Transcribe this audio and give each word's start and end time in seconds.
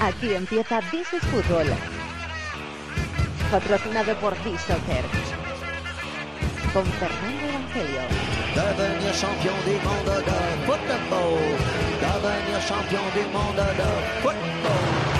Aquí 0.00 0.32
empieza 0.32 0.80
This 0.92 1.12
is 1.12 1.22
Fútbol. 1.22 1.66
Patrocinado 3.50 4.14
por 4.16 4.32
This 4.36 4.60
Soccer. 4.60 5.04
Con 6.72 6.84
Fernando 6.84 7.48
Evangelio. 7.48 8.02
Devenir 8.54 9.12
champion 9.12 9.56
du 9.64 9.72
monde 9.82 10.22
de 10.22 10.66
football. 10.66 11.38
Devenir 12.00 12.60
champion 12.68 13.02
du 13.12 13.28
monde 13.32 13.64
de 13.74 14.22
football. 14.22 15.17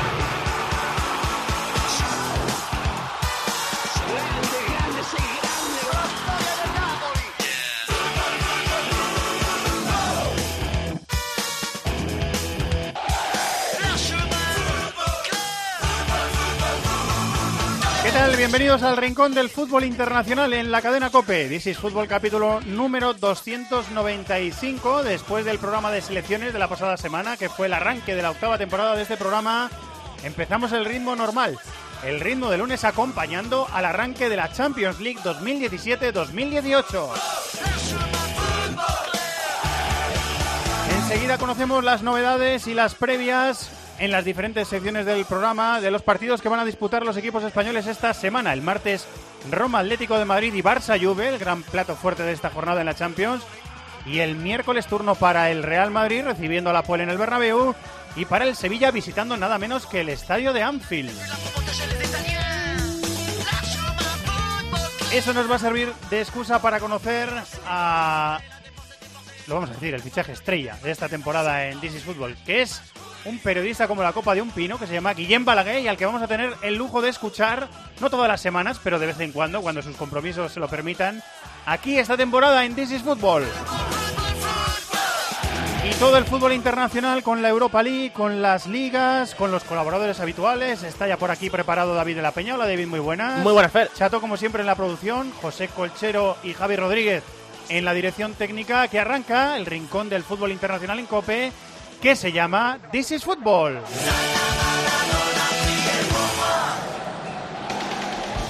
Bienvenidos 18.39 18.85
al 18.85 18.97
Rincón 18.97 19.35
del 19.35 19.51
Fútbol 19.51 19.83
Internacional 19.83 20.55
en 20.55 20.71
la 20.71 20.81
cadena 20.81 21.11
COPE. 21.11 21.49
This 21.49 21.67
is 21.67 21.77
Fútbol 21.77 22.07
capítulo 22.07 22.61
número 22.61 23.13
295, 23.13 25.03
después 25.03 25.45
del 25.45 25.59
programa 25.59 25.91
de 25.91 26.01
selecciones 26.01 26.53
de 26.53 26.61
la 26.61 26.69
pasada 26.69 26.97
semana, 26.97 27.37
que 27.37 27.49
fue 27.49 27.67
el 27.67 27.75
arranque 27.75 28.15
de 28.15 28.23
la 28.23 28.31
octava 28.31 28.57
temporada 28.57 28.95
de 28.95 29.03
este 29.03 29.17
programa. 29.17 29.69
Empezamos 30.23 30.71
el 30.71 30.85
ritmo 30.85 31.17
normal, 31.17 31.59
el 32.05 32.21
ritmo 32.21 32.49
de 32.49 32.59
lunes 32.59 32.85
acompañando 32.85 33.67
al 33.73 33.85
arranque 33.85 34.29
de 34.29 34.37
la 34.37 34.53
Champions 34.53 35.01
League 35.01 35.19
2017-2018. 35.25 37.11
Enseguida 40.95 41.39
conocemos 41.39 41.83
las 41.83 42.05
novedades 42.05 42.69
y 42.69 42.75
las 42.75 42.95
previas 42.95 43.73
en 43.99 44.13
las 44.13 44.25
diferentes 44.25 44.69
secciones 44.69 45.07
del 45.07 45.25
programa 45.25 45.81
de 45.81 45.91
los 45.91 46.03
partidos 46.03 46.41
que 46.41 46.49
van 46.49 46.61
a 46.61 46.65
disputar 46.65 47.05
los 47.05 47.17
equipos 47.17 47.43
españoles 47.43 47.87
esta 47.87 48.15
semana. 48.15 48.53
El 48.53 48.63
martes 48.63 49.07
Roma 49.51 49.81
Atlético 49.81 50.19
de 50.19 50.25
Madrid 50.25 50.55
y 50.55 50.63
Barça 50.63 51.01
Juve, 51.01 51.29
el 51.29 51.39
gran 51.39 51.63
plato 51.63 51.97
fuerte 51.97 52.23
de 52.23 52.33
esta 52.33 52.51
jornada 52.51 52.81
en 52.81 52.87
la 52.87 52.95
Champions. 52.95 53.43
Y 54.07 54.21
el 54.21 54.37
miércoles 54.37 54.87
turno 54.87 55.15
para 55.15 55.51
el 55.51 55.63
Real 55.63 55.91
Madrid 55.91 56.25
recibiendo 56.25 56.73
la 56.73 56.83
Puel 56.83 57.03
en 57.03 57.11
el 57.11 57.19
Bernabéu 57.19 57.75
y 58.17 58.25
para 58.25 58.45
el 58.45 58.57
Sevilla 58.57 58.91
visitando 58.91 59.37
nada 59.37 59.59
menos 59.59 59.87
que 59.87 60.01
el 60.01 60.09
estadio 60.09 60.53
de 60.53 60.63
Anfield. 60.63 61.13
Eso 65.13 65.33
nos 65.33 65.51
va 65.51 65.57
a 65.57 65.59
servir 65.59 65.93
de 66.11 66.21
excusa 66.21 66.61
para 66.61 66.81
conocer 66.81 67.31
a 67.67 68.41
lo 69.49 69.55
vamos 69.55 69.71
a 69.71 69.75
decir, 69.75 69.95
el 69.95 70.03
fichaje 70.03 70.33
estrella 70.33 70.77
de 70.83 70.91
esta 70.91 71.09
temporada 71.09 71.67
en 71.67 71.81
This 71.81 71.95
is 71.95 72.05
Football, 72.05 72.37
que 72.45 72.61
es 72.61 72.83
un 73.25 73.39
periodista 73.39 73.89
como 73.89 74.03
la 74.03 74.13
copa 74.13 74.35
de 74.35 74.43
un 74.43 74.51
pino, 74.51 74.79
que 74.79 74.87
se 74.87 74.95
llama 74.95 75.15
Guillem 75.15 75.45
Balaguer, 75.45 75.83
y 75.83 75.89
al 75.89 75.97
que 75.97 76.07
vamos 76.07 76.23
a 76.23 76.27
tener 76.27 76.55
el 76.63 76.75
lujo 76.77 77.03
de 77.03 77.11
escuchar, 77.11 77.69
no 78.01 78.11
todas 78.11 78.29
las 78.29 78.41
semanas, 78.41 78.81
pero 78.83 78.99
de 78.99 79.07
vez 79.07 79.21
en 79.21 79.33
cuando, 79.33 79.61
cuando 79.61 79.83
sus 79.83 79.97
compromisos 79.97 80.53
se 80.53 80.61
lo 80.61 80.69
permitan, 80.69 81.23
aquí 81.67 81.99
esta 81.99 82.17
temporada 82.17 82.65
en 82.65 82.75
This 82.75 82.93
is 82.93 83.03
Football. 83.03 83.45
Y 85.85 85.95
todo 85.95 86.19
el 86.19 86.25
fútbol 86.25 86.53
internacional 86.53 87.23
con 87.23 87.41
la 87.41 87.49
Europa 87.49 87.83
League, 87.83 88.13
con 88.13 88.43
las 88.43 88.67
ligas, 88.67 89.35
con 89.35 89.51
los 89.51 89.65
colaboradores 89.65 90.21
habituales. 90.21 90.83
Está 90.83 91.09
ya 91.09 91.17
por 91.17 91.31
aquí 91.31 91.49
preparado 91.49 91.95
David 91.95 92.17
de 92.17 92.23
la 92.23 92.33
Peña. 92.33 92.57
Hola 92.57 92.67
David, 92.67 92.89
muy 92.89 93.01
buenas. 93.01 93.43
Muy 93.43 93.55
buenas, 93.55 93.73
Fer. 93.73 93.91
Chato, 93.95 94.21
como 94.21 94.37
siempre, 94.37 94.61
en 94.61 94.67
la 94.67 94.75
producción. 94.75 95.33
José 95.41 95.69
Colchero 95.69 96.37
y 96.43 96.53
Javi 96.53 96.77
Rodríguez 96.77 97.23
en 97.71 97.85
la 97.85 97.95
dirección 97.95 98.35
técnica 98.35 98.89
que 98.89 98.99
arranca 98.99 99.57
el 99.57 99.67
rincón 99.67 100.09
del 100.09 100.25
fútbol 100.25 100.53
internacional 100.53 100.99
en 100.99 101.07
COPE 101.07 101.53
que 102.01 102.17
se 102.17 102.33
llama 102.33 102.79
This 102.93 103.13
is 103.13 103.25
Football. 103.25 103.79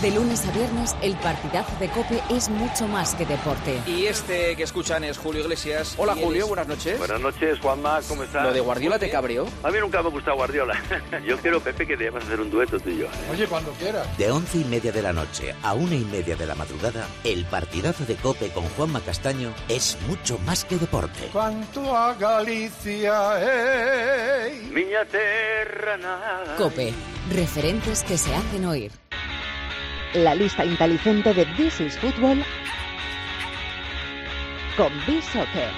De 0.03 0.13
lunes 0.13 0.47
a 0.47 0.53
viernes, 0.53 0.95
el 1.03 1.17
partidazo 1.17 1.73
de 1.81 1.89
Cope 1.89 2.23
es 2.31 2.49
mucho 2.51 2.87
más 2.87 3.17
que 3.17 3.27
deporte. 3.27 3.81
Y 3.85 4.07
este 4.07 4.55
que 4.55 4.63
escuchan 4.63 5.03
es 5.03 5.19
Julio 5.19 5.41
Iglesias. 5.41 5.95
Hola 5.99 6.13
Julio, 6.15 6.31
eres- 6.45 6.47
buenas 6.47 6.69
noches. 6.69 6.99
Buenas 6.99 7.21
noches, 7.21 7.59
Juanma, 7.59 7.99
¿cómo 8.07 8.23
estás? 8.23 8.45
¿Lo 8.45 8.53
de 8.53 8.61
Guardiola 8.61 9.01
te 9.01 9.11
cabreó? 9.11 9.49
A 9.65 9.71
mí 9.73 9.79
nunca 9.81 10.01
me 10.01 10.09
ha 10.09 10.13
gustado 10.13 10.37
Guardiola. 10.37 10.81
Yo 11.27 11.37
quiero, 11.39 11.59
Pepe, 11.61 11.85
que 11.85 11.97
debas 11.97 12.23
hacer 12.23 12.41
un 12.41 12.49
dueto 12.49 12.79
tú 12.79 12.91
y 12.91 12.99
yo. 12.99 13.07
Oye, 13.33 13.49
cuando 13.49 13.73
quieras. 13.73 14.07
De 14.17 14.31
once 14.31 14.59
y 14.59 14.65
media 14.65 14.93
de 14.93 15.03
la 15.03 15.13
noche 15.13 15.53
a 15.65 15.75
una 15.75 15.97
y 15.97 16.05
media 16.05 16.37
de 16.37 16.47
la 16.47 16.55
madrugada, 16.55 17.05
el 17.25 17.45
partidazo 17.47 18.05
de 18.05 18.15
Cope 18.15 18.51
con 18.51 18.65
Juanma 18.77 19.01
Castaño 19.01 19.53
es 19.69 19.99
mucho 20.07 20.39
más 20.47 20.65
que 20.65 20.77
deporte. 20.77 21.29
Cuanto 21.33 21.97
a 21.97 22.15
Galicia, 22.15 23.33
hey. 23.41 24.71
Miña 24.73 25.05
terra. 25.11 25.99
Cope, 26.57 26.93
referentes 27.35 28.05
que 28.05 28.17
se 28.17 28.33
hacen 28.33 28.65
oír. 28.65 28.93
La 30.15 30.35
lista 30.35 30.65
inteligente 30.65 31.35
de 31.35 31.45
This 31.45 31.81
is 31.81 31.99
Fútbol. 31.99 32.43
Con 34.77 34.91
This 35.05 35.25
Soccer. 35.27 35.69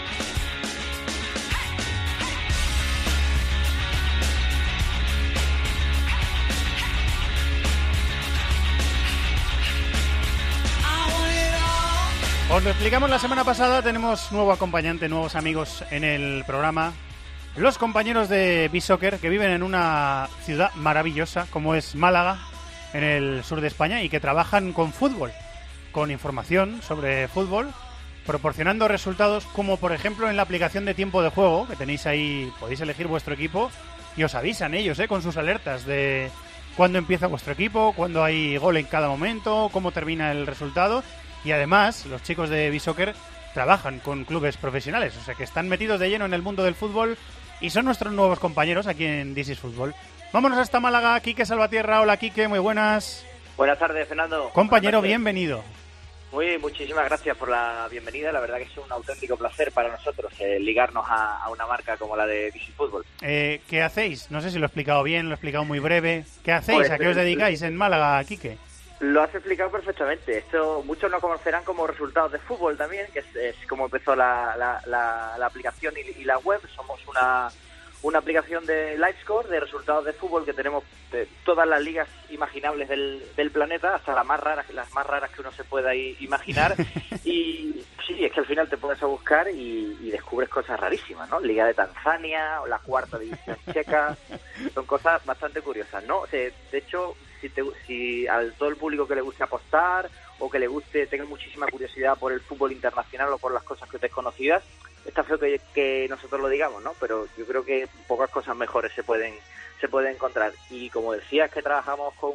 Os 12.52 12.64
lo 12.64 12.70
explicamos 12.70 13.10
la 13.10 13.18
semana 13.18 13.44
pasada, 13.44 13.82
tenemos 13.82 14.30
nuevo 14.32 14.52
acompañante, 14.52 15.08
nuevos 15.08 15.34
amigos 15.34 15.84
en 15.90 16.04
el 16.04 16.44
programa. 16.44 16.92
Los 17.56 17.78
compañeros 17.78 18.28
de 18.28 18.68
B-Soccer 18.72 19.18
que 19.18 19.28
viven 19.28 19.50
en 19.50 19.62
una 19.62 20.28
ciudad 20.44 20.72
maravillosa 20.74 21.46
como 21.50 21.74
es 21.74 21.94
Málaga, 21.96 22.38
en 22.92 23.04
el 23.04 23.44
sur 23.44 23.60
de 23.60 23.68
España, 23.68 24.02
y 24.02 24.08
que 24.08 24.20
trabajan 24.20 24.72
con 24.72 24.92
fútbol, 24.92 25.32
con 25.92 26.10
información 26.10 26.80
sobre 26.82 27.28
fútbol, 27.28 27.72
proporcionando 28.26 28.88
resultados 28.88 29.44
como 29.46 29.76
por 29.76 29.92
ejemplo 29.92 30.28
en 30.28 30.36
la 30.36 30.42
aplicación 30.42 30.84
de 30.84 30.94
tiempo 30.94 31.22
de 31.22 31.30
juego, 31.30 31.66
que 31.66 31.76
tenéis 31.76 32.06
ahí, 32.06 32.52
podéis 32.60 32.80
elegir 32.80 33.06
vuestro 33.06 33.34
equipo 33.34 33.70
y 34.16 34.24
os 34.24 34.34
avisan 34.34 34.74
ellos 34.74 34.98
¿eh? 34.98 35.08
con 35.08 35.22
sus 35.22 35.36
alertas 35.36 35.84
de 35.86 36.30
cuándo 36.76 36.98
empieza 36.98 37.26
vuestro 37.26 37.52
equipo, 37.52 37.92
cuándo 37.94 38.22
hay 38.22 38.56
gol 38.56 38.76
en 38.76 38.86
cada 38.86 39.08
momento, 39.08 39.70
cómo 39.72 39.92
termina 39.92 40.32
el 40.32 40.46
resultado. 40.46 41.02
Y 41.44 41.52
además, 41.52 42.06
los 42.06 42.22
chicos 42.22 42.50
de 42.50 42.70
B-Soccer 42.70 43.14
trabajan 43.54 43.98
con 43.98 44.24
clubes 44.24 44.56
profesionales, 44.56 45.16
o 45.16 45.24
sea 45.24 45.34
que 45.34 45.44
están 45.44 45.68
metidos 45.68 45.98
de 45.98 46.10
lleno 46.10 46.26
en 46.26 46.34
el 46.34 46.42
mundo 46.42 46.62
del 46.62 46.74
fútbol 46.74 47.16
y 47.60 47.70
son 47.70 47.84
nuestros 47.84 48.12
nuevos 48.12 48.38
compañeros 48.38 48.86
aquí 48.86 49.04
en 49.04 49.34
This 49.34 49.50
is 49.50 49.58
Fútbol. 49.58 49.94
Vámonos 50.32 50.58
hasta 50.58 50.78
Málaga, 50.80 51.18
Quique 51.20 51.44
Salvatierra. 51.44 52.00
Hola 52.00 52.16
Quique, 52.16 52.46
muy 52.48 52.58
buenas. 52.58 53.26
Buenas 53.56 53.78
tardes, 53.78 54.06
Fernando. 54.08 54.50
Compañero, 54.50 55.02
bienvenido. 55.02 55.62
Muy, 56.32 56.56
muchísimas 56.58 57.06
gracias 57.06 57.36
por 57.36 57.48
la 57.48 57.88
bienvenida. 57.90 58.30
La 58.30 58.38
verdad 58.38 58.58
que 58.58 58.62
es 58.62 58.76
un 58.78 58.90
auténtico 58.92 59.36
placer 59.36 59.72
para 59.72 59.88
nosotros 59.90 60.32
eh, 60.38 60.60
ligarnos 60.60 61.04
a, 61.08 61.38
a 61.42 61.50
una 61.50 61.66
marca 61.66 61.96
como 61.96 62.16
la 62.16 62.24
de 62.26 62.52
DC 62.52 62.72
Fútbol. 62.76 63.04
Eh, 63.20 63.60
¿Qué 63.68 63.82
hacéis? 63.82 64.30
No 64.30 64.40
sé 64.40 64.50
si 64.52 64.58
lo 64.58 64.66
he 64.66 64.68
explicado 64.68 65.02
bien, 65.02 65.24
lo 65.26 65.32
he 65.32 65.34
explicado 65.34 65.64
muy 65.64 65.80
breve. 65.80 66.24
¿Qué 66.44 66.52
hacéis? 66.52 66.78
Pues, 66.78 66.90
¿A 66.92 66.98
qué 66.98 67.08
os 67.08 67.16
eh, 67.16 67.20
dedicáis 67.22 67.60
en 67.62 67.76
Málaga, 67.76 68.22
Quique? 68.22 68.56
Lo 69.00 69.22
has 69.22 69.34
explicado 69.34 69.72
perfectamente. 69.72 70.38
Esto 70.38 70.84
muchos 70.86 71.10
lo 71.10 71.20
conocerán 71.20 71.64
como 71.64 71.84
resultados 71.88 72.30
de 72.30 72.38
fútbol 72.38 72.76
también, 72.76 73.06
que 73.12 73.18
es, 73.20 73.36
es 73.36 73.56
como 73.68 73.86
empezó 73.86 74.14
la, 74.14 74.54
la- 74.56 74.80
la- 74.86 75.34
la 75.36 75.46
aplicación 75.46 75.94
y, 75.96 76.20
y 76.20 76.24
la 76.24 76.38
web. 76.38 76.60
Somos 76.76 77.00
una, 77.08 77.48
una 78.02 78.18
aplicación 78.18 78.64
de 78.66 78.96
LiveScore, 78.96 79.48
de 79.48 79.60
resultados 79.60 80.04
de 80.04 80.12
fútbol, 80.12 80.44
que 80.44 80.54
tenemos 80.54 80.84
de 81.12 81.28
todas 81.44 81.68
las 81.68 81.82
ligas 81.82 82.08
imaginables 82.30 82.88
del, 82.88 83.22
del 83.36 83.50
planeta, 83.50 83.94
hasta 83.94 84.14
las 84.14 84.26
más 84.26 84.40
raras, 84.40 84.70
las 84.72 84.92
más 84.94 85.06
raras 85.06 85.30
que 85.30 85.40
uno 85.40 85.52
se 85.52 85.64
pueda 85.64 85.94
imaginar. 85.94 86.74
y 87.24 87.84
sí, 88.06 88.24
es 88.24 88.32
que 88.32 88.40
al 88.40 88.46
final 88.46 88.68
te 88.68 88.78
pones 88.78 89.02
a 89.02 89.06
buscar 89.06 89.48
y, 89.50 89.98
y 90.00 90.10
descubres 90.10 90.48
cosas 90.48 90.80
rarísimas, 90.80 91.28
¿no? 91.28 91.40
Liga 91.40 91.66
de 91.66 91.74
Tanzania, 91.74 92.62
o 92.62 92.66
la 92.66 92.78
cuarta 92.78 93.18
división 93.18 93.56
checa, 93.72 94.16
son 94.72 94.86
cosas 94.86 95.24
bastante 95.26 95.60
curiosas, 95.60 96.02
¿no? 96.04 96.26
De, 96.30 96.52
de 96.72 96.78
hecho, 96.78 97.16
si, 97.40 97.48
te, 97.48 97.62
si 97.86 98.26
al 98.26 98.52
todo 98.54 98.68
el 98.68 98.76
público 98.76 99.06
que 99.06 99.14
le 99.14 99.20
guste 99.20 99.44
apostar 99.44 100.10
o 100.38 100.50
que 100.50 100.58
le 100.58 100.68
guste, 100.68 101.06
tenga 101.06 101.24
muchísima 101.24 101.66
curiosidad 101.66 102.18
por 102.18 102.32
el 102.32 102.40
fútbol 102.40 102.72
internacional 102.72 103.32
o 103.32 103.38
por 103.38 103.52
las 103.52 103.62
cosas 103.62 103.88
que 103.90 103.98
desconocidas, 103.98 104.62
está 105.06 105.24
feo 105.24 105.38
que, 105.38 105.60
que 105.74 106.06
nosotros 106.08 106.40
lo 106.40 106.48
digamos, 106.48 106.82
¿no? 106.82 106.94
Pero 107.00 107.26
yo 107.36 107.46
creo 107.46 107.64
que 107.64 107.88
pocas 108.06 108.30
cosas 108.30 108.56
mejores 108.56 108.92
se 108.92 109.02
pueden 109.02 109.34
se 109.80 109.88
pueden 109.88 110.14
encontrar. 110.14 110.52
Y 110.70 110.90
como 110.90 111.12
decías 111.12 111.50
que 111.50 111.62
trabajamos 111.62 112.14
con, 112.14 112.32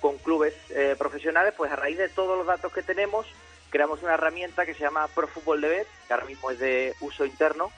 con 0.00 0.16
clubes 0.18 0.54
eh, 0.70 0.96
profesionales, 0.98 1.52
pues 1.56 1.70
a 1.70 1.76
raíz 1.76 1.98
de 1.98 2.08
todos 2.08 2.36
los 2.38 2.46
datos 2.46 2.72
que 2.72 2.82
tenemos, 2.82 3.26
creamos 3.70 4.02
una 4.02 4.14
herramienta 4.14 4.64
que 4.64 4.74
se 4.74 4.80
llama 4.80 5.06
Pro 5.08 5.28
Fútbol 5.28 5.60
DB, 5.60 5.84
que 6.06 6.12
ahora 6.14 6.24
mismo 6.24 6.50
es 6.50 6.58
de 6.58 6.94
uso 7.00 7.26
interno, 7.26 7.70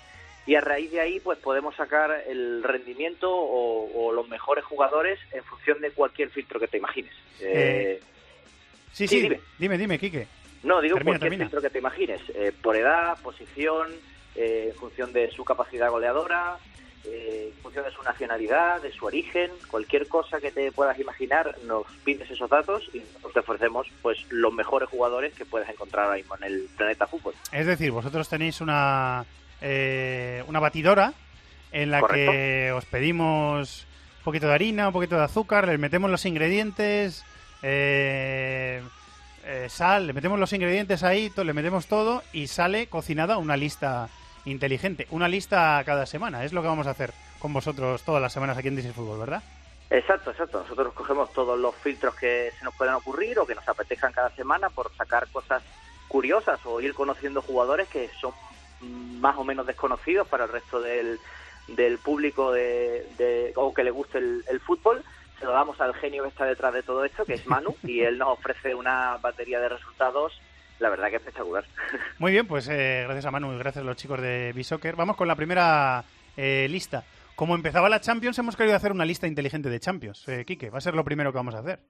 y 0.47 0.55
a 0.55 0.61
raíz 0.61 0.93
de 0.93 1.01
ahí 1.01 1.19
pues 1.21 1.39
podemos 1.39 1.75
sacar 1.75 2.23
el 2.29 2.63
rendimiento 2.63 3.35
o, 3.35 3.91
o 4.09 4.13
los 4.13 4.29
mejores 4.29 4.65
jugadores 4.65 5.19
en 5.33 5.43
función 5.43 5.81
de 5.81 5.91
cualquier 5.91 6.31
filtro 6.31 6.61
que 6.61 6.69
te 6.69 6.77
imagines. 6.79 7.13
Eh, 7.41 8.01
Sí, 8.93 9.09
sí, 9.09 9.17
sí, 9.17 9.23
dime. 9.23 9.41
dime, 9.59 9.77
dime, 9.77 9.99
Quique. 9.99 10.29
No, 10.65 10.81
digo 10.81 10.97
termina, 10.97 11.05
cualquier 11.19 11.21
termina. 11.31 11.45
filtro 11.45 11.63
que 11.63 11.71
te 11.71 11.79
imagines, 11.79 12.21
eh, 12.35 12.53
por 12.63 12.77
edad, 12.77 13.17
posición, 13.23 13.89
eh, 14.35 14.71
en 14.73 14.77
función 14.79 15.13
de 15.13 15.31
su 15.31 15.45
capacidad 15.45 15.91
goleadora, 15.91 16.57
eh, 17.05 17.51
en 17.55 17.63
función 17.63 17.85
de 17.85 17.91
su 17.93 18.03
nacionalidad, 18.03 18.81
de 18.81 18.91
su 18.91 19.05
origen, 19.05 19.51
cualquier 19.71 20.09
cosa 20.09 20.41
que 20.41 20.51
te 20.51 20.73
puedas 20.73 20.99
imaginar, 20.99 21.55
nos 21.67 21.87
pides 22.03 22.31
esos 22.31 22.49
datos 22.49 22.89
y 22.95 22.99
nosotros 22.99 23.33
te 23.35 23.41
ofrecemos 23.41 23.87
pues 24.03 24.25
los 24.31 24.53
mejores 24.53 24.89
jugadores 24.89 25.35
que 25.35 25.45
puedes 25.45 25.69
encontrar 25.69 26.07
ahora 26.07 26.17
mismo 26.17 26.35
en 26.37 26.45
el 26.45 26.69
planeta 26.77 27.07
fútbol. 27.07 27.35
Es 27.53 27.67
decir, 27.67 27.91
vosotros 27.91 28.29
tenéis 28.29 28.61
una, 28.63 29.25
eh, 29.61 30.43
una 30.47 30.61
batidora 30.61 31.13
en 31.73 31.91
la 31.91 32.01
Correcto. 32.01 32.33
que 32.33 32.73
os 32.73 32.85
pedimos 32.87 33.87
un 34.21 34.25
poquito 34.25 34.47
de 34.47 34.55
harina, 34.55 34.87
un 34.87 34.93
poquito 34.95 35.17
de 35.17 35.25
azúcar, 35.25 35.69
le 35.69 35.77
metemos 35.77 36.11
los 36.11 36.25
ingredientes, 36.25 37.23
eh, 37.63 38.81
eh, 39.44 39.69
sal, 39.69 40.06
le 40.06 40.12
metemos 40.12 40.38
los 40.38 40.52
ingredientes 40.52 41.02
ahí, 41.02 41.32
le 41.37 41.52
metemos 41.52 41.87
todo 41.87 42.23
y 42.32 42.46
sale 42.46 42.87
cocinada 42.88 43.38
una 43.38 43.56
lista 43.56 44.08
inteligente. 44.44 45.06
Una 45.11 45.29
lista 45.29 45.82
cada 45.87 46.06
semana, 46.06 46.44
es 46.44 46.52
lo 46.52 46.62
que 46.62 46.69
vamos 46.69 46.87
a 46.87 46.91
hacer 46.91 47.12
con 47.38 47.52
vosotros 47.52 48.02
todas 48.02 48.20
las 48.23 48.32
semanas 48.32 48.56
aquí 48.58 48.69
en 48.69 48.76
Disney 48.76 48.93
Fútbol, 48.94 49.19
¿verdad? 49.20 49.43
Exacto, 49.91 50.31
exacto. 50.31 50.61
Nosotros 50.61 50.93
cogemos 50.94 51.32
todos 51.32 51.58
los 51.58 51.75
filtros 51.76 52.14
que 52.14 52.50
se 52.58 52.64
nos 52.64 52.75
puedan 52.75 52.94
ocurrir 52.94 53.38
o 53.38 53.46
que 53.46 53.55
nos 53.55 53.69
apetezcan 53.69 54.12
cada 54.12 54.31
semana 54.35 54.70
por 54.70 54.94
sacar 54.96 55.29
cosas 55.29 55.62
curiosas 56.08 56.58
o 56.64 56.81
ir 56.81 56.94
conociendo 56.94 57.43
jugadores 57.43 57.88
que 57.88 58.11
son 58.20 58.32
más 59.20 59.37
o 59.37 59.44
menos 59.44 59.67
desconocidos 59.67 60.26
para 60.29 60.44
el 60.44 60.50
resto 60.50 60.81
del, 60.81 61.19
del 61.69 61.99
público 61.99 62.52
de, 62.52 63.06
de- 63.19 63.52
o 63.56 63.73
que 63.73 63.85
le 63.85 63.91
guste 63.91 64.19
el 64.19 64.61
fútbol. 64.61 65.02
Se 65.44 65.49
lo 65.49 65.52
damos 65.52 65.79
al 65.79 65.93
genio 65.96 66.23
que 66.23 66.31
está 66.31 66.46
detrás 66.46 66.73
de 66.73 66.82
todo 66.82 67.05
esto, 67.05 67.26
que 67.26 67.35
es 67.35 67.46
Manu, 67.46 67.76
y 67.82 68.00
él 68.00 68.17
nos 68.17 68.29
ofrece 68.29 68.75
una 68.75 69.19
batería 69.19 69.61
de 69.61 69.69
resultados, 69.69 70.32
la 70.79 70.88
verdad 70.88 71.11
que 71.11 71.17
espectacular. 71.17 71.67
Muy 72.19 72.32
bien, 72.32 72.46
pues 72.46 72.67
eh, 72.69 73.02
gracias 73.05 73.26
a 73.26 73.31
Manu 73.31 73.52
y 73.52 73.58
gracias 73.58 73.82
a 73.82 73.87
los 73.87 73.96
chicos 73.99 74.23
de 74.23 74.55
B-Soccer. 74.55 74.96
Vamos 74.96 75.17
con 75.17 75.29
la 75.29 75.37
primera 75.37 76.02
eh, 76.38 76.67
lista. 76.70 77.05
Como 77.37 77.55
empezaba 77.55 77.91
la 77.91 78.00
Champions, 78.00 78.38
hemos 78.38 78.56
querido 78.56 78.75
hacer 78.75 78.91
una 78.91 79.05
lista 79.05 79.26
inteligente 79.26 79.69
de 79.69 79.81
Champions. 79.81 80.26
Eh, 80.29 80.46
Quique, 80.46 80.70
va 80.70 80.79
a 80.79 80.81
ser 80.81 80.94
lo 80.94 81.05
primero 81.05 81.31
que 81.31 81.37
vamos 81.37 81.55
a 81.55 81.58
hacer. 81.58 81.81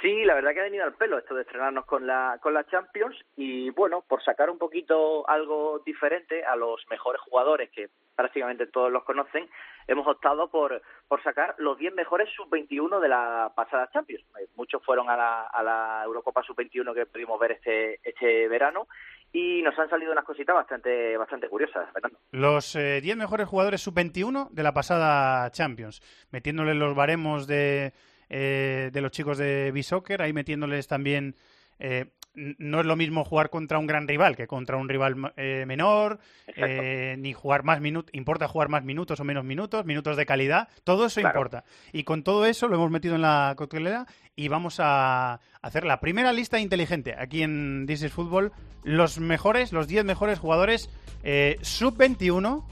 Sí, 0.00 0.24
la 0.24 0.34
verdad 0.34 0.52
que 0.54 0.60
ha 0.60 0.64
venido 0.64 0.84
al 0.84 0.94
pelo 0.94 1.18
esto 1.18 1.34
de 1.34 1.42
estrenarnos 1.42 1.84
con 1.84 2.06
la, 2.06 2.38
con 2.40 2.54
la 2.54 2.64
Champions 2.64 3.16
y 3.36 3.68
bueno, 3.70 4.02
por 4.06 4.22
sacar 4.24 4.48
un 4.48 4.56
poquito 4.56 5.28
algo 5.28 5.82
diferente 5.84 6.42
a 6.42 6.56
los 6.56 6.80
mejores 6.88 7.20
jugadores 7.20 7.70
que 7.70 7.90
prácticamente 8.16 8.66
todos 8.66 8.90
los 8.90 9.04
conocen, 9.04 9.48
hemos 9.86 10.06
optado 10.06 10.48
por, 10.48 10.80
por 11.06 11.22
sacar 11.22 11.54
los 11.58 11.76
10 11.78 11.94
mejores 11.94 12.30
sub-21 12.34 12.98
de 13.00 13.08
la 13.08 13.52
pasada 13.54 13.90
Champions. 13.92 14.24
Eh, 14.40 14.46
Muchos 14.56 14.82
fueron 14.84 15.10
a 15.10 15.16
la, 15.16 15.42
a 15.42 15.62
la 15.62 16.02
Eurocopa 16.04 16.42
sub-21 16.44 16.94
que 16.94 17.06
pudimos 17.06 17.38
ver 17.38 17.52
este, 17.52 18.00
este 18.02 18.48
verano 18.48 18.88
y 19.32 19.62
nos 19.62 19.78
han 19.78 19.88
salido 19.90 20.12
unas 20.12 20.24
cositas 20.24 20.54
bastante, 20.54 21.16
bastante 21.16 21.48
curiosas. 21.48 21.88
Los 22.32 22.74
eh, 22.74 23.00
10 23.02 23.16
mejores 23.16 23.48
jugadores 23.48 23.82
sub-21 23.82 24.48
de 24.50 24.62
la 24.62 24.72
pasada 24.72 25.50
Champions, 25.50 26.00
metiéndole 26.30 26.74
los 26.74 26.94
baremos 26.94 27.46
de, 27.46 27.92
eh, 28.30 28.90
de 28.92 29.00
los 29.02 29.10
chicos 29.12 29.36
de 29.36 29.70
B-Soccer, 29.72 30.22
ahí 30.22 30.32
metiéndoles 30.32 30.86
también... 30.86 31.36
eh, 31.78 32.06
no 32.34 32.78
es 32.78 32.86
lo 32.86 32.94
mismo 32.94 33.24
jugar 33.24 33.50
contra 33.50 33.80
un 33.80 33.88
gran 33.88 34.06
rival 34.06 34.36
que 34.36 34.46
contra 34.46 34.76
un 34.76 34.88
rival 34.88 35.32
eh, 35.36 35.64
menor, 35.66 36.20
eh, 36.46 37.16
ni 37.18 37.32
jugar 37.32 37.64
más 37.64 37.80
minutos, 37.80 38.08
importa 38.14 38.46
jugar 38.46 38.68
más 38.68 38.84
minutos 38.84 39.18
o 39.18 39.24
menos 39.24 39.44
minutos, 39.44 39.84
minutos 39.84 40.16
de 40.16 40.26
calidad, 40.26 40.68
todo 40.84 41.06
eso 41.06 41.20
Claro. 41.20 41.36
importa. 41.40 41.64
Y 41.92 42.04
con 42.04 42.22
todo 42.22 42.46
eso 42.46 42.68
lo 42.68 42.76
hemos 42.76 42.90
metido 42.92 43.16
en 43.16 43.22
la 43.22 43.54
coctelera 43.56 44.06
y 44.36 44.46
vamos 44.46 44.76
a 44.78 45.40
hacer 45.60 45.84
la 45.84 45.98
primera 45.98 46.32
lista 46.32 46.60
inteligente 46.60 47.16
aquí 47.18 47.42
en 47.42 47.84
This 47.88 48.04
is 48.04 48.12
Football, 48.12 48.52
los 48.84 49.18
mejores, 49.18 49.72
los 49.72 49.88
10 49.88 50.04
mejores 50.04 50.38
jugadores 50.38 50.88
eh, 51.24 51.56
sub-21, 51.62 52.64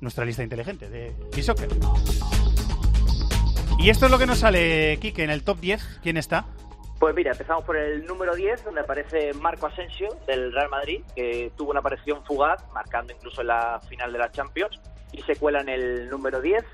nuestra 0.00 0.24
lista 0.24 0.42
inteligente 0.42 0.88
de 0.88 1.12
soccer 1.42 1.68
Y 3.78 3.90
esto 3.90 4.06
es 4.06 4.10
lo 4.10 4.18
que 4.18 4.26
nos 4.26 4.38
sale, 4.38 4.98
Kike, 4.98 5.22
en 5.22 5.30
el 5.30 5.44
top 5.44 5.58
10. 5.60 6.00
¿Quién 6.02 6.16
está? 6.16 6.46
Pues 6.98 7.14
mira, 7.14 7.32
empezamos 7.32 7.62
por 7.64 7.76
el 7.76 8.06
número 8.06 8.34
10, 8.34 8.64
donde 8.64 8.80
aparece 8.80 9.34
Marco 9.34 9.66
Asensio, 9.66 10.08
del 10.26 10.52
Real 10.52 10.70
Madrid, 10.70 11.02
que 11.14 11.52
tuvo 11.56 11.70
una 11.70 11.80
aparición 11.80 12.24
fugaz, 12.24 12.64
marcando 12.72 13.12
incluso 13.12 13.42
la 13.42 13.80
final 13.86 14.12
de 14.12 14.18
la 14.18 14.32
Champions, 14.32 14.80
y 15.12 15.20
se 15.22 15.36
cuela 15.36 15.60
en 15.60 15.68
el 15.68 16.08
número 16.08 16.40
10. 16.40 16.64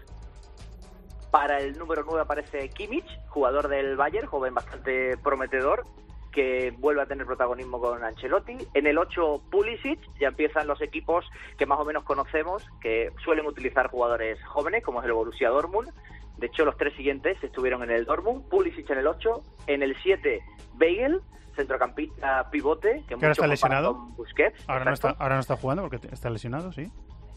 Para 1.32 1.58
el 1.58 1.76
número 1.76 2.04
9 2.04 2.22
aparece 2.22 2.68
Kimmich, 2.68 3.06
jugador 3.28 3.68
del 3.68 3.96
Bayern, 3.96 4.28
joven 4.28 4.54
bastante 4.54 5.16
prometedor, 5.18 5.84
que 6.30 6.72
vuelve 6.78 7.02
a 7.02 7.06
tener 7.06 7.26
protagonismo 7.26 7.80
con 7.80 8.04
Ancelotti. 8.04 8.56
En 8.74 8.86
el 8.86 8.98
8, 8.98 9.42
Pulisic, 9.50 9.98
ya 10.20 10.28
empiezan 10.28 10.66
los 10.66 10.80
equipos 10.80 11.24
que 11.58 11.66
más 11.66 11.80
o 11.80 11.84
menos 11.84 12.04
conocemos, 12.04 12.64
que 12.80 13.10
suelen 13.24 13.46
utilizar 13.46 13.90
jugadores 13.90 14.38
jóvenes, 14.44 14.84
como 14.84 15.00
es 15.00 15.06
el 15.06 15.12
Borussia 15.12 15.50
Dortmund. 15.50 15.90
De 16.38 16.46
hecho, 16.46 16.64
los 16.64 16.76
tres 16.76 16.94
siguientes 16.96 17.42
estuvieron 17.42 17.82
en 17.82 17.90
el 17.90 18.04
Dortmund, 18.04 18.48
Pulisic 18.48 18.88
en 18.90 18.98
el 18.98 19.06
8, 19.06 19.42
en 19.68 19.82
el 19.82 19.96
7, 20.02 20.40
Beigel, 20.74 21.20
centrocampista 21.54 22.50
pivote, 22.50 23.02
que 23.06 23.08
¿Que 23.08 23.14
ahora 23.14 23.32
está 23.32 23.46
lesionado? 23.46 23.94
Busquets. 24.16 24.64
Ahora 24.68 24.84
no, 24.84 24.92
está, 24.92 25.10
ahora 25.10 25.34
no 25.36 25.40
está 25.40 25.56
jugando 25.56 25.82
porque 25.88 26.08
está 26.10 26.30
lesionado, 26.30 26.72
sí. 26.72 26.90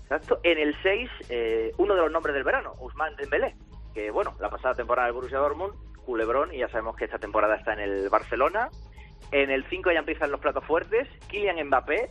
Exacto. 0.03 0.39
En 0.43 0.57
el 0.57 0.75
6, 0.81 1.09
eh, 1.29 1.71
uno 1.77 1.95
de 1.95 2.01
los 2.01 2.11
nombres 2.11 2.33
del 2.35 2.43
verano, 2.43 2.73
Ousmane 2.79 3.15
Dembélé, 3.17 3.55
que 3.93 4.11
bueno, 4.11 4.33
la 4.39 4.49
pasada 4.49 4.75
temporada 4.75 5.07
del 5.07 5.15
Borussia 5.15 5.39
Dortmund, 5.39 5.73
culebrón, 6.05 6.53
y 6.53 6.59
ya 6.59 6.69
sabemos 6.69 6.95
que 6.95 7.05
esta 7.05 7.17
temporada 7.17 7.55
está 7.55 7.73
en 7.73 7.79
el 7.79 8.09
Barcelona. 8.09 8.69
En 9.31 9.49
el 9.49 9.65
5 9.65 9.91
ya 9.91 9.99
empiezan 9.99 10.31
los 10.31 10.39
platos 10.39 10.63
fuertes, 10.65 11.07
Kylian 11.27 11.67
Mbappé, 11.67 12.09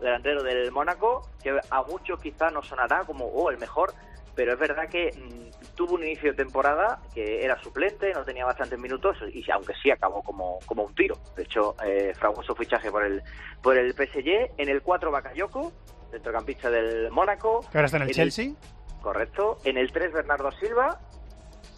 delantero 0.00 0.42
del 0.42 0.72
Mónaco, 0.72 1.28
que 1.42 1.58
a 1.70 1.82
muchos 1.82 2.20
quizá 2.20 2.50
nos 2.50 2.66
sonará 2.66 3.04
como, 3.04 3.26
oh, 3.26 3.50
el 3.50 3.58
mejor, 3.58 3.92
pero 4.34 4.52
es 4.52 4.58
verdad 4.58 4.88
que 4.88 5.12
mm, 5.16 5.65
tuvo 5.76 5.94
un 5.94 6.02
inicio 6.02 6.32
de 6.32 6.36
temporada 6.36 7.00
que 7.14 7.44
era 7.44 7.60
suplente, 7.62 8.12
no 8.12 8.24
tenía 8.24 8.44
bastantes 8.44 8.78
minutos, 8.78 9.16
y 9.32 9.48
aunque 9.52 9.74
sí 9.80 9.90
acabó 9.90 10.22
como, 10.22 10.58
como 10.66 10.82
un 10.84 10.94
tiro. 10.94 11.16
De 11.36 11.44
hecho, 11.44 11.76
eh, 11.84 12.12
fraguoso 12.18 12.56
fichaje 12.56 12.90
por 12.90 13.04
el, 13.04 13.22
por 13.62 13.76
el 13.76 13.92
PSG. 13.92 14.54
En 14.56 14.68
el 14.68 14.82
4, 14.82 15.10
Bakayoko, 15.10 15.72
centrocampista 16.10 16.70
del 16.70 17.10
Mónaco. 17.12 17.60
Que 17.70 17.78
ahora 17.78 17.86
está 17.86 17.98
en 17.98 18.02
el 18.04 18.10
Chelsea. 18.10 18.52
Correcto. 19.00 19.58
En 19.64 19.76
el 19.76 19.92
3, 19.92 20.12
Bernardo 20.12 20.50
Silva, 20.52 20.98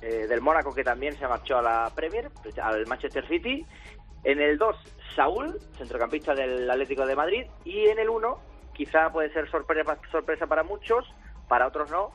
eh, 0.00 0.26
del 0.26 0.40
Mónaco, 0.40 0.72
que 0.72 0.84
también 0.84 1.18
se 1.18 1.26
marchó 1.26 1.58
a 1.58 1.62
la 1.62 1.92
Premier, 1.94 2.30
al 2.62 2.86
Manchester 2.86 3.26
City. 3.28 3.66
En 4.24 4.40
el 4.40 4.56
2, 4.58 4.76
Saúl, 5.16 5.58
centrocampista 5.76 6.34
del 6.34 6.70
Atlético 6.70 7.04
de 7.04 7.16
Madrid. 7.16 7.46
Y 7.64 7.86
en 7.86 7.98
el 7.98 8.08
1, 8.08 8.38
quizá 8.72 9.10
puede 9.10 9.32
ser 9.32 9.50
sorpresa, 9.50 9.98
sorpresa 10.10 10.46
para 10.46 10.62
muchos, 10.62 11.04
para 11.48 11.66
otros 11.66 11.90
no, 11.90 12.12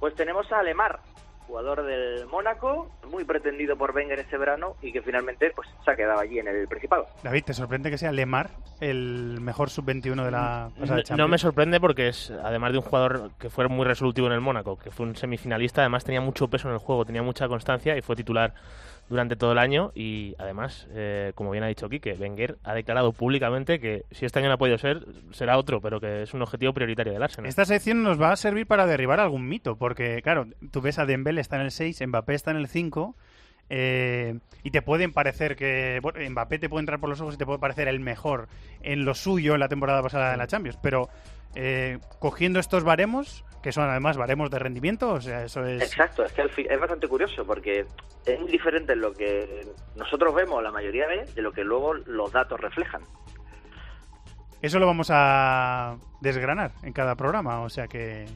pues 0.00 0.14
tenemos 0.14 0.50
a 0.52 0.62
Lemar, 0.62 1.00
jugador 1.48 1.82
del 1.82 2.26
Mónaco, 2.26 2.90
muy 3.10 3.24
pretendido 3.24 3.76
por 3.76 3.94
Wenger 3.96 4.18
este 4.18 4.36
verano 4.36 4.76
y 4.82 4.92
que 4.92 5.00
finalmente 5.00 5.50
pues 5.56 5.66
se 5.82 5.90
ha 5.90 5.96
quedado 5.96 6.20
allí 6.20 6.38
en 6.38 6.46
el 6.46 6.68
Principado. 6.68 7.06
David, 7.22 7.44
¿te 7.44 7.54
sorprende 7.54 7.90
que 7.90 7.96
sea 7.96 8.12
Lemar 8.12 8.50
el 8.80 9.38
mejor 9.40 9.70
sub-21 9.70 10.24
de 10.24 10.30
la 10.30 10.70
pasada 10.78 11.02
No, 11.10 11.16
no 11.16 11.28
me 11.28 11.38
sorprende 11.38 11.80
porque 11.80 12.08
es, 12.08 12.30
además 12.30 12.72
de 12.72 12.78
un 12.78 12.84
jugador 12.84 13.30
que 13.38 13.48
fue 13.48 13.66
muy 13.66 13.86
resolutivo 13.86 14.26
en 14.26 14.34
el 14.34 14.42
Mónaco, 14.42 14.78
que 14.78 14.90
fue 14.90 15.06
un 15.06 15.16
semifinalista, 15.16 15.80
además 15.80 16.04
tenía 16.04 16.20
mucho 16.20 16.48
peso 16.48 16.68
en 16.68 16.74
el 16.74 16.80
juego, 16.80 17.06
tenía 17.06 17.22
mucha 17.22 17.48
constancia 17.48 17.96
y 17.96 18.02
fue 18.02 18.14
titular 18.14 18.52
durante 19.08 19.36
todo 19.36 19.52
el 19.52 19.58
año. 19.58 19.92
Y 19.94 20.34
además, 20.38 20.88
eh, 20.92 21.32
como 21.34 21.50
bien 21.50 21.64
ha 21.64 21.68
dicho 21.68 21.88
Quique, 21.88 22.14
Wenger 22.14 22.58
ha 22.64 22.74
declarado 22.74 23.12
públicamente 23.12 23.80
que 23.80 24.04
si 24.10 24.26
este 24.26 24.38
año 24.38 24.48
no 24.48 24.54
ha 24.54 24.58
podido 24.58 24.78
ser, 24.78 25.06
será 25.32 25.58
otro, 25.58 25.80
pero 25.80 26.00
que 26.00 26.22
es 26.22 26.34
un 26.34 26.42
objetivo 26.42 26.72
prioritario 26.72 27.12
del 27.12 27.22
Arsenal. 27.22 27.48
Esta 27.48 27.64
sección 27.64 28.02
nos 28.02 28.20
va 28.20 28.32
a 28.32 28.36
servir 28.36 28.66
para 28.66 28.86
derribar 28.86 29.20
algún 29.20 29.48
mito, 29.48 29.76
porque, 29.76 30.22
claro, 30.22 30.46
tú 30.70 30.80
ves 30.80 30.98
a 30.98 31.06
Dembélé 31.06 31.40
está 31.40 31.56
en 31.56 31.62
el 31.62 31.70
6, 31.70 32.06
Mbappé 32.06 32.34
está 32.34 32.50
en 32.50 32.58
el 32.58 32.68
5, 32.68 33.14
eh, 33.70 34.38
y 34.62 34.70
te 34.70 34.82
pueden 34.82 35.12
parecer 35.12 35.56
que... 35.56 36.00
Bueno, 36.02 36.18
Mbappé 36.30 36.58
te 36.58 36.68
puede 36.68 36.80
entrar 36.80 37.00
por 37.00 37.10
los 37.10 37.20
ojos 37.20 37.34
y 37.34 37.38
te 37.38 37.46
puede 37.46 37.58
parecer 37.58 37.88
el 37.88 38.00
mejor 38.00 38.48
en 38.82 39.04
lo 39.04 39.14
suyo 39.14 39.54
en 39.54 39.60
la 39.60 39.68
temporada 39.68 40.02
pasada 40.02 40.30
de 40.30 40.36
la 40.36 40.46
Champions, 40.46 40.78
pero 40.82 41.08
eh, 41.54 41.98
cogiendo 42.18 42.60
estos 42.60 42.84
baremos, 42.84 43.44
que 43.62 43.72
son 43.72 43.88
además 43.90 44.16
baremos 44.16 44.50
de 44.50 44.58
rendimiento, 44.58 45.12
o 45.12 45.20
sea, 45.20 45.44
eso 45.44 45.64
es... 45.64 45.82
Exacto, 45.82 46.24
es 46.24 46.32
que 46.32 46.42
al 46.42 46.50
fin- 46.50 46.66
es 46.70 46.78
bastante 46.78 47.08
curioso 47.08 47.44
porque 47.44 47.84
es 48.26 48.40
muy 48.40 48.50
diferente 48.50 48.94
lo 48.94 49.12
que 49.12 49.66
nosotros 49.96 50.34
vemos 50.34 50.62
la 50.62 50.70
mayoría 50.70 51.06
de 51.08 51.24
de 51.24 51.42
lo 51.42 51.52
que 51.52 51.64
luego 51.64 51.94
los 51.94 52.30
datos 52.32 52.60
reflejan. 52.60 53.02
Eso 54.62 54.78
lo 54.78 54.86
vamos 54.86 55.08
a 55.12 55.96
desgranar 56.20 56.72
en 56.82 56.92
cada 56.92 57.14
programa, 57.16 57.60
o 57.62 57.68
sea 57.68 57.86
que... 57.88 58.26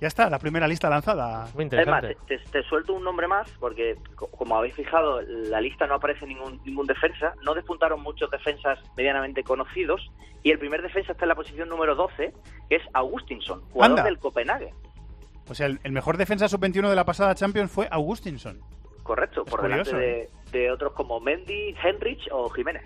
Ya 0.00 0.08
está, 0.08 0.30
la 0.30 0.38
primera 0.38 0.68
lista 0.68 0.88
lanzada. 0.88 1.48
Muy 1.54 1.66
Es 1.70 1.86
más, 1.88 2.04
te, 2.26 2.62
suelto 2.64 2.94
un 2.94 3.02
nombre 3.02 3.26
más 3.26 3.50
porque, 3.58 3.96
co- 4.14 4.28
como 4.28 4.56
habéis 4.56 4.74
fijado, 4.74 5.20
la 5.22 5.60
lista 5.60 5.86
no 5.86 5.94
aparece 5.94 6.26
ningún, 6.26 6.60
ningún 6.64 6.86
defensa. 6.86 7.34
No 7.42 7.54
despuntaron 7.54 8.00
muchos 8.02 8.30
defensas 8.30 8.78
medianamente 8.96 9.42
conocidos. 9.42 10.10
Y 10.44 10.50
el 10.52 10.58
primer 10.60 10.82
defensa 10.82 11.12
está 11.12 11.24
en 11.24 11.30
la 11.30 11.34
posición 11.34 11.68
número 11.68 11.96
12, 11.96 12.32
que 12.68 12.76
es 12.76 12.82
Augustinson, 12.94 13.60
jugador 13.72 13.98
Anda. 13.98 14.04
del 14.08 14.18
Copenhague. 14.20 14.72
O 15.50 15.54
sea, 15.54 15.66
el, 15.66 15.80
el 15.82 15.92
mejor 15.92 16.16
defensa 16.16 16.48
sub-21 16.48 16.88
de 16.90 16.94
la 16.96 17.04
pasada 17.04 17.34
Champions 17.34 17.70
fue 17.72 17.88
Augustinson. 17.90 18.60
Correcto, 19.02 19.42
Es 19.44 19.50
por 19.50 19.60
curioso, 19.60 19.96
delante 19.96 20.30
de, 20.52 20.58
de 20.58 20.70
otros 20.70 20.92
como 20.92 21.18
Mendy, 21.18 21.74
Henrich 21.82 22.28
o 22.30 22.48
Jiménez. 22.50 22.84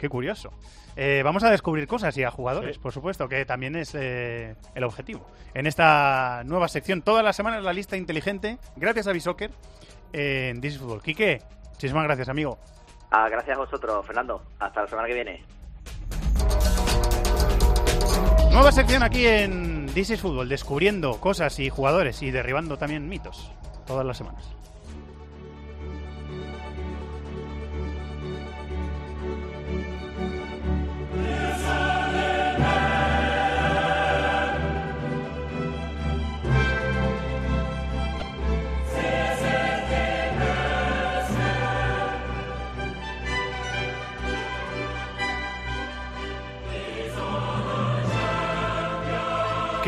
Qué 0.00 0.08
curioso. 0.08 0.50
Eh, 0.96 1.20
vamos 1.22 1.44
a 1.44 1.50
descubrir 1.50 1.86
cosas 1.86 2.16
y 2.16 2.24
a 2.24 2.30
jugadores, 2.30 2.78
por 2.78 2.90
supuesto, 2.90 3.28
que 3.28 3.44
también 3.44 3.76
es 3.76 3.94
eh, 3.94 4.56
el 4.74 4.84
objetivo. 4.84 5.26
En 5.52 5.66
esta 5.66 6.42
nueva 6.46 6.68
sección, 6.68 7.02
todas 7.02 7.22
las 7.22 7.36
semanas 7.36 7.62
la 7.62 7.74
lista 7.74 7.98
inteligente, 7.98 8.56
gracias 8.76 9.08
a 9.08 9.12
Bisoccer, 9.12 9.50
en 10.14 10.62
This 10.62 10.72
is 10.72 10.80
Football. 10.80 11.02
Quique, 11.02 11.42
muchísimas 11.72 12.04
gracias, 12.04 12.30
amigo. 12.30 12.58
Ah, 13.10 13.28
gracias 13.28 13.58
a 13.58 13.60
vosotros, 13.60 14.06
Fernando. 14.06 14.42
Hasta 14.58 14.80
la 14.80 14.88
semana 14.88 15.06
que 15.06 15.14
viene. 15.14 15.44
Nueva 18.50 18.72
sección 18.72 19.02
aquí 19.02 19.26
en 19.26 19.84
This 19.92 20.10
is 20.10 20.20
Football, 20.22 20.48
descubriendo 20.48 21.20
cosas 21.20 21.58
y 21.58 21.68
jugadores 21.68 22.22
y 22.22 22.30
derribando 22.30 22.78
también 22.78 23.06
mitos 23.06 23.52
todas 23.86 24.06
las 24.06 24.16
semanas. 24.16 24.59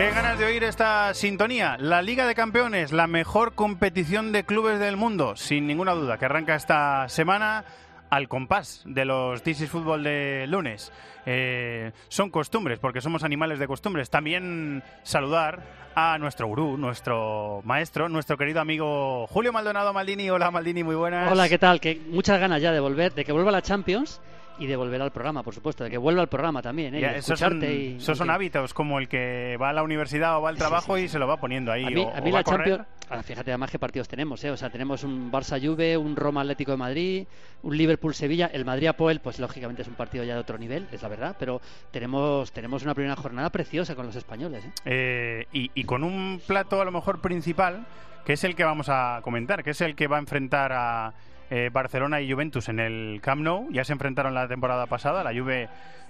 Qué 0.02 0.10
ganas 0.10 0.36
de 0.36 0.46
oír 0.46 0.64
esta 0.64 1.14
sintonía. 1.14 1.76
La 1.78 2.02
Liga 2.02 2.26
de 2.26 2.34
Campeones, 2.34 2.90
la 2.90 3.06
mejor 3.06 3.54
competición 3.54 4.32
de 4.32 4.42
clubes 4.42 4.80
del 4.80 4.96
mundo, 4.96 5.36
sin 5.36 5.68
ninguna 5.68 5.92
duda, 5.92 6.18
que 6.18 6.24
arranca 6.24 6.56
esta 6.56 7.08
semana 7.08 7.64
al 8.10 8.26
compás 8.26 8.82
de 8.84 9.04
los 9.04 9.44
This 9.44 9.60
is 9.60 9.70
Fútbol 9.70 10.02
de 10.02 10.46
lunes. 10.48 10.90
Eh, 11.24 11.92
son 12.08 12.30
costumbres, 12.30 12.80
porque 12.80 13.00
somos 13.00 13.22
animales 13.22 13.60
de 13.60 13.68
costumbres. 13.68 14.10
También 14.10 14.82
saludar 15.04 15.62
a 15.94 16.18
nuestro 16.18 16.48
gurú, 16.48 16.76
nuestro 16.76 17.60
maestro, 17.62 18.08
nuestro 18.08 18.36
querido 18.36 18.60
amigo 18.60 19.28
Julio 19.28 19.52
Maldonado 19.52 19.92
Maldini. 19.92 20.28
Hola 20.30 20.50
Maldini, 20.50 20.82
muy 20.82 20.96
buenas. 20.96 21.30
Hola, 21.30 21.48
¿qué 21.48 21.58
tal? 21.58 21.80
Que 21.80 22.00
muchas 22.08 22.40
ganas 22.40 22.60
ya 22.60 22.72
de 22.72 22.80
volver, 22.80 23.14
de 23.14 23.24
que 23.24 23.30
vuelva 23.30 23.52
la 23.52 23.62
Champions 23.62 24.20
y 24.58 24.66
de 24.66 24.76
volver 24.76 25.00
al 25.02 25.10
programa, 25.12 25.42
por 25.42 25.54
supuesto, 25.54 25.84
de 25.84 25.90
que 25.90 25.98
vuelva 25.98 26.20
al 26.22 26.28
programa 26.28 26.62
también, 26.62 26.94
¿eh? 26.94 27.00
Ya, 27.00 27.16
esos 27.16 27.38
son, 27.38 27.62
y- 27.62 27.96
esos 27.96 28.16
son 28.18 28.28
y- 28.28 28.30
hábitos 28.30 28.72
como 28.74 28.98
el 28.98 29.08
que 29.08 29.56
va 29.60 29.70
a 29.70 29.72
la 29.72 29.82
universidad 29.82 30.36
o 30.38 30.42
va 30.42 30.50
al 30.50 30.56
trabajo 30.58 30.96
y 30.98 31.08
se 31.08 31.18
lo 31.18 31.26
va 31.26 31.38
poniendo 31.38 31.72
ahí. 31.72 31.84
A 31.84 31.90
mí, 31.90 32.02
o- 32.04 32.14
a 32.14 32.20
mí 32.20 32.30
o 32.30 32.32
va 32.32 32.38
la. 32.40 32.44
Champions, 32.44 32.86
ahora 33.08 33.22
fíjate 33.22 33.50
además 33.50 33.70
qué 33.70 33.78
partidos 33.78 34.08
tenemos, 34.08 34.42
¿eh? 34.44 34.50
O 34.50 34.56
sea, 34.56 34.70
tenemos 34.70 35.04
un 35.04 35.30
Barça 35.32 35.60
Juve, 35.64 35.96
un 35.96 36.14
Roma 36.16 36.42
Atlético 36.42 36.72
de 36.72 36.76
Madrid, 36.78 37.26
un 37.62 37.76
Liverpool 37.76 38.14
Sevilla, 38.14 38.50
el 38.52 38.64
Madrid 38.64 38.88
Apoel, 38.88 39.20
pues 39.20 39.38
lógicamente 39.38 39.82
es 39.82 39.88
un 39.88 39.94
partido 39.94 40.24
ya 40.24 40.34
de 40.34 40.40
otro 40.40 40.58
nivel, 40.58 40.86
es 40.92 41.02
la 41.02 41.08
verdad, 41.08 41.36
pero 41.38 41.60
tenemos 41.90 42.52
tenemos 42.52 42.82
una 42.82 42.94
primera 42.94 43.16
jornada 43.16 43.50
preciosa 43.50 43.94
con 43.94 44.06
los 44.06 44.16
españoles, 44.16 44.64
¿eh? 44.64 44.72
Eh, 44.84 45.46
y, 45.52 45.70
y 45.74 45.84
con 45.84 46.04
un 46.04 46.40
plato 46.46 46.80
a 46.80 46.84
lo 46.84 46.92
mejor 46.92 47.20
principal, 47.20 47.86
que 48.24 48.34
es 48.34 48.44
el 48.44 48.54
que 48.54 48.64
vamos 48.64 48.88
a 48.88 49.20
comentar, 49.22 49.62
que 49.64 49.70
es 49.70 49.80
el 49.80 49.94
que 49.96 50.06
va 50.06 50.16
a 50.16 50.20
enfrentar 50.20 50.72
a 50.72 51.12
eh, 51.54 51.68
Barcelona 51.70 52.22
y 52.22 52.32
Juventus 52.32 52.70
en 52.70 52.80
el 52.80 53.20
Camp 53.22 53.42
Nou. 53.42 53.68
Ya 53.70 53.84
se 53.84 53.92
enfrentaron 53.92 54.32
la 54.32 54.48
temporada 54.48 54.86
pasada, 54.86 55.22
la 55.22 55.38
Juve 55.38 55.68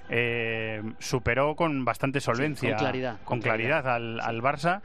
eh, 0.09 0.81
superó 1.01 1.57
con 1.57 1.85
bastante 1.85 2.21
solvencia, 2.21 2.71
con 2.71 2.79
claridad, 2.79 3.17
con 3.25 3.25
con 3.25 3.41
claridad 3.41 3.89
al, 3.89 4.21
al 4.21 4.41
Barça. 4.41 4.83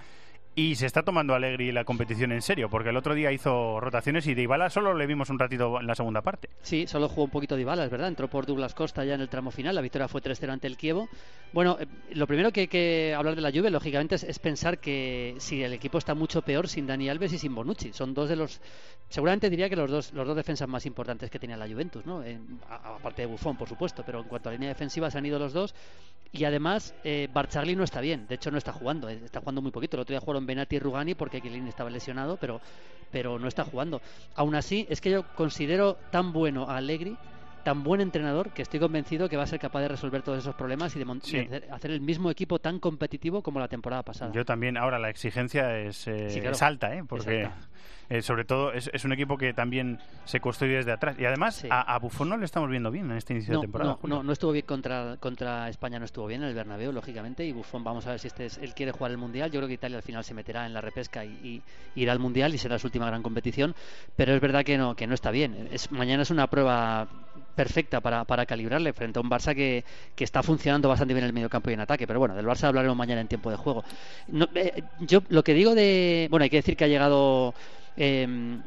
Y 0.59 0.73
se 0.73 0.87
está 0.87 1.03
tomando 1.03 1.35
Allegri 1.35 1.71
la 1.71 1.83
competición 1.83 2.31
en 2.31 2.41
serio, 2.41 2.67
porque 2.67 2.89
el 2.89 2.97
otro 2.97 3.13
día 3.13 3.31
hizo 3.31 3.79
rotaciones 3.79 4.25
y 4.25 4.33
de 4.33 4.41
Ibala 4.41 4.71
solo 4.71 4.95
le 4.95 5.05
vimos 5.05 5.29
un 5.29 5.37
ratito 5.37 5.79
en 5.79 5.85
la 5.85 5.93
segunda 5.93 6.23
parte. 6.23 6.49
Sí, 6.63 6.87
solo 6.87 7.07
jugó 7.07 7.25
un 7.25 7.29
poquito 7.29 7.55
de 7.55 7.61
Ibala, 7.61 7.85
es 7.85 7.91
verdad. 7.91 8.07
Entró 8.07 8.27
por 8.27 8.47
Douglas 8.47 8.73
Costa 8.73 9.05
ya 9.05 9.13
en 9.13 9.21
el 9.21 9.29
tramo 9.29 9.51
final. 9.51 9.75
La 9.75 9.81
victoria 9.81 10.07
fue 10.07 10.19
3-0 10.19 10.49
ante 10.49 10.65
el 10.65 10.75
Kievo. 10.75 11.09
Bueno, 11.53 11.77
eh, 11.79 11.85
lo 12.15 12.25
primero 12.25 12.51
que 12.51 12.61
hay 12.61 12.67
que 12.67 13.13
hablar 13.15 13.35
de 13.35 13.41
la 13.41 13.51
Juve, 13.51 13.69
lógicamente, 13.69 14.15
es, 14.15 14.39
pensar 14.39 14.79
que 14.79 15.35
si 15.37 15.61
el 15.61 15.73
equipo 15.73 15.99
está 15.99 16.15
mucho 16.15 16.41
peor 16.41 16.67
sin 16.67 16.87
Dani 16.87 17.07
Alves 17.07 17.33
y 17.33 17.37
sin 17.37 17.53
Bonucci. 17.53 17.93
Son 17.93 18.15
dos 18.15 18.27
de 18.27 18.35
los... 18.35 18.59
Seguramente 19.09 19.51
diría 19.51 19.69
que 19.69 19.75
los 19.75 19.91
dos, 19.91 20.11
los 20.13 20.25
dos 20.25 20.35
defensas 20.35 20.67
más 20.67 20.87
importantes 20.87 21.29
que 21.29 21.37
tenía 21.37 21.55
la 21.55 21.67
Juventus, 21.67 22.03
¿no? 22.07 22.23
Aparte 22.67 23.21
de 23.21 23.27
Buffon, 23.27 23.55
por 23.57 23.69
supuesto, 23.69 24.01
pero 24.03 24.21
en 24.21 24.27
cuanto 24.27 24.49
a 24.49 24.53
línea 24.53 24.69
defensiva 24.69 25.11
se 25.11 25.19
han 25.19 25.25
ido 25.27 25.37
los 25.37 25.53
dos. 25.53 25.75
Y 26.33 26.43
además, 26.43 26.93
eh, 27.05 27.29
Barchagli 27.31 27.75
no 27.75 27.83
está 27.85 28.01
bien. 28.01 28.27
De 28.27 28.35
hecho, 28.35 28.51
no 28.51 28.57
está 28.57 28.73
jugando. 28.73 29.07
eh, 29.07 29.21
Está 29.23 29.39
jugando 29.39 29.61
muy 29.61 29.71
poquito. 29.71 29.95
El 29.95 30.01
otro 30.01 30.13
día 30.13 30.19
jugaron 30.19 30.46
Benati 30.47 30.77
y 30.77 30.79
Rugani 30.79 31.13
porque 31.13 31.41
Chiellini 31.41 31.69
estaba 31.69 31.91
lesionado, 31.91 32.37
pero, 32.37 32.59
pero 33.11 33.37
no 33.37 33.47
está 33.47 33.63
jugando. 33.63 34.01
Aún 34.35 34.55
así, 34.55 34.87
es 34.89 35.01
que 35.01 35.11
yo 35.11 35.23
considero 35.35 35.97
tan 36.09 36.33
bueno 36.33 36.67
a 36.69 36.77
Allegri, 36.77 37.15
tan 37.67 37.83
buen 37.83 37.99
entrenador, 37.99 38.51
que 38.51 38.61
estoy 38.61 38.79
convencido 38.79 39.27
que 39.27 39.35
va 39.35 39.43
a 39.43 39.47
ser 39.47 39.59
capaz 39.59 39.81
de 39.81 39.89
resolver 39.89 40.21
todos 40.21 40.37
esos 40.39 40.55
problemas 40.55 40.95
y 40.95 40.99
de, 40.99 41.05
Sí. 41.23 41.45
hacer, 41.69 41.91
el 41.91 41.99
mismo 41.99 42.31
equipo 42.31 42.59
tan 42.59 42.79
competitivo 42.79 43.41
como 43.43 43.59
la 43.59 43.67
temporada 43.67 44.03
pasada. 44.03 44.31
Yo 44.31 44.45
también, 44.45 44.77
ahora 44.77 44.97
la 44.99 45.09
exigencia 45.09 45.77
es, 45.77 46.07
eh, 46.07 46.29
Sí, 46.29 46.39
claro. 46.39 46.55
es 46.55 46.61
alta, 46.61 46.95
¿eh? 46.95 47.03
porque 47.05 47.43
alta. 47.43 47.57
eh, 48.09 48.21
sobre 48.21 48.45
todo 48.45 48.71
es, 48.71 48.89
es 48.93 49.03
un 49.03 49.11
equipo 49.11 49.37
que 49.37 49.53
también 49.53 49.99
se 50.23 50.39
construye 50.39 50.75
desde 50.75 50.93
atrás. 50.93 51.17
Y 51.19 51.25
además 51.25 51.65
a, 51.69 51.81
a 51.93 51.99
Buffon 51.99 52.29
no 52.29 52.37
le 52.37 52.45
estamos 52.45 52.69
viendo 52.69 52.89
bien 52.89 53.11
en 53.11 53.17
este 53.17 53.33
inicio 53.33 53.55
No, 53.55 53.59
de 53.59 53.63
temporada. 53.65 53.97
no, 54.03 54.23
no 54.23 54.31
estuvo 54.31 54.53
bien 54.53 54.65
contra, 54.65 55.17
contra 55.19 55.67
España, 55.67 55.99
no 55.99 56.05
estuvo 56.05 56.25
bien 56.25 56.43
en 56.43 56.47
el 56.47 56.55
Bernabéu, 56.55 56.93
lógicamente, 56.93 57.43
y 57.45 57.51
Buffon, 57.51 57.83
vamos 57.83 58.07
a 58.07 58.11
ver 58.11 58.19
si 58.19 58.27
este 58.27 58.45
es- 58.45 58.59
él 58.59 58.73
quiere 58.73 58.93
jugar 58.93 59.11
el 59.11 59.17
Mundial. 59.17 59.51
Yo 59.51 59.59
creo 59.59 59.67
que 59.67 59.73
Italia 59.73 59.97
al 59.97 60.03
final 60.03 60.23
se 60.23 60.33
meterá 60.33 60.65
en 60.65 60.73
la 60.73 60.79
repesca 60.79 61.25
y, 61.25 61.61
y 61.95 62.01
irá 62.01 62.13
al 62.13 62.19
Mundial 62.19 62.55
y 62.55 62.57
será 62.59 62.79
su 62.79 62.87
última 62.87 63.07
gran 63.07 63.21
competición, 63.23 63.75
pero 64.15 64.33
es 64.33 64.39
verdad 64.39 64.63
que 64.63 64.77
no, 64.77 64.95
que 64.95 65.05
no 65.05 65.13
está 65.13 65.31
bien. 65.31 65.67
Es, 65.69 65.91
mañana 65.91 66.23
es 66.23 66.31
una 66.31 66.47
prueba 66.47 67.09
perfecta 67.57 67.99
para, 67.99 68.23
para 68.23 68.45
calibrarle 68.45 68.93
frente 68.93 69.17
a 69.19 69.21
un 69.25 69.29
Barça 69.29 69.51
que, 69.53 69.83
que 70.15 70.23
está 70.23 70.41
funcionando 70.43 70.87
bastante 70.87 71.13
bien 71.13 71.23
en 71.25 71.29
el 71.29 71.33
mediocampo 71.33 71.69
y 71.69 71.73
en 71.73 71.81
ataque, 71.81 72.05
pero 72.07 72.19
bueno, 72.19 72.35
del 72.35 72.45
Barça 72.45 72.65
hablaremos 72.69 72.95
mañana 72.95 73.19
en 73.21 73.27
tiempo 73.27 73.49
de 73.51 73.57
juego. 73.57 73.83
No, 74.29 74.47
eh, 74.55 74.83
yo 75.01 75.21
lo 75.29 75.43
que 75.43 75.53
digo 75.53 75.75
de... 75.75 76.27
Bueno, 76.29 76.43
hay 76.43 76.49
que 76.49 76.57
decir 76.63 76.77
que 76.77 76.85
ha 76.85 76.87
llegado... 76.87 77.53
eh, 77.97 78.23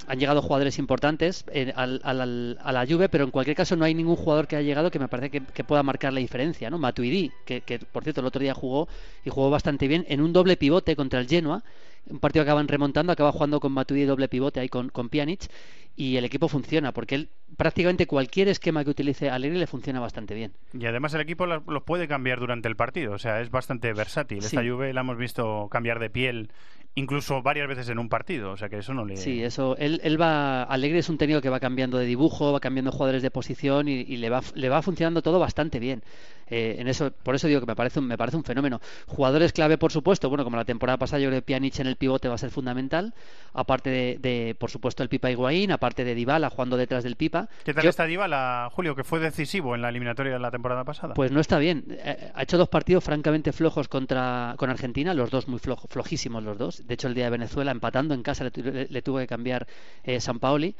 han 0.06 0.18
llegado 0.18 0.42
jugadores 0.42 0.78
importantes 0.78 1.44
eh, 1.52 1.72
al- 1.76 2.00
al- 2.02 2.58
a 2.60 2.72
la 2.72 2.84
Juve, 2.86 3.08
pero 3.08 3.24
en 3.24 3.30
cualquier 3.30 3.56
caso 3.56 3.76
no 3.76 3.84
hay 3.84 3.94
ningún 3.94 4.16
jugador 4.16 4.46
que 4.48 4.56
haya 4.56 4.66
llegado 4.66 4.90
que 4.90 4.98
me 4.98 5.08
parece 5.08 5.30
que, 5.30 5.64
pueda 5.64 5.82
marcar 5.84 6.12
la 6.12 6.20
diferencia, 6.20 6.68
¿no? 6.68 6.78
Matuidi, 6.78 7.30
que, 7.46 7.60
que, 7.62 7.78
por 7.78 8.02
cierto 8.02 8.20
el 8.20 8.26
otro 8.26 8.40
día 8.42 8.54
jugó 8.54 8.88
y 9.24 9.30
jugó 9.30 9.48
bastante 9.50 9.86
bien 9.86 10.04
en 10.08 10.20
un 10.20 10.32
doble 10.32 10.56
pivote 10.56 10.96
contra 10.96 11.20
el 11.20 11.28
Genoa, 11.28 11.62
un 12.08 12.18
partido 12.18 12.44
que 12.44 12.50
acaban 12.50 12.66
remontando, 12.66 13.12
acaba 13.12 13.30
jugando 13.30 13.60
con 13.60 13.72
Matuidi 13.72 14.04
doble 14.04 14.26
pivote 14.28 14.58
ahí 14.58 14.68
con, 14.68 14.88
con 14.88 15.08
Pjanic 15.08 15.48
y 15.96 16.16
el 16.16 16.24
equipo 16.24 16.48
funciona 16.48 16.92
porque 16.92 17.14
él 17.14 17.28
prácticamente 17.56 18.06
cualquier 18.06 18.48
esquema 18.48 18.84
que 18.84 18.90
utilice 18.90 19.30
Allegri 19.30 19.58
le 19.58 19.66
funciona 19.66 20.00
bastante 20.00 20.34
bien. 20.34 20.52
Y 20.72 20.86
además 20.86 21.14
el 21.14 21.20
equipo 21.20 21.46
lo, 21.46 21.62
lo 21.66 21.84
puede 21.84 22.08
cambiar 22.08 22.40
durante 22.40 22.68
el 22.68 22.76
partido, 22.76 23.12
o 23.14 23.18
sea, 23.18 23.40
es 23.40 23.50
bastante 23.50 23.92
versátil. 23.92 24.40
Sí. 24.42 24.56
Esta 24.56 24.68
Juve 24.68 24.92
la 24.92 25.00
hemos 25.00 25.18
visto 25.18 25.68
cambiar 25.70 25.98
de 25.98 26.10
piel 26.10 26.50
incluso 26.96 27.40
varias 27.40 27.68
veces 27.68 27.88
en 27.88 27.98
un 27.98 28.08
partido, 28.08 28.50
o 28.50 28.56
sea 28.56 28.68
que 28.68 28.78
eso 28.78 28.92
no 28.92 29.04
le... 29.04 29.16
Sí, 29.16 29.42
eso. 29.42 29.76
Él, 29.76 30.00
él 30.02 30.20
va. 30.20 30.64
Alegre 30.64 30.98
es 30.98 31.08
un 31.08 31.18
técnico 31.18 31.40
que 31.40 31.48
va 31.48 31.60
cambiando 31.60 31.98
de 31.98 32.04
dibujo, 32.04 32.52
va 32.52 32.58
cambiando 32.58 32.90
jugadores 32.90 33.22
de 33.22 33.30
posición 33.30 33.86
y, 33.88 34.00
y 34.00 34.16
le 34.16 34.28
va 34.28 34.42
le 34.54 34.68
va 34.68 34.82
funcionando 34.82 35.22
todo 35.22 35.38
bastante 35.38 35.78
bien. 35.78 36.02
Eh, 36.48 36.76
en 36.78 36.88
eso, 36.88 37.12
por 37.12 37.36
eso 37.36 37.46
digo 37.46 37.60
que 37.60 37.66
me 37.66 37.76
parece 37.76 38.00
un, 38.00 38.06
me 38.08 38.18
parece 38.18 38.36
un 38.36 38.42
fenómeno. 38.42 38.80
Jugadores 39.06 39.52
clave, 39.52 39.78
por 39.78 39.92
supuesto. 39.92 40.28
Bueno, 40.28 40.42
como 40.42 40.56
la 40.56 40.64
temporada 40.64 40.98
pasada, 40.98 41.22
yo 41.22 41.28
creo 41.28 41.40
que 41.40 41.46
Pjanic 41.46 41.78
en 41.78 41.86
el 41.86 41.94
pivote 41.94 42.28
va 42.28 42.34
a 42.34 42.38
ser 42.38 42.50
fundamental. 42.50 43.14
Aparte 43.52 43.90
de, 43.90 44.18
de, 44.18 44.56
por 44.56 44.70
supuesto, 44.70 45.04
el 45.04 45.08
Pipa 45.08 45.30
Higuaín, 45.30 45.70
aparte 45.70 46.04
de 46.04 46.16
Dybala 46.16 46.50
jugando 46.50 46.76
detrás 46.76 47.04
del 47.04 47.14
Pipa. 47.14 47.39
¿Qué 47.64 47.74
tal 47.74 47.84
Yo- 47.84 47.90
está 47.90 48.04
Dybala, 48.06 48.68
Julio, 48.72 48.94
que 48.94 49.04
fue 49.04 49.18
decisivo 49.20 49.74
en 49.74 49.82
la 49.82 49.88
eliminatoria 49.88 50.32
de 50.32 50.38
la 50.38 50.50
temporada 50.50 50.84
pasada? 50.84 51.14
Pues 51.14 51.30
no 51.32 51.40
está 51.40 51.58
bien. 51.58 51.84
Eh, 51.90 52.30
Ha 52.34 52.42
hecho 52.42 52.58
dos 52.58 52.68
partidos 52.68 53.04
francamente 53.04 53.52
flojos 53.52 53.88
contra 53.88 54.54
con 54.56 54.70
Argentina, 54.70 55.14
los 55.14 55.30
dos 55.30 55.48
muy 55.48 55.58
flojo- 55.58 55.86
flojísimos 55.88 56.42
los 56.42 56.58
dos. 56.58 56.86
De 56.86 56.94
hecho, 56.94 57.08
el 57.08 57.14
día 57.14 57.24
de 57.24 57.30
Venezuela, 57.30 57.70
empatando 57.70 58.14
en 58.14 58.22
casa, 58.22 58.44
le, 58.44 58.50
le- 58.62 58.86
le 58.88 59.02
tuvo 59.02 59.18
que 59.18 59.26
cambiar 59.26 59.66
eh, 60.04 60.20
San 60.20 60.38
Paoli. 60.38 60.74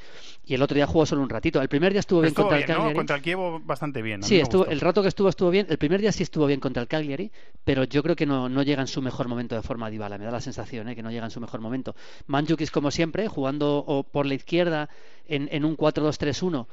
Y 0.44 0.54
el 0.54 0.62
otro 0.62 0.74
día 0.74 0.86
jugó 0.86 1.06
solo 1.06 1.22
un 1.22 1.28
ratito. 1.28 1.60
El 1.60 1.68
primer 1.68 1.92
día 1.92 2.00
estuvo 2.00 2.20
bien 2.20 2.28
Estuvo 2.28 2.44
contra 2.48 2.58
bien, 2.58 2.70
el 2.70 2.74
¿no? 2.76 2.78
Cagliari. 2.82 2.96
Contra 2.96 3.16
el 3.16 3.22
Kievo 3.22 3.60
bastante 3.60 4.02
bien. 4.02 4.22
a 4.24 4.26
Sí, 4.26 4.38
estuvo, 4.40 4.66
el 4.66 4.80
rato 4.80 5.02
que 5.02 5.08
estuvo 5.08 5.28
estuvo 5.28 5.50
bien. 5.50 5.66
El 5.70 5.78
primer 5.78 6.00
día 6.00 6.12
sí 6.12 6.22
estuvo 6.22 6.46
bien 6.46 6.60
contra 6.60 6.82
el 6.82 6.88
Cagliari, 6.88 7.30
pero 7.64 7.84
yo 7.84 8.02
creo 8.02 8.16
que 8.16 8.26
no, 8.26 8.48
no 8.48 8.62
llega 8.62 8.80
en 8.80 8.88
su 8.88 9.02
mejor 9.02 9.28
momento 9.28 9.54
de 9.54 9.62
forma 9.62 9.90
Dybala. 9.90 10.18
Me 10.18 10.24
da 10.24 10.30
la 10.30 10.40
sensación 10.40 10.88
¿eh? 10.88 10.96
que 10.96 11.02
no 11.02 11.10
llega 11.10 11.24
en 11.24 11.30
su 11.30 11.40
mejor 11.40 11.60
momento. 11.60 11.94
Mandzukic, 12.26 12.70
como 12.70 12.90
siempre, 12.90 13.28
jugando 13.28 13.78
o 13.86 14.02
por 14.02 14.26
la 14.26 14.34
izquierda 14.34 14.88
en, 15.26 15.48
en 15.52 15.64
un 15.64 15.76
4-2-3-1. 15.76 16.66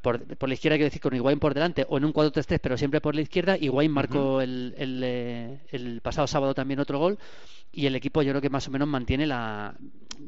Por, 0.00 0.36
por 0.38 0.48
la 0.48 0.54
izquierda, 0.54 0.76
quiero 0.76 0.86
decir, 0.86 1.02
con 1.02 1.14
Higuaín 1.14 1.38
por 1.38 1.52
delante, 1.52 1.84
o 1.88 1.98
en 1.98 2.06
un 2.06 2.14
4-3-3, 2.14 2.58
pero 2.62 2.78
siempre 2.78 3.00
por 3.02 3.14
la 3.14 3.20
izquierda. 3.20 3.58
Higuaín 3.58 3.92
marcó 3.92 4.40
el, 4.40 4.74
el, 4.78 5.02
eh, 5.04 5.58
el 5.70 6.00
pasado 6.00 6.26
sábado 6.26 6.54
también 6.54 6.80
otro 6.80 6.98
gol. 6.98 7.18
Y 7.72 7.86
el 7.86 7.94
equipo, 7.94 8.22
yo 8.22 8.32
creo 8.32 8.40
que 8.40 8.50
más 8.50 8.66
o 8.66 8.70
menos 8.70 8.88
mantiene 8.88 9.26
la, 9.26 9.74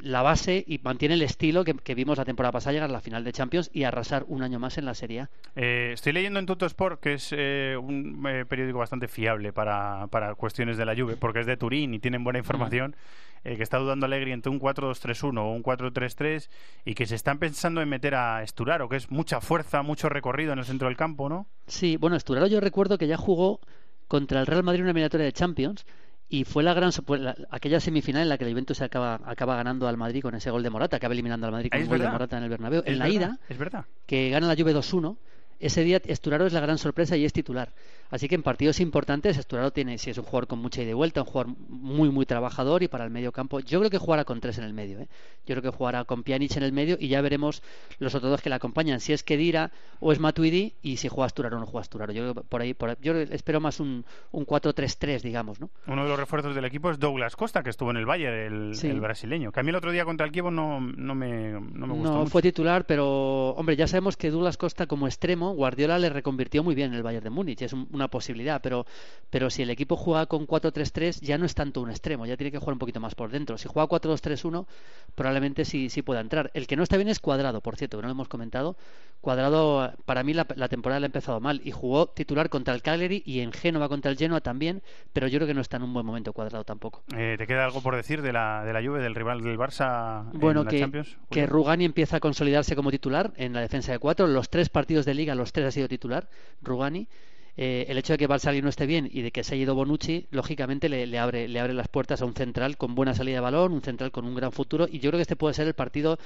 la 0.00 0.23
base 0.23 0.64
y 0.67 0.79
mantiene 0.79 1.14
el 1.14 1.23
estilo 1.23 1.64
que, 1.64 1.75
que 1.75 1.95
vimos 1.95 2.19
la 2.19 2.25
temporada 2.25 2.52
pasada, 2.52 2.73
llegar 2.73 2.91
a 2.91 2.93
la 2.93 3.00
final 3.00 3.25
de 3.25 3.33
Champions 3.33 3.71
y 3.73 3.85
arrasar 3.85 4.25
un 4.29 4.43
año 4.43 4.59
más 4.59 4.79
en 4.79 4.85
la 4.85 4.95
Serie 4.95 5.21
A. 5.21 5.31
Eh, 5.57 5.91
estoy 5.95 6.12
leyendo 6.12 6.38
en 6.38 6.47
Tuttosport, 6.47 7.00
que 7.00 7.14
es 7.14 7.35
eh, 7.37 7.76
un 7.81 8.25
eh, 8.29 8.45
periódico 8.47 8.79
bastante 8.79 9.09
fiable 9.09 9.52
para, 9.52 10.07
para 10.09 10.35
cuestiones 10.35 10.76
de 10.76 10.85
la 10.85 10.95
Juve, 10.95 11.17
porque 11.17 11.41
es 11.41 11.47
de 11.47 11.57
Turín 11.57 11.95
y 11.95 11.99
tienen 11.99 12.25
buena 12.25 12.38
información. 12.38 12.97
Eh, 13.44 13.56
que 13.56 13.62
está 13.62 13.78
dudando 13.78 14.06
Allegri 14.06 14.32
entre 14.32 14.50
un 14.50 14.61
4-2-3-1 14.61 15.38
o 15.38 15.52
un 15.52 15.62
4-3-3 15.62 16.49
y 16.84 16.94
que 16.94 17.06
se 17.06 17.14
están 17.14 17.38
pensando 17.38 17.80
en 17.82 17.88
meter 17.88 18.14
a 18.14 18.42
Esturaro, 18.42 18.88
que 18.88 18.96
es 18.96 19.11
mucha 19.11 19.40
fuerza, 19.40 19.82
mucho 19.82 20.08
recorrido 20.08 20.52
en 20.52 20.58
el 20.58 20.64
centro 20.64 20.88
del 20.88 20.96
campo, 20.96 21.28
¿no? 21.28 21.46
Sí, 21.66 21.96
bueno, 21.96 22.16
Esturaro 22.16 22.46
yo 22.46 22.61
recuerdo 22.61 22.99
que 22.99 23.06
ya 23.06 23.16
jugó 23.16 23.61
contra 24.08 24.40
el 24.40 24.46
Real 24.46 24.62
Madrid 24.62 24.80
en 24.80 24.84
una 24.84 24.90
eliminatoria 24.90 25.26
de 25.26 25.32
Champions 25.32 25.87
y 26.28 26.44
fue 26.44 26.62
la 26.62 26.72
gran 26.75 26.92
fue 26.92 27.18
la- 27.18 27.37
aquella 27.50 27.78
semifinal 27.80 28.22
en 28.22 28.28
la 28.30 28.38
que 28.38 28.44
el 28.44 28.50
Juventus 28.52 28.80
acaba, 28.80 29.20
acaba 29.25 29.54
ganando 29.56 29.87
al 29.88 29.96
Madrid 29.96 30.22
con 30.22 30.34
ese 30.34 30.50
gol 30.50 30.62
de 30.62 30.70
Morata, 30.70 30.96
acaba 30.96 31.12
eliminando 31.14 31.46
al 31.46 31.52
Madrid 31.52 31.70
con 31.70 31.80
un 31.82 31.87
gol 31.88 31.99
de 31.99 32.04
verdad. 32.04 32.12
Morata 32.12 32.38
en 32.38 32.42
el 32.44 32.49
Bernabéu. 32.50 32.80
Es 32.80 32.92
En 32.92 32.99
la 32.99 33.04
verdad, 33.04 33.20
ida, 33.20 33.38
Es 33.49 33.58
verdad. 33.58 33.84
que 34.06 34.30
gana 34.30 34.46
la 34.49 34.54
Juve 34.56 34.72
2-1, 34.75 35.16
ese 35.62 35.83
día 35.85 36.00
Esturaro 36.04 36.47
es 36.47 36.52
la 36.52 36.61
gran 36.61 36.78
sorpresa 36.78 37.16
y 37.16 37.25
es 37.25 37.33
titular. 37.33 37.71
Así 38.11 38.28
que 38.28 38.35
en 38.35 38.42
partidos 38.42 38.78
importantes 38.81 39.38
Esturaro 39.38 39.73
tiene, 39.73 39.97
si 39.97 40.11
es 40.11 40.19
un 40.19 40.25
jugador 40.25 40.47
con 40.47 40.59
mucha 40.59 40.83
ida 40.83 40.90
y 40.90 40.95
vuelta, 40.95 41.23
un 41.23 41.26
jugador 41.26 41.54
muy 41.69 42.11
muy 42.11 42.26
trabajador 42.26 42.83
y 42.83 42.88
para 42.88 43.04
el 43.04 43.11
medio 43.11 43.33
campo, 43.33 43.61
yo 43.61 43.78
creo 43.78 43.90
que 43.90 43.97
jugará 43.99 44.25
con 44.25 44.40
tres 44.40 44.59
en 44.59 44.64
el 44.64 44.75
medio. 44.75 45.00
¿eh? 45.00 45.09
Yo 45.47 45.54
creo 45.54 45.62
que 45.62 45.71
jugará 45.76 46.04
con 46.04 46.23
Pjanic 46.23 46.57
en 46.59 46.62
el 46.62 46.73
medio 46.73 46.97
y 47.00 47.09
ya 47.09 47.23
veremos 47.23 47.62
los 47.99 48.14
otros 48.14 48.31
dos 48.31 48.42
que 48.42 48.50
le 48.50 48.57
acompañan, 48.57 49.00
si 49.00 49.12
es 49.14 49.23
Kedira 49.23 49.71
o 50.00 50.12
es 50.12 50.19
Matuidi 50.21 50.75
y 50.83 50.99
si 50.99 51.09
juega 51.09 51.26
Esturaro 51.26 51.57
o 51.57 51.61
no 51.61 51.66
juega 51.66 51.83
Esturaro. 51.83 52.12
Yo 52.12 52.35
por 52.35 52.61
ahí, 52.61 52.75
por 52.75 52.90
ahí- 52.90 52.97
yo 53.00 53.16
espero 53.16 53.61
más 53.61 53.81
un, 53.81 54.04
un 54.31 54.45
4-3-3, 54.47 55.23
digamos, 55.23 55.59
¿no? 55.61 55.71
Uno 55.87 56.02
de 56.02 56.09
los 56.11 56.19
refuerzos 56.19 56.54
del 56.54 56.64
equipo 56.66 56.90
es 56.90 56.99
Douglas 56.99 57.35
Costa, 57.35 57.62
que 57.62 57.71
estuvo 57.71 57.90
en 57.90 57.97
el 57.97 58.04
Bayern, 58.07 58.35
el, 58.69 58.75
Sí. 58.75 58.88
el 58.88 59.00
brasileño. 59.00 59.52
Que 59.52 59.61
a 59.61 59.62
mí 59.62 59.71
el 59.71 59.76
otro 59.76 59.90
día 59.90 60.04
contra 60.04 60.26
el 60.26 60.33
Kievo 60.33 60.50
no, 60.50 60.81
no, 60.81 61.14
me, 61.14 61.52
no 61.52 61.61
me 61.87 61.95
gustó 61.95 62.11
No 62.12 62.19
mucho. 62.21 62.31
fue 62.31 62.42
titular, 62.42 62.85
pero 62.85 63.50
hombre, 63.50 63.76
ya 63.76 63.87
sabemos 63.87 64.16
que 64.19 64.31
Douglas 64.31 64.57
Costa 64.59 64.87
como 64.87 65.07
extremo, 65.07 65.51
Guardiola 65.52 65.99
le 65.99 66.09
reconvirtió 66.11 66.62
muy 66.62 66.75
bien 66.75 66.90
en 66.92 66.97
el 66.97 67.02
Bayern 67.02 67.25
de 67.25 67.30
Múnich, 67.30 67.62
es 67.62 67.73
un- 67.73 67.88
una 67.92 68.09
posibilidad, 68.09 68.61
pero, 68.62 68.87
pero 69.30 69.50
si 69.50 69.62
el 69.62 69.71
equipo 69.71 69.97
juega 69.97 70.26
con 70.26 70.47
4-3-3 70.47 71.21
ya 71.21 71.38
no 71.38 71.47
es 71.47 71.54
tanto 71.54 71.80
un 71.80 71.90
extremo, 71.90 72.26
ya 72.26 72.37
tiene 72.37 72.50
que 72.50 72.59
jugar 72.59 72.73
un 72.75 72.78
poquito 72.78 73.00
más 73.00 73.14
por 73.14 73.30
dentro. 73.30 73.59
Si 73.59 73.68
juega 73.68 73.88
4-2-3-1, 73.88 74.66
probablemente 75.14 75.64
sí, 75.64 75.88
sí 75.90 76.02
pueda 76.02 76.21
entrar. 76.21 76.50
El 76.54 76.66
que 76.66 76.76
no 76.76 76.82
está 76.82 76.97
bien 76.97 77.09
es 77.09 77.21
Cuadrado, 77.21 77.61
por 77.61 77.76
cierto, 77.76 77.97
que 77.99 78.02
no 78.02 78.09
lo 78.09 78.12
hemos 78.12 78.28
comentado. 78.28 78.76
Cuadrado, 79.21 79.92
para 80.04 80.25
mí 80.25 80.35
la, 80.35 80.47
la 80.56 80.68
temporada 80.68 80.99
le 80.99 81.04
ha 81.04 81.06
empezado 81.06 81.38
mal 81.38 81.61
y 81.64 81.71
jugó 81.71 82.09
titular 82.09 82.49
contra 82.49 82.75
el 82.75 82.82
Cagliari 82.82 83.23
y 83.25 83.38
en 83.40 83.52
Génova 83.52 83.88
contra 83.88 84.11
el 84.11 84.16
Genoa 84.16 84.40
también, 84.40 84.82
pero 85.12 85.28
yo 85.28 85.38
creo 85.38 85.47
que 85.47 85.54
no 85.54 85.61
está 85.61 85.76
en 85.76 85.85
un 85.85 85.94
buen 85.94 86.04
momento 86.04 86.32
Cuadrado 86.32 86.64
tampoco. 86.64 87.02
Eh, 87.16 87.37
¿Te 87.38 87.47
queda 87.47 87.64
algo 87.64 87.80
por 87.82 87.94
decir 87.94 88.21
de 88.21 88.32
la, 88.32 88.64
de 88.64 88.73
la 88.73 88.82
Juve, 88.82 89.00
del 89.00 89.14
rival 89.14 89.40
del 89.42 89.56
Barça 89.56 90.28
Bueno, 90.32 90.61
en 90.61 90.66
la 90.66 90.71
que, 90.73 90.80
Champions? 90.80 91.16
que 91.30 91.47
Rugani 91.47 91.85
empieza 91.85 92.16
a 92.16 92.21
consolidarse 92.21 92.75
como 92.75 92.90
titular 92.90 93.32
en 93.37 93.52
la 93.52 93.61
defensa 93.61 93.92
de 93.92 94.00
cuatro. 94.00 94.26
Los 94.26 94.50
tres 94.50 94.68
partidos 94.68 95.04
de 95.06 95.14
liga, 95.14 95.32
los 95.35 95.53
tres 95.53 95.67
ha 95.67 95.71
sido 95.71 95.89
titular, 95.89 96.29
Rugani. 96.62 97.09
Eh, 97.56 97.85
el 97.88 97.99
hecho 97.99 98.14
de 98.14 98.18
que 98.18 98.26
Balsali 98.26 98.62
no 98.62 98.71
esté 98.71 98.87
bien 98.87 99.09
y 99.12 99.21
de 99.23 99.30
que 99.30 99.44
se 99.44 99.54
haya 99.54 99.64
ido 99.64 99.75
Bonucci, 99.75 100.26
lógicamente 100.30 100.88
le, 100.88 101.06
le 101.06 101.18
abre, 101.18 101.49
le 101.49 101.61
abre 101.61 101.75
las 101.75 101.88
puertas 101.88 102.23
a 102.23 102.25
un 102.25 102.32
central 102.35 102.78
con 102.78 102.94
buena 102.94 103.12
salida 103.14 103.37
de 103.37 103.40
balón, 103.40 103.73
un 103.73 103.82
central 103.82 104.11
con 104.11 104.25
un 104.25 104.35
gran 104.35 104.52
futuro. 104.52 104.87
Y 104.90 105.00
yo 105.00 105.11
creo 105.11 105.18
que 105.18 105.23
este 105.23 105.37
puede 105.37 105.52
ser 105.54 105.66
el 105.66 105.75
partido, 105.75 106.18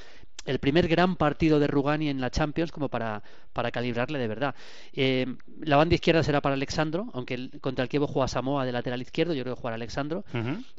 el 0.44 0.60
primer 0.60 0.86
gran 0.86 1.16
partido 1.16 1.58
de 1.58 1.66
Rugani 1.66 2.08
en 2.08 2.20
la 2.20 2.30
Champions, 2.30 2.70
como 2.70 2.88
para, 2.88 3.22
para 3.52 3.72
calibrarle 3.72 4.20
de 4.20 4.28
verdad. 4.28 4.54
Eh, 4.92 5.26
la 5.62 5.76
banda 5.76 5.96
izquierda 5.96 6.22
será 6.22 6.40
para 6.40 6.54
Alexandro, 6.54 7.08
aunque 7.12 7.34
el- 7.34 7.50
contra 7.60 7.82
el 7.82 7.88
Kievo 7.88 8.06
juega 8.06 8.28
Samoa 8.28 8.64
de 8.64 8.70
lateral 8.70 9.02
izquierdo, 9.02 9.34
yo 9.34 9.42
creo 9.42 9.56
que 9.56 9.60
jugará 9.60 9.74
Alexandro 9.74 10.24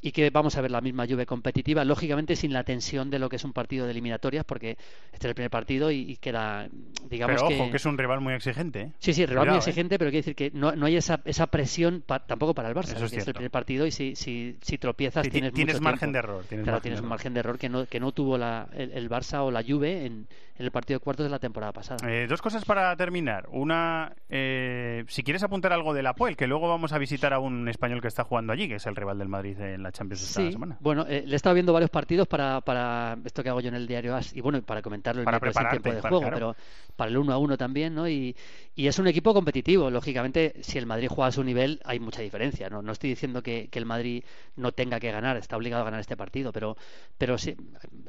y 0.02 0.12
que 0.14 0.30
vamos 0.30 0.56
a 0.56 0.62
ver 0.62 0.72
la 0.72 0.80
misma 0.80 1.06
Juve 1.06 1.26
competitiva, 1.26 1.84
lógicamente 1.84 2.38
sin 2.38 2.54
la 2.54 2.64
tensión 2.64 3.10
de 3.10 3.20
lo 3.20 3.28
que 3.28 3.36
es 3.36 3.44
un 3.44 3.52
partido 3.52 3.84
de 3.86 3.92
eliminatorias, 3.92 4.46
porque 4.46 4.78
este 5.12 5.26
es 5.28 5.30
el 5.32 5.36
primer 5.36 5.52
partido 5.52 5.92
y, 5.92 5.98
y 6.12 6.16
queda, 6.18 6.70
digamos 7.10 7.42
Pero 7.42 7.54
ojo, 7.60 7.70
que 7.72 7.78
es 7.78 7.86
un 7.86 7.98
rival 7.98 8.22
muy 8.22 8.34
exigente. 8.34 8.82
¿eh? 8.82 8.92
Sí, 9.00 9.14
sí, 9.14 9.26
rival 9.26 9.40
muy 9.40 9.46
Cuidado, 9.48 9.58
¿eh? 9.58 9.60
exigente, 9.60 10.00
pero 10.00 10.10
quiere 10.10 10.20
decir 10.22 10.36
que 10.38 10.52
no, 10.54 10.74
no 10.76 10.86
hay 10.86 10.96
esa, 10.96 11.20
esa 11.26 11.48
presión 11.48 12.04
pa- 12.06 12.26
tampoco 12.26 12.54
para 12.54 12.70
el 12.70 12.76
Barça, 12.76 12.94
Eso 12.96 13.06
es 13.06 13.14
es 13.14 13.28
el 13.28 13.34
primer 13.34 13.50
partido 13.52 13.88
y 13.88 13.92
si, 13.92 14.16
si, 14.16 14.56
si 14.62 14.78
tropiezas 14.78 15.26
Sí, 15.26 15.32
tienes, 15.32 15.52
tienes 15.52 15.76
mucho 15.76 15.84
margen 15.84 16.12
tiempo. 16.12 16.14
de 16.14 16.20
error, 16.20 16.46
tienes 16.48 16.64
claro, 16.64 16.76
margen 16.78 16.82
tienes 16.84 17.02
un 17.02 17.08
margen 17.10 17.34
de 17.34 17.40
error 17.40 17.58
que 17.58 17.70
no, 17.70 17.86
que 17.88 18.00
no 18.00 18.12
tuvo 18.12 18.38
la, 18.38 18.70
el, 18.74 18.92
el 18.92 19.10
Barça 19.10 19.40
o 19.40 19.50
la 19.52 19.64
Juve 19.64 20.06
en, 20.06 20.28
en 20.58 20.66
el 20.66 20.72
partido 20.72 21.00
de 21.00 21.04
cuartos 21.04 21.26
de 21.26 21.30
la 21.30 21.40
temporada 21.40 21.72
pasada. 21.72 22.10
Eh, 22.10 22.28
dos 22.28 22.42
cosas 22.42 22.66
para 22.66 22.96
terminar. 22.96 23.48
Una, 23.52 24.14
eh, 24.30 25.04
si 25.08 25.24
quieres 25.24 25.44
apuntar 25.44 25.74
algo 25.74 25.94
del 25.94 26.08
Apoel, 26.08 26.36
que 26.36 26.48
luego 26.48 26.68
vamos 26.68 26.94
a 26.94 26.98
visitar 26.98 27.34
a 27.34 27.40
un 27.40 27.68
español 27.70 28.02
que 28.02 28.08
está 28.08 28.24
jugando 28.24 28.54
allí, 28.54 28.68
que 28.68 28.76
es 28.76 28.86
el 28.88 28.96
rival 28.96 29.18
del 29.20 29.28
Madrid 29.28 29.60
en 29.60 29.84
la 29.84 29.92
Champions 29.92 30.24
esta 30.24 30.42
Sí, 30.42 30.52
semana. 30.52 30.78
bueno, 30.80 31.06
eh, 31.08 31.24
le 31.26 31.34
he 31.34 31.36
estado 31.36 31.54
viendo 31.54 31.74
varios 31.74 31.90
partidos 31.92 32.28
para, 32.28 32.62
para 32.62 33.18
esto 33.26 33.44
que 33.44 33.50
hago 33.50 33.62
yo 33.62 33.70
en 33.70 33.76
el 33.76 33.88
diario 33.88 34.16
AS 34.16 34.36
y 34.36 34.42
bueno, 34.42 34.62
para 34.62 34.82
comentarlo 34.82 35.22
el 35.22 35.26
Para 35.26 35.38
en 35.38 35.42
prepararte, 35.42 35.76
tiempo 35.80 35.90
de 35.96 36.02
para- 36.02 36.10
juego, 36.10 36.22
claro. 36.22 36.36
pero 36.36 36.56
para 36.96 37.12
el 37.12 37.18
1 37.18 37.34
a 37.34 37.38
1 37.38 37.58
también, 37.58 37.94
¿no? 37.94 38.08
Y, 38.08 38.36
y 38.76 38.88
es 38.88 38.98
un 39.00 39.08
equipo 39.08 39.34
competitivo, 39.34 39.90
lógicamente, 39.92 40.54
si 40.62 40.78
el 40.78 40.86
Madrid 40.86 41.08
juega 41.10 41.28
a 41.28 41.32
su 41.32 41.44
nivel 41.44 41.80
hay 41.86 42.00
mucha 42.00 42.22
diferencia, 42.22 42.70
¿no? 42.70 42.82
No 42.82 42.92
estoy 42.92 43.12
diciendo 43.12 43.42
que, 43.44 43.68
que 43.70 43.80
el 43.80 43.86
Madrid 43.86 44.24
no 44.56 44.72
tenga 44.72 45.00
que 45.00 45.12
ganar, 45.12 45.38
está 45.38 45.58
obligado 45.58 45.82
a 45.84 45.86
ganar 45.86 46.00
este 46.00 46.18
partido, 46.18 46.52
pero, 46.52 46.76
pero 47.18 47.38
sí, 47.38 47.56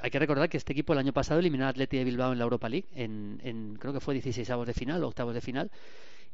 hay 0.02 0.10
que 0.10 0.18
recordar 0.18 0.48
que 0.48 0.56
este 0.56 0.72
equipo 0.72 0.92
el 0.94 0.98
año 1.00 1.12
pasado 1.12 1.40
eliminó 1.40 1.64
al 1.64 1.70
Atleti 1.70 1.98
de 1.98 2.04
Bilbao 2.04 2.32
en 2.32 2.37
la 2.38 2.44
Europa 2.44 2.68
League, 2.68 2.88
en, 2.94 3.40
en 3.44 3.76
creo 3.76 3.92
que 3.92 4.00
fue 4.00 4.14
16 4.14 4.48
avos 4.50 4.66
de 4.66 4.74
final 4.74 5.02
o 5.04 5.08
octavos 5.08 5.34
de 5.34 5.40
final, 5.40 5.70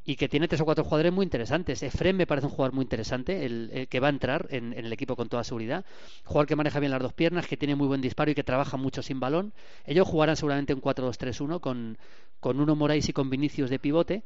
y 0.04 0.16
que 0.16 0.28
tiene 0.28 0.48
tres 0.48 0.60
o 0.60 0.64
cuatro 0.64 0.84
jugadores 0.84 1.12
muy 1.12 1.24
interesantes. 1.24 1.82
Efrem 1.82 2.16
me 2.16 2.26
parece 2.26 2.46
un 2.46 2.52
jugador 2.52 2.74
muy 2.74 2.82
interesante, 2.82 3.46
el, 3.46 3.88
que 3.88 4.00
va 4.00 4.08
a 4.08 4.10
entrar 4.10 4.46
en, 4.50 4.72
en 4.74 4.84
el 4.84 4.92
equipo 4.92 5.16
con 5.16 5.28
toda 5.28 5.44
seguridad. 5.44 5.84
Jugador 6.24 6.46
que 6.46 6.56
maneja 6.56 6.78
bien 6.78 6.92
las 6.92 7.00
dos 7.00 7.14
piernas, 7.14 7.46
que 7.46 7.56
tiene 7.56 7.74
muy 7.74 7.86
buen 7.86 8.02
disparo 8.02 8.30
y 8.30 8.34
que 8.34 8.44
trabaja 8.44 8.76
mucho 8.76 9.02
sin 9.02 9.18
balón. 9.18 9.54
Ellos 9.86 10.06
jugarán 10.06 10.36
seguramente 10.36 10.74
un 10.74 10.82
4-2-3-1 10.82 11.60
con, 11.60 11.96
con 12.38 12.60
Uno 12.60 12.76
Morais 12.76 13.08
y 13.08 13.12
con 13.14 13.30
Vinicius 13.30 13.70
de 13.70 13.78
pivote. 13.78 14.22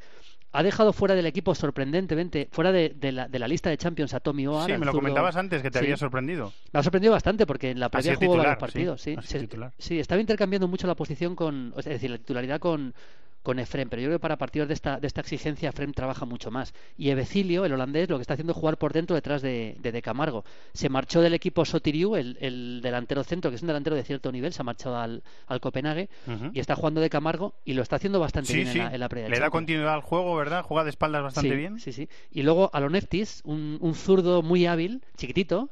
Ha 0.50 0.62
dejado 0.62 0.92
fuera 0.94 1.14
del 1.14 1.26
equipo 1.26 1.54
sorprendentemente, 1.54 2.48
fuera 2.50 2.72
de, 2.72 2.94
de 2.96 3.12
la, 3.12 3.28
de 3.28 3.38
la 3.38 3.46
lista 3.46 3.68
de 3.68 3.76
Champions 3.76 4.14
a 4.14 4.20
Tommy. 4.20 4.44
Sí, 4.44 4.48
me 4.72 4.78
lo 4.78 4.92
zurdo- 4.92 4.92
comentabas 4.92 5.37
antes, 5.37 5.61
que 5.62 5.70
te 5.70 5.78
Sí. 5.78 5.84
había 5.84 5.96
sorprendido. 5.98 6.52
Me 6.72 6.80
ha 6.80 6.82
sorprendido 6.82 7.12
bastante 7.12 7.46
porque 7.46 7.70
en 7.70 7.80
la 7.80 7.90
previa 7.90 8.14
jugó 8.16 8.37
varios 8.38 8.54
sí, 8.54 8.61
partidos. 8.61 9.02
Sí, 9.02 9.16
Se- 9.22 9.40
titular. 9.40 9.72
sí, 9.78 9.98
estaba 10.00 10.20
intercambiando 10.20 10.66
mucho 10.66 10.87
la 10.87 10.94
posición 10.94 11.37
con, 11.37 11.74
es 11.76 11.84
decir, 11.84 12.11
la 12.11 12.16
titularidad 12.18 12.61
con, 12.61 12.94
con 13.42 13.59
Efrem, 13.59 13.88
pero 13.88 14.03
yo 14.03 14.09
creo 14.09 14.18
que 14.18 14.22
para 14.22 14.37
partidos 14.37 14.68
de 14.68 14.74
esta, 14.74 15.01
de 15.01 15.07
esta 15.07 15.20
exigencia 15.20 15.70
Efrem 15.70 15.92
trabaja 15.92 16.27
mucho 16.27 16.51
más. 16.51 16.74
Y 16.96 17.11
Ebecilio, 17.11 17.64
el 17.64 17.72
holandés, 17.72 18.09
lo 18.11 18.16
que 18.18 18.22
está 18.22 18.35
haciendo 18.35 18.53
es 18.53 18.59
jugar 18.59 18.77
por 18.77 18.92
dentro 18.92 19.14
detrás 19.14 19.40
de, 19.42 19.77
de, 19.81 19.92
de 19.92 20.03
Camargo. 20.03 20.44
Se 20.74 20.88
marchó 20.88 21.20
del 21.20 21.35
equipo 21.35 21.64
Sotiriu, 21.64 22.16
el, 22.16 22.37
el 22.40 22.81
delantero 22.83 23.24
centro, 23.24 23.51
que 23.51 23.57
es 23.57 23.62
un 23.62 23.68
delantero 23.68 23.96
de 23.96 24.05
cierto 24.05 24.31
nivel, 24.33 24.53
se 24.53 24.61
ha 24.62 24.64
marchado 24.64 24.96
al, 24.98 25.22
al 25.46 25.61
Copenhague 25.61 26.09
y 26.53 26.61
está 26.61 26.74
jugando 26.77 27.01
de 27.01 27.11
Camargo 27.11 27.55
y 27.64 27.72
lo 27.74 27.83
está 27.83 27.96
haciendo 27.96 28.20
bastante 28.20 28.48
Sí, 28.48 28.55
bien 28.57 28.66
sí. 28.68 28.79
en 28.79 28.85
la, 28.85 28.94
en 28.94 29.01
la 29.01 29.29
Le 29.29 29.38
da 29.40 29.51
continuidad 29.51 29.94
al 29.94 30.03
juego, 30.03 30.37
¿verdad? 30.37 30.62
Juega 30.62 30.85
de 30.85 30.90
espaldas 30.90 31.22
bastante 31.22 31.51
Sí, 31.51 31.57
bien. 31.57 31.79
Sí, 31.81 31.92
sí. 31.92 32.09
Y 32.31 32.42
luego 32.42 32.70
Aloneftis, 32.72 33.42
un, 33.44 33.79
un 33.81 33.94
zurdo 33.94 34.42
muy 34.42 34.66
hábil, 34.66 35.03
chiquitito, 35.16 35.70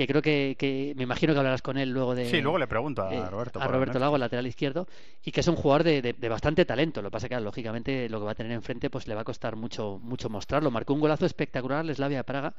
que 0.00 0.06
creo 0.06 0.22
que, 0.22 0.56
que 0.58 0.94
me 0.96 1.02
imagino 1.02 1.34
que 1.34 1.38
hablarás 1.40 1.60
con 1.60 1.76
él 1.76 1.90
luego 1.90 2.14
de 2.14 2.24
Sí, 2.24 2.40
luego 2.40 2.56
le 2.58 2.66
pregunto 2.66 3.02
a 3.02 3.12
eh, 3.14 3.28
Roberto. 3.28 3.60
a 3.60 3.66
Roberto. 3.68 3.98
Lago, 3.98 4.16
el 4.16 4.20
lateral 4.20 4.46
izquierdo, 4.46 4.88
y 5.22 5.30
que 5.30 5.40
es 5.40 5.48
un 5.48 5.56
jugador 5.56 5.84
de, 5.84 6.00
de- 6.00 6.14
de 6.14 6.28
bastante 6.30 6.64
talento. 6.64 7.02
Lo 7.02 7.10
que 7.10 7.12
pasa 7.12 7.28
que, 7.28 7.38
lógicamente, 7.38 8.08
lo 8.08 8.18
que 8.18 8.24
va 8.24 8.30
a 8.32 8.34
tener 8.34 8.52
enfrente 8.52 8.88
pues 8.88 9.06
le 9.08 9.14
va 9.14 9.20
a 9.20 9.24
costar 9.24 9.56
mucho 9.56 9.98
mucho 10.02 10.30
mostrarlo. 10.30 10.70
Marcó 10.70 10.94
un 10.94 11.00
golazo 11.00 11.26
espectacular 11.26 11.84
Slavia 11.94 12.22
Praga 12.22 12.54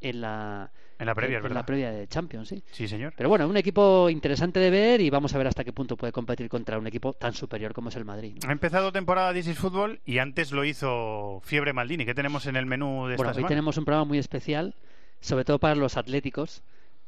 en 0.00 0.20
la, 0.20 0.70
En 0.98 1.06
la 1.06 1.14
previa, 1.14 1.38
en, 1.38 1.44
es 1.44 1.50
en 1.50 1.54
la 1.54 1.64
previa 1.66 1.90
de 1.92 2.08
Champions, 2.08 2.48
sí. 2.48 2.64
Sí, 2.72 2.88
señor. 2.88 3.12
Pero 3.16 3.28
bueno, 3.28 3.46
un 3.46 3.56
equipo 3.56 4.10
interesante 4.10 4.58
de 4.58 4.70
ver 4.70 5.00
y 5.00 5.10
vamos 5.10 5.32
a 5.34 5.38
ver 5.38 5.46
hasta 5.46 5.62
qué 5.62 5.72
punto 5.72 5.96
puede 5.96 6.10
competir 6.12 6.48
contra 6.48 6.76
un 6.76 6.86
equipo 6.88 7.12
tan 7.12 7.34
superior 7.34 7.72
como 7.72 7.90
es 7.90 7.96
el 7.96 8.04
Madrid. 8.04 8.36
¿no? 8.42 8.48
Ha 8.48 8.52
empezado 8.52 8.90
temporada 8.90 9.32
This 9.32 9.46
is 9.46 9.58
Fútbol 9.58 10.00
y 10.04 10.18
antes 10.18 10.50
lo 10.50 10.64
hizo 10.64 11.40
Fiebre 11.44 11.72
Maldini. 11.72 12.04
¿Qué 12.04 12.14
tenemos 12.14 12.46
en 12.46 12.56
el 12.56 12.66
menú 12.66 13.06
de 13.06 13.14
esta 13.14 13.24
Bueno, 13.24 13.38
hoy 13.38 13.44
tenemos 13.48 13.76
un 13.76 13.84
programa 13.84 14.06
muy 14.06 14.18
especial, 14.18 14.74
sobre 15.20 15.44
todo 15.44 15.58
para 15.58 15.74
los 15.74 15.98
atléticos, 15.98 16.62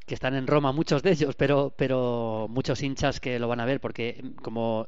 que 0.06 0.14
están 0.14 0.34
en 0.34 0.46
Roma, 0.46 0.72
muchos 0.72 1.02
de 1.02 1.12
ellos, 1.12 1.34
pero, 1.36 1.72
pero 1.76 2.46
muchos 2.50 2.82
hinchas 2.82 3.20
que 3.20 3.38
lo 3.38 3.48
van 3.48 3.60
a 3.60 3.64
ver, 3.64 3.80
porque 3.80 4.22
como 4.42 4.86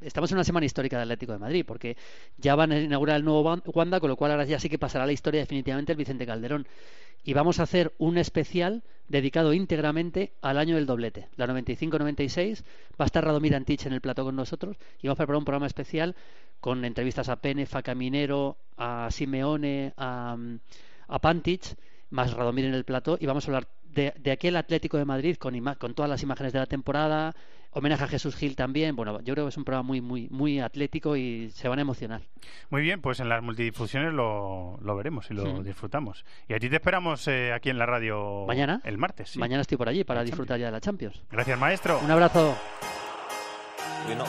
estamos 0.00 0.30
en 0.32 0.36
una 0.36 0.44
semana 0.44 0.66
histórica 0.66 0.98
del 0.98 1.04
Atlético 1.08 1.32
de 1.32 1.38
Madrid, 1.38 1.64
porque 1.66 1.96
ya 2.36 2.54
van 2.54 2.72
a 2.72 2.80
inaugurar 2.80 3.16
el 3.16 3.24
nuevo 3.24 3.42
Wan- 3.42 3.62
Wanda, 3.66 4.00
con 4.00 4.08
lo 4.10 4.16
cual 4.16 4.32
ahora 4.32 4.44
ya 4.44 4.58
sí 4.58 4.68
que 4.68 4.78
pasará 4.78 5.06
la 5.06 5.12
historia 5.12 5.40
definitivamente 5.40 5.92
el 5.92 5.98
Vicente 5.98 6.26
Calderón. 6.26 6.66
Y 7.24 7.34
vamos 7.34 7.60
a 7.60 7.64
hacer 7.64 7.92
un 7.98 8.16
especial 8.16 8.82
dedicado 9.08 9.52
íntegramente 9.52 10.32
al 10.40 10.58
año 10.58 10.76
del 10.76 10.86
doblete, 10.86 11.28
la 11.36 11.46
95-96. 11.46 12.64
Va 13.00 13.04
a 13.04 13.06
estar 13.06 13.24
Radomir 13.24 13.54
Antich 13.54 13.86
en 13.86 13.92
el 13.92 14.00
plató 14.00 14.24
con 14.24 14.36
nosotros 14.36 14.76
y 15.00 15.08
vamos 15.08 15.16
a 15.18 15.24
preparar 15.24 15.38
un 15.38 15.44
programa 15.44 15.66
especial 15.66 16.14
con 16.60 16.84
entrevistas 16.84 17.28
a 17.28 17.36
Pene, 17.36 17.66
a 17.70 17.82
Caminero, 17.82 18.56
a 18.76 19.08
Simeone, 19.10 19.92
a, 19.96 20.36
a 21.08 21.18
Pantich, 21.20 21.74
más 22.10 22.32
Radomir 22.32 22.64
en 22.64 22.74
el 22.74 22.84
plató 22.84 23.18
y 23.20 23.26
vamos 23.26 23.44
a 23.44 23.48
hablar 23.48 23.68
de, 23.94 24.12
de 24.18 24.30
aquel 24.30 24.56
Atlético 24.56 24.96
de 24.98 25.04
Madrid 25.04 25.36
con, 25.36 25.94
todas 25.94 26.08
las 26.08 26.22
imágenes 26.22 26.52
de 26.52 26.58
la 26.58 26.66
temporada, 26.66 27.34
homenaje 27.70 28.04
a 28.04 28.08
Jesús 28.08 28.36
Gil 28.36 28.56
también. 28.56 28.96
Bueno, 28.96 29.20
yo 29.20 29.34
creo 29.34 29.46
que 29.46 29.50
es 29.50 29.56
un 29.56 29.64
programa 29.64 29.86
muy, 29.86 30.00
muy, 30.00 30.28
muy 30.30 30.60
atlético 30.60 31.16
y 31.16 31.50
se 31.50 31.68
van 31.68 31.78
a 31.78 31.82
emocionar. 31.82 32.22
Muy 32.70 32.82
bien, 32.82 33.00
pues 33.00 33.20
en 33.20 33.28
las 33.28 33.42
multidifusiones 33.42 34.12
lo, 34.12 34.78
lo 34.82 34.96
veremos 34.96 35.30
y 35.30 35.34
lo 35.34 35.62
disfrutamos. 35.62 36.24
Y 36.48 36.54
a 36.54 36.58
ti 36.58 36.68
te 36.68 36.76
esperamos 36.76 37.26
eh, 37.28 37.52
aquí 37.52 37.70
en 37.70 37.78
la 37.78 37.86
radio 37.86 38.44
Mañana. 38.46 38.80
el 38.84 38.98
martes. 38.98 39.30
sí. 39.30 39.38
Mañana 39.38 39.62
estoy 39.62 39.76
por 39.78 39.88
allí 39.88 40.04
para 40.04 40.20
La 40.20 40.24
disfrutar 40.24 40.58
ya 40.58 40.66
de 40.66 40.72
la 40.72 40.80
Champions. 40.80 41.22
Gracias, 41.30 41.58
maestro. 41.58 42.00
Un 42.04 42.10
abrazo. 42.10 42.56
We're 44.08 44.16
not 44.16 44.28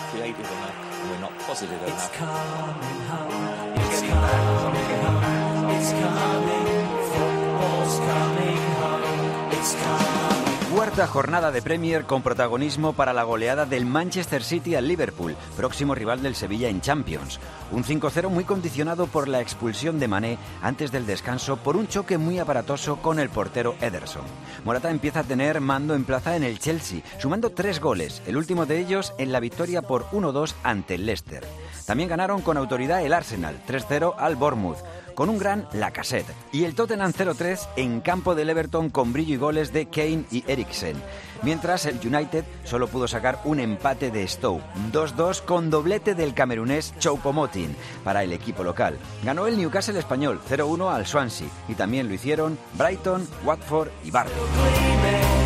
Cuarta 10.73 11.07
jornada 11.07 11.51
de 11.51 11.61
Premier 11.61 12.05
con 12.05 12.21
protagonismo 12.21 12.93
para 12.93 13.11
la 13.11 13.23
goleada 13.23 13.65
del 13.65 13.85
Manchester 13.85 14.43
City 14.43 14.75
al 14.75 14.87
Liverpool, 14.87 15.35
próximo 15.57 15.95
rival 15.95 16.21
del 16.21 16.35
Sevilla 16.35 16.69
en 16.69 16.79
Champions. 16.79 17.39
Un 17.71 17.83
5-0 17.83 18.29
muy 18.29 18.45
condicionado 18.45 19.07
por 19.07 19.27
la 19.27 19.41
expulsión 19.41 19.99
de 19.99 20.07
Mané 20.07 20.37
antes 20.61 20.91
del 20.91 21.05
descanso 21.05 21.57
por 21.57 21.75
un 21.75 21.87
choque 21.87 22.17
muy 22.17 22.39
aparatoso 22.39 22.97
con 23.01 23.19
el 23.19 23.29
portero 23.29 23.75
Ederson. 23.81 24.23
Morata 24.63 24.91
empieza 24.91 25.21
a 25.21 25.23
tener 25.23 25.59
mando 25.59 25.95
en 25.95 26.05
plaza 26.05 26.35
en 26.35 26.43
el 26.43 26.59
Chelsea, 26.59 27.01
sumando 27.17 27.49
tres 27.49 27.81
goles, 27.81 28.21
el 28.27 28.37
último 28.37 28.65
de 28.65 28.79
ellos 28.79 29.13
en 29.17 29.31
la 29.31 29.39
victoria 29.39 29.81
por 29.81 30.05
1-2 30.11 30.53
ante 30.63 30.95
el 30.95 31.05
Leicester. 31.05 31.45
También 31.85 32.09
ganaron 32.09 32.41
con 32.41 32.55
autoridad 32.55 33.03
el 33.03 33.13
Arsenal, 33.13 33.59
3-0 33.67 34.13
al 34.17 34.35
Bournemouth 34.35 34.77
con 35.19 35.27
un 35.29 35.37
gran 35.37 35.67
Lacassette. 35.73 36.33
Y 36.53 36.63
el 36.63 36.75
Tottenham 36.75 37.11
0-3 37.11 37.67
en 37.75 37.99
campo 37.99 38.35
del 38.35 38.49
Everton 38.49 38.89
con 38.89 39.11
brillo 39.11 39.33
y 39.33 39.37
goles 39.37 39.73
de 39.73 39.87
Kane 39.87 40.23
y 40.31 40.45
Eriksen. 40.47 40.95
Mientras 41.43 41.85
el 41.85 41.99
United 42.01 42.45
solo 42.63 42.87
pudo 42.87 43.05
sacar 43.05 43.41
un 43.43 43.59
empate 43.59 44.11
de 44.11 44.25
Stowe, 44.25 44.61
2-2 44.93 45.41
con 45.41 45.69
doblete 45.69 46.15
del 46.15 46.33
camerunés 46.33 46.93
Choupo-Moting 46.99 47.75
para 48.05 48.23
el 48.23 48.31
equipo 48.31 48.63
local. 48.63 48.97
Ganó 49.25 49.45
el 49.45 49.57
Newcastle 49.57 49.99
español 49.99 50.39
0-1 50.49 50.89
al 50.89 51.05
Swansea 51.05 51.49
y 51.67 51.73
también 51.73 52.07
lo 52.07 52.13
hicieron 52.13 52.57
Brighton, 52.75 53.27
Watford 53.43 53.89
y 54.05 54.11
Barley. 54.11 55.38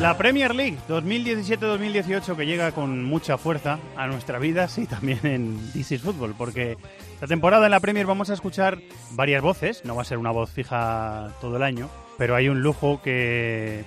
La 0.00 0.16
Premier 0.16 0.54
League 0.54 0.78
2017-2018 0.88 2.36
que 2.36 2.46
llega 2.46 2.70
con 2.70 3.02
mucha 3.02 3.38
fuerza 3.38 3.80
a 3.96 4.06
nuestra 4.06 4.38
vida, 4.38 4.68
sí, 4.68 4.86
también 4.86 5.18
en 5.24 5.72
This 5.72 5.90
is 5.90 6.02
Football, 6.02 6.34
porque 6.38 6.76
esta 7.14 7.26
temporada 7.26 7.64
en 7.66 7.72
la 7.72 7.80
Premier 7.80 8.06
vamos 8.06 8.30
a 8.30 8.34
escuchar 8.34 8.78
varias 9.10 9.42
voces, 9.42 9.84
no 9.84 9.96
va 9.96 10.02
a 10.02 10.04
ser 10.04 10.18
una 10.18 10.30
voz 10.30 10.50
fija 10.50 11.32
todo 11.40 11.56
el 11.56 11.64
año, 11.64 11.90
pero 12.18 12.36
hay 12.36 12.48
un 12.48 12.60
lujo 12.60 13.02
que 13.02 13.84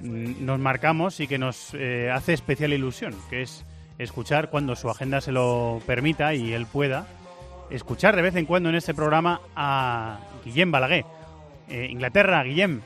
mm, 0.00 0.44
nos 0.44 0.58
marcamos 0.58 1.20
y 1.20 1.28
que 1.28 1.38
nos 1.38 1.72
eh, 1.74 2.10
hace 2.12 2.32
especial 2.32 2.72
ilusión, 2.72 3.14
que 3.30 3.42
es 3.42 3.64
escuchar 3.98 4.50
cuando 4.50 4.74
su 4.74 4.90
agenda 4.90 5.20
se 5.20 5.30
lo 5.30 5.80
permita 5.86 6.34
y 6.34 6.52
él 6.52 6.66
pueda, 6.66 7.06
escuchar 7.70 8.16
de 8.16 8.22
vez 8.22 8.34
en 8.34 8.46
cuando 8.46 8.70
en 8.70 8.74
este 8.74 8.92
programa 8.92 9.40
a 9.54 10.18
Guillem 10.44 10.72
Balaguer. 10.72 11.04
Eh, 11.68 11.86
Inglaterra, 11.88 12.42
Guillem, 12.42 12.80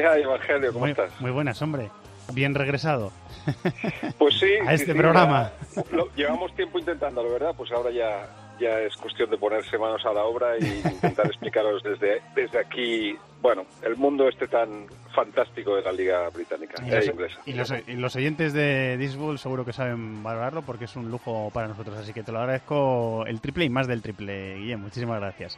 ¿Qué 0.00 0.04
hay, 0.04 0.22
Evangelio? 0.22 0.72
¿Cómo 0.72 0.80
muy, 0.86 0.90
estás? 0.90 1.20
Muy 1.20 1.30
buenas, 1.30 1.62
hombre. 1.62 1.88
Bien 2.32 2.54
regresado. 2.54 3.12
Pues 4.18 4.38
sí. 4.40 4.46
a 4.66 4.72
este 4.74 4.92
sí, 4.92 4.98
programa. 4.98 5.52
ya- 5.76 5.82
lo- 5.92 6.08
llevamos 6.16 6.52
tiempo 6.56 6.78
intentándolo, 6.80 7.30
¿verdad? 7.32 7.52
Pues 7.56 7.70
ahora 7.70 7.90
ya, 7.92 8.26
ya 8.58 8.80
es 8.80 8.96
cuestión 8.96 9.30
de 9.30 9.36
ponerse 9.36 9.76
manos 9.78 10.04
a 10.06 10.12
la 10.12 10.24
obra 10.24 10.56
y 10.58 10.64
intentar 10.90 11.26
explicaros 11.26 11.82
desde, 11.84 12.22
desde 12.34 12.58
aquí, 12.58 13.16
bueno, 13.40 13.66
el 13.82 13.94
mundo 13.96 14.28
este 14.28 14.48
tan 14.48 14.86
fantástico 15.14 15.76
de 15.76 15.82
la 15.82 15.92
Liga 15.92 16.28
Británica 16.30 16.82
Y 16.84 16.90
e 16.90 16.96
los, 16.96 17.06
inglesa. 17.06 17.40
y 17.46 17.52
los- 17.52 17.72
y 17.88 17.92
los 17.92 18.16
oyentes 18.16 18.52
de 18.52 18.96
Disbull 18.96 19.38
seguro 19.38 19.64
que 19.64 19.72
saben 19.72 20.22
valorarlo 20.24 20.62
porque 20.62 20.86
es 20.86 20.96
un 20.96 21.08
lujo 21.10 21.50
para 21.54 21.68
nosotros. 21.68 21.96
Así 21.98 22.12
que 22.12 22.22
te 22.24 22.32
lo 22.32 22.40
agradezco 22.40 23.24
el 23.26 23.40
triple 23.40 23.64
y 23.66 23.70
más 23.70 23.86
del 23.86 24.02
triple, 24.02 24.56
Guillem. 24.56 24.80
Muchísimas 24.80 25.20
gracias. 25.20 25.56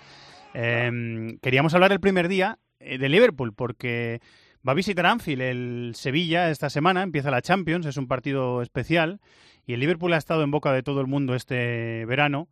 Eh, 0.52 1.38
queríamos 1.40 1.72
hablar 1.74 1.92
el 1.92 2.00
primer 2.00 2.28
día 2.28 2.58
eh, 2.58 2.65
de 2.98 3.08
Liverpool 3.08 3.52
porque 3.54 4.20
va 4.66 4.72
a 4.72 4.74
visitar 4.74 5.06
Anfield 5.06 5.42
el 5.42 5.92
Sevilla 5.94 6.50
esta 6.50 6.70
semana. 6.70 7.02
Empieza 7.02 7.30
la 7.30 7.42
Champions, 7.42 7.86
es 7.86 7.96
un 7.96 8.08
partido 8.08 8.62
especial. 8.62 9.20
Y 9.66 9.74
el 9.74 9.80
Liverpool 9.80 10.12
ha 10.12 10.18
estado 10.18 10.42
en 10.42 10.50
boca 10.50 10.72
de 10.72 10.82
todo 10.82 11.00
el 11.00 11.06
mundo 11.06 11.34
este 11.34 12.04
verano 12.06 12.48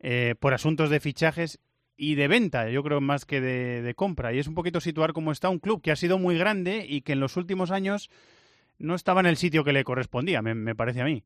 eh, 0.00 0.34
por 0.38 0.54
asuntos 0.54 0.90
de 0.90 1.00
fichajes 1.00 1.60
y 1.96 2.14
de 2.16 2.26
venta, 2.26 2.68
yo 2.68 2.82
creo 2.82 3.00
más 3.00 3.24
que 3.24 3.40
de, 3.40 3.82
de 3.82 3.94
compra. 3.94 4.32
Y 4.32 4.38
es 4.38 4.48
un 4.48 4.54
poquito 4.54 4.80
situar 4.80 5.12
cómo 5.12 5.30
está 5.30 5.48
un 5.48 5.58
club 5.58 5.82
que 5.82 5.92
ha 5.92 5.96
sido 5.96 6.18
muy 6.18 6.36
grande 6.36 6.84
y 6.88 7.02
que 7.02 7.12
en 7.12 7.20
los 7.20 7.36
últimos 7.36 7.70
años 7.70 8.10
no 8.78 8.94
estaba 8.94 9.20
en 9.20 9.26
el 9.26 9.36
sitio 9.36 9.62
que 9.62 9.72
le 9.72 9.84
correspondía, 9.84 10.42
me, 10.42 10.54
me 10.54 10.74
parece 10.74 11.00
a 11.00 11.04
mí. 11.04 11.22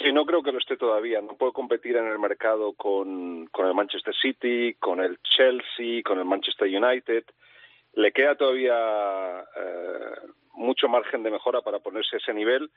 Sí, 0.00 0.12
no 0.12 0.24
creo 0.24 0.42
que 0.42 0.52
lo 0.52 0.58
esté 0.58 0.76
todavía. 0.76 1.20
No 1.20 1.36
puede 1.36 1.52
competir 1.52 1.96
en 1.96 2.06
el 2.06 2.18
mercado 2.18 2.72
con, 2.72 3.46
con 3.48 3.66
el 3.66 3.74
Manchester 3.74 4.14
City, 4.14 4.74
con 4.78 5.00
el 5.00 5.18
Chelsea, 5.22 6.02
con 6.02 6.18
el 6.18 6.24
Manchester 6.24 6.66
United. 6.68 7.24
Le 7.94 8.12
queda 8.12 8.34
todavía 8.34 9.40
eh, 9.40 10.30
mucho 10.54 10.88
margen 10.88 11.22
de 11.22 11.30
mejora 11.30 11.60
para 11.60 11.80
ponerse 11.80 12.16
a 12.16 12.18
ese 12.18 12.32
nivel. 12.32 12.70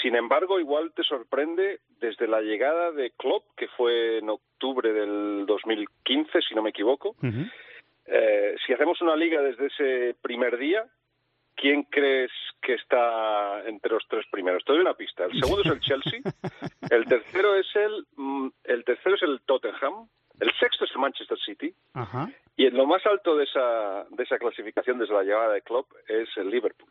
Sin 0.00 0.14
embargo, 0.14 0.60
igual 0.60 0.92
te 0.94 1.02
sorprende 1.02 1.80
desde 1.98 2.28
la 2.28 2.40
llegada 2.40 2.92
de 2.92 3.10
Klopp, 3.16 3.44
que 3.56 3.66
fue 3.68 4.18
en 4.18 4.30
octubre 4.30 4.92
del 4.92 5.46
2015, 5.46 6.40
si 6.42 6.54
no 6.54 6.62
me 6.62 6.70
equivoco. 6.70 7.16
Eh, 8.06 8.54
si 8.64 8.72
hacemos 8.72 9.00
una 9.02 9.16
liga 9.16 9.42
desde 9.42 9.66
ese 9.66 10.16
primer 10.22 10.56
día, 10.56 10.86
¿quién 11.56 11.82
crees 11.82 12.30
que 12.60 12.74
está 12.74 13.62
entre 13.66 13.92
los 13.92 14.06
tres 14.08 14.26
primeros? 14.30 14.64
Te 14.64 14.72
doy 14.72 14.80
una 14.80 14.94
pista. 14.94 15.24
El 15.24 15.40
segundo 15.40 15.62
es 15.62 15.70
el 15.70 15.80
Chelsea, 15.80 16.20
el 16.90 17.04
tercero 17.06 17.54
es 17.54 17.66
el, 17.74 18.06
mm, 18.16 18.48
el 18.64 18.84
tercero 18.84 19.16
es 19.16 19.22
el 19.22 19.40
Tottenham, 19.42 20.08
el 20.40 20.52
sexto 20.58 20.84
es 20.84 20.90
el 20.92 20.98
Manchester 20.98 21.38
City 21.38 21.74
Ajá. 21.94 22.30
y 22.56 22.66
en 22.66 22.76
lo 22.76 22.86
más 22.86 23.04
alto 23.06 23.36
de 23.36 23.44
esa 23.44 24.06
de 24.10 24.22
esa 24.22 24.38
clasificación 24.38 24.98
desde 24.98 25.14
la 25.14 25.22
llegada 25.22 25.52
de 25.52 25.62
Klopp 25.62 25.90
es 26.08 26.28
el 26.36 26.50
Liverpool. 26.50 26.90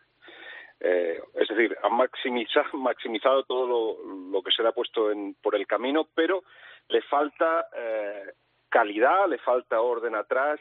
Eh, 0.81 1.19
es 1.33 1.47
decir, 1.49 1.75
ha 1.83 1.89
maximizado, 1.89 2.69
maximizado 2.73 3.43
todo 3.43 3.67
lo, 3.67 4.31
lo 4.31 4.41
que 4.41 4.51
se 4.51 4.63
le 4.63 4.69
ha 4.69 4.71
puesto 4.71 5.11
en, 5.11 5.35
por 5.41 5.55
el 5.55 5.67
camino, 5.67 6.07
pero 6.15 6.43
le 6.87 7.01
falta 7.01 7.67
eh, 7.75 8.31
calidad, 8.69 9.27
le 9.27 9.39
falta 9.39 9.81
orden 9.81 10.15
atrás, 10.15 10.59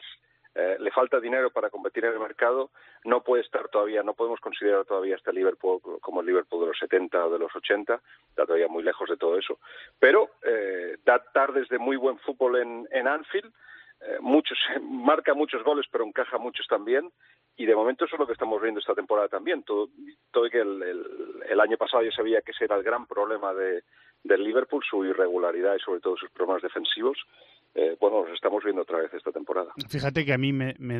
eh, 0.59 0.75
le 0.77 0.91
falta 0.91 1.21
dinero 1.21 1.51
para 1.51 1.69
competir 1.69 2.03
en 2.03 2.13
el 2.13 2.19
mercado. 2.19 2.71
No 3.05 3.23
puede 3.23 3.43
estar 3.43 3.69
todavía, 3.69 4.03
no 4.03 4.13
podemos 4.13 4.41
considerar 4.41 4.83
todavía 4.83 5.15
este 5.15 5.31
Liverpool 5.31 5.79
como 6.01 6.19
el 6.19 6.27
Liverpool 6.27 6.61
de 6.61 6.67
los 6.67 6.79
70 6.79 7.27
o 7.27 7.29
de 7.31 7.39
los 7.39 7.55
80, 7.55 8.01
está 8.29 8.45
todavía 8.45 8.67
muy 8.67 8.83
lejos 8.83 9.07
de 9.09 9.15
todo 9.15 9.37
eso. 9.37 9.59
Pero 9.99 10.31
eh, 10.43 10.97
da 11.05 11.23
tardes 11.31 11.69
de 11.69 11.79
muy 11.79 11.95
buen 11.95 12.19
fútbol 12.19 12.57
en, 12.57 12.87
en 12.91 13.07
Anfield, 13.07 13.53
eh, 14.01 14.17
muchos, 14.19 14.57
marca 14.81 15.33
muchos 15.33 15.63
goles, 15.63 15.85
pero 15.89 16.03
encaja 16.03 16.37
muchos 16.37 16.67
también. 16.67 17.09
Y 17.55 17.65
de 17.65 17.75
momento 17.75 18.05
eso 18.05 18.15
es 18.15 18.19
lo 18.19 18.27
que 18.27 18.33
estamos 18.33 18.61
viendo 18.61 18.79
esta 18.79 18.95
temporada 18.95 19.29
también. 19.29 19.63
Todo, 19.63 19.89
el, 20.51 20.83
el, 20.83 21.43
el 21.49 21.59
año 21.59 21.77
pasado 21.77 22.03
ya 22.03 22.11
sabía 22.11 22.41
que 22.41 22.51
ese 22.51 22.65
era 22.65 22.75
el 22.75 22.83
gran 22.83 23.05
problema 23.05 23.53
de, 23.53 23.83
del 24.23 24.43
Liverpool, 24.43 24.83
su 24.89 25.05
irregularidad 25.05 25.75
y 25.75 25.79
sobre 25.79 26.01
todo 26.01 26.17
sus 26.17 26.29
problemas 26.31 26.61
defensivos. 26.61 27.17
Eh, 27.75 27.95
bueno, 27.99 28.23
los 28.25 28.33
estamos 28.33 28.63
viendo 28.63 28.81
otra 28.81 28.97
vez 28.97 29.13
esta 29.13 29.31
temporada. 29.31 29.71
Fíjate 29.89 30.25
que 30.25 30.33
a 30.33 30.37
mí 30.37 30.51
me, 30.51 30.75
me, 30.79 30.99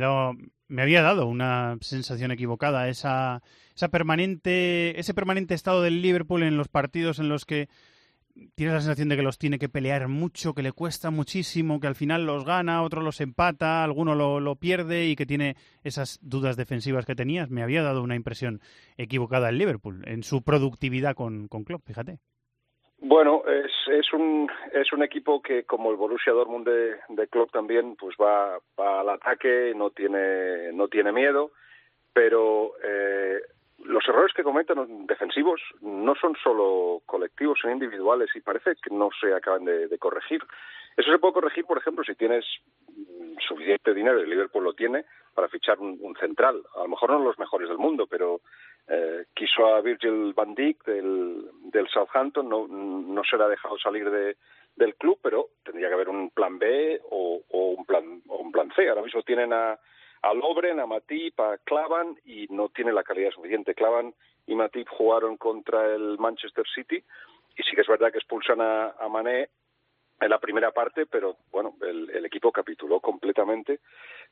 me 0.67 0.81
había 0.81 1.01
dado 1.01 1.25
una 1.25 1.77
sensación 1.81 2.31
equivocada, 2.31 2.89
esa, 2.89 3.41
esa 3.75 3.89
permanente, 3.89 4.99
ese 4.99 5.13
permanente 5.13 5.55
estado 5.55 5.81
del 5.81 6.01
Liverpool 6.01 6.43
en 6.43 6.57
los 6.57 6.67
partidos 6.67 7.19
en 7.19 7.27
los 7.27 7.45
que 7.45 7.69
tienes 8.55 8.73
la 8.73 8.81
sensación 8.81 9.09
de 9.09 9.17
que 9.17 9.23
los 9.23 9.37
tiene 9.37 9.59
que 9.59 9.67
pelear 9.67 10.07
mucho, 10.07 10.53
que 10.53 10.61
le 10.61 10.71
cuesta 10.71 11.09
muchísimo, 11.09 11.79
que 11.79 11.87
al 11.87 11.95
final 11.95 12.25
los 12.25 12.45
gana, 12.45 12.83
otro 12.83 13.01
los 13.01 13.19
empata, 13.19 13.83
alguno 13.83 14.15
lo, 14.15 14.39
lo 14.39 14.55
pierde 14.55 15.07
y 15.07 15.15
que 15.15 15.25
tiene 15.25 15.55
esas 15.83 16.19
dudas 16.21 16.55
defensivas 16.55 17.05
que 17.05 17.15
tenías. 17.15 17.49
Me 17.49 17.63
había 17.63 17.83
dado 17.83 18.03
una 18.03 18.15
impresión 18.15 18.61
equivocada 18.97 19.49
el 19.49 19.57
Liverpool 19.57 20.03
en 20.05 20.23
su 20.23 20.43
productividad 20.43 21.15
con, 21.15 21.47
con 21.47 21.63
Klopp, 21.63 21.85
fíjate. 21.85 22.19
Bueno, 23.01 23.43
es, 23.47 23.71
es 23.87 24.11
un 24.11 24.49
es 24.73 24.91
un 24.91 25.03
equipo 25.03 25.41
que 25.41 25.63
como 25.63 25.89
el 25.89 25.95
Borussia 25.95 26.33
Dortmund 26.33 26.67
de, 26.67 26.97
de 27.07 27.27
Klopp 27.27 27.51
también 27.51 27.95
pues 27.95 28.15
va, 28.21 28.59
al 28.77 29.09
ataque, 29.09 29.71
no 29.73 29.89
tiene 29.91 30.73
no 30.73 30.89
tiene 30.89 31.13
miedo, 31.13 31.51
pero 32.11 32.73
eh, 32.83 33.39
los 33.85 34.05
errores 34.07 34.33
que 34.33 34.43
cometen 34.43 35.07
defensivos 35.07 35.61
no 35.81 36.13
son 36.15 36.35
solo 36.43 37.01
colectivos, 37.05 37.59
son 37.61 37.71
individuales 37.71 38.29
y 38.35 38.41
parece 38.41 38.71
que 38.83 38.93
no 38.93 39.09
se 39.19 39.33
acaban 39.33 39.63
de, 39.63 39.97
corregir. 39.97 40.41
Eso 40.97 41.11
se 41.11 41.19
puede 41.19 41.33
corregir, 41.33 41.65
por 41.65 41.77
ejemplo, 41.77 42.03
si 42.03 42.15
tienes 42.15 42.45
suficiente 43.47 43.93
dinero, 43.93 44.19
el 44.19 44.29
Liverpool 44.29 44.65
lo 44.65 44.73
tiene, 44.73 45.05
para 45.33 45.47
fichar 45.47 45.79
un, 45.79 45.97
un 46.01 46.13
central. 46.17 46.61
A 46.75 46.79
lo 46.79 46.89
mejor 46.89 47.11
no 47.11 47.19
los 47.19 47.39
mejores 47.39 47.69
del 47.69 47.77
mundo, 47.77 48.05
pero 48.05 48.41
eh, 48.89 49.25
quiso 49.35 49.67
a 49.67 49.81
Virgil 49.81 50.33
van 50.33 50.55
Dijk 50.55 50.83
del, 50.85 51.49
del 51.71 51.87
Southampton, 51.87 52.49
no, 52.49 52.67
no 52.67 53.23
se 53.23 53.37
le 53.37 53.43
ha 53.43 53.47
dejado 53.47 53.77
salir 53.77 54.09
de, 54.09 54.37
del 54.75 54.95
club, 54.95 55.19
pero 55.21 55.49
tendría 55.63 55.87
que 55.89 55.93
haber 55.93 56.09
un 56.09 56.31
plan 56.31 56.57
B 56.57 56.99
o, 57.11 57.41
un, 57.49 57.85
plan, 57.85 58.21
o 58.27 58.37
un 58.37 58.51
plan 58.51 58.71
C. 58.75 58.89
Ahora 58.89 59.03
mismo 59.03 59.21
tienen 59.21 59.53
a, 59.53 59.77
a 60.21 60.33
Lobren, 60.33 60.79
a 60.79 60.87
Matip, 60.87 61.39
a 61.39 61.57
Clavan 61.59 62.17
y 62.25 62.47
no 62.49 62.69
tiene 62.69 62.91
la 62.91 63.03
calidad 63.03 63.31
suficiente. 63.31 63.75
Clavan 63.75 64.13
y 64.47 64.55
Matip 64.55 64.87
jugaron 64.89 65.37
contra 65.37 65.93
el 65.93 66.17
Manchester 66.17 66.65
City 66.73 67.03
y 67.55 67.63
sí 67.63 67.75
que 67.75 67.81
es 67.81 67.87
verdad 67.87 68.11
que 68.11 68.17
expulsan 68.17 68.61
a, 68.61 68.95
a 68.99 69.07
Mané 69.07 69.49
en 70.19 70.29
la 70.29 70.39
primera 70.39 70.71
parte, 70.71 71.05
pero 71.05 71.37
bueno, 71.51 71.75
el, 71.81 72.09
el, 72.09 72.25
equipo 72.25 72.51
capituló 72.51 72.99
completamente. 72.99 73.79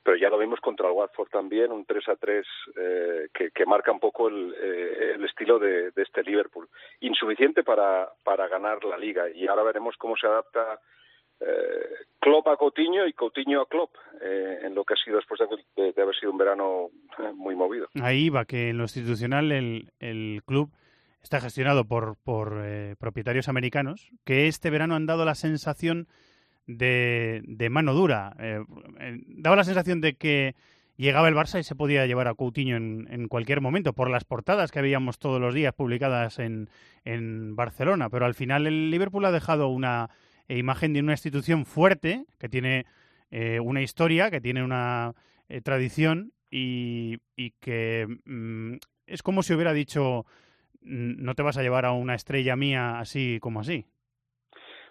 Pero 0.04 0.18
ya 0.18 0.30
lo 0.30 0.38
vimos 0.38 0.60
contra 0.60 0.88
el 0.88 0.94
Watford 0.94 1.30
también, 1.30 1.72
un 1.72 1.86
3 1.86 2.10
a 2.10 2.16
3 2.16 2.46
eh, 2.76 3.28
que, 3.34 3.52
que, 3.52 3.66
marca 3.66 3.92
un 3.92 4.00
poco 4.00 4.28
el, 4.28 4.54
eh, 4.62 5.14
el 5.16 5.26
estilo 5.26 5.60
de, 5.60 5.92
de, 5.92 6.04
este 6.04 6.24
Liverpool. 6.24 6.70
Insuficiente 7.00 7.64
para, 7.64 8.10
para 8.24 8.48
ganar 8.48 8.84
la 8.84 8.98
liga. 8.98 9.30
Y 9.30 9.48
ahora 9.48 9.64
veremos 9.64 9.96
cómo 9.98 10.16
se 10.16 10.28
adapta 10.28 10.80
eh, 11.40 12.06
Klopp 12.20 12.48
a 12.48 12.58
Coutinho 12.58 13.08
y 13.08 13.14
Coutinho 13.14 13.62
a 13.62 13.68
Klopp, 13.68 13.92
eh, 14.22 14.60
en 14.64 14.76
lo 14.76 14.84
que 14.84 14.96
ha 14.96 14.98
sido 14.98 15.18
después 15.18 15.40
de, 15.76 15.94
de, 15.94 16.02
haber 16.02 16.16
sido 16.16 16.32
un 16.32 16.38
verano 16.38 16.90
eh, 17.20 17.32
muy 17.34 17.56
movido. 17.56 17.88
Ahí 18.02 18.30
va, 18.30 18.46
que 18.46 18.70
en 18.70 18.78
lo 18.78 18.84
institucional 18.84 19.52
el, 19.52 19.92
el 20.00 20.42
club 20.46 20.70
está 21.28 21.42
gestionado 21.42 21.86
por, 21.86 22.16
por 22.24 22.62
eh, 22.64 22.96
propietarios 22.98 23.50
americanos, 23.50 24.12
que 24.24 24.48
este 24.48 24.70
verano 24.70 24.96
han 24.96 25.06
dado 25.06 25.26
la 25.26 25.36
sensación 25.36 26.08
de, 26.68 27.42
de 27.46 27.70
mano 27.70 27.94
dura. 27.94 28.34
Eh, 28.40 28.64
eh, 29.00 29.18
daba 29.28 29.58
la 29.58 29.66
sensación 29.66 30.00
de 30.00 30.16
que 30.16 30.56
llegaba 30.96 31.28
el 31.28 31.36
Barça 31.36 31.60
y 31.60 31.64
se 31.64 31.76
podía 31.76 32.06
llevar 32.06 32.30
a 32.30 32.34
Coutinho 32.34 32.78
en, 32.78 33.08
en, 33.12 33.28
cualquier 33.28 33.60
momento, 33.60 33.92
por 33.92 34.10
las 34.10 34.24
portadas 34.24 34.72
que 34.72 34.82
veíamos 34.82 35.20
todos 35.20 35.42
los 35.42 35.54
días 35.54 35.74
publicadas 35.74 36.40
en, 36.40 36.70
en 37.04 37.58
Barcelona. 37.58 38.10
Pero 38.10 38.26
al 38.26 38.34
final 38.34 38.66
el 38.66 38.90
Liverpool 38.90 39.26
ha 39.26 39.32
dejado 39.32 39.68
una 39.68 40.10
imagen 40.48 40.94
de 40.94 41.02
una 41.02 41.12
institución 41.12 41.66
fuerte, 41.66 42.24
que 42.40 42.48
tiene 42.48 42.86
una 43.62 43.82
historia, 43.82 44.32
que 44.32 44.40
tiene 44.40 44.64
una 44.64 45.14
tradición 45.66 46.32
y, 46.50 47.18
y 47.36 47.52
que 47.60 48.08
mm, 48.24 48.76
es 49.06 49.22
como 49.22 49.44
si 49.44 49.54
hubiera 49.54 49.74
dicho 49.74 50.26
no 50.82 51.36
te 51.36 51.44
vas 51.44 51.58
a 51.58 51.62
llevar 51.62 51.86
a 51.86 51.92
una 51.92 52.16
estrella 52.16 52.56
mía 52.56 53.00
así 53.00 53.40
como 53.40 53.62
así. 53.62 53.86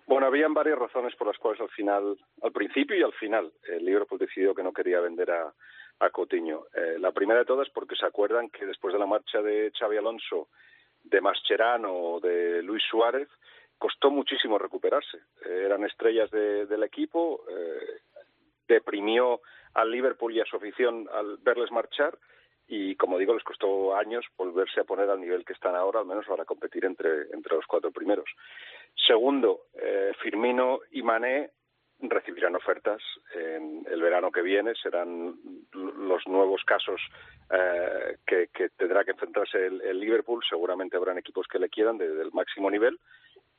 Bueno, 0.07 0.27
habían 0.27 0.55
varias 0.55 0.79
razones 0.79 1.17
por 1.17 1.27
las 1.27 1.39
cuales 1.39 1.61
al 1.61 1.69
final, 1.71 2.17
al 2.43 2.53
principio 2.53 2.97
y 2.97 3.03
al 3.03 3.13
final, 3.15 3.53
el 3.69 3.85
Liverpool 3.85 4.19
decidió 4.19 4.55
que 4.55 4.63
no 4.63 4.73
quería 4.73 5.01
vender 5.01 5.31
a, 5.33 5.53
a 5.99 6.11
Coutinho. 6.11 6.67
Eh, 6.75 6.97
la 6.99 7.11
primera 7.13 7.41
de 7.41 7.47
todas 7.47 7.69
porque 7.71 7.97
se 7.97 8.07
acuerdan 8.07 8.49
que 8.51 8.67
después 8.67 8.93
de 8.93 9.01
la 9.01 9.07
marcha 9.07 9.43
de 9.43 9.73
Xavi 9.77 9.97
Alonso, 9.97 10.49
de 11.03 11.21
Mascherano, 11.21 12.21
de 12.21 12.63
Luis 12.63 12.83
Suárez, 12.89 13.29
costó 13.79 14.11
muchísimo 14.11 14.59
recuperarse. 14.59 15.19
Eh, 15.45 15.63
eran 15.65 15.85
estrellas 15.85 16.31
de, 16.31 16.67
del 16.67 16.85
equipo, 16.85 17.43
eh, 17.51 18.01
deprimió 18.69 19.41
al 19.75 19.91
Liverpool 19.91 20.35
y 20.35 20.41
a 20.41 20.45
su 20.45 20.57
afición 20.57 21.09
al 21.13 21.39
verles 21.39 21.71
marchar 21.71 22.17
y 22.69 22.97
como 22.97 23.19
digo 23.19 23.35
les 23.35 23.45
costó 23.45 23.95
años 23.95 24.25
volverse 24.37 24.81
a 24.81 24.85
poner 24.85 25.09
al 25.09 25.21
nivel 25.21 25.45
que 25.45 25.53
están 25.53 25.77
ahora 25.77 26.01
al 26.01 26.07
menos 26.07 26.27
para 26.27 26.45
competir 26.45 26.85
entre 26.85 27.23
entre 27.33 27.57
los 27.57 27.67
cuatro 27.67 27.91
primeros. 27.91 28.27
Segundo 29.07 29.67
eh, 29.75 30.13
Firmino 30.21 30.81
y 30.91 31.03
Mané 31.03 31.51
recibirán 32.01 32.57
ofertas 32.57 33.01
en 33.35 33.87
el 33.91 34.03
verano 34.03 34.31
que 34.31 34.43
viene 34.43 34.75
serán 34.75 35.35
los 35.73 36.27
nuevos 36.27 36.63
casos 36.65 37.01
eh, 37.51 38.17
que, 38.27 38.49
tendrá 38.77 39.05
que 39.05 39.13
enfrentarse 39.13 39.67
el, 39.67 39.81
el, 39.83 40.01
Liverpool. 40.01 40.43
Seguramente 40.49 40.97
habrán 40.97 41.19
equipos 41.19 41.47
que 41.47 41.59
le 41.59 41.71
quieran 41.71 41.97
desde 41.97 42.21
el 42.21 42.33
máximo 42.33 42.71
nivel. 42.71 42.99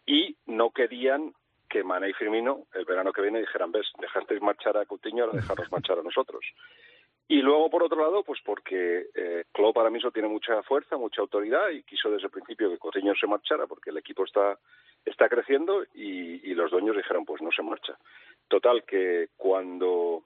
Y 0.05 0.37
no 0.45 0.69
querían 0.69 1.33
que 1.69 1.83
Mané 1.83 2.09
y 2.09 2.13
Firmino 2.13 2.67
el 2.73 2.85
verano 2.85 3.11
que 3.11 3.21
viene 3.21 3.39
dijeran 3.39 3.71
ves 3.71 3.87
dejasteis 3.99 4.41
marchar 4.41 4.77
a 4.77 4.85
Coutinho 4.85 5.25
ahora 5.25 5.37
dejarnos 5.37 5.71
marchar 5.71 5.99
a 5.99 6.03
nosotros 6.03 6.45
y 7.29 7.41
luego, 7.41 7.69
por 7.69 7.83
otro 7.83 8.01
lado, 8.01 8.23
pues 8.23 8.39
porque 8.43 9.07
eh, 9.13 9.43
Klopp 9.51 9.77
ahora 9.77 9.89
mismo 9.89 10.11
tiene 10.11 10.29
mucha 10.29 10.63
fuerza, 10.63 10.95
mucha 10.95 11.21
autoridad 11.21 11.69
y 11.69 11.83
quiso 11.83 12.09
desde 12.09 12.27
el 12.27 12.31
principio 12.31 12.69
que 12.69 12.77
Coutinho 12.77 13.13
se 13.15 13.27
marchara 13.27 13.67
porque 13.67 13.89
el 13.89 13.97
equipo 13.97 14.23
está, 14.23 14.57
está 15.03 15.27
creciendo 15.27 15.83
y, 15.93 16.53
los 16.57 16.71
dueños 16.71 16.95
dijeron 16.95 17.25
pues 17.25 17.41
no 17.41 17.51
se 17.51 17.61
marcha. 17.61 17.97
Total, 18.47 18.83
que 18.83 19.27
cuando 19.35 20.23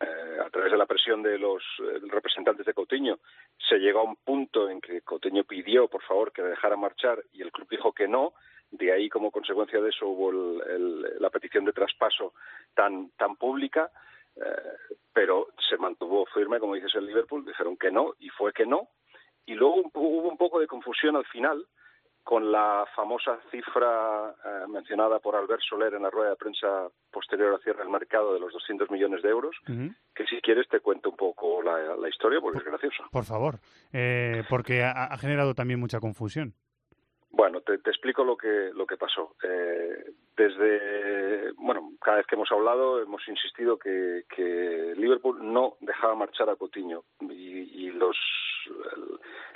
eh, 0.00 0.38
a 0.44 0.50
través 0.50 0.72
de 0.72 0.76
la 0.76 0.84
presión 0.84 1.22
de 1.22 1.38
los 1.38 1.62
eh, 1.78 2.00
representantes 2.08 2.66
de 2.66 2.74
Coutinho 2.74 3.20
se 3.56 3.78
llegó 3.78 4.00
a 4.00 4.04
un 4.04 4.16
punto 4.16 4.68
en 4.68 4.80
que 4.80 5.00
Coutinho 5.02 5.44
pidió 5.44 5.88
por 5.88 6.02
favor 6.02 6.32
que 6.32 6.42
le 6.42 6.48
dejara 6.48 6.76
marchar 6.76 7.22
y 7.32 7.40
el 7.40 7.52
club 7.52 7.68
dijo 7.70 7.92
que 7.92 8.06
no, 8.06 8.34
de 8.70 8.92
ahí 8.92 9.08
como 9.08 9.30
consecuencia 9.30 9.80
de 9.80 9.88
eso 9.88 10.06
hubo 10.08 10.30
el, 10.30 11.00
la 11.20 11.30
petición 11.30 11.64
de 11.64 11.72
traspaso 11.72 12.34
tan, 12.74 13.10
tan 13.12 13.36
pública 13.36 13.90
eh, 14.36 14.96
pero 15.12 15.48
se 15.68 15.76
mantuvo 15.76 16.26
firme, 16.26 16.58
como 16.60 16.74
dices, 16.74 16.94
el 16.94 17.06
Liverpool, 17.06 17.44
dijeron 17.44 17.76
que 17.76 17.90
no, 17.90 18.14
y 18.18 18.28
fue 18.30 18.52
que 18.52 18.66
no. 18.66 18.88
Y 19.46 19.54
luego 19.54 19.82
hubo 19.94 20.28
un 20.28 20.36
poco 20.36 20.58
de 20.58 20.66
confusión 20.66 21.16
al 21.16 21.26
final 21.26 21.66
con 22.26 22.50
la 22.50 22.84
famosa 22.96 23.38
cifra 23.52 24.34
eh, 24.44 24.66
mencionada 24.68 25.20
por 25.20 25.36
Albert 25.36 25.62
Soler 25.62 25.94
en 25.94 26.02
la 26.02 26.10
rueda 26.10 26.30
de 26.30 26.36
prensa 26.36 26.88
posterior 27.08 27.54
al 27.54 27.62
cierre 27.62 27.78
del 27.78 27.88
mercado 27.88 28.34
de 28.34 28.40
los 28.40 28.52
200 28.52 28.90
millones 28.90 29.22
de 29.22 29.28
euros, 29.28 29.54
uh 29.68 29.72
-huh. 29.72 29.96
que 30.12 30.26
si 30.26 30.40
quieres 30.40 30.66
te 30.68 30.80
cuento 30.80 31.10
un 31.10 31.16
poco 31.16 31.62
la, 31.62 31.94
la 31.94 32.08
historia 32.08 32.40
porque 32.40 32.58
por, 32.58 32.66
es 32.66 32.68
graciosa. 32.68 33.08
Por 33.12 33.24
favor, 33.24 33.60
eh, 33.92 34.42
porque 34.50 34.82
ha, 34.82 35.04
ha, 35.04 35.16
generado 35.18 35.54
también 35.54 35.78
mucha 35.78 36.00
confusión. 36.00 36.54
Bueno, 37.36 37.60
te, 37.60 37.76
te, 37.76 37.90
explico 37.90 38.24
lo 38.24 38.34
que 38.34 38.70
lo 38.72 38.86
que 38.86 38.96
pasó. 38.96 39.34
Eh, 39.42 40.12
desde 40.34 41.52
bueno, 41.58 41.92
cada 42.00 42.16
vez 42.16 42.26
que 42.26 42.34
hemos 42.34 42.50
hablado 42.50 43.02
hemos 43.02 43.28
insistido 43.28 43.78
que, 43.78 44.24
que 44.34 44.94
Liverpool 44.96 45.36
no 45.52 45.76
dejaba 45.80 46.14
marchar 46.14 46.48
a 46.48 46.56
Coutinho 46.56 47.04
y, 47.20 47.88
y 47.88 47.90
los 47.90 48.16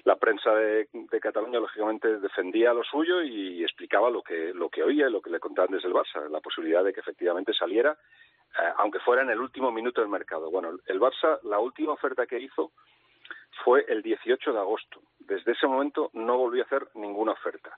la 0.04 0.16
prensa 0.16 0.54
de, 0.54 0.88
de, 0.92 1.20
Cataluña 1.20 1.58
lógicamente 1.58 2.18
defendía 2.18 2.74
lo 2.74 2.84
suyo 2.84 3.22
y 3.22 3.62
explicaba 3.62 4.10
lo 4.10 4.22
que 4.22 4.52
lo 4.52 4.68
que 4.68 4.82
oía 4.82 5.08
y 5.08 5.12
lo 5.12 5.22
que 5.22 5.30
le 5.30 5.40
contaban 5.40 5.72
desde 5.72 5.88
el 5.88 5.94
Barça, 5.94 6.28
la 6.28 6.40
posibilidad 6.40 6.84
de 6.84 6.92
que 6.92 7.00
efectivamente 7.00 7.54
saliera, 7.54 7.96
eh, 8.58 8.72
aunque 8.76 9.00
fuera 9.00 9.22
en 9.22 9.30
el 9.30 9.40
último 9.40 9.72
minuto 9.72 10.02
del 10.02 10.10
mercado. 10.10 10.50
Bueno, 10.50 10.76
el 10.84 11.00
Barça 11.00 11.40
la 11.44 11.58
última 11.58 11.94
oferta 11.94 12.26
que 12.26 12.40
hizo 12.40 12.72
fue 13.64 13.86
el 13.88 14.02
18 14.02 14.52
de 14.52 14.58
agosto. 14.58 15.00
Desde 15.30 15.52
ese 15.52 15.68
momento 15.68 16.10
no 16.14 16.36
volvió 16.36 16.64
a 16.64 16.66
hacer 16.66 16.88
ninguna 16.94 17.32
oferta. 17.32 17.70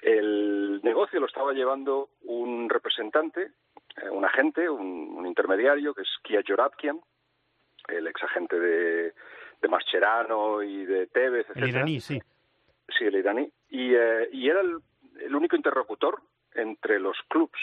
El 0.00 0.80
negocio 0.84 1.18
lo 1.18 1.26
estaba 1.26 1.52
llevando 1.52 2.10
un 2.22 2.70
representante, 2.70 3.50
eh, 3.96 4.08
un 4.08 4.24
agente, 4.24 4.70
un, 4.70 5.16
un, 5.16 5.26
intermediario, 5.26 5.92
que 5.92 6.02
es 6.02 6.08
Kia 6.22 6.42
Joratkian, 6.46 7.00
el 7.88 8.06
ex 8.06 8.22
agente 8.22 8.60
de, 8.60 9.14
de 9.60 9.68
Mascherano 9.68 10.62
y 10.62 10.84
de 10.84 11.08
Tevez, 11.08 11.50
etc. 11.50 11.56
El 11.56 11.68
iraní, 11.70 12.00
sí. 12.00 12.20
Sí, 12.96 13.04
el 13.04 13.16
iraní. 13.16 13.50
Y, 13.68 13.92
eh, 13.92 14.28
y 14.30 14.48
era 14.48 14.60
el, 14.60 14.78
el, 15.22 15.34
único 15.34 15.56
interlocutor 15.56 16.22
entre 16.54 17.00
los 17.00 17.16
clubs. 17.28 17.58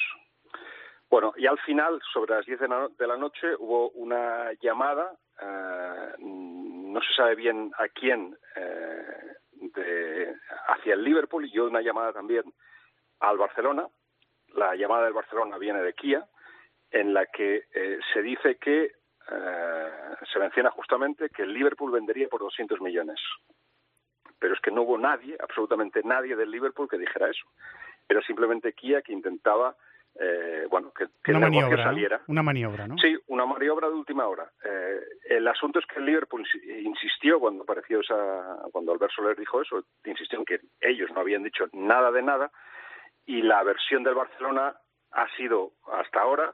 Bueno, 1.13 1.31
y 1.37 1.45
al 1.45 1.59
final, 1.59 2.01
sobre 2.11 2.33
las 2.33 2.43
10 2.43 2.61
de 2.61 3.05
la, 3.05 3.17
noche, 3.17 3.55
hubo 3.59 3.91
una 3.91 4.51
llamada 4.59 5.11
Uh, 5.41 6.15
no 6.19 7.01
se 7.01 7.13
sabe 7.13 7.33
bien 7.35 7.71
a 7.77 7.87
quién 7.87 8.37
uh, 8.55 9.69
de, 9.75 10.35
hacia 10.67 10.93
el 10.93 11.03
Liverpool 11.03 11.45
y 11.45 11.51
yo 11.51 11.65
una 11.65 11.81
llamada 11.81 12.13
también 12.13 12.43
al 13.19 13.37
Barcelona. 13.37 13.87
La 14.55 14.75
llamada 14.75 15.05
del 15.05 15.13
Barcelona 15.13 15.57
viene 15.59 15.81
de 15.81 15.93
Kia, 15.93 16.25
en 16.91 17.13
la 17.13 17.25
que 17.27 17.65
eh, 17.73 17.99
se 18.13 18.21
dice 18.21 18.57
que 18.57 18.83
eh, 19.31 19.91
se 20.31 20.39
menciona 20.39 20.71
justamente 20.71 21.29
que 21.29 21.43
el 21.43 21.53
Liverpool 21.53 21.91
vendería 21.91 22.27
por 22.27 22.41
200 22.41 22.79
millones. 22.81 23.19
Pero 24.39 24.53
es 24.53 24.61
que 24.61 24.71
no 24.71 24.83
hubo 24.83 24.97
nadie, 24.97 25.35
absolutamente 25.39 26.01
nadie 26.03 26.35
del 26.35 26.51
Liverpool 26.51 26.89
que 26.89 26.97
dijera 26.97 27.29
eso. 27.29 27.45
Era 28.07 28.21
simplemente 28.21 28.73
Kia 28.73 29.01
que 29.01 29.13
intentaba 29.13 29.75
eh, 30.19 30.67
bueno, 30.69 30.91
que, 30.91 31.05
que 31.23 31.31
una 31.31 31.47
el 31.47 31.51
negocio 31.51 31.69
maniobra, 31.69 31.83
saliera. 31.83 32.17
¿no? 32.19 32.23
Una 32.27 32.43
maniobra, 32.43 32.87
¿no? 32.87 32.97
Sí, 32.97 33.17
una 33.27 33.45
maniobra 33.45 33.87
de 33.87 33.95
última 33.95 34.27
hora. 34.27 34.51
Eh, 34.63 34.99
el 35.29 35.47
asunto 35.47 35.79
es 35.79 35.85
que 35.87 35.99
el 35.99 36.05
Liverpool 36.05 36.45
insistió 36.83 37.39
cuando 37.39 37.63
apareció 37.63 38.01
esa, 38.01 38.57
cuando 38.71 38.91
Albert 38.91 39.11
Soler 39.13 39.35
dijo 39.35 39.61
eso, 39.61 39.83
insistió 40.05 40.39
en 40.39 40.45
que 40.45 40.59
ellos 40.81 41.09
no 41.13 41.21
habían 41.21 41.43
dicho 41.43 41.65
nada 41.73 42.11
de 42.11 42.21
nada 42.21 42.51
y 43.25 43.41
la 43.41 43.63
versión 43.63 44.03
del 44.03 44.15
Barcelona 44.15 44.75
ha 45.11 45.27
sido 45.35 45.71
hasta 45.91 46.21
ahora 46.21 46.53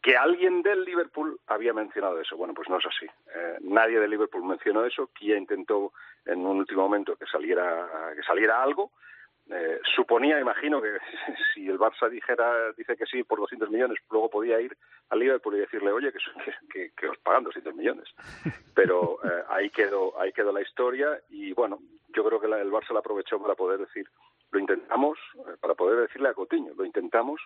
que 0.00 0.16
alguien 0.16 0.62
del 0.62 0.84
Liverpool 0.84 1.40
había 1.48 1.72
mencionado 1.72 2.20
eso. 2.20 2.36
Bueno, 2.36 2.54
pues 2.54 2.68
no 2.68 2.78
es 2.78 2.86
así. 2.86 3.06
Eh, 3.34 3.58
nadie 3.62 3.98
del 3.98 4.10
Liverpool 4.10 4.44
mencionó 4.44 4.84
eso. 4.84 5.10
Kia 5.12 5.36
intentó 5.36 5.92
en 6.24 6.46
un 6.46 6.58
último 6.58 6.82
momento 6.82 7.16
que 7.16 7.26
saliera 7.26 8.12
que 8.14 8.22
saliera 8.22 8.62
algo 8.62 8.92
eh, 9.50 9.80
suponía, 9.94 10.38
imagino, 10.38 10.80
que 10.82 10.98
si 11.54 11.68
el 11.68 11.78
Barça 11.78 12.08
dijera, 12.08 12.72
dice 12.72 12.96
que 12.96 13.06
sí 13.06 13.24
por 13.24 13.38
200 13.38 13.70
millones, 13.70 13.98
luego 14.10 14.28
podía 14.28 14.60
ir 14.60 14.76
al 15.10 15.18
Liverpool 15.18 15.56
y 15.56 15.60
decirle, 15.60 15.90
oye, 15.92 16.12
que, 16.12 17.08
os 17.08 17.18
pagan 17.18 17.44
200 17.44 17.74
millones. 17.74 18.08
Pero 18.74 19.18
eh, 19.24 19.44
ahí 19.48 19.70
quedó 19.70 20.18
ahí 20.20 20.32
quedó 20.32 20.52
la 20.52 20.62
historia 20.62 21.20
y, 21.30 21.52
bueno, 21.52 21.78
yo 22.08 22.24
creo 22.24 22.40
que 22.40 22.48
la, 22.48 22.60
el 22.60 22.70
Barça 22.70 22.92
la 22.92 23.00
aprovechó 23.00 23.40
para 23.40 23.54
poder 23.54 23.80
decir, 23.80 24.06
lo 24.50 24.58
intentamos, 24.58 25.18
eh, 25.36 25.56
para 25.60 25.74
poder 25.74 26.00
decirle 26.00 26.28
a 26.28 26.34
Coutinho, 26.34 26.74
lo 26.74 26.84
intentamos, 26.84 27.40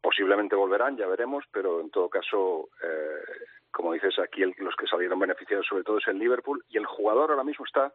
posiblemente 0.00 0.56
volverán, 0.56 0.96
ya 0.96 1.06
veremos, 1.06 1.44
pero 1.52 1.80
en 1.80 1.90
todo 1.90 2.08
caso, 2.08 2.68
eh, 2.82 3.46
como 3.70 3.92
dices, 3.92 4.18
aquí 4.18 4.42
el, 4.42 4.54
los 4.58 4.76
que 4.76 4.86
salieron 4.86 5.18
beneficiados 5.18 5.66
sobre 5.66 5.84
todo 5.84 5.98
es 5.98 6.08
el 6.08 6.18
Liverpool 6.18 6.64
y 6.68 6.78
el 6.78 6.86
jugador 6.86 7.30
ahora 7.30 7.44
mismo 7.44 7.64
está 7.64 7.92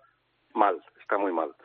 mal, 0.54 0.84
está 1.00 1.18
muy 1.18 1.32
mal. 1.32 1.56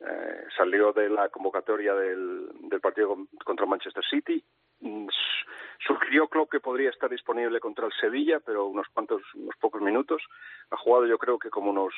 Eh, 0.00 0.44
salió 0.56 0.92
de 0.92 1.08
la 1.08 1.28
convocatoria 1.30 1.94
del, 1.94 2.48
del 2.68 2.80
partido 2.80 3.16
contra 3.44 3.66
Manchester 3.66 4.04
City. 4.04 4.44
Mm, 4.80 5.08
sugirió 5.86 6.28
Klopp 6.28 6.50
que 6.50 6.60
podría 6.60 6.90
estar 6.90 7.08
disponible 7.08 7.60
contra 7.60 7.86
el 7.86 7.92
Sevilla, 7.98 8.40
pero 8.40 8.66
unos 8.66 8.86
cuantos, 8.92 9.22
unos 9.34 9.56
pocos 9.56 9.80
minutos. 9.80 10.22
Ha 10.70 10.76
jugado 10.76 11.06
yo 11.06 11.18
creo 11.18 11.38
que 11.38 11.50
como 11.50 11.70
unos 11.70 11.94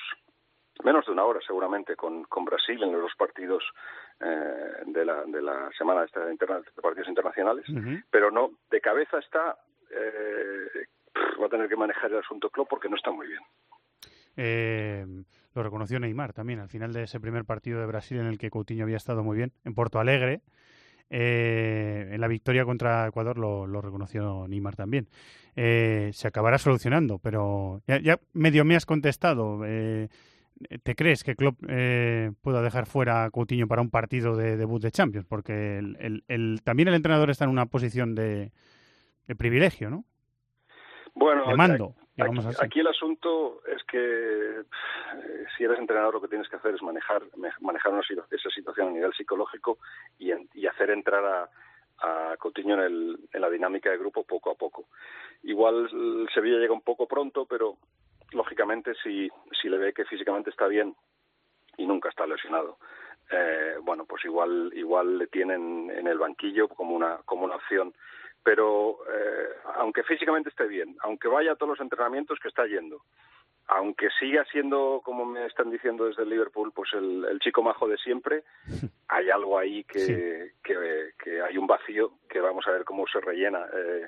menos 0.85 1.07
de 1.07 1.13
una 1.13 1.25
hora 1.25 1.41
seguramente 1.45 1.97
con, 1.97 2.25
con 2.25 2.45
Brasil 2.45 2.81
en 2.83 2.93
los 2.93 3.03
dos 3.03 3.13
partidos 3.17 3.65
eh, 4.21 4.83
de, 4.87 5.05
la, 5.05 5.25
de 5.25 5.43
la 5.43 5.71
semana 5.77 6.05
esta 6.05 6.25
de, 6.25 6.33
interna, 6.33 6.61
de 6.61 6.83
partidos 6.83 7.09
internacionales, 7.09 7.65
pero 8.11 8.31
no, 8.31 8.53
de 8.71 8.81
cabeza 8.81 9.19
está, 9.19 9.59
eh, 9.91 10.87
va 11.41 11.47
a 11.47 11.51
tener 11.51 11.69
que 11.69 11.77
manejar 11.77 12.13
el 12.13 12.19
asunto 12.19 12.51
Klopp 12.51 12.69
porque 12.69 12.89
no 12.89 12.97
está 12.97 13.11
muy 13.11 13.27
bien. 13.27 13.41
Eh, 14.37 15.05
lo 15.59 15.65
reconoció 15.65 15.99
Neymar 15.99 16.33
también 16.33 16.61
al 16.61 16.69
final 16.69 16.93
de 16.93 17.03
ese 17.03 17.21
primer 17.21 17.45
partido 17.45 17.81
de 17.81 17.87
Brasil 17.87 18.19
en 18.19 18.27
el 18.27 18.39
que 18.39 18.51
Coutinho 18.51 18.85
había 18.85 18.97
estado 18.97 19.23
muy 19.23 19.37
bien, 19.37 19.53
en 19.65 19.75
Porto 19.75 19.99
Alegre. 19.99 20.41
Eh, 21.11 22.11
en 22.13 22.21
la 22.21 22.29
victoria 22.29 22.67
contra 22.67 23.07
Ecuador 23.07 23.39
lo, 23.39 23.67
lo 23.67 23.81
reconoció 23.81 24.47
Neymar 24.47 24.77
también. 24.77 25.09
Eh, 25.57 26.11
se 26.13 26.29
acabará 26.29 26.59
solucionando, 26.59 27.19
pero 27.19 27.83
ya, 27.87 27.99
ya, 28.01 28.21
medio 28.33 28.65
me 28.65 28.77
has 28.77 28.87
contestado. 28.87 29.63
Eh, 29.65 30.09
¿Te 30.83 30.95
crees 30.95 31.25
que 31.25 31.35
Klopp 31.35 31.59
eh, 31.69 32.33
pueda 32.43 32.63
dejar 32.63 32.87
fuera 32.87 33.25
a 33.25 33.31
Coutinho 33.31 33.67
para 33.69 33.81
un 33.83 33.91
partido 33.91 34.37
de 34.37 34.57
debut 34.57 34.83
de 34.83 34.91
Champions? 34.91 35.27
Porque 35.27 35.79
el, 35.79 35.97
el, 36.01 36.25
el, 36.29 36.61
también 36.63 36.89
el 36.89 36.95
entrenador 36.95 37.31
está 37.31 37.45
en 37.45 37.51
una 37.51 37.67
posición 37.67 38.15
de, 38.15 38.53
de 39.27 39.35
privilegio, 39.35 39.91
¿no? 39.91 40.05
Bueno, 41.15 41.49
de 41.49 41.57
mando. 41.57 41.95
Aquí, 42.19 42.39
aquí, 42.61 42.81
el 42.81 42.89
asunto 42.89 43.63
es 43.67 43.83
que 43.85 43.99
eh, 43.99 45.45
si 45.57 45.65
eres 45.65 45.79
entrenador 45.79 46.15
lo 46.15 46.21
que 46.21 46.29
tienes 46.29 46.49
que 46.49 46.57
hacer 46.57 46.75
es 46.75 46.83
manejar 46.83 47.23
manejar 47.61 47.93
una, 47.93 48.03
esa 48.31 48.51
situación 48.51 48.89
a 48.89 48.91
nivel 48.91 49.13
psicológico 49.15 49.79
y, 50.19 50.33
en, 50.33 50.49
y 50.53 50.67
hacer 50.67 50.91
entrar 50.91 51.25
a, 51.25 51.51
a 52.01 52.37
Coutinho 52.39 52.75
en, 52.75 52.81
el, 52.81 53.19
en 53.33 53.41
la 53.41 53.51
dinámica 53.51 53.91
de 53.91 53.99
grupo 53.99 54.25
poco 54.25 54.51
a 54.51 54.55
poco. 54.55 54.89
Igual 55.45 55.89
el 55.93 56.29
Sevilla 56.35 56.59
llega 56.59 56.73
un 56.73 56.83
poco 56.83 57.07
pronto, 57.07 57.47
pero 57.47 57.77
lógicamente 58.33 58.95
si, 59.03 59.31
si 59.61 59.69
le 59.69 59.79
ve 59.79 59.93
que 59.93 60.05
físicamente 60.05 60.51
está 60.51 60.67
bien 60.67 60.95
y 61.77 61.87
nunca 61.87 62.09
está 62.09 62.27
lesionado, 62.27 62.79
eh, 63.31 63.77
bueno, 63.83 64.05
pues 64.07 64.25
igual 64.25 64.73
igual 64.75 65.19
le 65.19 65.27
tienen 65.29 65.91
en 65.91 66.07
el 66.07 66.19
banquillo 66.19 66.69
como 66.69 66.95
una 66.95 67.19
como 67.25 67.45
una 67.45 67.57
opción 67.57 67.95
pero 68.49 69.01
eh, 69.13 69.49
aunque 69.75 70.03
físicamente 70.05 70.49
esté 70.49 70.67
bien, 70.67 70.97
aunque 71.03 71.29
vaya 71.29 71.53
a 71.53 71.57
todos 71.57 71.73
los 71.73 71.81
entrenamientos 71.81 72.39
que 72.41 72.49
está 72.49 72.65
yendo, 72.65 73.03
aunque 73.67 74.09
siga 74.19 74.43
siendo, 74.47 75.03
como 75.05 75.27
me 75.27 75.45
están 75.45 75.71
diciendo 75.71 76.07
desde 76.07 76.23
el 76.23 76.31
Liverpool, 76.31 76.73
pues 76.75 76.95
el, 76.95 77.27
el 77.27 77.41
chico 77.41 77.63
majo 77.63 77.87
de 77.87 77.99
siempre, 77.99 78.45
hay 79.09 79.29
algo 79.29 79.59
ahí 79.59 79.85
que, 79.85 79.99
sí. 79.99 80.15
que, 80.65 81.11
que, 81.23 81.43
hay 81.43 81.59
un 81.59 81.67
vacío 81.67 82.13
que 82.27 82.41
vamos 82.41 82.67
a 82.67 82.71
ver 82.71 82.87
cómo 82.87 83.07
se 83.07 83.21
rellena. 83.21 83.67
Eh, 83.71 84.07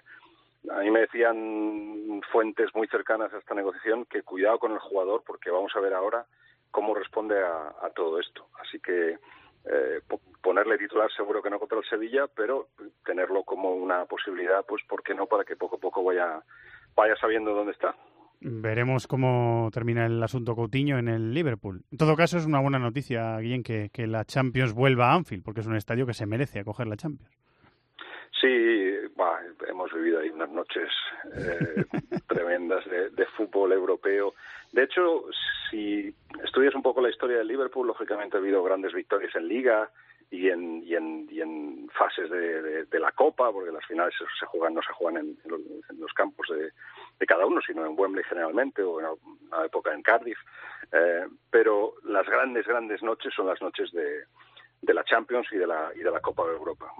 a 0.70 0.78
mí 0.78 0.90
me 0.90 1.00
decían 1.00 2.22
fuentes 2.32 2.74
muy 2.74 2.86
cercanas 2.88 3.34
a 3.34 3.38
esta 3.40 3.54
negociación 3.54 4.06
que 4.06 4.22
cuidado 4.22 4.58
con 4.58 4.72
el 4.72 4.78
jugador 4.78 5.22
porque 5.26 5.50
vamos 5.50 5.76
a 5.76 5.80
ver 5.80 5.92
ahora 5.92 6.24
cómo 6.70 6.94
responde 6.94 7.38
a, 7.42 7.74
a 7.82 7.90
todo 7.90 8.18
esto. 8.18 8.46
Así 8.58 8.80
que 8.80 9.18
eh, 9.66 10.00
ponerle 10.42 10.78
titular 10.78 11.10
seguro 11.12 11.42
que 11.42 11.50
no 11.50 11.58
contra 11.58 11.78
el 11.78 11.84
Sevilla, 11.84 12.26
pero 12.34 12.68
tenerlo 13.04 13.44
como 13.44 13.74
una 13.74 14.04
posibilidad, 14.06 14.64
pues 14.66 14.82
¿por 14.88 15.02
qué 15.02 15.14
no? 15.14 15.26
Para 15.26 15.44
que 15.44 15.56
poco 15.56 15.76
a 15.76 15.80
poco 15.80 16.02
vaya, 16.02 16.42
vaya 16.94 17.14
sabiendo 17.16 17.52
dónde 17.52 17.72
está. 17.72 17.94
Veremos 18.42 19.06
cómo 19.06 19.68
termina 19.70 20.06
el 20.06 20.22
asunto 20.22 20.56
Coutinho 20.56 20.98
en 20.98 21.08
el 21.08 21.34
Liverpool. 21.34 21.82
En 21.92 21.98
todo 21.98 22.16
caso, 22.16 22.38
es 22.38 22.46
una 22.46 22.60
buena 22.60 22.78
noticia, 22.78 23.38
Guillén, 23.38 23.62
que, 23.62 23.90
que 23.92 24.06
la 24.06 24.24
Champions 24.24 24.72
vuelva 24.72 25.10
a 25.10 25.14
Anfield, 25.14 25.44
porque 25.44 25.60
es 25.60 25.66
un 25.66 25.76
estadio 25.76 26.06
que 26.06 26.14
se 26.14 26.24
merece 26.24 26.60
acoger 26.60 26.86
la 26.86 26.96
Champions. 26.96 27.30
Sí, 28.40 28.94
bah, 29.14 29.38
hemos 29.68 29.92
vivido 29.92 30.20
ahí 30.20 30.30
unas 30.30 30.48
noches 30.50 30.88
eh, 31.36 31.84
tremendas 32.28 32.82
de, 32.86 33.10
de, 33.10 33.26
fútbol 33.36 33.72
europeo. 33.72 34.32
De 34.72 34.84
hecho, 34.84 35.24
si 35.70 36.14
estudias 36.44 36.74
un 36.74 36.82
poco 36.82 37.00
la 37.00 37.10
historia 37.10 37.38
del 37.38 37.48
Liverpool, 37.48 37.86
lógicamente 37.86 38.36
ha 38.36 38.40
habido 38.40 38.62
grandes 38.62 38.92
victorias 38.92 39.34
en 39.36 39.48
Liga 39.48 39.90
y 40.30 40.48
en, 40.48 40.82
y 40.84 40.94
en, 40.94 41.26
y 41.30 41.40
en 41.40 41.88
fases 41.90 42.30
de, 42.30 43.00
la 43.00 43.12
Copa, 43.12 43.50
porque 43.50 43.72
las 43.72 43.84
finales 43.86 44.14
se 44.38 44.46
juegan 44.46 44.74
no 44.74 44.82
se 44.82 44.92
juegan 44.92 45.24
en, 45.24 45.38
en 45.44 46.00
los, 46.00 46.12
campos 46.12 46.46
de, 46.50 46.70
de, 47.18 47.26
cada 47.26 47.46
uno, 47.46 47.60
sino 47.66 47.84
en 47.84 47.98
Wembley 47.98 48.24
generalmente 48.24 48.82
o 48.82 49.00
en 49.00 49.06
una 49.50 49.64
época 49.64 49.92
en 49.92 50.02
Cardiff. 50.02 50.38
Eh, 50.92 51.26
pero 51.50 51.94
las 52.04 52.26
grandes, 52.26 52.66
grandes 52.66 53.02
noches 53.02 53.32
son 53.34 53.46
las 53.46 53.60
noches 53.60 53.90
de, 53.92 54.24
de 54.82 54.94
la 54.94 55.04
Champions 55.04 55.48
y 55.52 55.56
de 55.56 55.66
la, 55.66 55.90
y 55.94 56.00
de 56.00 56.10
la 56.10 56.20
Copa 56.20 56.44
de 56.46 56.52
Europa. 56.52 56.92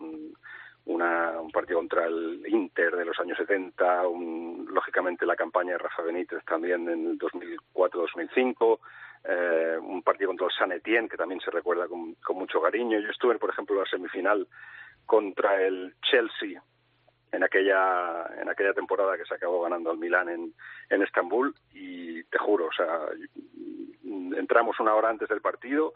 Un, 0.87 1.01
una, 1.01 1.41
un 1.41 1.51
partido 1.51 1.79
contra 1.79 2.07
el 2.07 2.43
Inter 2.47 2.97
de 2.97 3.05
los 3.05 3.19
años 3.21 3.37
70, 3.39 4.09
un, 4.09 4.67
lógicamente 4.71 5.27
la 5.27 5.37
campaña 5.37 5.73
de 5.73 5.79
Rafa 5.79 6.03
Benítez 6.03 6.45
también 6.45 6.89
en 6.89 7.07
el 7.11 7.19
2004-2005, 7.19 8.79
eh, 9.25 9.79
un 9.81 10.03
partido 10.03 10.29
contra 10.29 10.47
el 10.47 10.53
San 10.53 10.73
Etienne 10.73 11.09
que 11.09 11.17
también 11.17 11.41
se 11.41 11.51
recuerda 11.51 11.87
con, 11.89 12.15
con, 12.15 12.37
mucho 12.37 12.61
cariño. 12.61 12.99
Yo 12.99 13.11
estuve, 13.11 13.39
por 13.39 13.51
ejemplo, 13.51 13.77
en 13.77 13.83
la 13.83 13.91
semifinal 13.91 14.47
contra 15.07 15.63
el 15.63 15.95
Chelsea 16.03 16.63
en 17.33 17.45
aquella 17.45 18.27
en 18.41 18.49
aquella 18.49 18.73
temporada 18.73 19.17
que 19.17 19.25
se 19.25 19.35
acabó 19.35 19.63
ganando 19.63 19.91
al 19.91 19.99
Milán 19.99 20.29
en, 20.29 20.55
en 20.89 21.03
Estambul 21.03 21.55
y 21.73 22.25
te 22.25 22.39
juro, 22.39 22.67
o 22.67 22.73
sea, 22.73 23.01
entramos 24.37 24.81
una 24.81 24.95
hora 24.95 25.11
antes 25.11 25.29
del 25.29 25.41
partido 25.41 25.95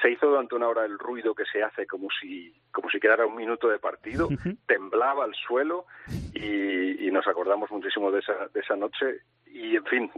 se 0.00 0.10
hizo 0.10 0.26
durante 0.26 0.54
una 0.54 0.68
hora 0.68 0.84
el 0.84 0.98
ruido 0.98 1.34
que 1.34 1.44
se 1.44 1.62
hace 1.62 1.86
como 1.86 2.08
si 2.10 2.52
como 2.72 2.90
si 2.90 2.98
quedara 2.98 3.26
un 3.26 3.36
minuto 3.36 3.68
de 3.68 3.78
partido 3.78 4.28
temblaba 4.66 5.24
el 5.24 5.34
suelo 5.34 5.86
y, 6.32 7.06
y, 7.06 7.10
nos 7.10 7.26
acordamos 7.26 7.70
muchísimo 7.70 8.10
de 8.10 8.20
esa 8.20 8.48
de 8.52 8.60
esa 8.60 8.76
noche. 8.76 9.20
Y 9.46 9.76
en 9.76 9.84
fin 9.84 10.10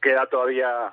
queda 0.00 0.26
todavía 0.26 0.92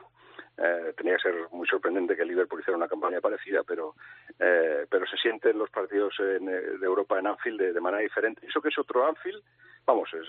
eh, 0.57 0.93
tenía 0.97 1.17
que 1.17 1.23
ser 1.23 1.35
muy 1.51 1.67
sorprendente 1.67 2.15
que 2.15 2.23
el 2.23 2.29
Liverpool 2.29 2.61
hiciera 2.61 2.77
una 2.77 2.87
campaña 2.87 3.21
parecida 3.21 3.61
pero 3.63 3.95
eh, 4.39 4.87
pero 4.89 5.05
se 5.05 5.17
siente 5.17 5.51
en 5.51 5.59
los 5.59 5.69
partidos 5.69 6.15
en, 6.19 6.45
de 6.45 6.85
Europa 6.85 7.19
en 7.19 7.27
Anfield 7.27 7.59
de, 7.59 7.73
de, 7.73 7.81
manera 7.81 8.01
diferente. 8.01 8.45
Eso 8.47 8.61
que 8.61 8.69
es 8.69 8.79
otro 8.79 9.05
Anfield 9.05 9.43
vamos 9.85 10.09
es, 10.13 10.27